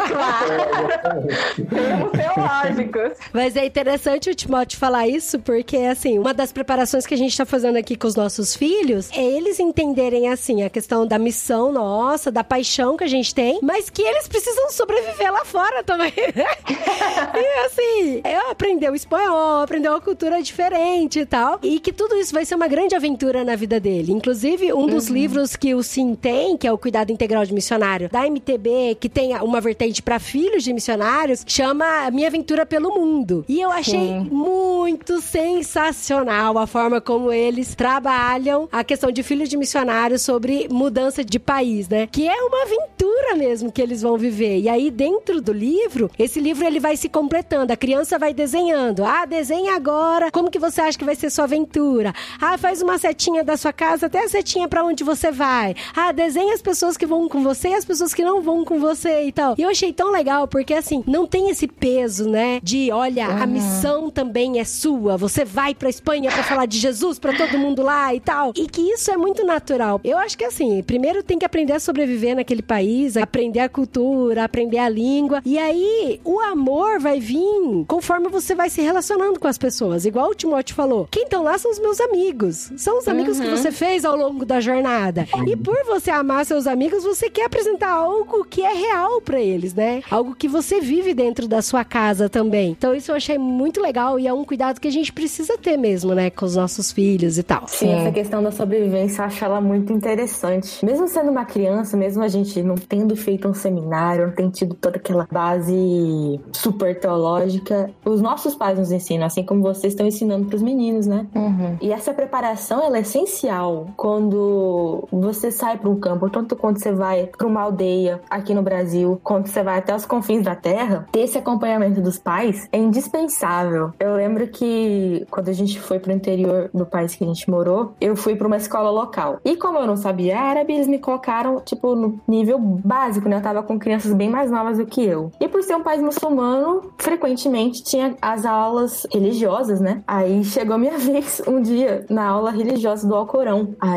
claro. 0.08 1.26
Termos 1.68 2.10
teológicos. 2.12 3.18
Mas 3.32 3.56
é 3.56 3.66
interessante 3.66 4.30
o 4.30 4.34
Timóteo 4.34 4.78
falar 4.78 5.08
isso, 5.08 5.38
porque, 5.40 5.76
assim, 5.78 6.18
uma 6.18 6.34
das 6.34 6.52
preparações 6.52 7.06
que 7.06 7.14
a 7.14 7.16
gente 7.16 7.36
tá 7.36 7.44
fazendo 7.44 7.76
aqui 7.76 7.96
com 7.96 8.06
os 8.06 8.14
nossos 8.14 8.54
filhos 8.54 9.10
é 9.12 9.22
eles 9.22 9.58
entenderem, 9.58 10.28
assim, 10.28 10.62
a 10.62 10.70
questão 10.70 11.06
da 11.06 11.18
missão 11.18 11.72
nossa, 11.72 12.30
da 12.30 12.44
paixão 12.44 12.96
que 12.96 13.04
a 13.04 13.08
gente 13.08 13.34
tem, 13.34 13.58
mas 13.62 13.88
que 13.90 14.02
eles 14.02 14.28
precisam 14.28 14.70
sobreviver 14.70 15.32
lá 15.32 15.44
fora 15.44 15.82
também. 15.82 16.12
e, 16.16 17.66
assim, 17.66 18.22
eu 18.24 18.50
aprender 18.50 18.90
o 18.90 18.94
espanhol, 18.94 19.62
aprender 19.62 19.88
uma 19.88 20.00
cultura 20.00 20.42
diferente 20.42 21.20
e 21.20 21.26
tal, 21.26 21.58
e 21.62 21.80
que 21.80 21.92
tudo 21.92 22.16
isso 22.16 22.32
vai 22.32 22.44
ser 22.44 22.54
uma 22.54 22.68
grande 22.68 22.94
aventura 22.94 23.44
na 23.44 23.56
vida 23.56 23.80
dele. 23.80 24.12
Inclusive, 24.12 24.41
um 24.74 24.86
dos 24.86 25.08
livros 25.08 25.56
que 25.56 25.74
o 25.74 25.82
Sim 25.82 26.14
tem, 26.14 26.56
que 26.56 26.66
é 26.66 26.72
o 26.72 26.78
Cuidado 26.78 27.12
Integral 27.12 27.44
de 27.44 27.52
Missionário, 27.52 28.08
da 28.10 28.26
MTB, 28.26 28.96
que 29.00 29.08
tem 29.08 29.34
uma 29.36 29.60
vertente 29.60 30.02
para 30.02 30.18
filhos 30.18 30.64
de 30.64 30.72
missionários, 30.72 31.44
chama 31.46 32.10
Minha 32.10 32.28
Aventura 32.28 32.66
pelo 32.66 32.90
Mundo. 32.90 33.44
E 33.48 33.60
eu 33.60 33.70
achei 33.70 33.92
Sim. 33.98 34.28
muito 34.30 35.20
sensacional 35.20 36.58
a 36.58 36.66
forma 36.66 37.00
como 37.00 37.32
eles 37.32 37.74
trabalham 37.74 38.68
a 38.72 38.82
questão 38.82 39.10
de 39.10 39.22
filhos 39.22 39.48
de 39.48 39.56
missionários 39.56 40.22
sobre 40.22 40.68
mudança 40.70 41.24
de 41.24 41.38
país, 41.38 41.88
né? 41.88 42.08
Que 42.10 42.28
é 42.28 42.42
uma 42.42 42.62
aventura 42.62 43.36
mesmo 43.36 43.70
que 43.72 43.80
eles 43.80 44.02
vão 44.02 44.16
viver. 44.16 44.58
E 44.60 44.68
aí, 44.68 44.90
dentro 44.90 45.40
do 45.40 45.52
livro, 45.52 46.10
esse 46.18 46.40
livro 46.40 46.66
ele 46.66 46.80
vai 46.80 46.96
se 46.96 47.08
completando. 47.08 47.72
A 47.72 47.76
criança 47.76 48.18
vai 48.18 48.34
desenhando. 48.34 49.04
Ah, 49.04 49.24
desenha 49.24 49.74
agora. 49.74 50.30
Como 50.30 50.50
que 50.50 50.58
você 50.58 50.80
acha 50.80 50.98
que 50.98 51.04
vai 51.04 51.14
ser 51.14 51.30
sua 51.30 51.44
aventura? 51.44 52.12
Ah, 52.40 52.58
faz 52.58 52.82
uma 52.82 52.98
setinha 52.98 53.44
da 53.44 53.56
sua 53.56 53.72
casa 53.72 54.06
até 54.06 54.24
a 54.24 54.28
setinha 54.32 54.66
para 54.66 54.84
onde 54.84 55.04
você 55.04 55.30
vai. 55.30 55.74
Ah, 55.94 56.10
desenha 56.10 56.54
as 56.54 56.62
pessoas 56.62 56.96
que 56.96 57.06
vão 57.06 57.28
com 57.28 57.42
você 57.42 57.68
e 57.68 57.74
as 57.74 57.84
pessoas 57.84 58.14
que 58.14 58.24
não 58.24 58.40
vão 58.40 58.64
com 58.64 58.78
você 58.80 59.24
e 59.24 59.32
tal. 59.32 59.54
E 59.58 59.62
eu 59.62 59.68
achei 59.68 59.92
tão 59.92 60.10
legal 60.10 60.48
porque 60.48 60.74
assim, 60.74 61.04
não 61.06 61.26
tem 61.26 61.50
esse 61.50 61.68
peso, 61.68 62.28
né? 62.28 62.58
De, 62.62 62.90
olha, 62.90 63.26
a 63.26 63.46
missão 63.46 64.10
também 64.10 64.58
é 64.58 64.64
sua. 64.64 65.16
Você 65.16 65.44
vai 65.44 65.74
pra 65.74 65.90
Espanha 65.90 66.30
pra 66.30 66.42
falar 66.42 66.66
de 66.66 66.78
Jesus 66.78 67.18
pra 67.18 67.36
todo 67.36 67.58
mundo 67.58 67.82
lá 67.82 68.14
e 68.14 68.20
tal. 68.20 68.52
E 68.56 68.66
que 68.66 68.80
isso 68.80 69.10
é 69.10 69.16
muito 69.16 69.44
natural. 69.44 70.00
Eu 70.02 70.18
acho 70.18 70.36
que 70.36 70.44
assim, 70.44 70.82
primeiro 70.82 71.22
tem 71.22 71.38
que 71.38 71.44
aprender 71.44 71.74
a 71.74 71.80
sobreviver 71.80 72.34
naquele 72.34 72.62
país, 72.62 73.16
aprender 73.16 73.60
a 73.60 73.68
cultura, 73.68 74.44
aprender 74.44 74.78
a 74.78 74.88
língua. 74.88 75.42
E 75.44 75.58
aí, 75.58 76.20
o 76.24 76.40
amor 76.40 76.98
vai 76.98 77.20
vir 77.20 77.42
conforme 77.86 78.28
você 78.28 78.54
vai 78.54 78.70
se 78.70 78.80
relacionando 78.80 79.38
com 79.38 79.48
as 79.48 79.58
pessoas. 79.58 80.04
Igual 80.04 80.30
o 80.30 80.34
Timóteo 80.34 80.74
falou. 80.74 81.06
Quem 81.10 81.24
estão 81.24 81.42
lá 81.42 81.58
são 81.58 81.70
os 81.70 81.78
meus 81.78 82.00
amigos. 82.00 82.72
São 82.76 82.98
os 82.98 83.08
amigos 83.08 83.38
que 83.38 83.48
você 83.48 83.70
fez 83.70 84.04
ao 84.04 84.16
longo 84.22 84.44
da 84.44 84.60
jornada. 84.60 85.26
E 85.46 85.56
por 85.56 85.84
você 85.84 86.10
amar 86.10 86.44
seus 86.44 86.66
amigos, 86.66 87.04
você 87.04 87.28
quer 87.28 87.46
apresentar 87.46 87.90
algo 87.90 88.44
que 88.44 88.62
é 88.62 88.72
real 88.72 89.20
pra 89.20 89.40
eles, 89.40 89.74
né? 89.74 90.02
Algo 90.10 90.34
que 90.34 90.48
você 90.48 90.80
vive 90.80 91.14
dentro 91.14 91.48
da 91.48 91.60
sua 91.62 91.84
casa 91.84 92.28
também. 92.28 92.70
Então 92.70 92.94
isso 92.94 93.10
eu 93.10 93.16
achei 93.16 93.38
muito 93.38 93.80
legal 93.80 94.18
e 94.18 94.26
é 94.26 94.32
um 94.32 94.44
cuidado 94.44 94.80
que 94.80 94.88
a 94.88 94.92
gente 94.92 95.12
precisa 95.12 95.56
ter 95.58 95.76
mesmo, 95.76 96.14
né, 96.14 96.30
com 96.30 96.44
os 96.44 96.56
nossos 96.56 96.92
filhos 96.92 97.38
e 97.38 97.42
tal. 97.42 97.66
Sim, 97.66 97.92
essa 97.92 98.12
questão 98.12 98.42
da 98.42 98.52
sobrevivência 98.52 99.22
eu 99.22 99.26
acho 99.26 99.44
ela 99.44 99.60
muito 99.60 99.92
interessante. 99.92 100.84
Mesmo 100.84 101.08
sendo 101.08 101.30
uma 101.30 101.44
criança, 101.44 101.96
mesmo 101.96 102.22
a 102.22 102.28
gente 102.28 102.62
não 102.62 102.74
tendo 102.76 103.16
feito 103.16 103.48
um 103.48 103.54
seminário, 103.54 104.26
não 104.28 104.34
tendo 104.34 104.52
tido 104.52 104.74
toda 104.74 104.96
aquela 104.96 105.26
base 105.30 106.40
super 106.52 106.98
teológica, 106.98 107.90
os 108.04 108.20
nossos 108.20 108.54
pais 108.54 108.78
nos 108.78 108.90
ensinam, 108.90 109.26
assim 109.26 109.42
como 109.42 109.62
vocês 109.62 109.92
estão 109.92 110.06
ensinando 110.06 110.46
pros 110.46 110.62
meninos, 110.62 111.06
né? 111.06 111.26
Uhum. 111.34 111.76
E 111.80 111.92
essa 111.92 112.12
preparação 112.12 112.82
ela 112.82 112.98
é 112.98 113.00
essencial 113.00 113.88
quando 114.12 115.08
você 115.10 115.50
sai 115.50 115.78
para 115.78 115.88
um 115.88 115.98
campo, 115.98 116.28
tanto 116.28 116.54
quando 116.54 116.78
você 116.78 116.92
vai 116.92 117.26
para 117.26 117.46
uma 117.46 117.62
aldeia 117.62 118.20
aqui 118.28 118.52
no 118.52 118.60
Brasil, 118.60 119.18
quando 119.24 119.46
você 119.46 119.62
vai 119.62 119.78
até 119.78 119.94
os 119.94 120.04
confins 120.04 120.42
da 120.42 120.54
terra, 120.54 121.06
ter 121.10 121.20
esse 121.20 121.38
acompanhamento 121.38 122.02
dos 122.02 122.18
pais 122.18 122.68
é 122.70 122.76
impensável. 122.76 123.92
Eu 123.98 124.14
lembro 124.14 124.46
que 124.48 125.26
quando 125.30 125.48
a 125.48 125.52
gente 125.52 125.80
foi 125.80 125.98
pro 125.98 126.12
interior 126.12 126.68
do 126.74 126.84
país 126.84 127.14
que 127.14 127.24
a 127.24 127.26
gente 127.26 127.48
morou, 127.48 127.94
eu 128.00 128.14
fui 128.14 128.36
pra 128.36 128.46
uma 128.46 128.58
escola 128.58 128.90
local. 128.90 129.40
E 129.44 129.56
como 129.56 129.78
eu 129.78 129.86
não 129.86 129.96
sabia 129.96 130.38
árabe, 130.38 130.74
eles 130.74 130.86
me 130.86 130.98
colocaram, 130.98 131.60
tipo, 131.60 131.94
no 131.94 132.20
nível 132.28 132.58
básico, 132.58 133.30
né? 133.30 133.36
Eu 133.36 133.42
tava 133.42 133.62
com 133.62 133.78
crianças 133.78 134.12
bem 134.12 134.28
mais 134.28 134.50
novas 134.50 134.76
do 134.76 134.84
que 134.84 135.02
eu. 135.02 135.30
E 135.40 135.48
por 135.48 135.62
ser 135.62 135.74
um 135.74 135.82
país 135.82 136.02
muçulmano, 136.02 136.92
frequentemente 136.98 137.82
tinha 137.82 138.14
as 138.20 138.44
aulas 138.44 139.06
religiosas, 139.10 139.80
né? 139.80 140.02
Aí 140.06 140.44
chegou 140.44 140.76
minha 140.76 140.98
vez 141.00 141.40
um 141.46 141.62
dia 141.62 142.04
na 142.10 142.26
aula 142.26 142.50
religiosa 142.50 143.08
do 143.08 143.14
Alcorão. 143.14 143.74
Aí 143.80 143.91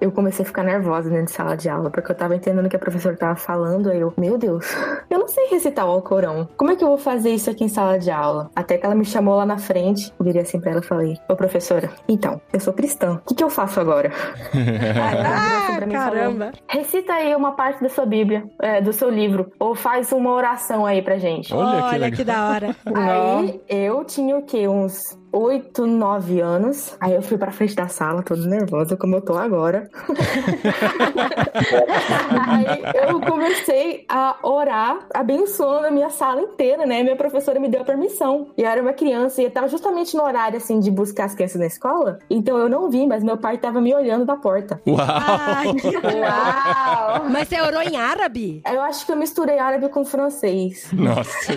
eu 0.00 0.12
comecei 0.12 0.44
a 0.44 0.46
ficar 0.46 0.62
nervosa 0.62 1.08
dentro 1.08 1.26
de 1.26 1.32
sala 1.32 1.56
de 1.56 1.68
aula, 1.68 1.90
porque 1.90 2.10
eu 2.10 2.16
tava 2.16 2.36
entendendo 2.36 2.66
o 2.66 2.68
que 2.68 2.76
a 2.76 2.78
professora 2.78 3.16
tava 3.16 3.36
falando. 3.36 3.90
Aí 3.90 4.00
eu, 4.00 4.12
meu 4.16 4.38
Deus, 4.38 4.66
eu 5.10 5.18
não 5.18 5.28
sei 5.28 5.48
recitar 5.48 5.86
o 5.86 5.90
Alcorão. 5.90 6.48
Como 6.56 6.70
é 6.70 6.76
que 6.76 6.84
eu 6.84 6.88
vou 6.88 6.98
fazer 6.98 7.30
isso 7.30 7.50
aqui 7.50 7.64
em 7.64 7.68
sala 7.68 7.98
de 7.98 8.10
aula? 8.10 8.50
Até 8.54 8.78
que 8.78 8.84
ela 8.84 8.94
me 8.94 9.04
chamou 9.04 9.36
lá 9.36 9.46
na 9.46 9.58
frente, 9.58 10.12
eu 10.18 10.24
virei 10.24 10.42
assim 10.42 10.60
pra 10.60 10.72
ela 10.72 10.80
e 10.80 10.84
falei: 10.84 11.16
Ô 11.28 11.36
professora, 11.36 11.90
então, 12.08 12.40
eu 12.52 12.60
sou 12.60 12.72
cristã, 12.72 13.14
o 13.14 13.28
que, 13.28 13.34
que 13.34 13.44
eu 13.44 13.50
faço 13.50 13.80
agora? 13.80 14.10
aí 14.52 15.16
ela 15.18 15.64
assim 15.64 15.76
pra 15.76 15.86
mim 15.86 15.94
e 15.94 15.96
falou, 15.96 16.12
Caramba. 16.14 16.52
Recita 16.68 17.12
aí 17.14 17.34
uma 17.34 17.52
parte 17.52 17.82
da 17.82 17.88
sua 17.88 18.06
Bíblia, 18.06 18.44
é, 18.60 18.80
do 18.80 18.92
seu 18.92 19.10
livro, 19.10 19.50
ou 19.58 19.74
faz 19.74 20.12
uma 20.12 20.32
oração 20.32 20.86
aí 20.86 21.02
pra 21.02 21.18
gente. 21.18 21.54
Olha 21.54 21.76
que 21.76 21.84
Olha 21.84 21.98
legal. 21.98 22.16
que 22.16 22.24
da 22.24 22.48
hora. 22.48 22.76
Aí 22.94 23.60
eu 23.68 24.04
tinha 24.04 24.36
o 24.36 24.42
quê? 24.42 24.68
Uns 24.68 25.18
8, 25.34 25.84
9 25.84 26.40
anos. 26.40 26.96
Aí 27.00 27.12
eu 27.12 27.20
fui 27.20 27.36
pra 27.36 27.50
frente 27.50 27.74
da 27.74 27.88
sala, 27.88 28.22
toda 28.22 28.46
nervosa, 28.46 28.96
como 28.96 29.16
eu 29.16 29.20
tô 29.20 29.34
agora. 29.34 29.90
Aí 32.46 33.08
eu 33.08 33.20
comecei 33.20 34.04
a 34.08 34.36
orar, 34.44 35.00
abençoando 35.12 35.88
a 35.88 35.90
minha 35.90 36.08
sala 36.10 36.40
inteira, 36.40 36.86
né? 36.86 37.02
Minha 37.02 37.16
professora 37.16 37.58
me 37.58 37.68
deu 37.68 37.80
a 37.80 37.84
permissão. 37.84 38.46
E 38.56 38.62
eu 38.62 38.68
era 38.68 38.80
uma 38.80 38.92
criança 38.92 39.42
e 39.42 39.46
eu 39.46 39.50
tava 39.50 39.66
justamente 39.66 40.16
no 40.16 40.22
horário, 40.22 40.56
assim, 40.56 40.78
de 40.78 40.88
buscar 40.88 41.24
as 41.24 41.34
crianças 41.34 41.60
na 41.60 41.66
escola. 41.66 42.20
Então 42.30 42.56
eu 42.56 42.68
não 42.68 42.88
vi, 42.88 43.04
mas 43.04 43.24
meu 43.24 43.36
pai 43.36 43.58
tava 43.58 43.80
me 43.80 43.92
olhando 43.92 44.24
da 44.24 44.36
porta. 44.36 44.80
Uau! 44.86 44.98
Uau! 46.14 47.28
Mas 47.28 47.48
você 47.48 47.60
orou 47.60 47.82
em 47.82 47.96
árabe? 47.96 48.62
Eu 48.70 48.80
acho 48.82 49.04
que 49.04 49.10
eu 49.10 49.16
misturei 49.16 49.58
árabe 49.58 49.88
com 49.88 50.04
francês. 50.04 50.88
Nossa. 50.92 51.52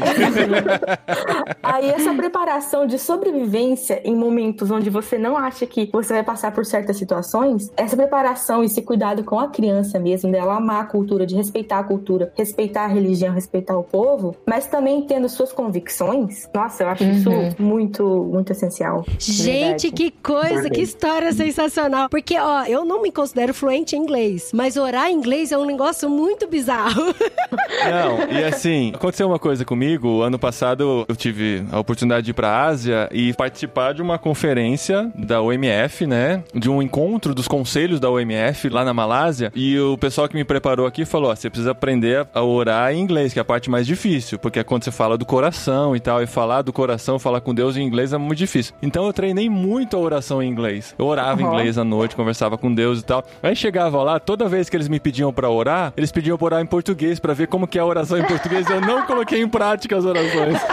Aí 1.61 1.89
essa 1.89 2.11
preparação 2.15 2.87
de 2.87 2.97
sobrevivência 2.97 3.66
em 4.03 4.15
momentos 4.15 4.71
onde 4.71 4.89
você 4.89 5.17
não 5.17 5.37
acha 5.37 5.65
que 5.65 5.89
você 5.91 6.13
vai 6.13 6.23
passar 6.23 6.51
por 6.51 6.65
certas 6.65 6.97
situações, 6.97 7.71
essa 7.75 7.95
preparação 7.95 8.63
e 8.63 8.67
esse 8.67 8.81
cuidado 8.81 9.23
com 9.23 9.39
a 9.39 9.47
criança 9.47 9.99
mesmo, 9.99 10.31
dela 10.31 10.55
amar 10.55 10.83
a 10.83 10.85
cultura, 10.85 11.25
de 11.25 11.35
respeitar 11.35 11.79
a 11.79 11.83
cultura, 11.83 12.31
respeitar 12.35 12.85
a 12.85 12.87
religião, 12.87 13.33
respeitar 13.33 13.77
o 13.77 13.83
povo, 13.83 14.35
mas 14.45 14.67
também 14.67 15.01
tendo 15.03 15.27
suas 15.29 15.51
convicções, 15.51 16.47
nossa, 16.53 16.83
eu 16.83 16.89
acho 16.89 17.03
isso 17.03 17.29
muito, 17.59 18.03
muito 18.31 18.51
essencial. 18.51 19.03
Gente, 19.19 19.89
Verdade. 19.89 19.91
que 19.91 20.11
coisa, 20.11 20.69
que 20.69 20.81
história 20.81 21.31
sensacional. 21.33 22.09
Porque, 22.09 22.37
ó, 22.37 22.63
eu 22.65 22.85
não 22.85 23.01
me 23.01 23.11
considero 23.11 23.53
fluente 23.53 23.95
em 23.95 23.99
inglês, 23.99 24.51
mas 24.53 24.77
orar 24.77 25.09
em 25.09 25.15
inglês 25.15 25.51
é 25.51 25.57
um 25.57 25.65
negócio 25.65 26.09
muito 26.09 26.47
bizarro. 26.47 27.03
Não, 27.87 28.31
e 28.31 28.43
assim, 28.43 28.91
aconteceu 28.93 29.27
uma 29.27 29.39
coisa 29.39 29.63
comigo. 29.63 30.21
Ano 30.21 30.37
passado 30.37 31.05
eu 31.07 31.15
tive 31.15 31.65
a 31.71 31.79
oportunidade 31.79 32.25
de 32.25 32.31
ir 32.31 32.33
pra 32.33 32.65
Ásia 32.65 33.09
e 33.11 33.33
participar 33.33 33.56
de 33.95 34.01
uma 34.01 34.17
conferência 34.19 35.09
da 35.15 35.41
OMF, 35.41 36.05
né? 36.05 36.43
De 36.53 36.69
um 36.69 36.81
encontro 36.81 37.33
dos 37.33 37.47
conselhos 37.47 37.99
da 37.99 38.09
OMF 38.09 38.69
lá 38.69 38.83
na 38.83 38.93
Malásia. 38.93 39.51
E 39.55 39.79
o 39.79 39.97
pessoal 39.97 40.27
que 40.27 40.35
me 40.35 40.43
preparou 40.43 40.85
aqui 40.85 41.05
falou: 41.05 41.31
ó, 41.31 41.35
você 41.35 41.49
precisa 41.49 41.71
aprender 41.71 42.27
a 42.33 42.41
orar 42.43 42.93
em 42.93 42.99
inglês, 42.99 43.33
que 43.33 43.39
é 43.39 43.41
a 43.41 43.45
parte 43.45 43.69
mais 43.69 43.87
difícil, 43.87 44.37
porque 44.37 44.59
é 44.59 44.63
quando 44.63 44.83
você 44.83 44.91
fala 44.91 45.17
do 45.17 45.25
coração 45.25 45.95
e 45.95 45.99
tal, 45.99 46.21
e 46.21 46.27
falar 46.27 46.61
do 46.61 46.73
coração, 46.73 47.17
falar 47.17 47.41
com 47.41 47.53
Deus 47.53 47.75
em 47.77 47.81
inglês 47.81 48.13
é 48.13 48.17
muito 48.17 48.37
difícil. 48.37 48.73
Então 48.81 49.05
eu 49.05 49.13
treinei 49.13 49.49
muito 49.49 49.95
a 49.95 49.99
oração 49.99 50.41
em 50.43 50.49
inglês. 50.49 50.93
Eu 50.97 51.05
orava 51.05 51.41
em 51.41 51.45
Uhum. 51.45 51.53
inglês 51.53 51.77
à 51.77 51.83
noite, 51.83 52.15
conversava 52.15 52.57
com 52.57 52.73
Deus 52.73 52.99
e 52.99 53.05
tal. 53.05 53.23
Aí 53.41 53.55
chegava 53.55 54.01
lá, 54.03 54.19
toda 54.19 54.47
vez 54.47 54.69
que 54.69 54.75
eles 54.75 54.87
me 54.87 54.99
pediam 54.99 55.31
pra 55.31 55.49
orar, 55.49 55.93
eles 55.95 56.11
pediam 56.11 56.37
pra 56.37 56.45
orar 56.45 56.61
em 56.61 56.65
português 56.65 57.19
pra 57.19 57.33
ver 57.33 57.47
como 57.47 57.67
que 57.67 57.77
é 57.77 57.81
a 57.81 57.85
oração 57.85 58.17
em 58.17 58.23
português. 58.23 58.69
Eu 58.69 58.81
não 58.81 59.05
coloquei 59.05 59.41
em 59.41 59.47
prática 59.47 59.95
as 59.97 60.05
orações. 60.05 60.57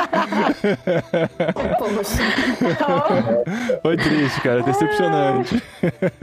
Foi 3.83 3.97
triste, 3.97 4.41
cara, 4.41 4.62
decepcionante. 4.62 5.62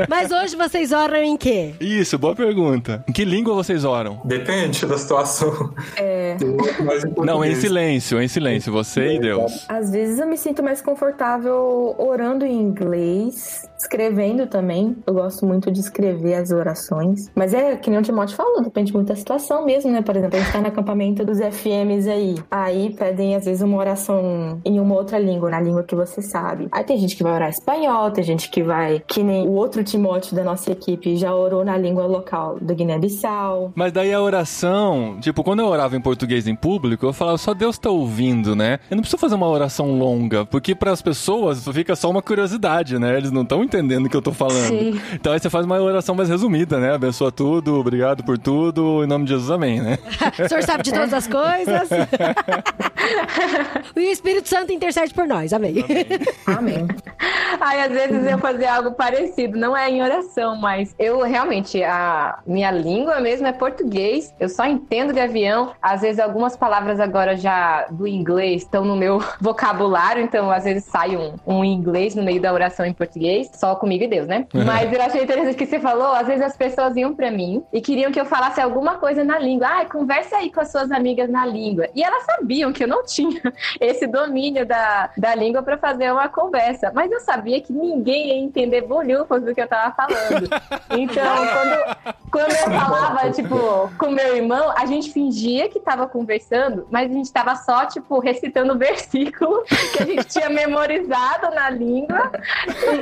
mas 0.09 0.31
hoje 0.31 0.55
vocês 0.55 0.91
oram 0.91 1.17
em 1.17 1.37
quê? 1.37 1.73
Isso, 1.79 2.17
boa 2.17 2.35
pergunta. 2.35 3.03
Em 3.07 3.11
que 3.11 3.23
língua 3.25 3.53
vocês 3.53 3.83
oram? 3.83 4.19
Depende 4.25 4.85
da 4.85 4.97
situação. 4.97 5.73
É, 5.97 6.37
em 6.39 7.25
Não, 7.25 7.43
em 7.43 7.55
silêncio, 7.55 8.21
em 8.21 8.27
silêncio, 8.27 8.71
você 8.71 9.15
e 9.15 9.19
Deus. 9.19 9.65
às 9.67 9.91
vezes 9.91 10.19
eu 10.19 10.27
me 10.27 10.37
sinto 10.37 10.63
mais 10.63 10.81
confortável 10.81 11.95
orando 11.97 12.45
em 12.45 12.59
inglês, 12.59 13.61
escrevendo 13.77 14.47
também. 14.47 14.95
Eu 15.05 15.13
gosto 15.13 15.45
muito 15.45 15.71
de 15.71 15.79
escrever 15.79 16.35
as 16.35 16.51
orações. 16.51 17.29
Mas 17.35 17.53
é 17.53 17.75
que 17.75 17.89
nem 17.89 17.99
o 17.99 18.01
Timóteo 18.01 18.35
falou, 18.35 18.61
depende 18.61 18.93
muito 18.93 19.07
da 19.07 19.15
situação 19.15 19.65
mesmo, 19.65 19.91
né? 19.91 20.01
Por 20.01 20.15
exemplo, 20.15 20.37
a 20.37 20.41
gente 20.41 20.51
tá 20.51 20.61
no 20.61 20.67
acampamento 20.67 21.25
dos 21.25 21.39
FMs 21.39 22.07
aí. 22.09 22.35
Aí 22.49 22.95
pedem, 22.95 23.35
às 23.35 23.45
vezes, 23.45 23.61
uma 23.61 23.77
oração 23.77 24.59
em 24.65 24.79
uma 24.79 24.95
outra 24.95 25.17
língua, 25.19 25.49
na 25.49 25.59
língua 25.59 25.83
que 25.83 25.95
você 25.95 26.21
sabe. 26.21 26.40
Aí 26.71 26.83
tem 26.83 26.97
gente 26.97 27.15
que 27.15 27.23
vai 27.23 27.33
orar 27.33 27.49
espanhol, 27.49 28.11
tem 28.11 28.23
gente 28.23 28.49
que 28.49 28.63
vai, 28.63 29.01
que 29.07 29.23
nem 29.23 29.47
o 29.47 29.51
outro 29.51 29.83
Timóteo 29.83 30.35
da 30.35 30.43
nossa 30.43 30.71
equipe, 30.71 31.17
já 31.17 31.33
orou 31.33 31.65
na 31.65 31.77
língua 31.77 32.05
local 32.05 32.57
do 32.61 32.75
Guiné-Bissau. 32.75 33.71
Mas 33.75 33.91
daí 33.91 34.13
a 34.13 34.21
oração, 34.21 35.17
tipo, 35.19 35.43
quando 35.43 35.61
eu 35.61 35.67
orava 35.67 35.95
em 35.95 36.01
português 36.01 36.47
em 36.47 36.55
público, 36.55 37.05
eu 37.05 37.13
falava, 37.13 37.37
só 37.37 37.53
Deus 37.53 37.77
tá 37.77 37.89
ouvindo, 37.89 38.55
né? 38.55 38.79
Eu 38.89 38.95
não 38.95 39.01
preciso 39.01 39.19
fazer 39.19 39.35
uma 39.35 39.47
oração 39.47 39.97
longa, 39.97 40.45
porque 40.45 40.75
para 40.75 40.91
as 40.91 41.01
pessoas 41.01 41.67
fica 41.67 41.95
só 41.95 42.09
uma 42.09 42.21
curiosidade, 42.21 42.99
né? 42.99 43.17
Eles 43.17 43.31
não 43.31 43.43
estão 43.43 43.63
entendendo 43.63 44.05
o 44.05 44.09
que 44.09 44.17
eu 44.17 44.21
tô 44.21 44.31
falando. 44.31 44.67
Sim. 44.67 44.99
Então 45.13 45.33
aí 45.33 45.39
você 45.39 45.49
faz 45.49 45.65
uma 45.65 45.79
oração 45.79 46.15
mais 46.15 46.29
resumida, 46.29 46.79
né? 46.79 46.93
Abençoa 46.93 47.31
tudo, 47.31 47.75
obrigado 47.75 48.23
por 48.23 48.37
tudo, 48.37 49.03
em 49.03 49.07
nome 49.07 49.25
de 49.25 49.31
Jesus, 49.31 49.51
amém, 49.51 49.81
né? 49.81 49.97
O 50.43 50.47
senhor 50.47 50.63
sabe 50.63 50.83
de 50.83 50.91
todas 50.91 51.13
as 51.13 51.27
coisas. 51.27 51.89
e 53.95 53.99
o 53.99 54.11
Espírito 54.11 54.49
Santo 54.49 54.71
intercede 54.71 55.13
por 55.13 55.27
nós. 55.27 55.53
Amém. 55.53 55.61
Amém. 55.61 55.85
Ai, 57.59 57.81
às 57.81 57.91
vezes 57.91 58.25
eu 58.25 58.37
fazia 58.39 58.75
algo 58.75 58.91
parecido, 58.93 59.57
não 59.57 59.75
é 59.75 59.89
em 59.89 60.01
oração, 60.01 60.55
mas 60.55 60.95
eu 60.97 61.21
realmente, 61.21 61.83
a 61.83 62.39
minha 62.45 62.71
língua 62.71 63.19
mesmo 63.19 63.47
é 63.47 63.51
português, 63.51 64.33
eu 64.39 64.49
só 64.49 64.65
entendo 64.65 65.13
gavião. 65.13 65.73
Às 65.81 66.01
vezes 66.01 66.19
algumas 66.19 66.57
palavras 66.57 66.99
agora 66.99 67.35
já 67.35 67.85
do 67.91 68.07
inglês 68.07 68.63
estão 68.63 68.83
no 68.83 68.95
meu 68.95 69.21
vocabulário, 69.39 70.23
então 70.23 70.49
às 70.51 70.63
vezes 70.63 70.85
sai 70.85 71.15
um, 71.15 71.35
um 71.45 71.63
inglês 71.63 72.15
no 72.15 72.23
meio 72.23 72.41
da 72.41 72.51
oração 72.51 72.85
em 72.85 72.93
português, 72.93 73.49
só 73.53 73.75
comigo 73.75 74.03
e 74.03 74.07
Deus, 74.07 74.27
né? 74.27 74.47
Mas 74.53 74.91
eu 74.91 75.01
achei 75.01 75.23
interessante 75.23 75.55
que 75.55 75.65
você 75.65 75.79
falou, 75.79 76.13
às 76.13 76.27
vezes 76.27 76.43
as 76.43 76.57
pessoas 76.57 76.95
iam 76.95 77.13
pra 77.13 77.31
mim 77.31 77.63
e 77.71 77.81
queriam 77.81 78.11
que 78.11 78.19
eu 78.19 78.25
falasse 78.25 78.59
alguma 78.59 78.95
coisa 78.95 79.23
na 79.23 79.37
língua. 79.37 79.67
Ai, 79.67 79.85
conversa 79.85 80.37
aí 80.37 80.51
com 80.51 80.61
as 80.61 80.71
suas 80.71 80.91
amigas 80.91 81.29
na 81.29 81.45
língua. 81.45 81.87
E 81.95 82.03
elas 82.03 82.23
sabiam 82.25 82.71
que 82.71 82.83
eu 82.83 82.87
não 82.87 83.05
tinha 83.05 83.41
esse 83.79 84.07
domínio 84.07 84.65
da, 84.65 85.09
da 85.17 85.35
língua 85.35 85.61
pra 85.61 85.77
fazer 85.77 86.10
uma 86.13 86.29
conversa, 86.29 86.91
mas 86.93 87.11
eu 87.11 87.19
sabia 87.19 87.61
que 87.61 87.73
ninguém 87.73 88.27
ia 88.27 88.35
entender 88.35 88.81
bolhufas 88.81 89.43
do 89.43 89.53
que 89.53 89.61
eu 89.61 89.67
tava 89.67 89.93
falando. 89.95 90.49
Então, 90.91 91.23
quando, 91.23 92.15
quando 92.31 92.51
eu 92.51 92.79
falava, 92.79 93.31
tipo, 93.31 93.89
com 93.97 94.09
meu 94.09 94.35
irmão, 94.35 94.73
a 94.77 94.85
gente 94.85 95.11
fingia 95.11 95.69
que 95.69 95.79
tava 95.79 96.05
conversando, 96.05 96.85
mas 96.91 97.09
a 97.09 97.13
gente 97.13 97.31
tava 97.31 97.55
só, 97.55 97.85
tipo, 97.85 98.19
recitando 98.19 98.73
o 98.73 98.77
versículo 98.77 99.63
que 99.93 100.03
a 100.03 100.05
gente 100.05 100.25
tinha 100.25 100.49
memorizado 100.49 101.53
na 101.55 101.69
língua. 101.69 102.31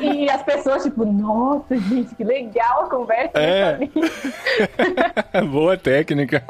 E, 0.02 0.26
e 0.26 0.30
as 0.30 0.44
pessoas, 0.44 0.84
tipo, 0.84 1.04
nossa, 1.04 1.76
gente, 1.78 2.14
que 2.14 2.24
legal 2.24 2.86
a 2.86 2.90
conversa 2.90 3.32
É. 3.36 3.80
Boa 5.50 5.78
técnica. 5.78 6.44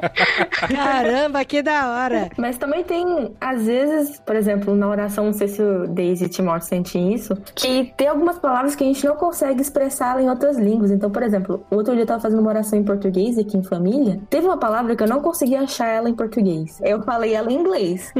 Caramba, 0.68 1.44
que 1.46 1.62
da 1.62 1.90
hora. 1.92 2.30
Mas 2.38 2.58
também 2.58 2.84
tem, 2.84 3.36
às 3.40 3.66
vezes, 3.66 4.20
por 4.20 4.36
exemplo, 4.36 4.76
na 4.76 4.88
oração, 4.88 5.26
não 5.26 5.34
sei 5.34 5.48
se 5.48 5.62
o 5.62 5.88
Daisy 5.88 6.26
e 6.26 6.30
Timóteo 6.50 6.68
sentem 6.68 7.14
isso, 7.14 7.36
que 7.54 7.94
tem 7.96 8.08
algumas 8.08 8.40
palavras 8.40 8.76
que 8.76 8.84
a 8.84 8.88
gente 8.88 9.06
não 9.06 9.16
consegue 9.16 9.62
expressar 9.62 10.20
em 10.22 10.30
outras 10.30 10.58
línguas. 10.58 10.92
Então, 10.92 11.10
por 11.10 11.22
exemplo, 11.22 11.64
outro 11.70 11.94
dia 11.94 12.04
eu 12.04 12.08
tava 12.08 12.22
fazendo 12.22 12.40
uma 12.40 12.50
oração 12.50 12.80
em 12.80 12.84
português 12.84 13.38
aqui 13.38 13.58
em 13.58 13.64
família, 13.64 14.20
teve 14.30 14.48
uma 14.48 14.58
palavra 14.58 14.96
que 14.96 15.04
eu 15.04 15.08
não 15.08 15.22
conseguia 15.22 15.62
achar 15.62 15.88
ela 15.88 16.10
em 16.10 16.16
português. 16.16 16.80
Eu 16.82 17.02
falei 17.04 17.34
ela 17.34 17.52
em 17.52 17.56
inglês. 17.56 18.12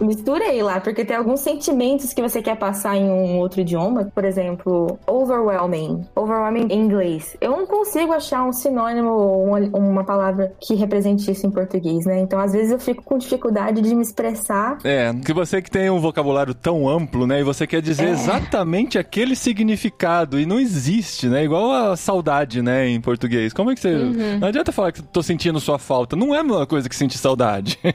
Misturei 0.00 0.62
lá, 0.62 0.80
porque 0.80 1.04
tem 1.04 1.16
alguns 1.16 1.40
sentimentos 1.40 2.12
que 2.12 2.22
você 2.22 2.40
quer 2.40 2.56
passar 2.56 2.96
em 2.96 3.08
um 3.08 3.38
outro 3.38 3.60
idioma. 3.60 4.10
Por 4.14 4.24
exemplo, 4.24 4.98
overwhelming. 5.06 6.06
Overwhelming 6.14 6.68
em 6.70 6.80
inglês. 6.80 7.36
Eu 7.40 7.52
não 7.52 7.66
consigo 7.66 8.12
achar 8.12 8.44
um 8.44 8.52
sinônimo 8.52 9.10
ou 9.10 9.44
uma, 9.44 9.58
uma 9.58 10.04
palavra 10.04 10.52
que 10.60 10.74
represente 10.74 11.30
isso 11.30 11.46
em 11.46 11.50
português, 11.50 12.04
né? 12.04 12.20
Então, 12.20 12.38
às 12.38 12.52
vezes 12.52 12.72
eu 12.72 12.78
fico 12.78 13.02
com 13.02 13.18
dificuldade 13.18 13.80
de 13.80 13.94
me 13.94 14.02
expressar. 14.02 14.78
É, 14.84 15.12
que 15.24 15.32
você 15.32 15.60
que 15.60 15.70
tem 15.70 15.90
um 15.90 16.00
vocabulário 16.00 16.54
tão 16.54 16.88
amplo, 16.88 17.26
né? 17.26 17.40
E 17.40 17.42
você 17.42 17.55
quer 17.64 17.80
dizer 17.80 18.08
É. 18.08 18.10
exatamente 18.10 18.98
aquele 18.98 19.36
significado. 19.36 20.40
E 20.40 20.44
não 20.44 20.58
existe, 20.58 21.28
né? 21.28 21.44
Igual 21.44 21.70
a 21.92 21.96
saudade, 21.96 22.60
né? 22.60 22.88
Em 22.88 23.00
português. 23.00 23.52
Como 23.52 23.70
é 23.70 23.74
que 23.76 23.80
você. 23.80 23.94
Uhum. 23.94 24.38
Não 24.40 24.48
adianta 24.48 24.72
falar 24.72 24.90
que 24.90 25.00
tô 25.00 25.22
sentindo 25.22 25.60
sua 25.60 25.78
falta. 25.78 26.16
Não 26.16 26.34
é 26.34 26.40
a 26.40 26.42
mesma 26.42 26.66
coisa 26.66 26.88
que 26.88 26.96
sentir 26.96 27.18
saudade. 27.18 27.78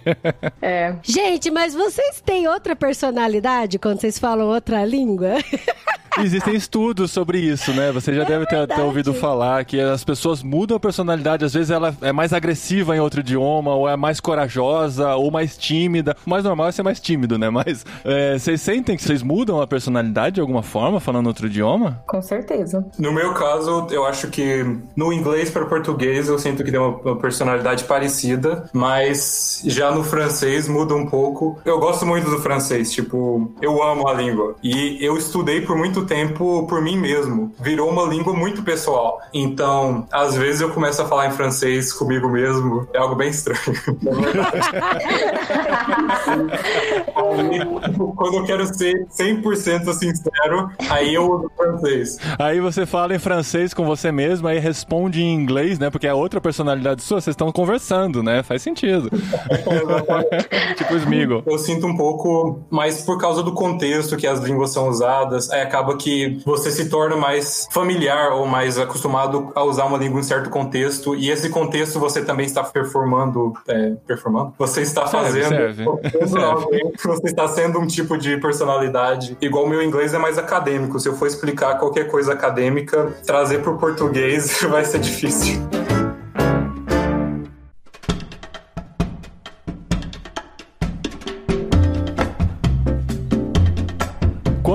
É. 0.61 0.95
Gente, 1.03 1.49
mas 1.49 1.73
vocês 1.73 2.21
têm 2.23 2.47
outra 2.47 2.75
personalidade 2.75 3.79
quando 3.79 3.99
vocês 3.99 4.17
falam 4.19 4.47
outra 4.47 4.85
língua? 4.85 5.31
Existem 6.19 6.53
estudos 6.55 7.09
sobre 7.09 7.39
isso, 7.39 7.71
né? 7.73 7.89
Você 7.93 8.13
já 8.13 8.25
deve 8.25 8.45
ter, 8.45 8.67
ter 8.67 8.79
É 8.79 8.83
ouvido 8.83 9.13
falar 9.13 9.63
que 9.63 9.79
as 9.79 10.03
pessoas 10.03 10.43
mudam 10.43 10.75
a 10.75 10.79
personalidade. 10.79 11.45
Às 11.45 11.53
vezes 11.53 11.71
ela 11.71 11.95
é 12.01 12.11
mais 12.11 12.33
agressiva 12.33 12.95
em 12.95 12.99
outro 12.99 13.21
idioma, 13.21 13.73
ou 13.73 13.87
é 13.87 13.95
mais 13.95 14.19
corajosa, 14.19 15.15
ou 15.15 15.31
mais 15.31 15.57
tímida. 15.57 16.15
O 16.25 16.29
mais 16.29 16.43
normal 16.43 16.67
é 16.67 16.71
ser 16.73 16.83
mais 16.83 16.99
tímido, 16.99 17.37
né? 17.39 17.49
Mas 17.49 17.85
é, 18.03 18.37
vocês 18.37 18.59
sentem 18.61 18.97
que 18.97 19.03
vocês 19.03 19.23
mudam 19.23 19.50
a 19.59 19.67
personalidade 19.67 20.35
de 20.35 20.41
alguma 20.41 20.61
forma 20.61 20.99
falando 20.99 21.27
outro 21.27 21.47
idioma? 21.47 22.03
Com 22.07 22.21
certeza. 22.21 22.85
No 22.97 23.11
meu 23.11 23.33
caso, 23.33 23.87
eu 23.89 24.05
acho 24.05 24.27
que 24.27 24.63
no 24.95 25.11
inglês 25.11 25.49
para 25.49 25.65
português 25.65 26.27
eu 26.27 26.37
sinto 26.37 26.63
que 26.63 26.71
tem 26.71 26.79
uma 26.79 27.01
uma 27.03 27.15
personalidade 27.15 27.83
parecida, 27.85 28.69
mas 28.73 29.61
já 29.65 29.91
no 29.91 30.03
francês 30.03 30.67
muda 30.67 30.95
um 30.95 31.05
pouco. 31.05 31.59
Eu 31.65 31.79
gosto 31.79 32.05
muito 32.05 32.29
do 32.29 32.39
francês, 32.39 32.91
tipo, 32.91 33.53
eu 33.61 33.81
amo 33.81 34.07
a 34.07 34.13
língua. 34.13 34.55
E 34.63 34.97
eu 35.03 35.17
estudei 35.17 35.61
por 35.61 35.75
muito 35.75 36.05
tempo 36.05 36.65
por 36.67 36.81
mim 36.81 36.97
mesmo. 36.97 37.53
Virou 37.59 37.89
uma 37.89 38.03
língua 38.03 38.33
muito 38.33 38.63
pessoal. 38.63 39.19
Então, 39.33 40.07
às 40.11 40.35
vezes 40.35 40.61
eu 40.61 40.71
começo 40.71 41.01
a 41.01 41.05
falar 41.05 41.27
em 41.27 41.31
francês 41.31 41.93
comigo 41.93 42.29
mesmo. 42.29 42.87
É 42.93 42.97
algo 42.97 43.15
bem 43.15 43.29
estranho. 43.29 43.59
Aí, 47.15 47.59
quando 48.15 48.37
eu 48.37 48.43
quero 48.45 48.65
ser 48.65 49.05
100% 49.07 49.40
sincero, 49.93 50.69
aí 50.89 51.13
eu 51.13 51.29
uso 51.29 51.51
francês. 51.55 52.17
Aí 52.39 52.59
você 52.59 52.85
fala 52.85 53.15
em 53.15 53.19
francês 53.19 53.73
com 53.73 53.85
você 53.85 54.11
mesmo, 54.11 54.47
aí 54.47 54.59
responde 54.59 55.21
em 55.21 55.33
inglês, 55.33 55.79
né? 55.79 55.89
Porque 55.89 56.07
é 56.07 56.13
outra 56.13 56.39
personalidade 56.39 57.01
sua, 57.01 57.21
vocês 57.21 57.33
estão 57.33 57.51
conversando, 57.51 58.23
né? 58.23 58.43
Faz 58.43 58.61
sentido. 58.61 59.09
tipo 60.77 60.95
Smigo. 60.95 61.43
Eu 61.45 61.57
sinto 61.57 61.87
um 61.87 61.95
pouco, 61.95 62.63
mas 62.69 63.01
por 63.01 63.19
causa 63.19 63.43
do 63.43 63.53
contexto 63.53 64.17
que 64.17 64.27
as 64.27 64.39
línguas 64.39 64.71
são 64.71 64.87
usadas, 64.87 65.49
aí 65.49 65.61
acaba 65.61 65.95
que 65.97 66.41
você 66.45 66.71
se 66.71 66.89
torna 66.89 67.15
mais 67.15 67.67
familiar 67.71 68.33
ou 68.33 68.45
mais 68.45 68.77
acostumado 68.77 69.51
a 69.55 69.63
usar 69.63 69.85
uma 69.85 69.97
língua 69.97 70.19
em 70.19 70.23
certo 70.23 70.49
contexto, 70.49 71.15
e 71.15 71.29
esse 71.29 71.49
contexto 71.49 71.99
você 71.99 72.23
também 72.23 72.45
está 72.45 72.63
performando. 72.63 73.53
É, 73.67 73.91
performando? 74.05 74.53
Você 74.57 74.81
está 74.81 75.07
fazendo. 75.07 75.49
serve. 75.49 75.83
Serve. 76.27 76.93
Você 77.03 77.27
está 77.27 77.47
sendo 77.47 77.79
um 77.79 77.87
tipo 77.87 78.17
de 78.17 78.37
personalidade. 78.37 79.30
Igual 79.39 79.65
o 79.65 79.69
meu 79.69 79.81
inglês 79.81 80.13
é 80.13 80.17
mais 80.17 80.37
acadêmico. 80.37 80.99
Se 80.99 81.07
eu 81.07 81.15
for 81.15 81.27
explicar 81.27 81.77
qualquer 81.77 82.07
coisa 82.07 82.33
acadêmica, 82.33 83.13
trazer 83.25 83.61
para 83.61 83.71
o 83.71 83.77
português 83.77 84.61
vai 84.69 84.83
ser 84.83 84.99
difícil. 84.99 85.80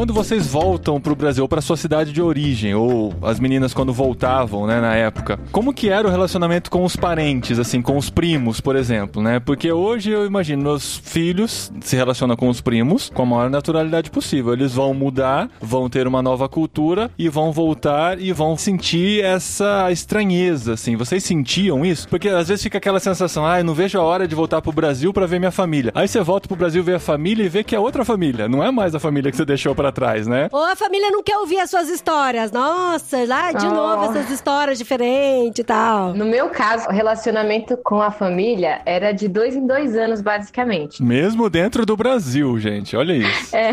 Quando 0.07 0.15
vocês 0.15 0.47
voltam 0.47 1.01
pro 1.01 1.17
Brasil, 1.17 1.49
pra 1.49 1.61
sua 1.61 1.77
cidade 1.77 2.13
de 2.13 2.23
origem, 2.23 2.73
ou 2.77 3.13
as 3.23 3.41
meninas 3.41 3.75
quando 3.75 3.93
voltavam, 3.93 4.65
né, 4.65 4.81
na 4.81 4.95
época, 4.95 5.37
como 5.51 5.75
que 5.75 5.89
era 5.89 6.07
o 6.07 6.11
relacionamento 6.13 6.71
com 6.71 6.85
os 6.85 6.95
parentes, 6.95 7.59
assim, 7.59 7.83
com 7.83 7.97
os 7.97 8.09
primos, 8.09 8.61
por 8.61 8.77
exemplo, 8.77 9.21
né? 9.21 9.41
Porque 9.41 9.73
hoje 9.73 10.13
eu 10.13 10.25
imagino, 10.25 10.63
meus 10.63 10.97
filhos 10.97 11.73
se 11.81 11.97
relacionam 11.97 12.37
com 12.37 12.49
os 12.49 12.61
primos 12.61 13.11
com 13.13 13.23
a 13.23 13.27
maior 13.27 13.51
naturalidade 13.51 14.09
possível. 14.09 14.53
Eles 14.53 14.75
vão 14.75 14.95
mudar, 14.95 15.51
vão 15.61 15.91
ter 15.91 16.07
uma 16.07 16.23
nova 16.23 16.49
cultura 16.49 17.11
e 17.19 17.29
vão 17.29 17.51
voltar 17.51 18.21
e 18.21 18.33
vão 18.33 18.57
sentir 18.57 19.25
essa 19.25 19.91
estranheza, 19.91 20.75
assim. 20.75 20.95
Vocês 20.95 21.25
sentiam 21.25 21.85
isso? 21.85 22.09
Porque 22.09 22.29
às 22.29 22.47
vezes 22.47 22.63
fica 22.63 22.79
aquela 22.79 23.01
sensação, 23.01 23.45
ah, 23.45 23.59
eu 23.59 23.65
não 23.65 23.75
vejo 23.75 23.99
a 23.99 24.05
hora 24.05 24.29
de 24.29 24.37
voltar 24.37 24.63
pro 24.63 24.71
Brasil 24.71 25.13
pra 25.13 25.27
ver 25.27 25.41
minha 25.41 25.51
família. 25.51 25.91
Aí 25.97 26.07
você 26.07 26.21
volta 26.21 26.47
pro 26.47 26.57
Brasil 26.57 26.85
ver 26.85 26.95
a 26.95 27.01
família 27.01 27.45
e 27.45 27.49
vê 27.49 27.65
que 27.65 27.75
é 27.75 27.81
outra 27.81 28.05
família, 28.05 28.49
não 28.49 28.63
é 28.63 28.71
mais 28.71 28.95
a 28.95 29.01
família 29.01 29.33
que 29.33 29.37
você 29.37 29.45
deixou 29.45 29.75
pra 29.75 29.96
trás, 29.97 30.27
né? 30.27 30.49
Ou 30.53 30.63
a 30.63 30.77
família 30.77 31.11
não 31.11 31.23
quer 31.23 31.39
ouvir 31.39 31.59
as 31.59 31.71
suas 31.71 31.89
histórias. 31.89 32.53
Nossa, 32.53 33.25
lá 33.27 33.51
de 33.53 33.67
Oh. 33.67 33.71
novo 33.71 34.05
essas 34.05 34.31
histórias 34.31 34.77
diferentes 34.79 35.59
e 35.61 35.65
tal. 35.65 36.13
No 36.15 36.27
meu 36.27 36.51
caso, 36.51 36.89
o 36.89 36.93
relacionamento 36.93 37.77
com 37.83 38.01
a 38.03 38.11
família 38.11 38.81
era 38.85 39.11
de 39.13 39.27
dois 39.27 39.57
em 39.57 39.67
dois 39.67 39.97
anos, 39.97 40.21
basicamente. 40.21 41.03
Mesmo 41.03 41.49
dentro 41.49 41.87
do 41.87 41.97
Brasil, 41.97 42.59
gente, 42.59 42.95
olha 42.97 43.15
isso. 43.15 43.57
É, 43.57 43.71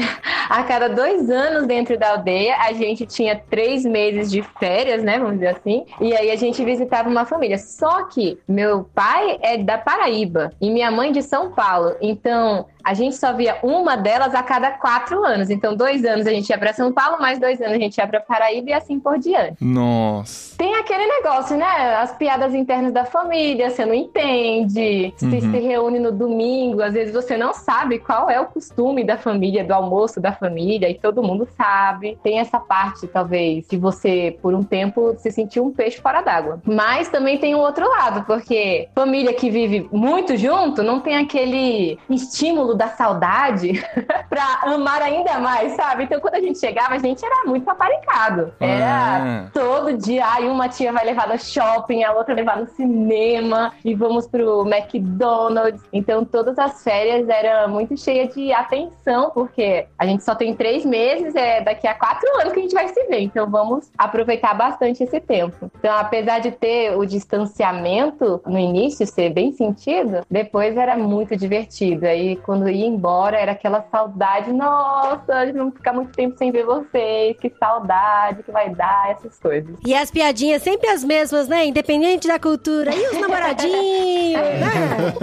a 0.49 0.63
cada 0.63 0.87
dois 0.87 1.29
anos 1.29 1.67
dentro 1.67 1.99
da 1.99 2.11
aldeia, 2.11 2.55
a 2.61 2.71
gente 2.73 3.05
tinha 3.05 3.35
três 3.49 3.83
meses 3.83 4.31
de 4.31 4.41
férias, 4.59 5.03
né? 5.03 5.17
Vamos 5.19 5.33
dizer 5.35 5.49
assim. 5.57 5.85
E 5.99 6.15
aí 6.15 6.31
a 6.31 6.35
gente 6.37 6.63
visitava 6.63 7.09
uma 7.09 7.25
família. 7.25 7.57
Só 7.57 8.05
que 8.05 8.39
meu 8.47 8.85
pai 8.95 9.37
é 9.41 9.57
da 9.57 9.77
Paraíba 9.77 10.51
e 10.61 10.71
minha 10.71 10.89
mãe 10.89 11.11
de 11.11 11.21
São 11.21 11.51
Paulo. 11.51 11.95
Então. 12.01 12.65
A 12.83 12.93
gente 12.93 13.15
só 13.15 13.33
via 13.33 13.57
uma 13.63 13.95
delas 13.95 14.33
a 14.35 14.43
cada 14.43 14.71
quatro 14.71 15.23
anos. 15.23 15.49
Então, 15.49 15.75
dois 15.75 16.03
anos 16.05 16.27
a 16.27 16.31
gente 16.31 16.49
ia 16.49 16.57
para 16.57 16.73
São 16.73 16.91
Paulo, 16.91 17.19
mais 17.19 17.39
dois 17.39 17.59
anos 17.61 17.73
a 17.73 17.79
gente 17.79 17.97
ia 17.97 18.07
para 18.07 18.19
Paraíba 18.19 18.69
e 18.71 18.73
assim 18.73 18.99
por 18.99 19.17
diante. 19.17 19.63
Nossa. 19.63 20.55
Tem 20.57 20.75
aquele 20.75 21.05
negócio, 21.05 21.57
né? 21.57 21.95
As 21.95 22.15
piadas 22.15 22.53
internas 22.53 22.91
da 22.93 23.05
família, 23.05 23.69
você 23.69 23.85
não 23.85 23.93
entende. 23.93 25.13
Se 25.17 25.25
Uhum. 25.25 25.39
se 25.51 25.59
reúne 25.59 25.99
no 25.99 26.11
domingo, 26.11 26.81
às 26.81 26.93
vezes 26.93 27.13
você 27.13 27.37
não 27.37 27.53
sabe 27.53 27.99
qual 27.99 28.29
é 28.29 28.39
o 28.39 28.45
costume 28.45 29.03
da 29.03 29.17
família, 29.17 29.63
do 29.63 29.73
almoço 29.73 30.19
da 30.19 30.31
família, 30.31 30.89
e 30.89 30.95
todo 30.95 31.23
mundo 31.23 31.47
sabe. 31.57 32.17
Tem 32.23 32.39
essa 32.39 32.59
parte, 32.59 33.07
talvez, 33.07 33.67
de 33.67 33.77
você, 33.77 34.37
por 34.41 34.53
um 34.53 34.63
tempo, 34.63 35.15
se 35.17 35.31
sentir 35.31 35.59
um 35.59 35.71
peixe 35.71 35.99
fora 36.01 36.21
d'água. 36.21 36.61
Mas 36.65 37.09
também 37.09 37.37
tem 37.37 37.55
um 37.55 37.59
outro 37.59 37.87
lado, 37.89 38.25
porque 38.25 38.87
família 38.95 39.33
que 39.33 39.49
vive 39.49 39.87
muito 39.91 40.35
junto 40.37 40.83
não 40.83 40.99
tem 40.99 41.17
aquele 41.17 41.97
estímulo 42.09 42.72
da 42.75 42.89
saudade 42.89 43.83
pra 44.29 44.59
amar 44.63 45.01
ainda 45.01 45.39
mais, 45.39 45.73
sabe? 45.73 46.03
Então, 46.03 46.19
quando 46.19 46.35
a 46.35 46.41
gente 46.41 46.59
chegava, 46.59 46.95
a 46.95 46.99
gente 46.99 47.23
era 47.25 47.45
muito 47.45 47.65
paparicado. 47.65 48.53
Era 48.59 48.93
Ah. 48.93 49.45
todo 49.53 49.93
dia, 49.97 50.25
aí 50.27 50.47
uma 50.47 50.67
tia 50.69 50.91
vai 50.91 51.05
levar 51.05 51.27
no 51.27 51.37
shopping, 51.37 52.03
a 52.03 52.13
outra 52.13 52.33
levar 52.33 52.57
no 52.57 52.67
cinema, 52.67 53.71
e 53.83 53.93
vamos 53.93 54.27
pro 54.27 54.65
McDonald's. 54.67 55.81
Então, 55.91 56.23
todas 56.25 56.57
as 56.57 56.83
férias 56.83 57.27
eram 57.29 57.69
muito 57.69 57.95
cheias 57.97 58.33
de 58.33 58.51
atenção, 58.53 59.31
porque 59.31 59.85
a 59.97 60.05
gente 60.05 60.23
só 60.23 60.35
tem 60.35 60.55
três 60.55 60.85
meses, 60.85 61.35
é 61.35 61.61
daqui 61.61 61.87
a 61.87 61.93
quatro 61.93 62.27
anos 62.41 62.53
que 62.53 62.59
a 62.59 62.61
gente 62.63 62.73
vai 62.73 62.87
se 62.87 63.03
ver. 63.07 63.21
Então, 63.21 63.49
vamos 63.49 63.89
aproveitar 63.97 64.53
bastante 64.53 65.03
esse 65.03 65.19
tempo. 65.19 65.71
Então, 65.79 65.95
apesar 65.97 66.39
de 66.39 66.51
ter 66.51 66.95
o 66.97 67.05
distanciamento 67.05 68.41
no 68.45 68.57
início 68.59 69.05
ser 69.05 69.29
bem 69.29 69.51
sentido, 69.51 70.25
depois 70.29 70.75
era 70.77 70.97
muito 70.97 71.35
divertido. 71.35 72.05
Aí, 72.05 72.35
quando 72.37 72.62
ia 72.69 72.85
embora, 72.85 73.37
era 73.37 73.51
aquela 73.53 73.85
saudade, 73.91 74.51
nossa, 74.51 75.51
vamos 75.53 75.75
ficar 75.75 75.93
muito 75.93 76.11
tempo 76.11 76.37
sem 76.37 76.51
ver 76.51 76.65
vocês, 76.65 77.37
que 77.39 77.51
saudade 77.59 78.43
que 78.43 78.51
vai 78.51 78.69
dar, 78.69 79.11
essas 79.11 79.37
coisas. 79.39 79.75
E 79.85 79.93
as 79.93 80.09
piadinhas 80.11 80.61
sempre 80.61 80.89
as 80.89 81.03
mesmas, 81.03 81.47
né? 81.47 81.65
Independente 81.65 82.27
da 82.27 82.39
cultura. 82.39 82.93
E 82.93 83.07
os 83.09 83.19
namoradinhos, 83.19 84.41
né? 84.59 85.13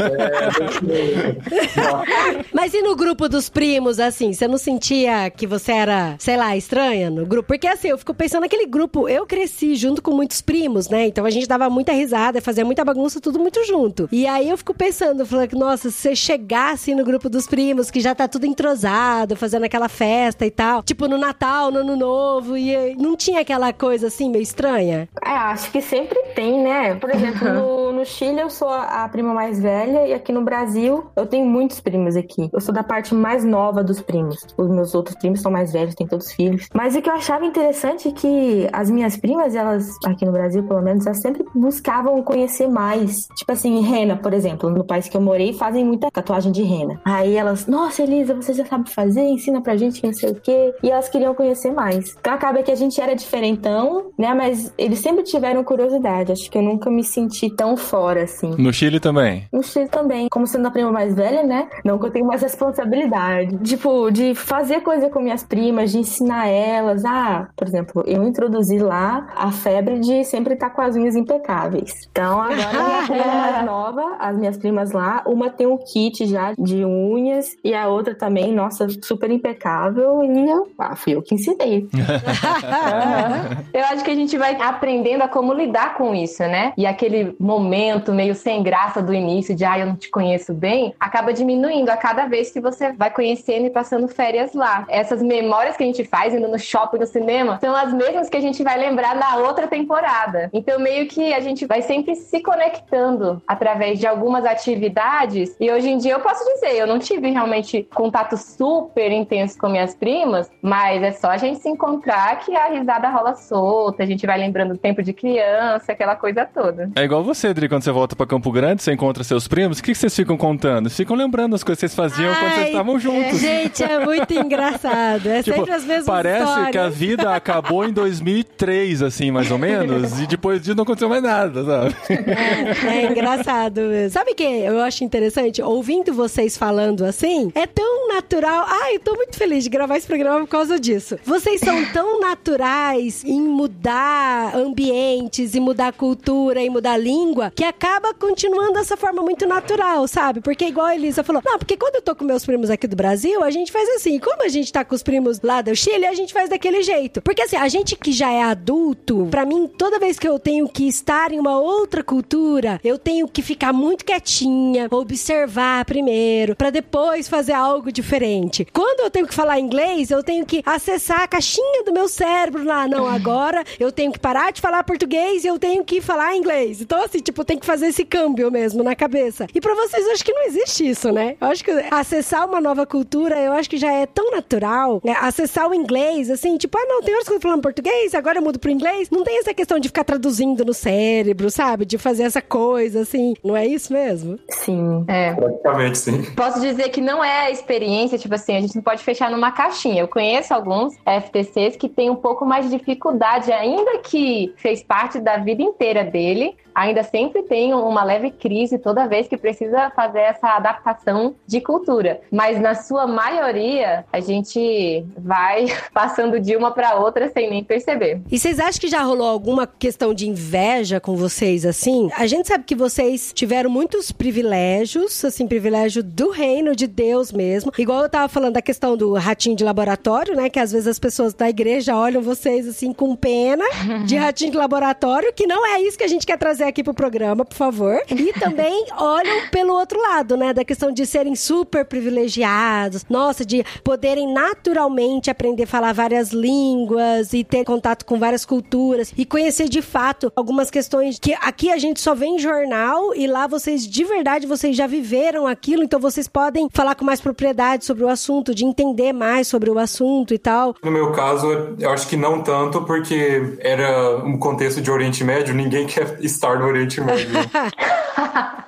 Mas 2.52 2.74
e 2.74 2.82
no 2.82 2.94
grupo 2.94 3.28
dos 3.28 3.48
primos, 3.48 3.98
assim? 3.98 4.32
Você 4.32 4.46
não 4.46 4.58
sentia 4.58 5.30
que 5.30 5.46
você 5.46 5.72
era, 5.72 6.16
sei 6.18 6.36
lá, 6.36 6.56
estranha 6.56 7.10
no 7.10 7.24
grupo? 7.24 7.48
Porque 7.48 7.66
assim, 7.66 7.88
eu 7.88 7.98
fico 7.98 8.12
pensando 8.12 8.42
naquele 8.42 8.66
grupo. 8.66 9.08
Eu 9.08 9.26
cresci 9.26 9.74
junto 9.74 10.02
com 10.02 10.10
muitos 10.12 10.42
primos, 10.42 10.88
né? 10.88 11.06
Então 11.06 11.24
a 11.24 11.30
gente 11.30 11.48
dava 11.48 11.70
muita 11.70 11.92
risada, 11.92 12.40
fazia 12.40 12.64
muita 12.64 12.84
bagunça, 12.84 13.20
tudo 13.20 13.38
muito 13.38 13.64
junto. 13.64 14.08
E 14.12 14.26
aí 14.26 14.48
eu 14.48 14.56
fico 14.56 14.74
pensando, 14.74 15.24
falando 15.24 15.48
que, 15.48 15.56
nossa, 15.56 15.90
se 15.90 15.96
você 15.96 16.16
chegasse 16.16 16.94
no 16.94 17.04
grupo 17.04 17.29
dos 17.30 17.46
primos, 17.46 17.90
que 17.90 18.00
já 18.00 18.14
tá 18.14 18.28
tudo 18.28 18.44
entrosado, 18.46 19.36
fazendo 19.36 19.64
aquela 19.64 19.88
festa 19.88 20.44
e 20.44 20.50
tal. 20.50 20.82
Tipo 20.82 21.08
no 21.08 21.16
Natal, 21.16 21.70
no 21.70 21.80
Ano 21.80 21.96
Novo, 21.96 22.56
e 22.56 22.74
aí 22.74 22.96
não 22.96 23.16
tinha 23.16 23.40
aquela 23.40 23.72
coisa 23.72 24.08
assim 24.08 24.30
meio 24.30 24.42
estranha? 24.42 25.08
É, 25.24 25.30
acho 25.30 25.70
que 25.70 25.80
sempre 25.80 26.18
tem, 26.34 26.62
né? 26.62 26.94
Por 26.96 27.10
exemplo, 27.10 27.48
no, 27.52 27.92
no 27.92 28.04
Chile 28.04 28.40
eu 28.40 28.50
sou 28.50 28.68
a 28.68 29.08
prima 29.08 29.32
mais 29.32 29.60
velha 29.60 30.06
e 30.06 30.12
aqui 30.12 30.32
no 30.32 30.42
Brasil 30.42 31.06
eu 31.16 31.26
tenho 31.26 31.46
muitos 31.46 31.80
primos 31.80 32.16
aqui. 32.16 32.50
Eu 32.52 32.60
sou 32.60 32.74
da 32.74 32.82
parte 32.82 33.14
mais 33.14 33.44
nova 33.44 33.82
dos 33.82 34.00
primos. 34.00 34.46
Os 34.56 34.68
meus 34.68 34.94
outros 34.94 35.16
primos 35.16 35.40
são 35.40 35.50
mais 35.50 35.72
velhos, 35.72 35.94
têm 35.94 36.06
todos 36.06 36.32
filhos. 36.32 36.66
Mas 36.74 36.96
o 36.96 37.02
que 37.02 37.08
eu 37.08 37.14
achava 37.14 37.44
interessante 37.44 38.08
é 38.08 38.12
que 38.12 38.68
as 38.72 38.90
minhas 38.90 39.16
primas, 39.16 39.54
elas, 39.54 39.88
aqui 40.04 40.24
no 40.24 40.32
Brasil 40.32 40.62
pelo 40.64 40.82
menos, 40.82 41.06
elas 41.06 41.20
sempre 41.20 41.44
buscavam 41.54 42.22
conhecer 42.22 42.68
mais. 42.68 43.26
Tipo 43.36 43.52
assim, 43.52 43.80
rena, 43.80 44.16
por 44.16 44.32
exemplo, 44.32 44.70
no 44.70 44.84
país 44.84 45.08
que 45.08 45.16
eu 45.16 45.20
morei, 45.20 45.52
fazem 45.52 45.84
muita 45.84 46.10
tatuagem 46.10 46.52
de 46.52 46.62
rena. 46.62 47.00
Aí 47.20 47.36
elas, 47.36 47.66
nossa, 47.66 48.02
Elisa, 48.02 48.34
você 48.34 48.54
já 48.54 48.64
sabe 48.64 48.90
fazer? 48.90 49.20
Ensina 49.20 49.60
pra 49.60 49.76
gente, 49.76 50.02
não 50.02 50.12
sei 50.12 50.30
o 50.30 50.34
quê. 50.34 50.74
E 50.82 50.90
elas 50.90 51.06
queriam 51.06 51.34
conhecer 51.34 51.70
mais. 51.70 52.16
Então 52.18 52.32
acaba 52.32 52.62
que 52.62 52.70
a 52.72 52.74
gente 52.74 52.98
era 52.98 53.14
diferentão, 53.14 54.10
né? 54.18 54.32
Mas 54.32 54.72
eles 54.78 55.00
sempre 55.00 55.22
tiveram 55.22 55.62
curiosidade. 55.62 56.32
Acho 56.32 56.50
que 56.50 56.56
eu 56.56 56.62
nunca 56.62 56.90
me 56.90 57.04
senti 57.04 57.54
tão 57.54 57.76
fora, 57.76 58.22
assim. 58.22 58.54
No 58.56 58.72
Chile 58.72 58.98
também? 58.98 59.46
No 59.52 59.62
Chile 59.62 59.88
também. 59.88 60.28
Como 60.30 60.46
sendo 60.46 60.66
a 60.66 60.70
prima 60.70 60.90
mais 60.90 61.14
velha, 61.14 61.42
né? 61.42 61.68
Não 61.84 61.98
que 61.98 62.06
eu 62.06 62.10
tenho 62.10 62.26
mais 62.26 62.40
responsabilidade. 62.40 63.54
Tipo, 63.58 64.10
de 64.10 64.34
fazer 64.34 64.80
coisa 64.80 65.10
com 65.10 65.20
minhas 65.20 65.42
primas, 65.42 65.92
de 65.92 65.98
ensinar 65.98 66.48
elas. 66.48 67.04
Ah, 67.04 67.48
por 67.54 67.68
exemplo, 67.68 68.02
eu 68.06 68.24
introduzi 68.24 68.78
lá 68.78 69.28
a 69.36 69.52
febre 69.52 69.98
de 70.00 70.24
sempre 70.24 70.54
estar 70.54 70.70
com 70.70 70.80
as 70.80 70.96
unhas 70.96 71.14
impecáveis. 71.14 72.08
Então, 72.10 72.40
agora 72.40 72.56
minha 72.56 73.02
prima 73.06 73.34
mais 73.34 73.66
nova, 73.66 74.16
as 74.18 74.38
minhas 74.38 74.56
primas 74.56 74.92
lá, 74.92 75.22
uma 75.26 75.50
tem 75.50 75.66
um 75.66 75.76
kit 75.76 76.24
já 76.24 76.54
de 76.58 76.82
unhas 77.10 77.56
e 77.64 77.74
a 77.74 77.88
outra 77.88 78.14
também, 78.14 78.52
nossa, 78.52 78.88
super 79.02 79.30
impecável. 79.30 80.24
E 80.24 80.48
eu, 80.48 80.70
ah, 80.78 80.96
fui 80.96 81.14
eu 81.14 81.22
que 81.22 81.34
ensinei. 81.34 81.88
Eu 83.72 83.84
acho 83.84 84.04
que 84.04 84.10
a 84.10 84.14
gente 84.14 84.36
vai 84.36 84.60
aprendendo 84.60 85.22
a 85.22 85.28
como 85.28 85.52
lidar 85.52 85.94
com 85.94 86.14
isso, 86.14 86.42
né? 86.42 86.72
E 86.76 86.86
aquele 86.86 87.34
momento 87.38 88.12
meio 88.12 88.34
sem 88.34 88.62
graça 88.62 89.02
do 89.02 89.14
início, 89.14 89.54
de 89.54 89.64
ah, 89.64 89.78
eu 89.78 89.86
não 89.86 89.96
te 89.96 90.10
conheço 90.10 90.52
bem, 90.52 90.94
acaba 90.98 91.32
diminuindo 91.32 91.88
a 91.90 91.96
cada 91.96 92.26
vez 92.26 92.50
que 92.50 92.60
você 92.60 92.92
vai 92.92 93.10
conhecendo 93.10 93.66
e 93.66 93.70
passando 93.70 94.08
férias 94.08 94.54
lá. 94.54 94.84
Essas 94.88 95.22
memórias 95.22 95.76
que 95.76 95.82
a 95.82 95.86
gente 95.86 96.04
faz 96.04 96.34
indo 96.34 96.48
no 96.48 96.58
shopping, 96.58 96.98
no 96.98 97.06
cinema, 97.06 97.58
são 97.60 97.74
as 97.74 97.92
mesmas 97.92 98.28
que 98.28 98.36
a 98.36 98.40
gente 98.40 98.62
vai 98.62 98.78
lembrar 98.78 99.14
na 99.14 99.36
outra 99.36 99.66
temporada. 99.66 100.50
Então, 100.52 100.78
meio 100.78 101.06
que 101.06 101.32
a 101.32 101.40
gente 101.40 101.66
vai 101.66 101.82
sempre 101.82 102.14
se 102.14 102.40
conectando 102.40 103.42
através 103.46 103.98
de 103.98 104.06
algumas 104.06 104.44
atividades. 104.44 105.56
E 105.58 105.70
hoje 105.70 105.88
em 105.88 105.98
dia 105.98 106.12
eu 106.12 106.20
posso 106.20 106.44
dizer, 106.54 106.76
eu 106.76 106.86
não 106.86 106.98
tive 107.00 107.30
realmente 107.30 107.86
contato 107.94 108.36
super 108.36 109.10
intenso 109.10 109.58
com 109.58 109.68
minhas 109.68 109.94
primas, 109.94 110.50
mas 110.62 111.02
é 111.02 111.12
só 111.12 111.28
a 111.28 111.36
gente 111.36 111.60
se 111.60 111.68
encontrar 111.68 112.38
que 112.40 112.54
a 112.54 112.68
risada 112.68 113.08
rola 113.08 113.34
solta, 113.34 114.02
a 114.02 114.06
gente 114.06 114.26
vai 114.26 114.38
lembrando 114.38 114.74
do 114.74 114.78
tempo 114.78 115.02
de 115.02 115.12
criança, 115.12 115.92
aquela 115.92 116.14
coisa 116.14 116.44
toda. 116.44 116.90
É 116.94 117.02
igual 117.04 117.22
você, 117.24 117.48
Adri, 117.48 117.68
quando 117.68 117.82
você 117.82 117.90
volta 117.90 118.14
pra 118.14 118.26
Campo 118.26 118.50
Grande, 118.52 118.82
você 118.82 118.92
encontra 118.92 119.24
seus 119.24 119.48
primos, 119.48 119.78
o 119.78 119.82
que, 119.82 119.92
que 119.92 119.98
vocês 119.98 120.14
ficam 120.14 120.36
contando? 120.36 120.88
Ficam 120.90 121.16
lembrando 121.16 121.54
as 121.54 121.64
coisas 121.64 121.80
que 121.80 121.88
vocês 121.88 121.94
faziam 121.94 122.32
quando 122.34 122.50
vocês 122.52 122.62
Ai, 122.64 122.70
estavam 122.70 122.98
juntos. 122.98 123.38
Gente, 123.40 123.82
é 123.82 124.04
muito 124.04 124.32
engraçado. 124.34 125.28
É 125.28 125.42
Tipo, 125.42 125.56
sempre 125.58 125.72
as 125.72 125.84
mesmas 125.84 126.06
parece 126.06 126.44
histórias. 126.44 126.70
que 126.70 126.78
a 126.78 126.88
vida 126.88 127.34
acabou 127.34 127.84
em 127.84 127.92
2003, 127.92 129.02
assim, 129.02 129.30
mais 129.30 129.50
ou 129.50 129.58
menos, 129.58 130.20
e 130.20 130.26
depois 130.26 130.60
disso 130.60 130.74
não 130.76 130.82
aconteceu 130.82 131.08
mais 131.08 131.22
nada, 131.22 131.64
sabe? 131.64 131.96
É, 132.10 132.88
é 133.06 133.10
engraçado 133.10 133.80
mesmo. 133.82 134.10
Sabe 134.10 134.32
o 134.32 134.34
que 134.34 134.42
eu 134.44 134.80
acho 134.82 135.04
interessante? 135.04 135.62
Ouvindo 135.62 136.12
vocês 136.12 136.56
falando 136.56 136.79
assim, 137.06 137.52
é 137.54 137.66
tão 137.66 138.08
natural. 138.08 138.64
Ai, 138.68 138.96
eu 138.96 139.00
tô 139.00 139.14
muito 139.14 139.36
feliz 139.36 139.64
de 139.64 139.70
gravar 139.70 139.96
esse 139.96 140.06
programa 140.06 140.40
por 140.40 140.48
causa 140.48 140.78
disso. 140.78 141.18
Vocês 141.24 141.60
são 141.60 141.84
tão 141.92 142.20
naturais 142.20 143.24
em 143.24 143.40
mudar 143.40 144.56
ambientes, 144.56 145.54
e 145.54 145.60
mudar 145.60 145.92
cultura, 145.92 146.62
e 146.62 146.70
mudar 146.70 146.96
língua, 146.96 147.52
que 147.54 147.64
acaba 147.64 148.14
continuando 148.14 148.74
dessa 148.74 148.96
forma 148.96 149.22
muito 149.22 149.46
natural, 149.46 150.06
sabe? 150.06 150.40
Porque 150.40 150.66
igual 150.66 150.86
a 150.86 150.94
Elisa 150.94 151.22
falou, 151.22 151.42
não, 151.44 151.58
porque 151.58 151.76
quando 151.76 151.96
eu 151.96 152.02
tô 152.02 152.14
com 152.14 152.24
meus 152.24 152.44
primos 152.44 152.70
aqui 152.70 152.86
do 152.86 152.96
Brasil, 152.96 153.42
a 153.42 153.50
gente 153.50 153.72
faz 153.72 153.88
assim. 153.90 154.16
E 154.16 154.20
como 154.20 154.44
a 154.44 154.48
gente 154.48 154.72
tá 154.72 154.84
com 154.84 154.94
os 154.94 155.02
primos 155.02 155.40
lá 155.40 155.62
do 155.62 155.74
Chile, 155.74 156.06
a 156.06 156.14
gente 156.14 156.32
faz 156.32 156.48
daquele 156.48 156.82
jeito. 156.82 157.22
Porque 157.22 157.42
assim, 157.42 157.56
a 157.56 157.68
gente 157.68 157.96
que 157.96 158.12
já 158.12 158.30
é 158.30 158.42
adulto, 158.42 159.28
pra 159.30 159.44
mim, 159.44 159.68
toda 159.68 159.98
vez 159.98 160.18
que 160.18 160.28
eu 160.28 160.38
tenho 160.38 160.68
que 160.68 160.88
estar 160.88 161.32
em 161.32 161.38
uma 161.38 161.58
outra 161.58 162.02
cultura, 162.02 162.80
eu 162.82 162.98
tenho 162.98 163.28
que 163.28 163.42
ficar 163.42 163.72
muito 163.72 164.04
quietinha, 164.04 164.88
observar 164.90 165.84
primeiro, 165.84 166.54
pra 166.70 166.80
depois 166.80 167.28
fazer 167.28 167.52
algo 167.52 167.90
diferente. 167.92 168.66
Quando 168.72 169.00
eu 169.00 169.10
tenho 169.10 169.26
que 169.26 169.34
falar 169.34 169.58
inglês, 169.58 170.10
eu 170.10 170.22
tenho 170.22 170.46
que 170.46 170.62
acessar 170.64 171.22
a 171.22 171.26
caixinha 171.28 171.82
do 171.84 171.92
meu 171.92 172.08
cérebro 172.08 172.64
lá. 172.64 172.86
Não, 172.86 173.06
agora 173.06 173.64
eu 173.78 173.90
tenho 173.92 174.12
que 174.12 174.18
parar 174.18 174.52
de 174.52 174.60
falar 174.60 174.84
português 174.84 175.44
e 175.44 175.48
eu 175.48 175.58
tenho 175.58 175.84
que 175.84 176.00
falar 176.00 176.36
inglês. 176.36 176.80
Então, 176.80 177.02
assim, 177.02 177.18
tipo, 177.18 177.44
tem 177.44 177.58
que 177.58 177.66
fazer 177.66 177.88
esse 177.88 178.04
câmbio 178.04 178.50
mesmo 178.50 178.82
na 178.82 178.94
cabeça. 178.94 179.46
E 179.54 179.60
pra 179.60 179.74
vocês, 179.74 180.06
eu 180.06 180.12
acho 180.12 180.24
que 180.24 180.32
não 180.32 180.46
existe 180.46 180.88
isso, 180.88 181.10
né? 181.12 181.36
Eu 181.40 181.48
acho 181.48 181.64
que 181.64 181.70
acessar 181.90 182.46
uma 182.46 182.60
nova 182.60 182.86
cultura, 182.86 183.38
eu 183.40 183.52
acho 183.52 183.68
que 183.68 183.76
já 183.76 183.92
é 183.92 184.06
tão 184.06 184.30
natural. 184.30 185.00
né? 185.04 185.16
Acessar 185.20 185.68
o 185.68 185.74
inglês, 185.74 186.30
assim, 186.30 186.56
tipo, 186.56 186.78
ah, 186.78 186.86
não, 186.86 187.02
tem 187.02 187.14
horas 187.14 187.26
que 187.26 187.34
eu 187.34 187.40
tô 187.40 187.42
falando 187.42 187.62
português, 187.62 188.14
agora 188.14 188.38
eu 188.38 188.42
mudo 188.42 188.58
pro 188.58 188.70
inglês. 188.70 189.10
Não 189.10 189.24
tem 189.24 189.38
essa 189.38 189.52
questão 189.52 189.78
de 189.78 189.88
ficar 189.88 190.04
traduzindo 190.04 190.64
no 190.64 190.72
cérebro, 190.74 191.50
sabe? 191.50 191.84
De 191.84 191.98
fazer 191.98 192.22
essa 192.24 192.40
coisa, 192.40 193.00
assim. 193.00 193.34
Não 193.44 193.56
é 193.56 193.66
isso 193.66 193.92
mesmo? 193.92 194.38
Sim. 194.50 195.04
É. 195.08 195.32
Praticamente, 195.34 195.98
sim. 195.98 196.22
Posso 196.36 196.59
dizer 196.60 196.88
que 196.90 197.00
não 197.00 197.22
é 197.22 197.46
a 197.46 197.50
experiência, 197.50 198.18
tipo 198.18 198.34
assim, 198.34 198.56
a 198.56 198.60
gente 198.60 198.76
não 198.76 198.82
pode 198.82 199.02
fechar 199.02 199.30
numa 199.30 199.50
caixinha. 199.50 200.02
Eu 200.02 200.08
conheço 200.08 200.54
alguns 200.54 200.94
FTCs 200.96 201.76
que 201.76 201.88
têm 201.88 202.10
um 202.10 202.16
pouco 202.16 202.44
mais 202.44 202.68
de 202.68 202.76
dificuldade, 202.76 203.52
ainda 203.52 203.98
que 203.98 204.52
fez 204.56 204.82
parte 204.82 205.18
da 205.18 205.36
vida 205.36 205.62
inteira 205.62 206.04
dele, 206.04 206.56
ainda 206.80 207.02
sempre 207.02 207.42
tem 207.42 207.74
uma 207.74 208.02
leve 208.02 208.30
crise 208.30 208.78
toda 208.78 209.06
vez 209.06 209.28
que 209.28 209.36
precisa 209.36 209.90
fazer 209.90 210.20
essa 210.20 210.56
adaptação 210.56 211.34
de 211.46 211.60
cultura. 211.60 212.20
Mas 212.32 212.58
na 212.58 212.74
sua 212.74 213.06
maioria, 213.06 214.04
a 214.10 214.20
gente 214.20 215.04
vai 215.18 215.66
passando 215.92 216.40
de 216.40 216.56
uma 216.56 216.70
para 216.70 216.94
outra 216.94 217.30
sem 217.30 217.50
nem 217.50 217.62
perceber. 217.62 218.22
E 218.30 218.38
vocês 218.38 218.58
acham 218.58 218.80
que 218.80 218.88
já 218.88 219.02
rolou 219.02 219.28
alguma 219.28 219.66
questão 219.66 220.14
de 220.14 220.26
inveja 220.26 220.98
com 220.98 221.16
vocês, 221.16 221.66
assim? 221.66 222.08
A 222.16 222.26
gente 222.26 222.48
sabe 222.48 222.64
que 222.64 222.74
vocês 222.74 223.30
tiveram 223.34 223.68
muitos 223.68 224.10
privilégios, 224.10 225.22
assim, 225.24 225.46
privilégio 225.46 226.02
do 226.02 226.30
reino 226.30 226.74
de 226.74 226.86
Deus 226.86 227.30
mesmo. 227.30 227.70
Igual 227.76 228.02
eu 228.02 228.08
tava 228.08 228.28
falando 228.28 228.54
da 228.54 228.62
questão 228.62 228.96
do 228.96 229.12
ratinho 229.14 229.56
de 229.56 229.64
laboratório, 229.64 230.34
né? 230.34 230.48
Que 230.48 230.58
às 230.58 230.72
vezes 230.72 230.86
as 230.86 230.98
pessoas 230.98 231.34
da 231.34 231.48
igreja 231.48 231.94
olham 231.94 232.22
vocês, 232.22 232.66
assim, 232.66 232.92
com 232.92 233.14
pena 233.14 233.64
de 234.06 234.16
ratinho 234.16 234.52
de 234.52 234.56
laboratório, 234.56 235.32
que 235.34 235.46
não 235.46 235.66
é 235.66 235.82
isso 235.82 235.98
que 235.98 236.04
a 236.04 236.08
gente 236.08 236.26
quer 236.26 236.38
trazer 236.38 236.69
aqui 236.70 236.82
pro 236.82 236.94
programa, 236.94 237.44
por 237.44 237.56
favor. 237.56 238.00
E 238.10 238.32
também 238.32 238.86
olham 238.98 239.48
pelo 239.50 239.74
outro 239.74 240.00
lado, 240.00 240.36
né? 240.36 240.52
Da 240.52 240.64
questão 240.64 240.92
de 240.92 241.06
serem 241.06 241.34
super 241.34 241.84
privilegiados, 241.84 243.04
nossa, 243.08 243.44
de 243.44 243.64
poderem 243.84 244.32
naturalmente 244.32 245.30
aprender 245.30 245.64
a 245.64 245.66
falar 245.66 245.92
várias 245.92 246.30
línguas 246.30 247.32
e 247.32 247.44
ter 247.44 247.64
contato 247.64 248.04
com 248.04 248.18
várias 248.18 248.44
culturas 248.44 249.12
e 249.16 249.24
conhecer 249.24 249.68
de 249.68 249.82
fato 249.82 250.32
algumas 250.34 250.70
questões 250.70 251.18
que 251.18 251.34
aqui 251.34 251.70
a 251.70 251.78
gente 251.78 252.00
só 252.00 252.14
vê 252.14 252.26
em 252.26 252.38
jornal 252.38 253.14
e 253.14 253.26
lá 253.26 253.46
vocês, 253.46 253.86
de 253.86 254.04
verdade, 254.04 254.46
vocês 254.46 254.76
já 254.76 254.86
viveram 254.86 255.46
aquilo, 255.46 255.82
então 255.82 256.00
vocês 256.00 256.28
podem 256.28 256.68
falar 256.72 256.94
com 256.94 257.04
mais 257.04 257.20
propriedade 257.20 257.84
sobre 257.84 258.04
o 258.04 258.08
assunto, 258.08 258.54
de 258.54 258.64
entender 258.64 259.12
mais 259.12 259.46
sobre 259.46 259.70
o 259.70 259.78
assunto 259.78 260.32
e 260.34 260.38
tal. 260.38 260.74
No 260.82 260.90
meu 260.90 261.12
caso, 261.12 261.76
eu 261.78 261.90
acho 261.90 262.08
que 262.08 262.16
não 262.16 262.42
tanto, 262.42 262.82
porque 262.84 263.56
era 263.60 264.18
um 264.24 264.38
contexto 264.38 264.80
de 264.80 264.90
Oriente 264.90 265.24
Médio, 265.24 265.54
ninguém 265.54 265.86
quer 265.86 266.18
estar 266.20 266.49
no 266.58 266.66
Oriente 266.66 267.00
Médio. 267.00 267.28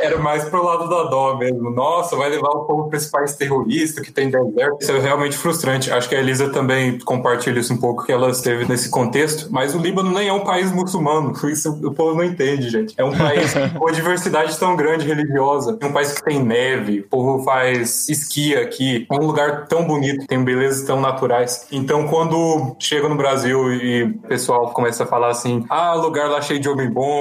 Era 0.00 0.18
mais 0.18 0.44
pro 0.44 0.62
lado 0.62 0.88
da 0.88 1.04
dó 1.04 1.36
mesmo. 1.36 1.70
Nossa, 1.70 2.16
vai 2.16 2.28
levar 2.28 2.50
o 2.50 2.64
povo 2.64 2.88
pra 2.88 2.98
esse 2.98 3.10
país 3.10 3.34
terrorista 3.34 4.02
que 4.02 4.12
tem 4.12 4.30
deserto. 4.30 4.76
Isso 4.80 4.92
é 4.92 4.98
realmente 4.98 5.36
frustrante. 5.36 5.90
Acho 5.90 6.08
que 6.08 6.14
a 6.14 6.18
Elisa 6.18 6.50
também 6.50 6.98
compartilha 6.98 7.58
isso 7.58 7.72
um 7.72 7.76
pouco, 7.76 8.04
que 8.04 8.12
ela 8.12 8.30
esteve 8.30 8.66
nesse 8.68 8.90
contexto. 8.90 9.48
Mas 9.50 9.74
o 9.74 9.78
Líbano 9.78 10.10
nem 10.10 10.28
é 10.28 10.32
um 10.32 10.44
país 10.44 10.70
muçulmano. 10.72 11.32
Isso 11.54 11.70
o 11.86 11.94
povo 11.94 12.16
não 12.16 12.24
entende, 12.24 12.68
gente. 12.68 12.94
É 12.96 13.04
um 13.04 13.16
país 13.16 13.54
com 13.78 13.84
uma 13.84 13.92
diversidade 13.92 14.58
tão 14.58 14.76
grande 14.76 15.06
religiosa. 15.06 15.78
É 15.80 15.86
um 15.86 15.92
país 15.92 16.12
que 16.12 16.22
tem 16.22 16.42
neve, 16.42 17.00
o 17.00 17.08
povo 17.08 17.42
faz 17.44 18.08
esqui 18.08 18.56
aqui. 18.56 19.06
É 19.10 19.14
um 19.14 19.26
lugar 19.26 19.66
tão 19.66 19.86
bonito, 19.86 20.26
tem 20.26 20.42
belezas 20.42 20.84
tão 20.86 21.00
naturais. 21.00 21.66
Então, 21.70 22.08
quando 22.08 22.76
chega 22.78 23.08
no 23.08 23.14
Brasil 23.14 23.72
e 23.72 24.02
o 24.04 24.18
pessoal 24.28 24.70
começa 24.72 25.04
a 25.04 25.06
falar 25.06 25.28
assim: 25.28 25.64
ah, 25.70 25.94
lugar 25.94 26.28
lá 26.28 26.40
cheio 26.40 26.60
de 26.60 26.68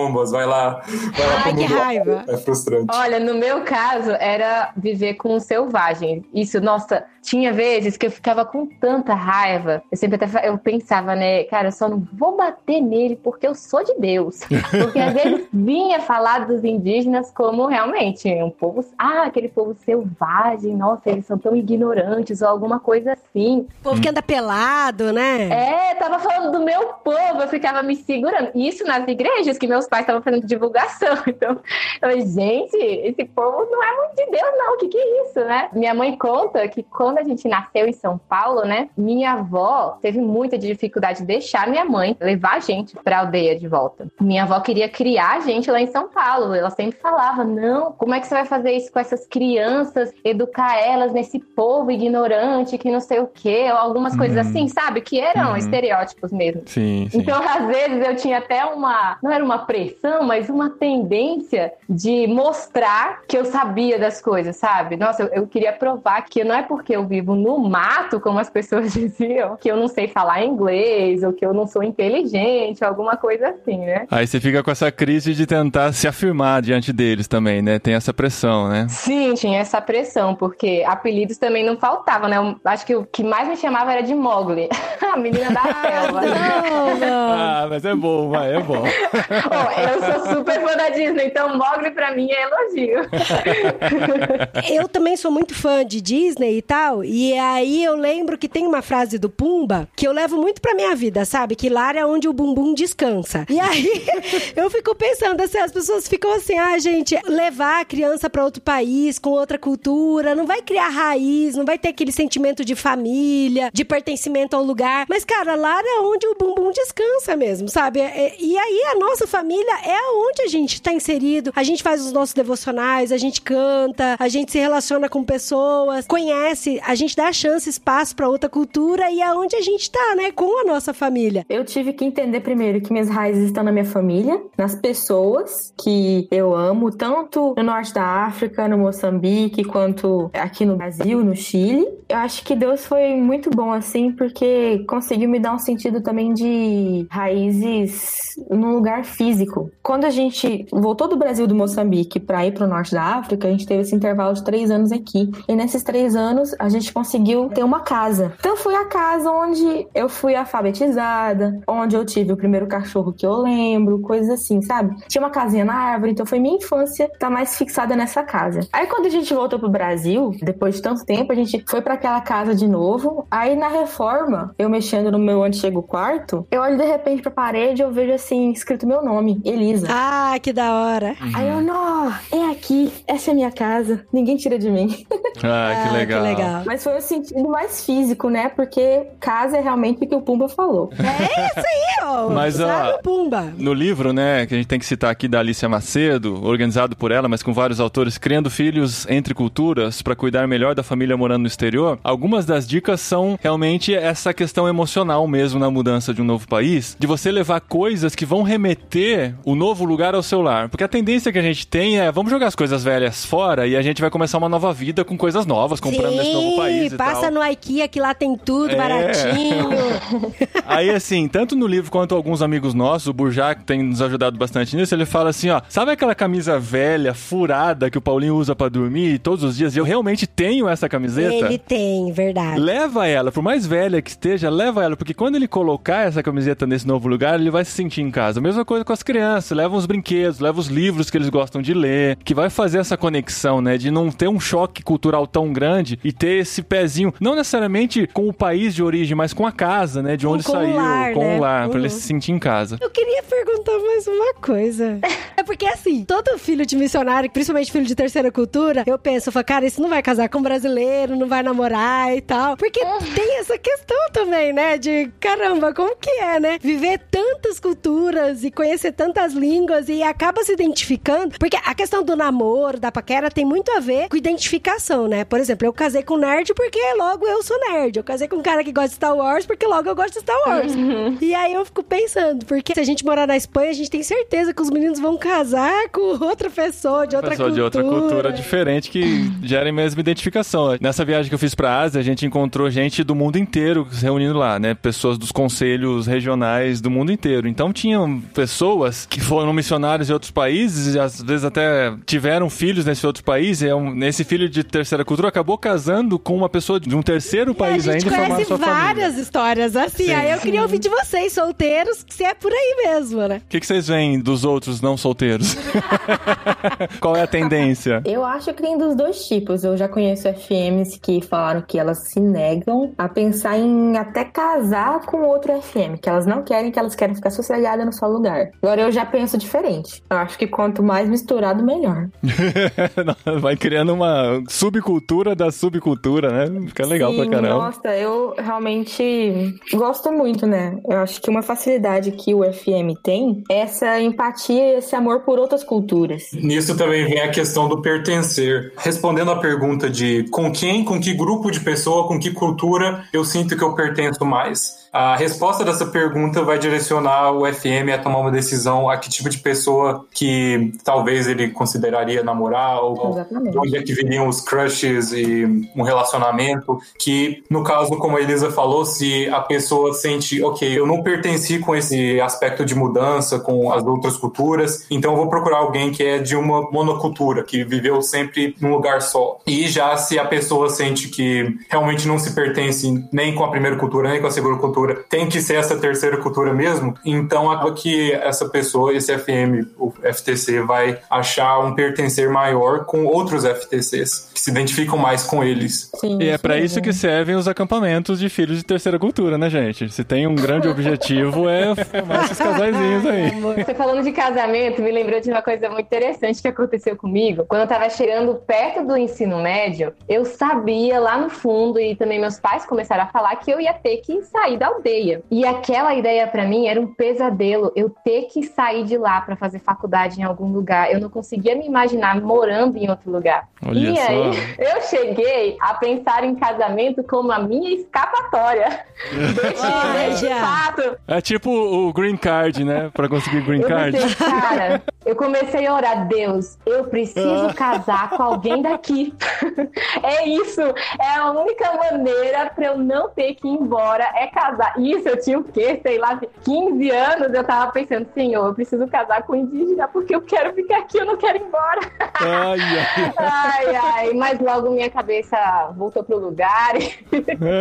homem-bombas, 0.03 0.31
vai 0.31 0.45
lá. 0.45 0.81
Vai 0.85 1.27
lá 1.27 1.41
Ai, 1.45 1.53
que 1.53 1.61
mundo." 1.61 1.75
raiva. 1.75 2.23
É 2.27 2.37
frustrante. 2.37 2.87
Olha, 2.93 3.19
no 3.19 3.33
meu 3.35 3.61
caso, 3.61 4.11
era 4.11 4.71
viver 4.75 5.15
com 5.15 5.35
um 5.35 5.39
selvagem. 5.39 6.25
Isso, 6.33 6.59
nossa, 6.61 7.05
tinha 7.23 7.53
vezes 7.53 7.97
que 7.97 8.05
eu 8.05 8.11
ficava 8.11 8.45
com 8.45 8.65
tanta 8.65 9.13
raiva. 9.13 9.81
Eu 9.91 9.97
sempre 9.97 10.15
até 10.21 10.47
eu 10.47 10.57
pensava, 10.57 11.15
né, 11.15 11.45
cara, 11.45 11.69
eu 11.69 11.71
só 11.71 11.87
não 11.87 12.05
vou 12.13 12.35
bater 12.35 12.81
nele 12.81 13.15
porque 13.15 13.47
eu 13.47 13.55
sou 13.55 13.83
de 13.83 13.95
Deus. 13.97 14.41
Porque 14.83 14.99
às 14.99 15.13
vezes 15.13 15.47
vinha 15.53 15.99
falar 15.99 16.45
dos 16.45 16.63
indígenas 16.63 17.31
como 17.31 17.67
realmente 17.67 18.27
um 18.43 18.49
povo, 18.49 18.83
ah, 18.97 19.23
aquele 19.23 19.47
povo 19.47 19.75
selvagem, 19.85 20.75
nossa, 20.75 21.09
eles 21.09 21.25
são 21.25 21.37
tão 21.37 21.55
ignorantes 21.55 22.41
ou 22.41 22.47
alguma 22.47 22.79
coisa 22.79 23.13
assim. 23.13 23.67
O 23.79 23.83
povo 23.83 24.01
que 24.01 24.09
anda 24.09 24.21
pelado, 24.21 25.13
né? 25.13 25.47
É, 25.49 25.95
tava 25.95 26.19
falando 26.19 26.51
do 26.51 26.65
meu 26.65 26.87
povo, 27.03 27.41
eu 27.41 27.47
ficava 27.47 27.81
me 27.83 27.95
segurando. 27.95 28.51
Isso 28.55 28.83
nas 28.83 29.07
igrejas 29.07 29.57
que 29.57 29.67
meus 29.67 29.87
pais 29.93 30.01
estavam 30.03 30.21
fazendo 30.23 30.45
divulgação. 30.47 31.15
Então, 31.27 31.51
eu 31.51 31.59
falei, 31.99 32.21
gente, 32.25 32.75
esse 32.77 33.25
povo 33.25 33.67
não 33.71 33.83
é 33.83 33.95
muito 33.97 34.15
de 34.15 34.25
Deus, 34.31 34.51
não. 34.57 34.73
O 34.73 34.77
que, 34.77 34.87
que 34.87 34.97
é 34.97 35.21
isso, 35.23 35.39
né? 35.39 35.69
Minha 35.73 35.93
mãe 35.93 36.15
conta 36.17 36.67
que 36.67 36.81
quando 36.83 37.17
a 37.19 37.23
gente 37.23 37.47
nasceu 37.47 37.85
em 37.87 37.93
São 37.93 38.17
Paulo, 38.17 38.61
né? 38.65 38.89
Minha 38.97 39.33
avó 39.33 39.97
teve 40.01 40.19
muita 40.19 40.57
dificuldade 40.57 41.19
de 41.19 41.25
deixar 41.25 41.67
minha 41.67 41.85
mãe 41.85 42.15
levar 42.19 42.55
a 42.55 42.59
gente 42.59 42.95
pra 43.03 43.19
aldeia 43.19 43.57
de 43.57 43.67
volta. 43.67 44.07
Minha 44.19 44.43
avó 44.43 44.59
queria 44.61 44.87
criar 44.89 45.37
a 45.37 45.39
gente 45.41 45.69
lá 45.69 45.79
em 45.81 45.87
São 45.87 46.07
Paulo. 46.09 46.53
Ela 46.53 46.69
sempre 46.69 46.99
falava: 46.99 47.43
não, 47.43 47.91
como 47.91 48.13
é 48.13 48.19
que 48.19 48.27
você 48.27 48.33
vai 48.35 48.45
fazer 48.45 48.71
isso 48.71 48.91
com 48.91 48.99
essas 48.99 49.25
crianças? 49.27 50.11
Educar 50.23 50.79
elas 50.79 51.13
nesse 51.13 51.39
povo 51.39 51.91
ignorante 51.91 52.77
que 52.77 52.91
não 52.91 52.99
sei 52.99 53.19
o 53.19 53.27
quê, 53.27 53.67
ou 53.71 53.77
algumas 53.77 54.15
coisas 54.15 54.35
Uhum. 54.37 54.41
assim, 54.49 54.67
sabe? 54.67 55.01
Que 55.01 55.19
eram 55.19 55.51
Uhum. 55.51 55.57
estereótipos 55.57 56.31
mesmo. 56.31 56.63
Sim, 56.65 57.07
sim. 57.09 57.19
Então, 57.19 57.37
às 57.43 57.65
vezes, 57.67 58.05
eu 58.07 58.15
tinha 58.15 58.37
até 58.39 58.63
uma. 58.65 59.17
Não 59.21 59.31
era 59.31 59.43
uma 59.43 59.59
aversão, 59.83 60.23
mas 60.23 60.49
uma 60.49 60.69
tendência 60.69 61.73
de 61.89 62.27
mostrar 62.27 63.21
que 63.27 63.37
eu 63.37 63.45
sabia 63.45 63.99
das 63.99 64.21
coisas, 64.21 64.55
sabe? 64.55 64.95
Nossa, 64.95 65.23
eu, 65.23 65.27
eu 65.29 65.47
queria 65.47 65.73
provar 65.73 66.21
que 66.23 66.43
não 66.43 66.55
é 66.55 66.63
porque 66.63 66.95
eu 66.95 67.05
vivo 67.05 67.35
no 67.35 67.57
mato, 67.57 68.19
como 68.19 68.39
as 68.39 68.49
pessoas 68.53 68.93
diziam, 68.93 69.57
que 69.57 69.69
eu 69.69 69.75
não 69.75 69.87
sei 69.87 70.07
falar 70.07 70.43
inglês 70.43 71.23
ou 71.23 71.33
que 71.33 71.45
eu 71.45 71.53
não 71.53 71.67
sou 71.67 71.83
inteligente, 71.83 72.83
alguma 72.83 73.17
coisa 73.17 73.49
assim, 73.49 73.79
né? 73.79 74.05
Aí 74.09 74.25
você 74.25 74.39
fica 74.39 74.63
com 74.63 74.71
essa 74.71 74.91
crise 74.91 75.33
de 75.33 75.45
tentar 75.45 75.91
se 75.93 76.07
afirmar 76.07 76.61
diante 76.61 76.93
deles 76.93 77.27
também, 77.27 77.61
né? 77.61 77.79
Tem 77.79 77.93
essa 77.93 78.13
pressão, 78.13 78.69
né? 78.69 78.87
Sim, 78.89 79.33
tinha 79.33 79.59
essa 79.59 79.81
pressão, 79.81 80.35
porque 80.35 80.83
apelidos 80.87 81.37
também 81.37 81.65
não 81.65 81.77
faltavam, 81.77 82.29
né? 82.29 82.37
Eu 82.37 82.55
acho 82.65 82.85
que 82.85 82.95
o 82.95 83.05
que 83.05 83.23
mais 83.23 83.47
me 83.47 83.57
chamava 83.57 83.91
era 83.91 84.01
de 84.01 84.13
Mogli, 84.13 84.69
a 85.01 85.17
menina 85.17 85.51
da 85.51 85.61
selva. 85.81 86.21
Não, 86.21 86.97
não. 86.97 87.33
Ah, 87.33 87.67
mas 87.69 87.85
é 87.85 87.95
bom, 87.95 88.29
vai, 88.29 88.55
é 88.55 88.59
bom. 88.59 88.83
Ó, 88.83 89.72
eu 89.81 90.21
sou 90.23 90.35
super 90.35 90.61
fã 90.61 90.75
da 90.75 90.89
Disney, 90.89 91.27
então 91.27 91.57
Mogli 91.57 91.91
pra 91.91 92.13
mim 92.15 92.29
é 92.31 92.43
elogio. 92.43 93.09
Eu 94.69 94.87
também 94.87 95.15
sou 95.17 95.31
muito 95.31 95.53
fã 95.53 95.85
de 95.85 96.01
Disney 96.01 96.57
e 96.57 96.61
tal, 96.61 97.03
e 97.03 97.37
aí 97.37 97.83
eu 97.83 97.95
lembro 97.95 98.37
que 98.37 98.47
tem 98.47 98.65
uma 98.65 98.81
frase 98.81 99.17
do 99.17 99.29
Pumba 99.29 99.87
que 99.95 100.07
eu 100.07 100.11
levo 100.11 100.37
muito 100.37 100.61
pra 100.61 100.73
minha 100.73 100.95
vida, 100.95 101.25
sabe? 101.25 101.55
Que 101.55 101.69
lá 101.69 101.91
é 101.93 102.05
onde 102.05 102.27
o 102.27 102.33
bumbum 102.33 102.73
descansa. 102.73 103.45
E 103.49 103.59
aí 103.59 104.03
eu 104.55 104.69
fico 104.69 104.95
pensando 104.95 105.41
assim, 105.41 105.57
as 105.57 105.71
pessoas 105.71 106.07
ficam 106.07 106.33
assim, 106.33 106.57
ah, 106.57 106.77
gente, 106.77 107.19
levar 107.27 107.81
a 107.81 107.85
criança 107.85 108.29
pra 108.29 108.43
outro 108.43 108.61
país, 108.61 109.19
com 109.19 109.31
outra 109.31 109.57
cultura, 109.57 110.35
não 110.35 110.45
vai 110.45 110.61
criar 110.61 110.89
raiz, 110.89 111.55
não 111.55 111.65
vai 111.65 111.77
ter 111.77 111.89
aquele 111.89 112.11
sentimento 112.11 112.63
de 112.63 112.75
família, 112.75 113.69
de 113.73 113.83
pertencimento 113.83 114.55
ao 114.55 114.63
lugar. 114.63 115.05
Mas, 115.09 115.25
cara, 115.25 115.55
lá 115.55 115.79
é 115.79 115.99
onde 116.01 116.27
o 116.27 116.35
bumbum 116.35 116.71
descansa 116.71 117.35
mesmo, 117.35 117.69
sabe? 117.69 117.99
E 118.39 118.57
aí 118.57 118.83
a 118.91 118.95
nossa 118.95 119.27
família 119.27 119.62
é 119.71 119.99
onde 120.15 120.41
a 120.43 120.47
gente 120.47 120.81
tá 120.81 120.93
inserido, 120.93 121.51
a 121.55 121.63
gente 121.63 121.83
faz 121.83 122.05
os 122.05 122.11
nossos 122.11 122.33
devocionais, 122.33 123.11
a 123.11 123.17
gente 123.17 123.41
canta, 123.41 124.15
a 124.19 124.27
gente 124.27 124.51
se 124.51 124.59
relaciona 124.59 125.09
com 125.09 125.23
pessoas, 125.23 126.05
conhece, 126.07 126.81
a 126.85 126.95
gente 126.95 127.15
dá 127.15 127.31
chance, 127.31 127.69
espaço 127.69 128.15
pra 128.15 128.29
outra 128.29 128.49
cultura 128.49 129.09
e 129.11 129.21
é 129.21 129.33
onde 129.33 129.55
a 129.55 129.61
gente 129.61 129.89
tá, 129.89 130.15
né? 130.15 130.31
Com 130.31 130.61
a 130.61 130.63
nossa 130.63 130.93
família. 130.93 131.45
Eu 131.49 131.63
tive 131.63 131.93
que 131.93 132.05
entender 132.05 132.41
primeiro 132.41 132.81
que 132.81 132.91
minhas 132.91 133.09
raízes 133.09 133.45
estão 133.45 133.63
na 133.63 133.71
minha 133.71 133.85
família, 133.85 134.41
nas 134.57 134.75
pessoas 134.75 135.73
que 135.81 136.27
eu 136.31 136.55
amo, 136.55 136.91
tanto 136.91 137.53
no 137.57 137.63
norte 137.63 137.93
da 137.93 138.03
África, 138.25 138.67
no 138.67 138.77
Moçambique, 138.77 139.63
quanto 139.63 140.29
aqui 140.33 140.65
no 140.65 140.75
Brasil, 140.75 141.23
no 141.23 141.35
Chile. 141.35 141.87
Eu 142.09 142.17
acho 142.17 142.43
que 142.43 142.55
Deus 142.55 142.85
foi 142.85 143.15
muito 143.15 143.49
bom 143.49 143.71
assim, 143.71 144.11
porque 144.11 144.83
conseguiu 144.87 145.29
me 145.29 145.39
dar 145.39 145.53
um 145.53 145.59
sentido 145.59 146.01
também 146.01 146.33
de 146.33 147.07
raízes 147.09 148.35
num 148.49 148.73
lugar 148.73 149.05
físico. 149.05 149.52
Quando 149.81 150.05
a 150.05 150.09
gente 150.09 150.65
voltou 150.71 151.07
do 151.07 151.17
Brasil 151.17 151.45
do 151.47 151.55
Moçambique 151.55 152.19
para 152.19 152.45
ir 152.45 152.53
para 152.53 152.65
o 152.65 152.69
norte 152.69 152.91
da 152.91 153.01
África, 153.01 153.47
a 153.47 153.51
gente 153.51 153.65
teve 153.65 153.81
esse 153.81 153.95
intervalo 153.95 154.33
de 154.33 154.43
três 154.43 154.71
anos 154.71 154.91
aqui. 154.91 155.29
E 155.47 155.55
nesses 155.55 155.83
três 155.83 156.15
anos 156.15 156.55
a 156.59 156.69
gente 156.69 156.91
conseguiu 156.91 157.49
ter 157.49 157.63
uma 157.63 157.81
casa. 157.81 158.33
Então 158.39 158.57
foi 158.57 158.75
a 158.75 158.85
casa 158.85 159.29
onde 159.29 159.87
eu 159.93 160.07
fui 160.09 160.35
alfabetizada, 160.35 161.61
onde 161.67 161.95
eu 161.95 162.05
tive 162.05 162.33
o 162.33 162.37
primeiro 162.37 162.67
cachorro 162.67 163.13
que 163.13 163.25
eu 163.25 163.35
lembro, 163.37 163.99
coisas 163.99 164.29
assim, 164.29 164.61
sabe? 164.61 164.95
Tinha 165.07 165.21
uma 165.21 165.29
casinha 165.29 165.65
na 165.65 165.73
árvore, 165.73 166.11
então 166.11 166.25
foi 166.25 166.39
minha 166.39 166.57
infância 166.57 167.09
tá 167.19 167.29
mais 167.29 167.57
fixada 167.57 167.95
nessa 167.95 168.23
casa. 168.23 168.61
Aí 168.71 168.87
quando 168.87 169.05
a 169.05 169.09
gente 169.09 169.33
voltou 169.33 169.59
pro 169.59 169.69
Brasil, 169.69 170.31
depois 170.41 170.75
de 170.75 170.81
tanto 170.81 171.05
tempo, 171.05 171.31
a 171.31 171.35
gente 171.35 171.63
foi 171.67 171.81
para 171.81 171.95
aquela 171.95 172.21
casa 172.21 172.55
de 172.55 172.67
novo. 172.67 173.25
Aí 173.29 173.55
na 173.55 173.67
reforma, 173.67 174.53
eu 174.57 174.69
mexendo 174.69 175.11
no 175.11 175.19
meu 175.19 175.43
antigo 175.43 175.81
quarto, 175.81 176.45
eu 176.51 176.61
olho 176.61 176.77
de 176.77 176.85
repente 176.85 177.21
pra 177.21 177.31
parede 177.31 177.81
e 177.81 177.85
eu 177.85 177.91
vejo 177.91 178.13
assim 178.13 178.51
escrito 178.51 178.87
meu 178.87 179.03
nome, 179.03 179.41
Elisa. 179.43 179.87
Ah, 179.89 180.39
que 180.41 180.53
da 180.53 180.73
hora. 180.73 181.15
Aí 181.35 181.47
eu, 181.47 181.61
não, 181.61 182.09
é 182.31 182.42
aqui, 182.63 182.91
essa 183.05 183.31
é 183.31 183.33
minha 183.33 183.51
casa, 183.51 184.05
ninguém 184.11 184.37
tira 184.37 184.57
de 184.57 184.69
mim. 184.69 185.05
Ah, 185.45 185.87
que 185.87 185.93
legal. 185.97 186.21
Que 186.21 186.29
legal. 186.29 186.63
Mas 186.63 186.83
foi 186.83 186.95
o 186.95 187.01
sentido 187.01 187.49
mais 187.49 187.83
físico, 187.83 188.29
né? 188.29 188.49
Porque 188.49 189.07
casa 189.19 189.57
é 189.57 189.61
realmente 189.61 190.05
o 190.05 190.07
que 190.07 190.15
o 190.15 190.21
Pumba 190.21 190.47
falou. 190.47 190.91
É 190.93 191.47
isso 191.47 191.67
aí, 191.67 192.05
ó. 192.05 192.29
Mas, 192.29 192.59
ó, 192.59 192.99
Pumba. 192.99 193.51
No 193.57 193.73
livro, 193.73 194.13
né, 194.13 194.45
que 194.45 194.53
a 194.53 194.57
gente 194.57 194.67
tem 194.67 194.79
que 194.79 194.85
citar 194.85 195.09
aqui 195.09 195.27
da 195.27 195.39
Alicia 195.39 195.67
Macedo, 195.67 196.39
organizado 196.45 196.95
por 196.95 197.11
ela, 197.11 197.27
mas 197.27 197.41
com 197.41 197.51
vários 197.51 197.79
autores, 197.79 198.17
Criando 198.17 198.49
Filhos 198.49 199.05
Entre 199.09 199.33
Culturas 199.33 200.03
para 200.03 200.15
cuidar 200.15 200.47
melhor 200.47 200.75
da 200.75 200.83
família 200.83 201.17
morando 201.17 201.41
no 201.41 201.47
exterior, 201.47 201.99
algumas 202.03 202.45
das 202.45 202.67
dicas 202.67 203.01
são 203.01 203.37
realmente 203.41 203.93
essa 203.93 204.33
questão 204.35 204.67
emocional 204.69 205.27
mesmo 205.27 205.59
na 205.59 205.69
mudança 205.69 206.13
de 206.13 206.21
um 206.21 206.25
novo 206.25 206.47
país, 206.47 206.95
de 206.97 207.07
você 207.07 207.31
levar 207.31 207.59
coisas 207.59 208.15
que 208.15 208.25
vão 208.25 208.43
remeter 208.43 209.35
o 209.43 209.55
novo 209.55 209.83
lugar 209.83 210.13
ao 210.13 210.23
seu 210.23 210.41
lar. 210.41 210.69
Porque 210.69 210.83
a 210.83 210.87
tendência 210.87 211.33
que 211.33 211.39
a 211.39 211.43
gente 211.43 211.67
tem 211.67 211.99
é, 211.99 212.11
vamos 212.11 212.31
jogar 212.31 212.52
as 212.53 212.55
coisas 212.55 212.83
velhas 212.83 213.25
fora 213.25 213.65
e 213.65 213.75
a 213.75 213.81
gente 213.81 213.99
vai 213.99 214.11
começar 214.11 214.37
uma 214.37 214.47
nova 214.47 214.71
vida 214.71 215.03
com 215.03 215.17
coisas 215.17 215.43
novas, 215.43 215.79
comprando 215.79 216.15
nesse 216.15 216.31
novo 216.33 216.55
país 216.57 216.93
e 216.93 216.95
passa 216.95 217.31
no 217.31 217.43
IKEA 217.43 217.87
que 217.87 217.99
lá 217.99 218.13
tem 218.13 218.37
tudo 218.37 218.71
É. 218.71 218.75
baratinho. 218.75 219.69
Aí, 220.67 220.91
assim, 220.91 221.27
tanto 221.27 221.55
no 221.55 221.65
livro 221.65 221.89
quanto 221.89 222.13
alguns 222.13 222.43
amigos 222.43 222.75
nossos, 222.75 223.07
o 223.07 223.13
Burjac 223.13 223.63
tem 223.63 223.81
nos 223.81 224.03
ajudado 224.03 224.37
bastante 224.37 224.75
nisso, 224.75 224.93
ele 224.93 225.05
fala 225.05 225.31
assim, 225.31 225.49
ó, 225.49 225.61
sabe 225.67 225.91
aquela 225.91 226.13
camisa 226.13 226.59
velha, 226.59 227.15
furada, 227.15 227.89
que 227.89 227.97
o 227.97 228.01
Paulinho 228.01 228.35
usa 228.35 228.55
pra 228.55 228.69
dormir 228.69 229.17
todos 229.17 229.43
os 229.43 229.57
dias? 229.57 229.75
E 229.75 229.79
eu 229.79 229.83
realmente 229.83 230.27
tenho 230.27 230.69
essa 230.69 230.87
camiseta? 230.87 231.33
Ele 231.33 231.57
tem, 231.57 232.11
verdade. 232.11 232.59
Leva 232.59 233.07
ela, 233.07 233.31
por 233.31 233.41
mais 233.41 233.65
velha 233.65 233.99
que 233.99 234.11
esteja, 234.11 234.51
leva 234.51 234.83
ela, 234.83 234.95
porque 234.95 235.15
quando 235.15 235.37
ele 235.37 235.47
colocar 235.47 236.07
essa 236.07 236.21
camiseta 236.21 236.67
nesse 236.67 236.85
novo 236.87 237.07
lugar, 237.07 237.39
ele 237.39 237.49
vai 237.49 237.65
se 237.65 237.71
sentir 237.71 238.01
em 238.01 238.11
casa. 238.11 238.39
Mesma 238.39 238.63
coisa 238.63 238.85
com 238.85 238.93
as 238.93 239.01
crianças, 239.01 239.57
leva 239.57 239.75
os 239.75 239.87
brinquedos, 239.87 240.39
leva 240.39 240.59
os 240.59 240.67
livros 240.67 241.09
que 241.09 241.17
eles 241.17 241.29
gostam 241.29 241.59
de 241.59 241.73
ler, 241.73 242.15
que 242.23 242.35
vai 242.35 242.42
fazer 242.49 242.79
essa 242.79 242.97
conexão, 242.97 243.61
né, 243.61 243.77
de 243.77 243.89
não 243.91 244.11
ter 244.11 244.27
um 244.27 244.39
choque 244.39 244.81
cultural 244.83 245.25
tão 245.27 245.51
grande 245.53 245.99
e 246.03 246.11
ter 246.11 246.39
esse 246.41 246.61
pezinho, 246.61 247.13
não 247.19 247.35
necessariamente 247.35 248.07
com 248.13 248.27
o 248.27 248.33
país 248.33 248.73
de 248.75 248.83
origem, 248.83 249.15
mas 249.15 249.33
com 249.33 249.45
a 249.45 249.51
casa, 249.51 250.01
né, 250.01 250.15
de 250.17 250.25
onde 250.27 250.43
Com 250.43 250.51
saiu, 250.53 250.75
lar, 250.75 251.13
com 251.13 251.19
né? 251.23 251.37
o 251.37 251.39
lar, 251.39 251.69
pra 251.69 251.77
ele 251.79 251.87
Uhum. 251.87 251.93
se 251.93 252.01
sentir 252.01 252.31
em 252.31 252.39
casa. 252.39 252.77
Eu 252.81 252.89
queria 252.89 253.21
perguntar 253.23 253.77
mais 253.79 254.07
uma 254.07 254.33
coisa. 254.35 254.99
É 255.35 255.41
porque, 255.41 255.65
assim, 255.65 256.05
todo 256.05 256.37
filho 256.37 256.63
de 256.63 256.75
missionário, 256.77 257.29
principalmente 257.29 257.71
filho 257.71 257.85
de 257.85 257.95
terceira 257.95 258.31
cultura, 258.31 258.83
eu 258.85 258.97
penso, 258.99 259.27
eu 259.29 259.33
falo, 259.33 259.43
cara, 259.45 259.65
esse 259.65 259.81
não 259.81 259.89
vai 259.89 260.01
casar 260.01 260.29
com 260.29 260.37
um 260.37 260.41
brasileiro, 260.43 261.15
não 261.17 261.27
vai 261.27 261.41
namorar 261.41 262.15
e 262.15 262.21
tal. 262.21 262.55
Porque 262.55 262.79
tem 263.15 263.39
essa 263.39 263.57
questão 263.57 263.97
também, 264.13 264.53
né? 264.53 264.77
De 264.77 265.11
caramba, 265.19 265.73
como 265.73 265.95
que 265.97 266.09
é, 266.11 266.39
né? 266.39 266.59
Viver 266.61 266.99
tantas 267.09 267.59
culturas 267.59 268.43
e 268.43 268.51
conhecer 268.51 268.91
tantas 268.93 269.33
línguas 269.33 269.89
e 269.89 270.03
acaba 270.03 270.43
se 270.43 270.53
identificando. 270.53 271.35
Porque 271.39 271.57
a 271.57 271.73
questão 271.73 272.03
do 272.03 272.15
namoro, 272.15 272.32
da 272.79 272.91
paquera, 272.91 273.29
tem 273.31 273.45
muito 273.45 273.71
a 273.71 273.79
ver 273.79 274.09
com 274.09 274.15
identificação, 274.17 275.07
né? 275.07 275.23
Por 275.23 275.39
exemplo, 275.39 275.67
eu 275.67 275.73
casei 275.73 276.03
com 276.03 276.17
nerd 276.17 276.53
porque 276.53 276.79
logo 276.97 277.25
eu 277.27 277.41
sou 277.43 277.57
nerd. 277.59 277.97
Eu 277.97 278.03
casei 278.03 278.27
com 278.27 278.37
um 278.37 278.41
cara 278.41 278.63
que 278.63 278.71
gosta 278.71 278.89
de 278.89 278.95
Star 278.95 279.15
Wars 279.15 279.45
porque 279.45 279.65
logo 279.65 279.87
eu 279.89 279.95
gosto 279.95 280.13
de 280.13 280.19
Star 280.19 280.37
Wars. 280.47 280.73
E 281.21 281.33
aí 281.33 281.53
eu 281.53 281.65
fico 281.65 281.83
pensando, 281.83 282.45
porque 282.45 282.73
se 282.73 282.79
a 282.79 282.83
gente 282.83 283.05
morar 283.05 283.27
na 283.27 283.37
Espanha, 283.37 283.69
a 283.69 283.73
gente 283.73 283.89
tem 283.89 284.03
certeza 284.03 284.53
que 284.53 284.61
os 284.61 284.69
meninos 284.69 284.99
vão 284.99 285.17
casar 285.17 285.89
com 285.89 286.01
outra 286.23 286.49
pessoa 286.49 287.05
de 287.07 287.15
outra 287.15 287.31
Pessoa 287.31 287.49
cultura. 287.49 287.69
de 287.69 287.77
outra 287.79 287.83
cultura 287.83 288.31
diferente 288.33 288.89
que 288.89 289.31
gera 289.43 289.69
a 289.69 289.73
mesma 289.73 289.99
identificação. 290.01 290.77
Nessa 290.79 291.03
viagem 291.05 291.29
que 291.29 291.35
eu 291.35 291.39
fiz 291.39 291.55
pra 291.55 291.79
Ásia, 291.81 291.99
a 291.99 292.03
gente 292.03 292.25
encontrou 292.25 292.69
gente 292.69 293.03
do 293.03 293.15
mundo 293.15 293.37
inteiro 293.37 293.87
se 293.91 294.03
reunindo 294.03 294.37
lá, 294.37 294.59
né? 294.59 294.73
Pessoas 294.73 295.17
dos 295.17 295.31
conselhos 295.31 296.07
regionais 296.07 296.81
do 296.81 296.89
mundo 296.89 297.11
inteiro. 297.11 297.47
Então 297.47 297.71
tinham 297.73 298.21
pessoas 298.33 299.05
que 299.05 299.19
foram 299.21 299.53
missionários 299.53 300.09
em 300.09 300.13
outros 300.13 300.31
países 300.31 300.95
e 300.95 300.99
às 300.99 301.21
vezes 301.21 301.43
até 301.45 301.93
tiveram 302.13 302.47
filhos 302.49 302.85
nesse 302.85 303.05
outro 303.07 303.23
país. 303.23 303.61
E 303.63 303.67
é 303.67 303.73
um- 303.75 303.91
nesse 303.93 304.23
filho 304.23 304.47
de 304.47 304.63
terceira 304.63 305.03
cultura 305.03 305.29
acabou 305.29 305.57
casando 305.57 306.19
com 306.19 306.35
uma 306.35 306.47
pessoa 306.47 306.79
de 306.79 306.95
um 306.95 307.01
terceiro 307.01 307.55
país 307.55 307.85
e 307.85 307.89
a 307.89 307.93
gente 307.93 308.03
ainda 308.05 308.07
e 308.07 308.09
formaram 308.11 308.33
conhece 308.35 308.47
sua 308.47 308.57
família. 308.59 308.83
várias 308.83 309.17
histórias 309.17 309.75
assim. 309.75 310.05
Sim. 310.05 310.13
Aí 310.13 310.31
eu 310.31 310.37
queria 310.37 310.61
ouvir 310.61 310.77
de 310.77 310.89
vocês, 310.89 311.33
solteiros, 311.33 312.05
se 312.07 312.23
é 312.23 312.33
por 312.35 312.51
aí 312.51 312.75
mesmo, 312.85 313.27
né? 313.27 313.37
O 313.43 313.49
que, 313.49 313.59
que 313.59 313.65
vocês 313.65 313.87
veem 313.87 314.19
dos 314.19 314.45
outros 314.45 314.79
não 314.79 314.95
solteiros? 314.95 315.55
Qual 317.01 317.15
é 317.15 317.23
a 317.23 317.27
tendência? 317.27 318.01
Eu 318.05 318.23
acho 318.23 318.53
que 318.53 318.61
tem 318.61 318.77
dos 318.77 318.95
dois 318.95 319.25
tipos. 319.27 319.63
Eu 319.63 319.75
já 319.75 319.87
conheço 319.87 320.27
FMs 320.27 320.99
que 320.99 321.21
falaram 321.21 321.61
que 321.67 321.77
elas 321.79 322.09
se 322.09 322.19
negam 322.19 322.93
a 322.97 323.09
pensar 323.09 323.57
em 323.57 323.97
até 323.97 324.23
casar 324.23 324.99
com 325.01 325.23
outro 325.23 325.53
FM, 325.61 325.97
que 326.01 326.09
elas 326.09 326.25
não 326.25 326.43
querem, 326.43 326.71
que 326.71 326.79
elas 326.79 326.95
querem 326.95 327.15
ficar 327.15 327.29
sossegadas 327.31 327.85
no 327.85 327.91
seu 327.93 328.07
lugar. 328.07 328.49
Agora 328.61 328.81
eu 328.81 328.91
já 328.91 329.05
penso 329.05 329.37
diferente. 329.37 330.01
Eu 330.09 330.17
acho 330.17 330.37
que 330.37 330.47
quanto 330.47 330.83
mais 330.83 331.07
misturado, 331.09 331.63
melhor. 331.63 332.02
Vai 333.39 333.55
criando 333.55 333.93
uma 333.93 334.41
subcultura 334.49 335.35
da 335.35 335.51
subcultura, 335.51 336.47
né? 336.47 336.67
Fica 336.67 336.85
legal 336.85 337.11
Sim, 337.11 337.17
pra 337.17 337.29
caramba. 337.29 337.65
Nossa, 337.65 337.89
eu 337.95 338.33
realmente 338.37 339.59
gosto 339.73 340.11
muito, 340.11 340.45
né? 340.45 340.77
Eu 340.87 340.99
acho 340.99 341.21
que 341.21 341.29
uma 341.29 341.41
facilidade 341.41 342.11
que 342.11 342.33
o 342.33 342.43
FM 342.43 342.97
tem 343.03 343.43
é 343.49 343.59
essa 343.59 343.99
empatia 344.01 344.73
e 344.73 344.77
esse 344.77 344.95
amor 344.95 345.21
por 345.21 345.39
outras 345.39 345.63
culturas. 345.63 346.29
Nisso 346.33 346.75
também 346.77 347.05
vem 347.05 347.21
a 347.21 347.31
questão 347.31 347.67
do 347.67 347.81
pertencer. 347.81 348.73
Respondendo 348.77 349.31
a 349.31 349.37
pergunta 349.37 349.89
de 349.89 350.25
com 350.29 350.51
quem, 350.51 350.83
com 350.83 350.99
que 350.99 351.13
grupo 351.13 351.51
de 351.51 351.59
pessoa, 351.59 352.07
com 352.07 352.19
que 352.19 352.31
cultura 352.31 353.05
eu 353.13 353.23
sinto 353.23 353.55
que 353.57 353.63
eu 353.63 353.73
pertenço 353.73 354.25
mais. 354.25 354.82
A 354.93 355.15
resposta 355.15 355.65
dessa 355.65 355.87
pergunta 355.87 356.43
vai 356.43 356.59
direcionar 356.59 357.31
o 357.31 357.51
FM 357.51 357.89
a 357.91 357.97
tomar 357.97 358.19
uma 358.19 358.31
decisão 358.31 358.87
a 358.87 358.95
que 358.95 359.09
tipo 359.09 359.27
de 359.27 359.39
pessoa 359.39 360.05
que 360.11 360.71
talvez 360.83 361.27
ele 361.27 361.49
consideraria 361.49 362.21
namorar, 362.21 362.79
ou 362.79 363.09
Exatamente. 363.09 363.57
onde 363.57 363.75
é 363.75 363.81
que 363.81 363.91
viriam 363.91 364.27
os 364.27 364.39
crushes 364.39 365.11
e 365.11 365.45
um 365.75 365.81
relacionamento, 365.81 366.77
que 366.99 367.43
no 367.49 367.63
caso, 367.63 367.97
como 367.97 368.17
a 368.17 368.21
Elisa 368.21 368.51
falou, 368.51 368.85
se 368.85 369.27
a 369.29 369.41
pessoa 369.41 369.95
sente, 369.95 370.43
ok, 370.43 370.77
eu 370.77 370.85
não 370.85 371.01
pertenci 371.01 371.57
com 371.57 371.75
esse 371.75 372.21
aspecto 372.21 372.63
de 372.63 372.75
mudança 372.75 373.39
com 373.39 373.71
as 373.71 373.83
outras 373.83 374.15
culturas, 374.15 374.85
então 374.91 375.13
eu 375.13 375.17
vou 375.17 375.27
procurar 375.27 375.57
alguém 375.57 375.91
que 375.91 376.03
é 376.03 376.19
de 376.19 376.35
uma 376.35 376.69
monocultura, 376.69 377.41
que 377.41 377.63
viveu 377.63 377.99
sempre 378.03 378.55
num 378.61 378.71
lugar 378.71 379.01
só. 379.01 379.39
E 379.47 379.67
já 379.67 379.97
se 379.97 380.19
a 380.19 380.25
pessoa 380.25 380.69
sente 380.69 381.07
que 381.07 381.57
realmente 381.67 382.07
não 382.07 382.19
se 382.19 382.35
pertence 382.35 383.03
nem 383.11 383.33
com 383.33 383.43
a 383.43 383.49
primeira 383.49 383.75
cultura, 383.75 384.11
nem 384.11 384.21
com 384.21 384.27
a 384.27 384.31
segunda 384.31 384.59
cultura, 384.59 384.82
tem 385.09 385.27
que 385.27 385.41
ser 385.41 385.55
essa 385.55 385.77
terceira 385.77 386.17
cultura 386.17 386.53
mesmo, 386.53 386.93
então 387.05 387.49
acaba 387.49 387.73
que 387.73 388.11
essa 388.13 388.49
pessoa, 388.49 388.93
esse 388.93 389.15
FM, 389.17 389.67
o 389.77 389.91
FTC, 390.13 390.61
vai 390.61 390.99
achar 391.09 391.59
um 391.59 391.73
pertencer 391.75 392.29
maior 392.29 392.85
com 392.85 393.05
outros 393.05 393.43
FTCs, 393.45 394.29
que 394.33 394.39
se 394.39 394.51
identificam 394.51 394.97
mais 394.97 395.23
com 395.23 395.43
eles. 395.43 395.89
Sim, 395.95 396.21
E 396.21 396.29
é 396.29 396.37
pra 396.37 396.55
mesmo. 396.55 396.65
isso 396.65 396.81
que 396.81 396.91
servem 396.93 397.35
os 397.35 397.47
acampamentos 397.47 398.19
de 398.19 398.29
filhos 398.29 398.57
de 398.57 398.63
terceira 398.63 398.99
cultura, 398.99 399.37
né, 399.37 399.49
gente? 399.49 399.89
Se 399.89 400.03
tem 400.03 400.27
um 400.27 400.35
grande 400.35 400.67
objetivo 400.67 401.47
é 401.47 401.75
formar 401.75 402.25
esses 402.25 402.37
casaizinhos 402.37 403.05
aí. 403.05 403.31
Você 403.63 403.73
falando 403.73 404.03
de 404.03 404.11
casamento, 404.11 404.81
me 404.81 404.91
lembrou 404.91 405.19
de 405.19 405.29
uma 405.29 405.41
coisa 405.41 405.69
muito 405.69 405.85
interessante 405.85 406.41
que 406.41 406.47
aconteceu 406.47 406.95
comigo. 406.95 407.45
Quando 407.47 407.61
eu 407.61 407.67
tava 407.67 407.89
chegando 407.89 408.35
perto 408.35 408.85
do 408.85 408.97
ensino 408.97 409.41
médio, 409.41 409.93
eu 410.07 410.25
sabia 410.25 410.99
lá 410.99 411.17
no 411.17 411.29
fundo, 411.29 411.79
e 411.79 411.95
também 411.95 412.19
meus 412.19 412.39
pais 412.39 412.65
começaram 412.65 413.03
a 413.03 413.07
falar 413.07 413.35
que 413.37 413.51
eu 413.51 413.59
ia 413.59 413.73
ter 413.73 413.97
que 413.97 414.21
sair 414.23 414.57
da 414.57 414.69
aldeia. 414.73 415.21
E 415.29 415.45
aquela 415.45 415.93
ideia 415.93 416.27
pra 416.27 416.45
mim 416.45 416.67
era 416.67 416.79
um 416.79 416.87
pesadelo, 416.87 417.71
eu 417.75 417.89
ter 417.89 418.23
que 418.23 418.43
sair 418.43 418.83
de 418.83 418.97
lá 418.97 419.21
pra 419.21 419.35
fazer 419.35 419.59
faculdade 419.59 420.19
em 420.19 420.23
algum 420.23 420.51
lugar. 420.51 420.91
Eu 420.91 420.99
não 420.99 421.09
conseguia 421.09 421.55
me 421.55 421.65
imaginar 421.65 422.19
morando 422.21 422.77
em 422.77 422.89
outro 422.89 423.11
lugar. 423.11 423.47
Olha 423.65 423.91
e 423.91 423.95
só. 423.95 424.01
aí, 424.07 424.31
eu 424.59 424.81
cheguei 424.81 425.57
a 425.61 425.73
pensar 425.75 426.23
em 426.23 426.35
casamento 426.35 427.03
como 427.03 427.31
a 427.31 427.39
minha 427.39 427.73
escapatória. 427.75 428.85
Deste, 429.11 430.21
deste 430.21 430.29
fato. 430.29 430.97
É 431.07 431.21
tipo 431.21 431.49
o 431.49 431.91
green 431.93 432.17
card, 432.17 432.63
né? 432.63 432.89
Pra 432.93 433.07
conseguir 433.09 433.41
green 433.41 433.61
Eu 433.61 433.67
card. 433.67 433.97
pensei, 433.97 434.15
cara, 434.15 434.81
eu 435.05 435.15
comecei 435.15 435.65
a 435.65 435.73
orar, 435.73 436.07
Deus, 436.07 436.57
eu 436.65 436.85
preciso 436.85 437.53
casar 437.55 438.09
com 438.11 438.23
alguém 438.23 438.61
daqui. 438.61 439.13
é 440.03 440.27
isso, 440.27 440.61
é 440.61 441.15
a 441.17 441.31
única 441.31 441.73
maneira 441.73 442.49
pra 442.53 442.67
eu 442.67 442.77
não 442.77 443.09
ter 443.09 443.35
que 443.35 443.47
ir 443.47 443.51
embora, 443.51 444.03
é 444.15 444.27
casar. 444.27 444.62
Isso, 444.77 445.07
eu 445.07 445.19
tinha 445.19 445.39
o 445.39 445.43
quê? 445.43 445.79
Sei 445.81 445.97
lá, 445.97 446.19
15 446.43 446.89
anos, 446.89 447.33
eu 447.33 447.43
tava 447.43 447.71
pensando, 447.71 448.07
senhor, 448.13 448.47
eu 448.47 448.53
preciso 448.53 448.87
casar 448.87 449.23
com 449.23 449.35
indígena 449.35 449.87
porque 449.87 450.15
eu 450.15 450.21
quero 450.21 450.53
ficar 450.53 450.79
aqui, 450.79 450.97
eu 450.97 451.05
não 451.05 451.17
quero 451.17 451.37
ir 451.37 451.41
embora. 451.41 451.79
Ai, 452.15 452.59
ai. 452.59 453.13
Ai, 453.17 453.75
ai, 453.75 454.13
mas 454.13 454.39
logo 454.39 454.71
minha 454.71 454.89
cabeça 454.89 455.37
voltou 455.75 456.03
pro 456.03 456.17
lugar. 456.17 456.73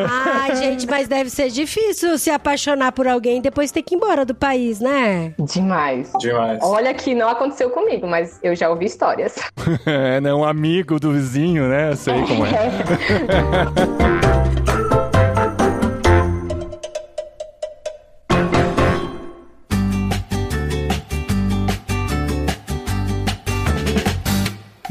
Ai, 0.09 0.57
gente, 0.57 0.87
mas 0.87 1.09
deve 1.09 1.31
ser 1.31 1.49
difícil 1.51 2.19
se 2.19 2.31
apaixonar 2.31 2.93
por 2.93 3.07
alguém 3.07 3.39
e 3.39 3.43
depois 3.43 3.71
ter 3.71 3.83
que 3.83 3.95
ir 3.95 3.97
embora 3.97 4.25
do 4.25 4.35
país, 4.35 4.81
né? 4.81 5.35
Demais. 5.39 6.13
Demais. 6.19 6.59
Olha 6.63 6.93
que 6.95 7.15
não 7.15 7.29
aconteceu 7.29 7.71
comigo, 7.71 8.07
mas 8.07 8.39
eu 8.43 8.55
já 8.55 8.69
ouvi 8.69 8.87
histórias. 8.87 9.37
É, 9.85 10.21
né? 10.21 10.33
Um 10.33 10.45
amigo 10.45 11.01
do 11.01 11.13
vizinho, 11.13 11.69
né? 11.69 11.91
Eu 11.91 11.97
sei 11.97 12.15
como 12.23 12.47
é. 12.47 12.71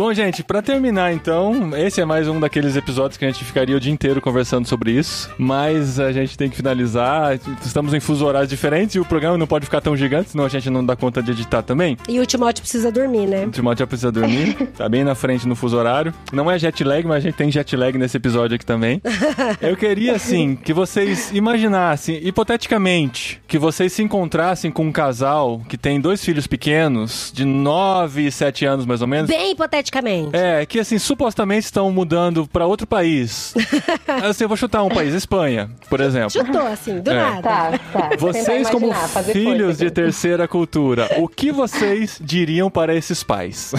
Bom, 0.01 0.11
gente, 0.15 0.43
pra 0.43 0.63
terminar 0.63 1.13
então, 1.13 1.77
esse 1.77 2.01
é 2.01 2.05
mais 2.05 2.27
um 2.27 2.39
daqueles 2.39 2.75
episódios 2.75 3.17
que 3.17 3.23
a 3.23 3.27
gente 3.27 3.45
ficaria 3.45 3.77
o 3.77 3.79
dia 3.79 3.93
inteiro 3.93 4.19
conversando 4.19 4.67
sobre 4.67 4.93
isso, 4.93 5.29
mas 5.37 5.99
a 5.99 6.11
gente 6.11 6.35
tem 6.35 6.49
que 6.49 6.55
finalizar. 6.55 7.39
Estamos 7.63 7.93
em 7.93 7.99
fuso 7.99 8.25
horários 8.25 8.49
diferentes 8.49 8.95
e 8.95 8.99
o 8.99 9.05
programa 9.05 9.37
não 9.37 9.45
pode 9.45 9.65
ficar 9.65 9.79
tão 9.79 9.95
gigante, 9.95 10.31
senão 10.31 10.43
a 10.43 10.49
gente 10.49 10.71
não 10.71 10.83
dá 10.83 10.95
conta 10.95 11.21
de 11.21 11.29
editar 11.29 11.61
também. 11.61 11.99
E 12.09 12.19
o 12.19 12.25
Timóteo 12.25 12.63
precisa 12.63 12.91
dormir, 12.91 13.27
né? 13.27 13.45
O 13.45 13.51
Timóteo 13.51 13.83
já 13.83 13.87
precisa 13.87 14.11
dormir, 14.11 14.55
tá 14.75 14.89
bem 14.89 15.03
na 15.03 15.13
frente 15.13 15.47
no 15.47 15.55
fuso 15.55 15.77
horário. 15.77 16.11
Não 16.33 16.49
é 16.49 16.57
jet 16.57 16.83
lag, 16.83 17.05
mas 17.05 17.17
a 17.17 17.19
gente 17.19 17.35
tem 17.35 17.51
jet 17.51 17.75
lag 17.75 17.95
nesse 17.95 18.17
episódio 18.17 18.55
aqui 18.55 18.65
também. 18.65 18.99
Eu 19.61 19.77
queria, 19.77 20.15
assim, 20.15 20.55
que 20.55 20.73
vocês 20.73 21.29
imaginassem, 21.31 22.27
hipoteticamente, 22.27 23.39
que 23.47 23.59
vocês 23.59 23.93
se 23.93 24.01
encontrassem 24.01 24.71
com 24.71 24.83
um 24.83 24.91
casal 24.91 25.61
que 25.69 25.77
tem 25.77 26.01
dois 26.01 26.25
filhos 26.25 26.47
pequenos, 26.47 27.31
de 27.31 27.45
9 27.45 28.25
e 28.25 28.31
7 28.31 28.65
anos 28.65 28.83
mais 28.83 29.03
ou 29.03 29.07
menos. 29.07 29.29
Bem 29.29 29.51
hipoteticamente. 29.51 29.90
É, 30.33 30.65
que 30.65 30.79
assim, 30.79 30.97
supostamente 30.97 31.65
estão 31.65 31.91
mudando 31.91 32.47
pra 32.47 32.65
outro 32.65 32.87
país. 32.87 33.53
assim, 34.23 34.43
eu 34.43 34.47
vou 34.47 34.57
chutar 34.57 34.83
um 34.83 34.89
país, 34.89 35.13
Espanha, 35.13 35.69
por 35.89 35.99
exemplo. 35.99 36.31
Chutou, 36.31 36.65
assim, 36.65 36.99
do 36.99 37.11
É. 37.11 37.15
nada. 37.15 37.41
Tá, 37.41 37.79
tá. 37.91 38.09
Vocês, 38.17 38.67
Tentar 38.67 38.71
como 38.71 38.93
filhos 39.31 39.67
força 39.77 39.85
de 39.85 39.91
terceira 39.91 40.47
cultura, 40.47 41.09
o 41.17 41.27
que 41.27 41.51
vocês 41.51 42.17
diriam 42.21 42.69
para 42.69 42.93
esses 42.95 43.23
pais? 43.23 43.73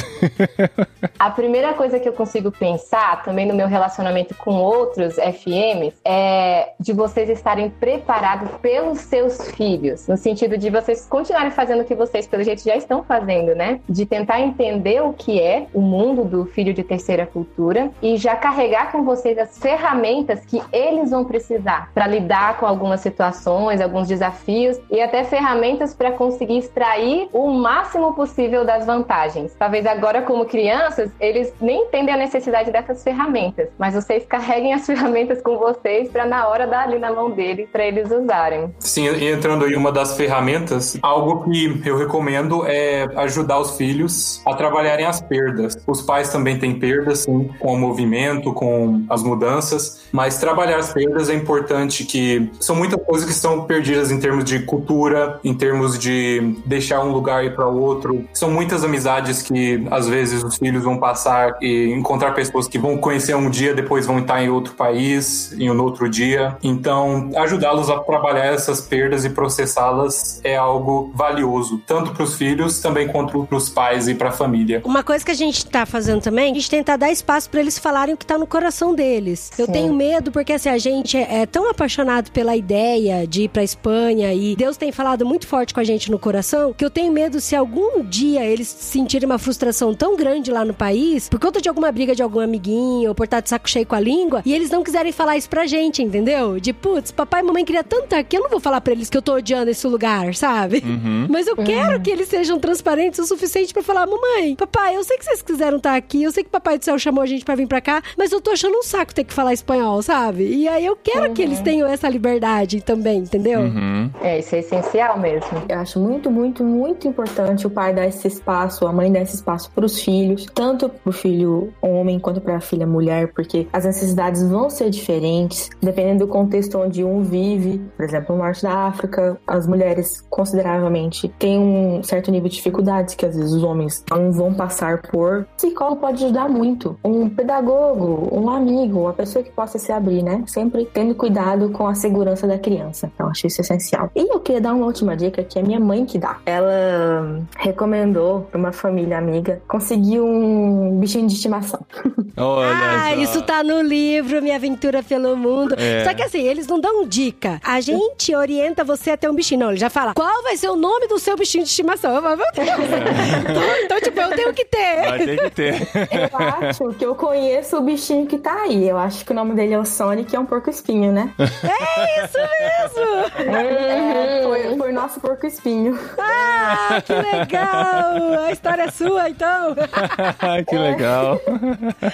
A 1.18 1.30
primeira 1.30 1.72
coisa 1.74 1.98
que 1.98 2.08
eu 2.08 2.12
consigo 2.12 2.50
pensar, 2.50 3.22
também 3.22 3.46
no 3.46 3.54
meu 3.54 3.66
relacionamento 3.68 4.34
com 4.34 4.54
outros 4.54 5.14
FMs, 5.14 5.94
é 6.04 6.72
de 6.78 6.92
vocês 6.92 7.28
estarem 7.28 7.70
preparados 7.70 8.50
pelos 8.60 8.98
seus 8.98 9.50
filhos. 9.52 10.06
No 10.08 10.16
sentido 10.16 10.56
de 10.58 10.70
vocês 10.70 11.06
continuarem 11.08 11.50
fazendo 11.50 11.82
o 11.82 11.84
que 11.84 11.94
vocês, 11.94 12.26
pelo 12.26 12.42
jeito, 12.42 12.62
já 12.62 12.76
estão 12.76 13.02
fazendo, 13.02 13.54
né? 13.54 13.80
De 13.88 14.04
tentar 14.06 14.40
entender 14.40 15.02
o 15.02 15.12
que 15.12 15.40
é 15.40 15.66
o 15.72 15.80
mundo 15.92 16.24
do 16.24 16.46
filho 16.46 16.72
de 16.72 16.82
terceira 16.82 17.26
cultura 17.26 17.90
e 18.00 18.16
já 18.16 18.34
carregar 18.34 18.90
com 18.90 19.04
vocês 19.04 19.36
as 19.36 19.58
ferramentas 19.58 20.40
que 20.46 20.62
eles 20.72 21.10
vão 21.10 21.22
precisar 21.22 21.90
para 21.92 22.06
lidar 22.06 22.56
com 22.56 22.64
algumas 22.64 23.00
situações, 23.00 23.78
alguns 23.78 24.08
desafios 24.08 24.80
e 24.90 25.02
até 25.02 25.22
ferramentas 25.22 25.94
para 25.94 26.12
conseguir 26.12 26.56
extrair 26.56 27.28
o 27.30 27.50
máximo 27.50 28.14
possível 28.14 28.64
das 28.64 28.86
vantagens. 28.86 29.54
Talvez 29.58 29.84
agora, 29.84 30.22
como 30.22 30.46
crianças, 30.46 31.10
eles 31.20 31.52
nem 31.60 31.82
entendem 31.82 32.14
a 32.14 32.16
necessidade 32.16 32.70
dessas 32.70 33.04
ferramentas, 33.04 33.68
mas 33.78 33.94
vocês 33.94 34.24
carreguem 34.24 34.72
as 34.72 34.86
ferramentas 34.86 35.42
com 35.42 35.58
vocês 35.58 36.08
para 36.08 36.24
na 36.24 36.48
hora 36.48 36.66
dar 36.66 36.84
ali 36.84 36.98
na 36.98 37.12
mão 37.12 37.30
deles 37.30 37.68
para 37.70 37.84
eles 37.84 38.10
usarem. 38.10 38.74
Sim, 38.78 39.08
entrando 39.22 39.66
aí 39.66 39.76
uma 39.76 39.92
das 39.92 40.16
ferramentas, 40.16 40.98
algo 41.02 41.50
que 41.50 41.82
eu 41.84 41.98
recomendo 41.98 42.64
é 42.66 43.06
ajudar 43.16 43.58
os 43.58 43.76
filhos 43.76 44.40
a 44.46 44.54
trabalharem 44.54 45.04
as 45.04 45.20
perdas. 45.20 45.81
Os 45.86 46.02
pais 46.02 46.28
também 46.28 46.58
têm 46.58 46.78
perdas, 46.78 47.20
sim, 47.20 47.50
com 47.58 47.74
o 47.74 47.78
movimento, 47.78 48.52
com 48.52 49.04
as 49.08 49.22
mudanças, 49.22 50.02
mas 50.12 50.38
trabalhar 50.38 50.78
as 50.78 50.92
perdas 50.92 51.28
é 51.28 51.34
importante 51.34 52.04
que 52.04 52.50
são 52.60 52.76
muitas 52.76 53.00
coisas 53.04 53.26
que 53.26 53.32
estão 53.32 53.64
perdidas 53.64 54.10
em 54.10 54.18
termos 54.18 54.44
de 54.44 54.60
cultura, 54.60 55.40
em 55.44 55.54
termos 55.54 55.98
de 55.98 56.56
deixar 56.64 57.04
um 57.04 57.12
lugar 57.12 57.44
e 57.44 57.50
para 57.50 57.66
outro. 57.66 58.24
São 58.32 58.50
muitas 58.50 58.84
amizades 58.84 59.42
que 59.42 59.84
às 59.90 60.08
vezes 60.08 60.42
os 60.42 60.56
filhos 60.56 60.84
vão 60.84 60.98
passar 60.98 61.56
e 61.60 61.90
encontrar 61.92 62.32
pessoas 62.32 62.68
que 62.68 62.78
vão 62.78 62.96
conhecer 62.96 63.34
um 63.34 63.50
dia, 63.50 63.74
depois 63.74 64.06
vão 64.06 64.18
estar 64.18 64.42
em 64.42 64.48
outro 64.48 64.74
país, 64.74 65.52
em 65.58 65.70
um 65.70 65.80
outro 65.82 66.08
dia. 66.08 66.56
Então, 66.62 67.30
ajudá-los 67.36 67.90
a 67.90 67.98
trabalhar 68.00 68.46
essas 68.46 68.80
perdas 68.80 69.24
e 69.24 69.30
processá-las 69.30 70.40
é 70.44 70.56
algo 70.56 71.10
valioso, 71.14 71.80
tanto 71.86 72.12
para 72.12 72.22
os 72.22 72.34
filhos 72.34 72.80
também 72.80 73.08
quanto 73.08 73.44
para 73.44 73.56
os 73.56 73.68
pais 73.68 74.08
e 74.08 74.14
para 74.14 74.28
a 74.28 74.32
família. 74.32 74.80
Uma 74.84 75.02
coisa 75.02 75.24
que 75.24 75.30
a 75.30 75.34
gente 75.34 75.66
tá 75.72 75.86
fazendo 75.86 76.20
também, 76.20 76.52
a 76.52 76.54
gente 76.54 76.68
tentar 76.68 76.96
dar 76.96 77.10
espaço 77.10 77.48
pra 77.48 77.60
eles 77.60 77.78
falarem 77.78 78.14
o 78.14 78.18
que 78.18 78.26
tá 78.26 78.36
no 78.36 78.46
coração 78.46 78.94
deles. 78.94 79.50
Eu 79.58 79.66
Sim. 79.66 79.72
tenho 79.72 79.94
medo 79.94 80.30
porque 80.30 80.52
assim, 80.52 80.68
a 80.68 80.76
gente 80.76 81.16
é, 81.16 81.42
é 81.42 81.46
tão 81.46 81.70
apaixonado 81.70 82.30
pela 82.30 82.54
ideia 82.54 83.26
de 83.26 83.44
ir 83.44 83.48
pra 83.48 83.64
Espanha 83.64 84.32
e 84.34 84.54
Deus 84.54 84.76
tem 84.76 84.92
falado 84.92 85.24
muito 85.24 85.46
forte 85.46 85.72
com 85.72 85.80
a 85.80 85.84
gente 85.84 86.10
no 86.10 86.18
coração, 86.18 86.74
que 86.74 86.84
eu 86.84 86.90
tenho 86.90 87.10
medo 87.10 87.40
se 87.40 87.56
algum 87.56 88.04
dia 88.04 88.44
eles 88.44 88.68
sentirem 88.68 89.26
uma 89.26 89.38
frustração 89.38 89.94
tão 89.94 90.14
grande 90.14 90.50
lá 90.50 90.64
no 90.64 90.74
país, 90.74 91.28
por 91.28 91.40
conta 91.40 91.60
de 91.60 91.68
alguma 91.68 91.90
briga 91.90 92.14
de 92.14 92.22
algum 92.22 92.40
amiguinho, 92.40 93.08
ou 93.08 93.14
por 93.14 93.24
estar 93.24 93.40
de 93.40 93.48
saco 93.48 93.68
cheio 93.68 93.86
com 93.86 93.94
a 93.94 94.00
língua, 94.00 94.42
e 94.44 94.52
eles 94.52 94.70
não 94.70 94.82
quiserem 94.82 95.10
falar 95.10 95.38
isso 95.38 95.48
pra 95.48 95.66
gente, 95.66 96.02
entendeu? 96.02 96.60
De 96.60 96.72
putz, 96.72 97.10
papai 97.10 97.40
e 97.40 97.44
mamãe 97.44 97.64
queria 97.64 97.82
tanto 97.82 98.04
estar 98.04 98.18
aqui, 98.18 98.36
eu 98.36 98.42
não 98.42 98.50
vou 98.50 98.60
falar 98.60 98.80
pra 98.82 98.92
eles 98.92 99.08
que 99.08 99.16
eu 99.16 99.22
tô 99.22 99.34
odiando 99.34 99.70
esse 99.70 99.86
lugar, 99.86 100.34
sabe? 100.34 100.82
Uhum. 100.84 101.26
Mas 101.30 101.46
eu 101.46 101.56
quero 101.56 102.00
que 102.00 102.10
eles 102.10 102.28
sejam 102.28 102.58
transparentes 102.58 103.18
o 103.18 103.26
suficiente 103.26 103.72
pra 103.72 103.82
falar: 103.82 104.06
mamãe, 104.06 104.54
papai, 104.54 104.96
eu 104.96 105.04
sei 105.04 105.16
que 105.16 105.24
vocês 105.24 105.40
quiseram 105.40 105.61
quiseram 105.62 105.76
estar 105.76 105.94
aqui, 105.94 106.22
eu 106.24 106.32
sei 106.32 106.42
que 106.42 106.48
o 106.48 106.52
Papai 106.52 106.76
do 106.76 106.84
Céu 106.84 106.98
chamou 106.98 107.22
a 107.22 107.26
gente 107.26 107.44
pra 107.44 107.54
vir 107.54 107.68
pra 107.68 107.80
cá, 107.80 108.02
mas 108.18 108.32
eu 108.32 108.40
tô 108.40 108.50
achando 108.50 108.76
um 108.76 108.82
saco 108.82 109.14
ter 109.14 109.22
que 109.22 109.32
falar 109.32 109.52
espanhol, 109.52 110.02
sabe? 110.02 110.44
E 110.44 110.66
aí 110.66 110.84
eu 110.84 110.96
quero 110.96 111.32
que 111.32 111.40
eles 111.40 111.60
tenham 111.60 111.86
essa 111.86 112.08
liberdade 112.08 112.80
também, 112.80 113.18
entendeu? 113.20 113.60
Uhum. 113.60 114.10
É, 114.20 114.40
isso 114.40 114.56
é 114.56 114.58
essencial 114.58 115.18
mesmo. 115.20 115.62
Eu 115.68 115.78
acho 115.78 116.00
muito, 116.00 116.30
muito, 116.30 116.64
muito 116.64 117.06
importante 117.06 117.64
o 117.66 117.70
pai 117.70 117.94
dar 117.94 118.06
esse 118.06 118.26
espaço, 118.26 118.86
a 118.86 118.92
mãe 118.92 119.12
dar 119.12 119.20
esse 119.20 119.36
espaço 119.36 119.70
para 119.70 119.84
os 119.86 120.00
filhos, 120.00 120.46
tanto 120.52 120.88
para 120.88 121.10
o 121.10 121.12
filho 121.12 121.72
homem 121.80 122.18
quanto 122.18 122.40
para 122.40 122.56
a 122.56 122.60
filha 122.60 122.86
mulher, 122.86 123.32
porque 123.32 123.68
as 123.72 123.84
necessidades 123.84 124.42
vão 124.42 124.68
ser 124.68 124.90
diferentes, 124.90 125.70
dependendo 125.80 126.26
do 126.26 126.28
contexto 126.28 126.78
onde 126.78 127.04
um 127.04 127.22
vive. 127.22 127.80
Por 127.96 128.04
exemplo, 128.04 128.34
no 128.34 128.42
norte 128.42 128.62
da 128.62 128.86
África, 128.86 129.38
as 129.46 129.66
mulheres 129.66 130.24
consideravelmente 130.28 131.28
têm 131.38 131.58
um 131.58 132.02
certo 132.02 132.32
nível 132.32 132.48
de 132.48 132.56
dificuldades 132.56 133.14
que 133.14 133.24
às 133.24 133.36
vezes 133.36 133.52
os 133.52 133.62
homens 133.62 134.04
não 134.10 134.32
vão 134.32 134.52
passar 134.52 135.02
por. 135.02 135.46
Psicólogo 135.56 136.00
pode 136.00 136.24
ajudar 136.24 136.48
muito. 136.48 136.98
Um 137.04 137.28
pedagogo, 137.28 138.28
um 138.32 138.50
amigo, 138.50 139.00
uma 139.00 139.12
pessoa 139.12 139.42
que 139.44 139.50
possa 139.50 139.78
se 139.78 139.92
abrir, 139.92 140.22
né? 140.22 140.42
Sempre 140.46 140.86
tendo 140.92 141.14
cuidado 141.14 141.70
com 141.70 141.86
a 141.86 141.94
segurança 141.94 142.46
da 142.46 142.58
criança. 142.58 143.10
Então, 143.14 143.28
acho 143.28 143.46
isso 143.46 143.60
essencial. 143.60 144.10
E 144.14 144.20
eu 144.32 144.40
queria 144.40 144.60
dar 144.60 144.74
uma 144.74 144.86
última 144.86 145.16
dica 145.16 145.42
que 145.44 145.58
é 145.58 145.62
minha 145.62 145.78
mãe 145.80 146.04
que 146.04 146.18
dá. 146.18 146.38
Ela 146.46 147.40
recomendou 147.58 148.42
para 148.50 148.58
uma 148.58 148.72
família 148.72 149.18
amiga 149.18 149.60
conseguir 149.68 150.20
um 150.20 150.98
bichinho 150.98 151.26
de 151.26 151.34
estimação. 151.34 151.80
Olha 152.36 152.68
Ah, 152.70 153.10
só. 153.14 153.20
isso 153.20 153.42
tá 153.42 153.62
no 153.62 153.80
livro 153.82 154.40
Minha 154.42 154.56
Aventura 154.56 155.02
pelo 155.02 155.36
Mundo. 155.36 155.74
É. 155.78 156.04
Só 156.04 156.14
que 156.14 156.22
assim, 156.22 156.40
eles 156.42 156.66
não 156.66 156.80
dão 156.80 157.06
dica. 157.06 157.60
A 157.64 157.80
gente 157.80 158.34
orienta 158.34 158.82
você 158.84 159.10
a 159.10 159.16
ter 159.16 159.28
um 159.30 159.34
bichinho. 159.34 159.60
Não, 159.60 159.68
ele 159.70 159.78
já 159.78 159.90
fala 159.90 160.14
qual 160.14 160.42
vai 160.42 160.56
ser 160.56 160.68
o 160.68 160.76
nome 160.76 161.06
do 161.08 161.18
seu 161.18 161.36
bichinho 161.36 161.64
de 161.64 161.70
estimação. 161.70 162.14
Eu 162.14 162.22
falo, 162.22 162.36
meu 162.36 162.46
Deus. 162.54 162.68
então, 163.50 163.62
então, 163.84 164.00
tipo, 164.00 164.20
eu 164.20 164.30
tenho 164.30 164.54
que 164.54 164.64
ter. 164.64 165.02
Vai 165.08 165.18
ter 165.18 165.38
que 165.38 165.41
ter. 165.50 165.88
Eu 166.12 166.68
acho 166.68 166.88
que 166.98 167.04
eu 167.04 167.14
conheço 167.14 167.76
o 167.76 167.80
bichinho 167.80 168.26
que 168.26 168.38
tá 168.38 168.54
aí. 168.62 168.88
Eu 168.88 168.98
acho 168.98 169.24
que 169.24 169.32
o 169.32 169.34
nome 169.34 169.54
dele 169.54 169.74
é 169.74 169.78
o 169.78 169.84
Sonic, 169.84 170.34
é 170.34 170.38
um 170.38 170.46
porco 170.46 170.70
espinho, 170.70 171.12
né? 171.12 171.32
É 171.38 172.24
isso 172.24 172.38
mesmo. 172.38 173.56
É, 173.56 174.42
foi, 174.42 174.76
foi 174.76 174.92
nosso 174.92 175.20
porco 175.20 175.46
espinho. 175.46 175.98
Ah, 176.18 177.02
que 177.04 177.12
legal. 177.12 178.44
A 178.46 178.52
história 178.52 178.82
é 178.82 178.90
sua, 178.90 179.28
então. 179.28 179.74
que 180.68 180.76
legal. 180.76 181.40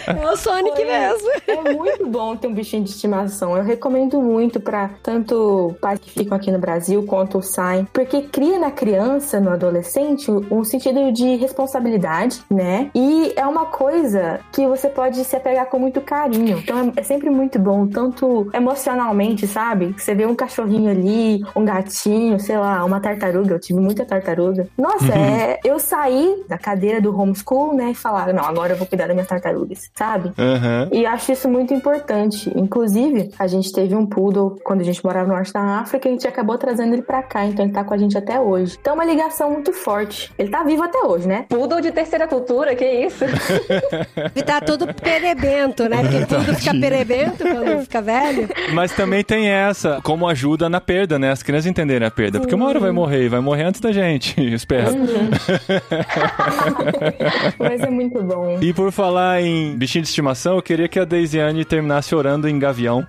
É 0.07 0.31
o 0.31 0.37
Sonic 0.37 0.85
mesmo. 0.85 1.29
É 1.47 1.73
muito 1.73 2.07
bom 2.07 2.37
ter 2.37 2.49
um 2.49 2.55
bichinho 2.55 2.85
de 2.85 2.91
estimação. 2.91 3.57
Eu 3.57 3.65
recomendo 3.65 4.21
muito 4.21 4.61
pra 4.61 4.91
tanto 5.03 5.77
pais 5.81 5.99
que 5.99 6.11
ficam 6.11 6.37
aqui 6.37 6.51
no 6.51 6.59
Brasil 6.59 7.05
quanto 7.05 7.43
saem, 7.43 7.87
porque 7.93 8.23
cria 8.23 8.59
na 8.59 8.71
criança, 8.71 9.41
no 9.41 9.51
adolescente, 9.51 10.31
um 10.31 10.65
sentido 10.65 11.13
de 11.13 11.37
responsabilidade, 11.37 12.43
né? 12.51 12.91
E 12.95 13.18
é 13.37 13.47
uma 13.47 13.67
coisa 13.67 14.41
que 14.53 14.67
você 14.67 14.89
pode 14.89 15.25
se 15.25 15.37
apegar 15.37 15.67
com 15.67 15.79
muito 15.79 16.01
carinho. 16.01 16.59
Então 16.59 16.93
é 16.97 17.03
sempre 17.03 17.31
muito 17.31 17.59
bom, 17.59 17.87
tanto 17.87 18.49
emocionalmente, 18.53 19.47
sabe? 19.47 19.95
Você 19.97 20.15
vê 20.15 20.27
um 20.27 20.35
cachorrinho 20.35 20.91
ali, 20.91 21.43
um 21.55 21.65
gatinho, 21.65 22.39
sei 22.41 22.57
lá, 22.57 22.85
uma 22.85 23.01
tartaruga. 23.01 23.55
Eu 23.55 23.61
tive 23.61 23.81
muita 23.81 24.05
tartaruga. 24.05 24.69
Nossa, 24.77 25.13
é. 25.15 25.59
Eu 25.65 25.79
saí 25.79 26.45
da 26.49 26.59
cadeira 26.59 27.01
do 27.01 27.17
homeschool, 27.19 27.75
né? 27.75 27.91
E 27.91 27.95
falar, 27.95 28.33
não, 28.33 28.45
agora 28.45 28.73
eu 28.73 28.77
vou 28.77 28.87
cuidar 28.87 29.07
das 29.07 29.15
minhas 29.15 29.29
tartarugas, 29.29 29.91
sabe? 29.95 30.33
Aham. 30.39 30.89
E 30.93 31.07
acho 31.07 31.33
isso 31.33 31.49
muito 31.49 31.73
importante. 31.75 32.53
Inclusive, 32.57 33.31
a 33.39 33.47
gente 33.47 33.73
teve 33.73 33.95
um 33.95 34.07
poodle 34.07 34.59
quando 34.65 34.81
a 34.81 34.85
gente 34.85 35.05
morava 35.05 35.29
no 35.29 35.35
norte 35.35 35.53
da 35.53 35.81
África 35.81 36.09
e 36.09 36.11
a 36.11 36.13
gente 36.13 36.29
acabou 36.29 36.59
trazendo 36.59 36.93
ele 36.93 37.03
pra 37.03 37.23
cá, 37.23 37.45
então 37.45 37.65
ele 37.65 37.73
tá 37.73 37.85
com 37.85 37.95
a 37.95 37.99
gente 37.99 38.17
até 38.17 38.41
hoje. 38.41 38.77
Então 38.81 38.93
é 38.93 38.95
uma 38.95 39.05
ligação 39.05 39.51
muito 39.51 39.73
forte. 39.73 40.33
Ele 40.39 40.51
tá 40.51 40.63
vivo 40.63 40.83
até 40.83 40.99
hoje, 40.99 41.27
né? 41.27 41.47
Poodle 41.49 41.81
de 41.81 41.93
terceira 41.93 42.27
cultura, 42.27 42.75
que 42.75 42.85
isso? 42.85 43.08
E 44.35 44.43
tá 44.43 44.61
todo 44.61 44.93
perebento, 44.95 45.89
né? 45.89 46.03
Porque 46.03 46.27
tudo 46.27 46.55
fica 46.55 46.75
perebento 46.79 47.39
quando 47.39 47.83
fica 47.83 48.03
velho. 48.03 48.49
Mas 48.73 48.93
também 48.93 49.25
tem 49.25 49.49
essa, 49.49 50.01
como 50.03 50.29
ajuda 50.29 50.69
na 50.69 50.81
perda, 50.81 51.19
né? 51.19 51.31
As 51.31 51.43
crianças 51.43 51.67
entenderem 51.67 52.07
a 52.07 52.11
perda. 52.11 52.41
Porque 52.41 52.55
uma 52.55 52.67
hora 52.67 52.81
vai 52.81 52.91
morrer, 52.91 53.25
e 53.25 53.29
vai 53.29 53.41
morrer 53.41 53.65
antes 53.65 53.81
da 53.81 53.93
gente, 53.93 54.35
espero. 54.55 54.93
Mas 57.59 57.81
é 57.81 57.91
muito 57.91 58.23
bom. 58.23 58.59
E 58.61 58.73
por 58.73 58.93
falar 58.93 59.43
em 59.43 59.77
bichinho 59.77 60.03
de 60.03 60.09
estimação, 60.09 60.57
eu 60.57 60.63
queria 60.63 60.89
que 60.89 60.99
a 60.99 61.05
Deisiane 61.05 61.65
terminasse 61.65 62.15
orando 62.15 62.49
em 62.49 62.59
gavião. 62.59 63.07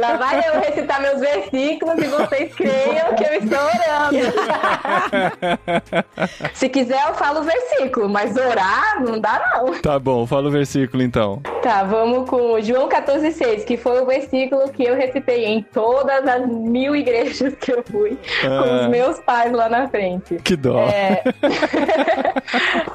Lá 0.00 0.16
vai 0.16 0.48
eu 0.48 0.60
recitar 0.60 1.00
meus 1.00 1.20
versículos 1.20 1.98
e 1.98 2.06
vocês 2.06 2.54
creiam 2.54 3.14
que 3.14 3.24
eu 3.24 3.32
estou 3.34 3.58
orando. 3.58 4.34
Se 6.54 6.68
quiser, 6.68 7.02
eu 7.08 7.14
falo 7.14 7.40
o 7.40 7.44
versículo, 7.44 8.08
mas 8.08 8.36
orar 8.36 9.02
não 9.02 9.18
dá, 9.20 9.42
não. 9.56 9.80
Tá 9.80 9.98
bom, 9.98 10.26
fala 10.26 10.48
o 10.48 10.50
versículo 10.50 11.02
então. 11.02 11.40
Tá, 11.62 11.82
vamos 11.84 12.28
com 12.28 12.60
João 12.60 12.88
14,6, 12.88 13.64
que 13.64 13.76
foi 13.76 14.00
o 14.02 14.06
versículo 14.06 14.68
que 14.70 14.84
eu 14.84 14.94
recitei 14.96 15.44
em 15.46 15.62
todas 15.62 16.26
as 16.26 16.46
mil 16.46 16.94
igrejas 16.96 17.54
que 17.54 17.72
eu 17.72 17.82
fui 17.90 18.18
com 18.40 18.48
Ah. 18.48 18.82
os 18.82 18.88
meus 18.88 19.18
pais 19.20 19.52
lá 19.52 19.68
na 19.68 19.88
frente. 19.88 20.36
Que 20.36 20.56
dó. 20.56 20.80
É. 20.80 21.22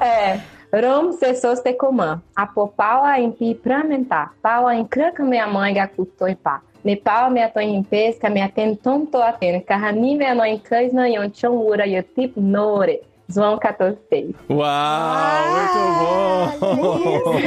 é. 0.00 0.40
Rom 0.72 1.12
sesos 1.12 1.60
te 1.60 1.72
comã. 1.72 2.22
Apo 2.36 2.68
paua 2.68 3.18
em 3.18 3.32
pi 3.32 3.54
pramentar. 3.54 4.34
Paua 4.40 4.76
em 4.76 4.84
cranca 4.84 5.24
minha 5.24 5.46
mãe 5.46 5.74
gacuto 5.74 6.28
em 6.28 6.36
pá. 6.36 6.62
Me 6.84 6.96
pau 6.96 7.30
me 7.30 7.42
ato 7.42 7.58
em 7.60 7.82
pesca, 7.82 8.30
me 8.30 8.40
aten 8.40 8.76
tom 8.76 9.04
to 9.04 9.20
aten. 9.20 9.60
Carrani 9.60 10.16
me 10.16 10.24
ano 10.24 10.44
em 10.44 10.58
cães 10.58 10.92
na 10.92 11.06
yon 11.06 11.30
chão 11.34 11.56
ura 11.56 11.86
e 11.86 12.02
tipo 12.02 12.40
nore. 12.40 13.02
João 13.32 13.58
14,6. 13.58 14.34
Uau, 14.50 15.44
muito 15.50 16.70
bom! 16.74 17.40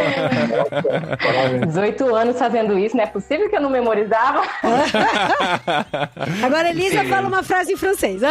18 1.68 2.16
anos 2.16 2.40
fazendo 2.40 2.78
isso, 2.78 2.96
não 2.96 3.04
é 3.04 3.08
possível 3.08 3.50
que 3.50 3.56
eu 3.56 3.62
não 3.62 3.70
memorizava. 3.70 4.44
Agora, 6.44 6.70
Elisa 6.70 7.04
fala 7.06 7.28
uma 7.28 7.44
frase 7.44 7.74
em 7.74 7.78
francês. 7.78 8.22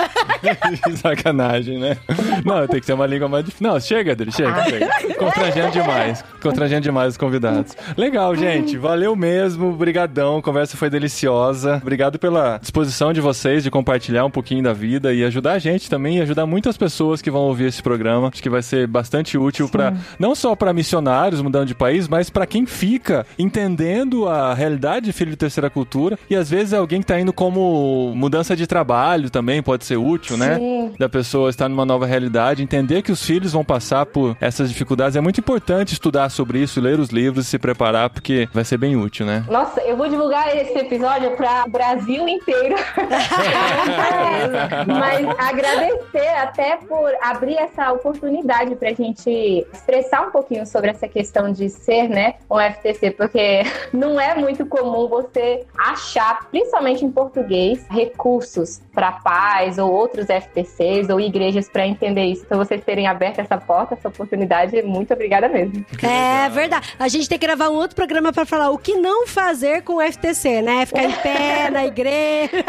Sacanagem, 0.97 1.79
né? 1.79 1.97
Não, 2.45 2.67
tem 2.67 2.81
que 2.81 2.87
ser 2.87 2.95
uma 2.95 3.07
língua 3.07 3.29
mais 3.29 3.45
difícil. 3.45 3.67
Não, 3.69 3.79
chega, 3.79 4.13
Adri, 4.13 4.33
chega, 4.33 4.65
chega. 4.65 5.15
Constrangendo 5.15 5.71
demais. 5.71 6.25
Constrangendo 6.41 6.81
demais 6.83 7.09
os 7.09 7.17
convidados. 7.17 7.77
Legal, 7.97 8.35
gente. 8.35 8.77
Valeu 8.77 9.15
mesmo. 9.15 9.73
Brigadão. 9.73 10.39
A 10.39 10.43
conversa 10.43 10.77
foi 10.77 10.89
deliciosa. 10.89 11.77
Obrigado 11.83 12.19
pela 12.19 12.59
disposição 12.59 13.13
de 13.13 13.21
vocês 13.21 13.63
de 13.63 13.71
compartilhar 13.71 14.25
um 14.25 14.31
pouquinho 14.31 14.63
da 14.63 14.73
vida 14.73 15.13
e 15.13 15.25
ajudar 15.25 15.53
a 15.53 15.59
gente 15.59 15.91
também 15.91 16.19
e 16.19 16.23
ajudar 16.23 16.47
muitas 16.47 16.77
pessoas 16.77 17.21
que 17.21 17.31
vão 17.31 17.42
ouvir 17.43 17.67
esse 17.67 17.83
programa. 17.83 18.29
Acho 18.29 18.43
que 18.43 18.51
vai 18.51 18.63
ser 18.63 18.87
bastante 18.87 19.37
útil 19.37 19.69
para 19.69 19.95
não 20.19 20.35
só 20.35 20.55
para 20.55 20.73
missionários 20.73 21.41
mudando 21.41 21.67
de 21.67 21.75
país, 21.75 22.09
mas 22.09 22.31
para 22.31 22.47
quem 22.47 22.67
fica 22.67 23.27
entendendo 23.39 24.29
a 24.29 24.55
realidade 24.55 25.07
de 25.07 25.13
filho 25.13 25.31
de 25.31 25.37
terceira 25.37 25.71
cultura 25.71 26.19
e 26.29 26.37
às 26.37 26.49
vezes 26.51 26.73
é 26.73 26.77
alguém 26.77 27.01
que 27.01 27.07
tá 27.07 27.19
indo 27.19 27.33
como 27.33 28.13
mudança 28.15 28.57
de 28.57 28.67
trabalho 28.67 29.31
também 29.31 29.63
pode 29.63 29.85
ser 29.85 29.97
útil, 29.97 30.37
né? 30.37 30.57
Sim. 30.57 30.93
da 30.99 31.09
pessoa 31.09 31.51
estar 31.51 31.69
numa 31.69 31.85
nova 31.85 32.07
realidade, 32.07 32.63
entender 32.63 33.03
que 33.03 33.13
os 33.13 33.25
filhos 33.25 33.53
vão 33.53 33.65
passar 33.65 34.07
por 34.07 34.37
essas 34.41 34.69
dificuldades. 34.69 35.17
É 35.17 35.21
muito 35.21 35.41
importante 35.41 35.93
estudar 35.93 36.29
sobre 36.29 36.61
isso, 36.61 36.81
ler 36.81 36.99
os 36.99 37.11
livros 37.11 37.47
e 37.47 37.49
se 37.49 37.59
preparar, 37.59 38.11
porque 38.11 38.49
vai 38.53 38.65
ser 38.65 38.79
bem 38.79 38.97
útil, 38.97 39.27
né? 39.27 39.45
Nossa, 39.51 39.81
eu 39.81 39.97
vou 39.97 40.09
divulgar 40.09 40.55
esse 40.57 40.77
episódio 40.79 41.31
para 41.37 41.67
Brasil 41.69 42.29
inteiro. 42.29 42.75
Mas 44.87 45.27
agradecer 45.39 46.29
até 46.41 46.77
por 46.77 47.11
abrir 47.33 47.57
essa 47.57 47.93
oportunidade 47.93 48.77
para 48.77 48.91
a 48.91 48.95
gente 48.95 49.67
expressar 49.73 50.29
um 50.29 50.31
pouquinho 50.31 50.67
sobre 50.67 50.91
essa 50.91 51.09
questão 51.09 51.51
de 51.51 51.69
ser, 51.69 52.09
né, 52.09 52.35
um 52.51 52.59
FTC, 52.59 53.11
porque 53.13 53.63
não 53.93 54.21
é 54.21 54.35
muito 54.35 54.67
comum 54.67 55.09
você 55.09 55.65
achar, 55.77 56.47
principalmente 56.51 57.05
em 57.05 57.11
português, 57.11 57.85
recursos 57.91 58.81
para 58.95 59.13
pais 59.13 59.79
ou 59.79 59.91
outros 59.91 60.27
FTCs 60.27 61.09
ou 61.09 61.19
igrejas 61.19 61.69
para 61.69 61.87
entender 61.87 62.25
isso. 62.25 62.43
Então, 62.45 62.59
vocês 62.59 62.83
terem 62.85 63.07
aberto 63.07 63.39
essa 63.39 63.57
porta, 63.57 63.95
essa 63.95 64.09
oportunidade, 64.09 64.83
muito 64.83 65.13
obrigada 65.13 65.49
mesmo. 65.49 65.85
É 66.03 66.49
verdade. 66.51 66.95
A 66.99 67.09
gente 67.09 67.29
tem 67.29 67.39
que 67.39 67.47
gravar 67.47 67.71
um 67.71 67.75
outro 67.75 67.97
programa 67.97 68.33
pra 68.33 68.45
falar 68.45 68.71
o 68.71 68.79
que 68.79 68.95
não 68.95 69.27
fazer 69.27 69.83
com 69.83 69.97
o 69.97 70.01
FTC, 70.01 70.63
né? 70.63 70.87
Ficar 70.87 71.05
em 71.05 71.13
pé 71.13 71.71
na 71.73 71.87
igreja. 71.87 72.65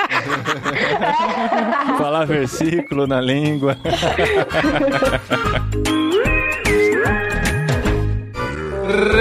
Falar 1.98 2.26
versículo 2.26 3.06
na 3.06 3.20
língua. 3.20 3.78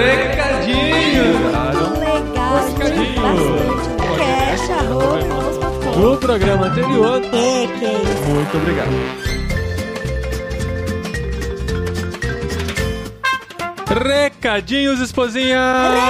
Recadinho! 0.03 1.24
Legal. 1.99 2.53
Cash, 4.18 4.70
arroba, 4.70 5.99
No 5.99 6.16
programa 6.18 6.66
anterior. 6.66 7.22
É, 7.24 7.66
que 7.78 7.85
é 7.85 7.93
isso. 8.03 8.22
Muito 8.28 8.57
obrigado. 8.57 9.22
Recadinhos, 13.95 15.01
esposinha! 15.01 15.59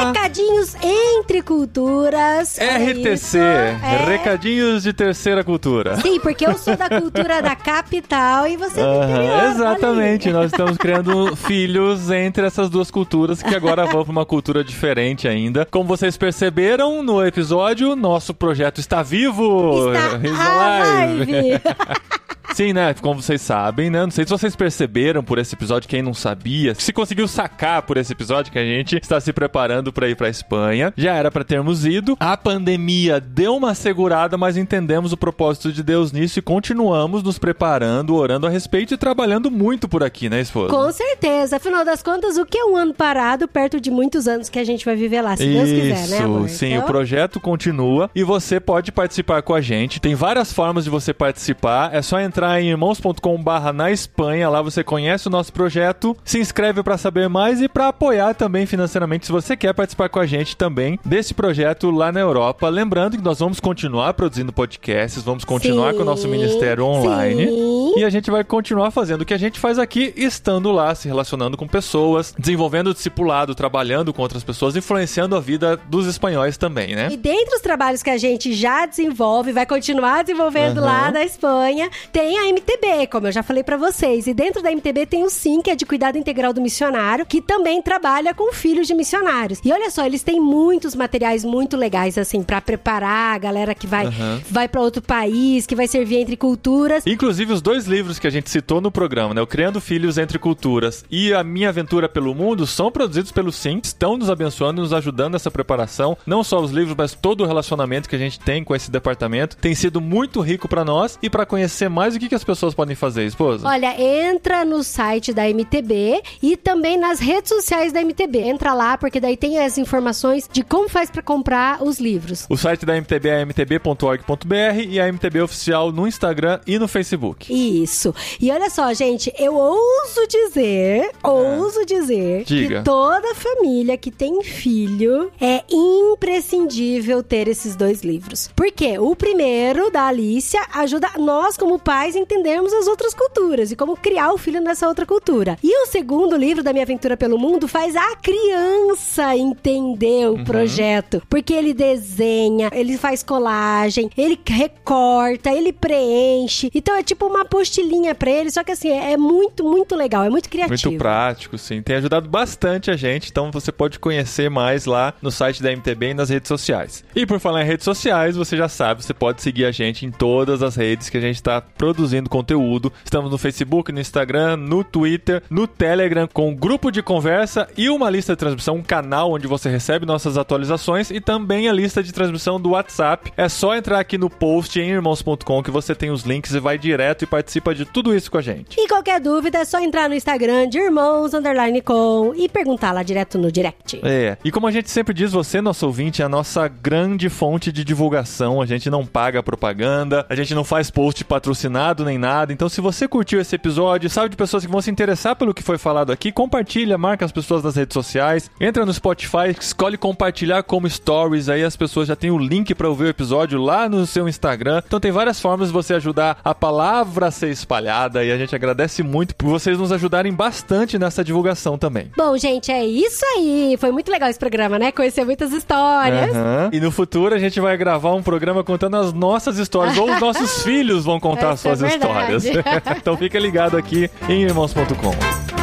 Recadinhos 0.07 0.76
entre 0.83 1.43
culturas. 1.43 2.59
é 2.59 2.76
RTC, 2.76 3.39
é. 3.39 3.76
Recadinhos 4.07 4.85
de 4.85 4.93
Terceira 4.93 5.43
Cultura. 5.43 5.97
Sim, 6.01 6.20
porque 6.20 6.47
eu 6.47 6.57
sou 6.57 6.76
da 6.76 6.89
cultura 6.89 7.43
da 7.43 7.57
capital 7.57 8.47
e 8.47 8.57
você 8.57 8.80
é 8.80 8.83
do 8.85 8.89
Aham, 8.89 9.11
interior. 9.24 9.45
exatamente, 9.51 10.30
nós 10.30 10.53
estamos 10.53 10.76
criando 10.76 11.35
filhos 11.35 12.09
entre 12.11 12.47
essas 12.47 12.70
duas 12.70 12.91
culturas 12.91 13.43
que 13.43 13.55
agora 13.55 13.85
vão 13.87 14.05
para 14.05 14.12
uma 14.12 14.24
cultura 14.26 14.62
diferente 14.62 15.26
ainda. 15.26 15.66
Como 15.68 15.85
vocês 15.89 16.16
perceberam 16.16 17.03
no 17.03 17.24
episódio, 17.26 17.97
nosso 17.97 18.33
projeto 18.33 18.78
está 18.78 19.03
vivo! 19.03 19.93
Está 19.93 20.16
He's 20.18 20.39
a 20.39 21.03
alive. 21.03 21.33
Sim, 22.55 22.73
né? 22.73 22.95
Como 22.95 23.21
vocês 23.23 23.41
sabem, 23.41 23.89
né? 23.89 24.03
Não 24.03 24.11
sei 24.11 24.25
se 24.25 24.31
vocês 24.31 24.55
perceberam 24.55 25.23
por 25.25 25.39
esse 25.39 25.55
episódio, 25.55 25.89
quem 25.89 26.03
não 26.03 26.13
sabia, 26.13 26.75
se 26.75 26.93
conseguiu 26.93 27.27
sacar 27.27 27.83
por 27.83 27.97
esse 27.97 28.13
episódio 28.13 28.53
que 28.53 28.59
a 28.59 28.65
gente 28.65 28.97
está 28.97 29.19
se 29.21 29.33
preparando 29.33 29.93
para 29.93 30.09
ir 30.09 30.17
para 30.17 30.29
Espanha. 30.29 30.93
Já 30.97 31.15
era 31.15 31.31
para 31.31 31.45
termos 31.45 31.87
ido. 31.87 32.17
A 32.21 32.37
pandemia 32.37 33.21
deu 33.21 33.57
uma 33.57 33.75
segurada, 33.75 34.37
mas 34.37 34.57
entendemos 34.57 35.13
o 35.13 35.17
propósito 35.17 35.73
de 35.73 35.83
Deus 35.83 36.13
nisso 36.13 36.39
e 36.39 36.43
continuamos 36.43 37.23
nos 37.23 37.39
preparando, 37.39 38.15
orando 38.15 38.47
a 38.47 38.51
respeito 38.51 38.93
e 38.93 38.99
trabalhando 38.99 39.51
muito 39.51 39.89
por 39.89 40.03
aqui, 40.03 40.29
né, 40.29 40.41
esposa? 40.41 40.73
Com 40.75 40.93
certeza. 40.93 41.57
Afinal 41.57 41.85
das 41.85 42.03
contas, 42.03 42.37
o 42.37 42.45
que 42.45 42.59
é 42.59 42.65
um 42.65 42.77
ano 42.77 42.93
parado 42.93 43.49
perto 43.49 43.81
de 43.81 43.91
muitos 43.91 44.29
anos 44.29 44.49
que 44.49 44.59
a 44.59 44.65
gente 44.65 44.85
vai 44.85 44.95
viver 44.95 45.23
lá, 45.23 45.37
se 45.37 45.47
Deus 45.47 45.71
quiser, 45.71 46.09
né, 46.09 46.19
amor? 46.19 46.49
sim, 46.49 46.75
Então, 46.75 46.85
o 46.85 46.87
projeto 46.87 47.41
continua 47.41 48.11
e 48.15 48.23
você 48.23 48.61
pode 48.61 48.93
participar 48.93 49.43
com 49.43 49.55
a 49.55 49.61
gente. 49.61 50.01
Tem 50.01 50.15
várias 50.15 50.53
formas 50.53 50.85
de 50.85 50.91
você 50.91 51.15
participar. 51.15 51.95
É 51.95 52.03
só 52.03 52.21
entrar 52.21 52.41
em 52.61 52.70
irmãos.com/barra 52.70 53.72
na 53.72 53.90
Espanha. 53.90 54.49
Lá 54.49 54.62
você 54.62 54.82
conhece 54.84 55.28
o 55.28 55.30
nosso 55.30 55.53
projeto, 55.53 56.16
se 56.24 56.38
inscreve 56.38 56.82
para 56.82 56.99
saber 56.99 57.28
mais 57.28 57.61
e 57.61 57.68
para 57.68 57.88
apoiar 57.88 58.34
também 58.34 58.66
financeiramente 58.66 59.26
se 59.26 59.32
você 59.32 59.57
quer 59.57 59.72
participar 59.74 60.09
com 60.09 60.18
a 60.18 60.26
gente 60.26 60.57
também 60.57 60.99
desse 61.05 61.34
projeto 61.34 61.90
lá 61.90 62.11
na 62.12 62.20
Europa. 62.20 62.68
Lembrando 62.68 63.16
que 63.16 63.22
nós 63.22 63.38
vamos 63.38 63.61
continuar 63.61 64.14
produzindo 64.14 64.53
podcasts, 64.53 65.22
vamos 65.22 65.45
continuar 65.45 65.90
Sim, 65.93 65.97
com 65.97 66.03
o 66.03 66.07
nosso 66.07 66.28
ministério 66.28 66.84
online. 66.84 67.47
sim. 67.47 67.95
E 67.97 68.05
a 68.05 68.11
gente 68.11 68.30
vai 68.30 68.43
continuar 68.43 68.90
fazendo 68.90 69.20
o 69.22 69.24
que 69.24 69.34
a 69.34 69.38
gente 69.38 69.61
faz 69.61 69.78
aqui, 69.78 70.12
estando 70.16 70.72
lá, 70.72 70.95
se 70.95 71.07
relacionando 71.09 71.57
com 71.57 71.66
pessoas, 71.66 72.34
desenvolvendo 72.38 72.88
o 72.88 72.95
discipulado, 72.95 73.55
trabalhando 73.55 74.12
com 74.14 74.22
outras 74.22 74.43
pessoas, 74.43 74.76
influenciando 74.76 75.36
a 75.36 75.40
vida 75.40 75.76
dos 75.88 76.07
espanhóis 76.07 76.57
também, 76.57 76.95
né? 76.95 77.09
E 77.12 77.16
dentre 77.16 77.55
os 77.55 77.61
trabalhos 77.61 78.03
que 78.03 78.11
a 78.11 78.16
gente 78.16 78.53
já 78.55 78.86
desenvolve, 78.86 79.53
vai 79.53 79.66
continuar 79.66 80.22
desenvolvendo 80.22 80.78
Aham. 80.78 80.86
lá 80.86 81.11
na 81.11 81.22
Espanha, 81.24 81.90
tem 82.12 82.32
a 82.39 82.49
MTB, 82.49 83.07
como 83.11 83.26
eu 83.26 83.33
já 83.33 83.43
falei 83.43 83.62
pra 83.62 83.76
vocês. 83.76 84.26
E 84.26 84.35
dentro 84.35 84.62
da 84.62 84.70
MTB 84.70 85.07
tem 85.07 85.24
o 85.24 85.30
SIM, 85.30 85.61
que 85.61 85.70
é 85.70 85.74
de 85.76 85.87
cuidado 85.87 86.18
integral 86.18 86.53
do 86.53 86.61
missionário, 86.61 87.26
que 87.26 87.41
também 87.41 87.80
trabalha 87.83 88.35
com 88.35 88.53
filhos 88.53 88.87
de 88.87 88.95
missionários. 88.95 89.61
E 89.64 89.72
olha 89.72 89.91
só, 89.91 90.05
eles 90.05 90.22
têm 90.22 90.41
muitos 90.41 90.95
materiais 90.95 91.45
muito 91.45 91.76
legais 91.76 92.16
assim 92.18 92.43
pra 92.43 92.61
preparar 92.61 93.35
a 93.35 93.39
galera 93.39 93.74
que 93.74 93.87
vai 93.87 94.07
Aham. 94.07 94.41
vai 94.51 94.68
para 94.68 94.80
outro 94.80 95.03
país, 95.03 95.66
que 95.66 95.74
vai 95.74 95.87
servir 95.87 96.16
entre 96.16 96.37
culturas. 96.37 97.07
Inclusive, 97.07 97.53
os 97.53 97.62
dois 97.62 97.87
livros 97.87 98.18
que 98.18 98.26
a 98.26 98.30
gente 98.30 98.51
citou 98.51 98.80
no 98.80 98.91
programa, 98.91 99.35
né? 99.35 99.41
O 99.43 99.47
Criando 99.47 99.80
Filhos 99.80 100.18
Entre 100.18 100.39
Culturas 100.39 101.05
e 101.11 101.33
A 101.33 101.43
Minha 101.43 101.68
Aventura 101.68 102.09
pelo 102.09 102.35
Mundo, 102.35 102.66
são 102.66 102.91
produzidos 102.91 103.33
pelo 103.33 103.53
Sim, 103.53 103.80
estão 103.83 104.16
nos 104.16 104.30
abençoando 104.30 104.83
nos 104.83 104.93
ajudando 104.93 105.33
nessa 105.33 105.51
preparação. 105.51 106.16
Não 106.26 106.43
só 106.45 106.61
os 106.61 106.70
livros, 106.70 106.95
mas 106.97 107.14
todo 107.14 107.43
o 107.43 107.47
relacionamento 107.47 108.09
que 108.09 108.16
a 108.16 108.18
gente 108.18 108.39
tem 108.41 108.62
com 108.64 108.74
esse 108.74 108.91
departamento 108.91 109.57
tem 109.57 109.74
sido 109.74 110.01
muito 110.01 110.41
rico 110.41 110.68
pra 110.68 110.85
nós 110.85 111.18
e 111.22 111.28
pra 111.30 111.47
conhecer 111.47 111.89
mais 111.89 112.14
o 112.14 112.18
que, 112.23 112.29
que 112.29 112.35
as 112.35 112.45
pessoas 112.45 112.75
podem 112.75 112.95
fazer, 112.95 113.25
esposa. 113.25 113.66
Olha, 113.66 113.95
entra 114.01 114.64
no 114.64 114.83
site 114.83 115.33
da 115.33 115.49
MTB 115.49 116.23
e 116.43 116.57
também 116.57 116.97
nas 116.97 117.18
redes 117.18 117.49
sociais 117.49 117.93
da 117.93 118.01
MTB. 118.01 118.39
Entra 118.39 118.75
lá, 118.75 118.97
porque 118.97 119.18
daí 119.20 119.37
tem 119.37 119.59
as 119.59 119.79
informações 119.79 120.49
de 120.51 120.62
como 120.62 120.89
faz 120.89 121.11
pra 121.11 121.23
comprar 121.23 121.83
os 121.83 121.99
livros. 121.99 122.47
O 122.49 122.57
site 122.57 122.87
da 122.87 122.97
MTB 122.97 123.29
é 123.29 123.41
mtb.org.br 123.43 124.55
e 124.89 125.01
a 125.01 125.09
MTB 125.09 125.41
oficial 125.43 125.91
no 125.91 126.07
Instagram 126.07 126.61
e 126.66 126.79
no 126.79 126.87
Facebook. 126.87 127.53
Isso. 127.53 128.14
E 128.41 128.51
olha 128.51 128.70
só, 128.70 128.93
gente, 128.95 129.33
eu 129.39 129.55
ouso 129.55 130.27
dizer, 130.29 131.11
ouso 131.23 131.85
dizer 131.85 132.45
Diga. 132.45 132.79
que 132.79 132.85
toda 132.85 133.35
família 133.35 133.97
que 133.97 134.11
tem 134.11 134.43
filho 134.43 135.31
é 135.41 135.62
imprescindível 135.70 137.23
ter 137.23 137.49
esses 137.49 137.75
dois 137.75 138.03
livros. 138.03 138.49
Por 138.55 138.70
quê? 138.70 138.99
O 138.99 139.16
primeiro, 139.16 139.91
da 139.91 140.07
Alicia, 140.07 140.61
ajuda 140.75 141.11
nós, 141.18 141.57
como 141.57 141.79
pais, 141.79 142.12
a 142.15 142.19
entendermos 142.19 142.73
as 142.73 142.87
outras 142.87 143.15
culturas 143.15 143.71
e 143.71 143.77
como 143.77 143.97
criar 143.97 144.33
o 144.33 144.39
filho 144.39 144.61
nessa 144.61 144.87
outra 144.87 145.07
cultura. 145.07 145.59
E 145.63 145.83
o 145.83 145.87
segundo 145.87 146.37
livro, 146.37 146.63
da 146.63 146.73
Minha 146.73 146.85
Aventura 146.85 147.17
pelo 147.17 147.39
Mundo, 147.39 147.67
faz 147.67 147.97
a 147.97 148.17
criança 148.17 149.37
entender 149.37 150.29
o 150.29 150.45
projeto. 150.45 151.23
Porque 151.29 151.53
ele 151.53 151.75
desenha, 151.75 152.71
ele 152.73 152.97
faz 152.97 153.23
colagem, 153.23 154.11
ele 154.17 154.39
recorta, 154.47 155.51
ele 155.51 155.73
preenche. 155.73 156.71
Então 156.75 156.95
é 156.95 157.03
tipo 157.03 157.27
uma 157.27 157.43
apostilinha 157.43 158.15
pra 158.15 158.31
ele, 158.31 158.51
só 158.51 158.63
que 158.63 158.73
assim, 158.73 158.91
é 158.91 159.17
muito, 159.17 159.65
muito 159.65 159.97
legal, 159.97 160.25
é 160.25 160.31
muito 160.31 160.49
criativo. 160.49 160.91
Muito 160.91 160.99
prático, 160.99 161.59
sim. 161.59 161.83
Tem 161.83 161.97
ajudado 161.97 162.29
bastante 162.29 162.91
a 162.91 162.97
gente, 162.97 163.31
então 163.31 163.51
você 163.51 163.73
pode 163.73 163.99
conhecer 163.99 164.51
mais 164.51 164.87
lá 164.87 165.15
no 165.21 165.31
site 165.31 165.63
da 165.63 165.71
MTB 165.73 166.11
e 166.11 166.15
nas 166.15 166.29
redes 166.29 166.49
sociais. 166.49 167.05
E 167.15 167.27
por 167.27 167.41
falar 167.41 167.63
em 167.63 167.67
redes 167.67 167.85
sociais, 167.85 168.37
você 168.37 168.57
já 168.57 168.69
sabe, 168.69 169.03
você 169.03 169.15
pode 169.15 169.43
seguir 169.43 169.65
a 169.65 169.71
gente 169.71 170.07
em 170.07 170.11
todas 170.11 170.63
as 170.63 170.77
redes 170.77 171.09
que 171.09 171.17
a 171.17 171.21
gente 171.21 171.37
está 171.37 171.61
produzindo 171.61 172.02
conteúdo. 172.29 172.93
Estamos 173.05 173.31
no 173.31 173.39
Facebook, 173.39 173.93
no 173.93 174.01
Instagram, 174.01 174.57
no 174.57 174.83
Twitter, 174.83 175.43
no 175.51 175.67
Telegram, 175.67 176.29
com 176.33 176.55
grupo 176.55 176.91
de 176.91 177.03
conversa 177.03 177.69
e 177.77 177.89
uma 177.89 178.11
lista 178.11 178.33
de 178.33 178.39
transmissão, 178.39 178.77
um 178.77 178.83
canal 178.83 179.33
onde 179.33 179.47
você 179.47 179.69
recebe 179.69 180.07
nossas 180.07 180.37
atualizações 180.37 181.11
e 181.11 181.21
também 181.21 181.69
a 181.69 181.73
lista 181.73 182.03
de 182.03 182.13
transmissão 182.13 182.61
do 182.61 182.71
WhatsApp. 182.71 183.33
É 183.37 183.49
só 183.49 183.77
entrar 183.77 184.01
aqui 184.01 184.17
no 184.17 184.31
post 184.31 184.81
em 184.81 184.91
irmãos.com 184.91 185.63
que 185.63 185.71
você 185.71 185.95
tem 185.95 186.11
os 186.11 186.23
links 186.23 186.55
e 186.55 186.61
vai 186.61 186.79
direto 186.79 187.23
e 187.23 187.27
participa 187.27 187.75
de 187.75 187.85
tudo 187.85 188.15
isso 188.15 188.31
com 188.31 188.39
a 188.39 188.43
gente. 188.43 188.79
E 188.79 188.89
qualquer 188.89 189.21
dúvida 189.21 189.59
é 189.59 189.65
só 189.65 189.79
entrar 189.79 190.09
no 190.09 190.15
Instagram 190.15 190.69
de 190.69 190.79
Irmãos 190.79 191.35
Underline 191.35 191.81
Com 191.83 192.33
e 192.35 192.49
perguntar 192.49 192.93
lá 192.93 193.03
direto 193.03 193.39
no 193.39 193.53
direct. 193.53 194.01
É, 194.03 194.37
e 194.45 194.51
como 194.51 194.67
a 194.67 194.71
gente 194.71 194.91
sempre 194.91 195.15
diz, 195.15 195.33
você, 195.33 195.61
nosso 195.61 195.87
ouvinte, 195.87 196.23
é 196.23 196.25
a 196.25 196.29
nossa 196.29 196.67
grande 196.67 197.29
fonte 197.29 197.71
de 197.71 197.85
divulgação. 197.85 198.61
A 198.61 198.67
gente 198.67 198.89
não 198.91 199.07
paga 199.07 199.43
propaganda, 199.43 200.27
a 200.29 200.35
gente 200.35 200.55
não 200.55 200.65
faz 200.65 200.91
post 200.91 201.25
patrocinado 201.25 201.82
nem 202.05 202.18
nada. 202.18 202.53
Então, 202.53 202.68
se 202.68 202.80
você 202.80 203.09
curtiu 203.09 203.41
esse 203.41 203.55
episódio, 203.55 204.09
sabe 204.09 204.28
de 204.28 204.37
pessoas 204.37 204.64
que 204.64 204.70
vão 204.70 204.80
se 204.80 204.91
interessar 204.91 205.35
pelo 205.35 205.53
que 205.53 205.62
foi 205.62 205.78
falado 205.78 206.12
aqui, 206.12 206.30
compartilha, 206.30 206.97
marca 206.97 207.24
as 207.24 207.33
pessoas 207.33 207.62
nas 207.62 207.76
redes 207.76 207.95
sociais, 207.95 208.51
entra 208.61 208.87
no 208.87 208.93
Spotify, 208.93 209.51
escolhe 209.59 209.97
compartilhar 209.97 210.62
como 210.62 210.89
stories, 210.89 211.49
aí 211.49 211.64
as 211.64 211.76
pessoas 211.76 212.09
já 212.09 212.16
têm 212.16 212.30
o 212.30 212.39
link 212.39 212.74
para 212.74 212.89
ouvir 212.89 213.05
o 213.05 213.09
episódio 213.09 213.61
lá 213.61 213.89
no 213.89 214.07
seu 214.07 214.28
Instagram. 214.28 214.83
Então, 214.87 215.01
tem 215.01 215.11
várias 215.11 215.41
formas 215.41 215.68
de 215.68 215.72
você 215.72 215.95
ajudar 215.95 216.39
a 216.45 216.55
palavra 216.55 217.26
a 217.26 217.30
ser 217.30 217.51
espalhada 217.51 218.24
e 218.24 218.30
a 218.30 218.39
gente 218.39 218.55
agradece 218.55 219.03
muito 219.03 219.35
por 219.35 219.49
vocês 219.49 219.78
nos 219.78 219.93
ajudarem 219.93 220.33
bastante 220.33 220.99
nessa 220.99 221.24
divulgação 221.24 221.76
também. 221.76 222.11
Bom, 222.16 222.37
gente, 222.37 222.70
é 222.70 222.85
isso 222.87 223.24
aí. 223.37 223.76
Foi 223.78 223.91
muito 223.91 224.11
legal 224.11 224.28
esse 224.28 224.39
programa, 224.39 224.78
né? 224.78 224.93
Conhecer 224.93 225.24
muitas 225.24 225.53
histórias. 225.53 226.35
Aham. 226.35 226.70
E 226.72 226.80
no 226.80 226.91
futuro 226.91 227.35
a 227.35 227.39
gente 227.39 227.61
vai 227.61 227.76
gravar 227.76 228.14
um 228.14 228.22
programa 228.22 228.62
contando 228.62 228.97
as 228.97 229.12
nossas 229.12 229.59
histórias, 229.59 229.97
ou 229.97 230.12
os 230.12 230.20
nossos 230.20 230.62
filhos 230.64 231.05
vão 231.05 231.18
contar 231.18 231.53
é 231.53 231.57
suas 231.79 231.91
verdade. 231.93 232.37
histórias. 232.37 232.66
então 232.97 233.16
fica 233.16 233.39
ligado 233.39 233.77
aqui 233.77 234.11
em 234.29 234.43
irmãos.com. 234.43 235.62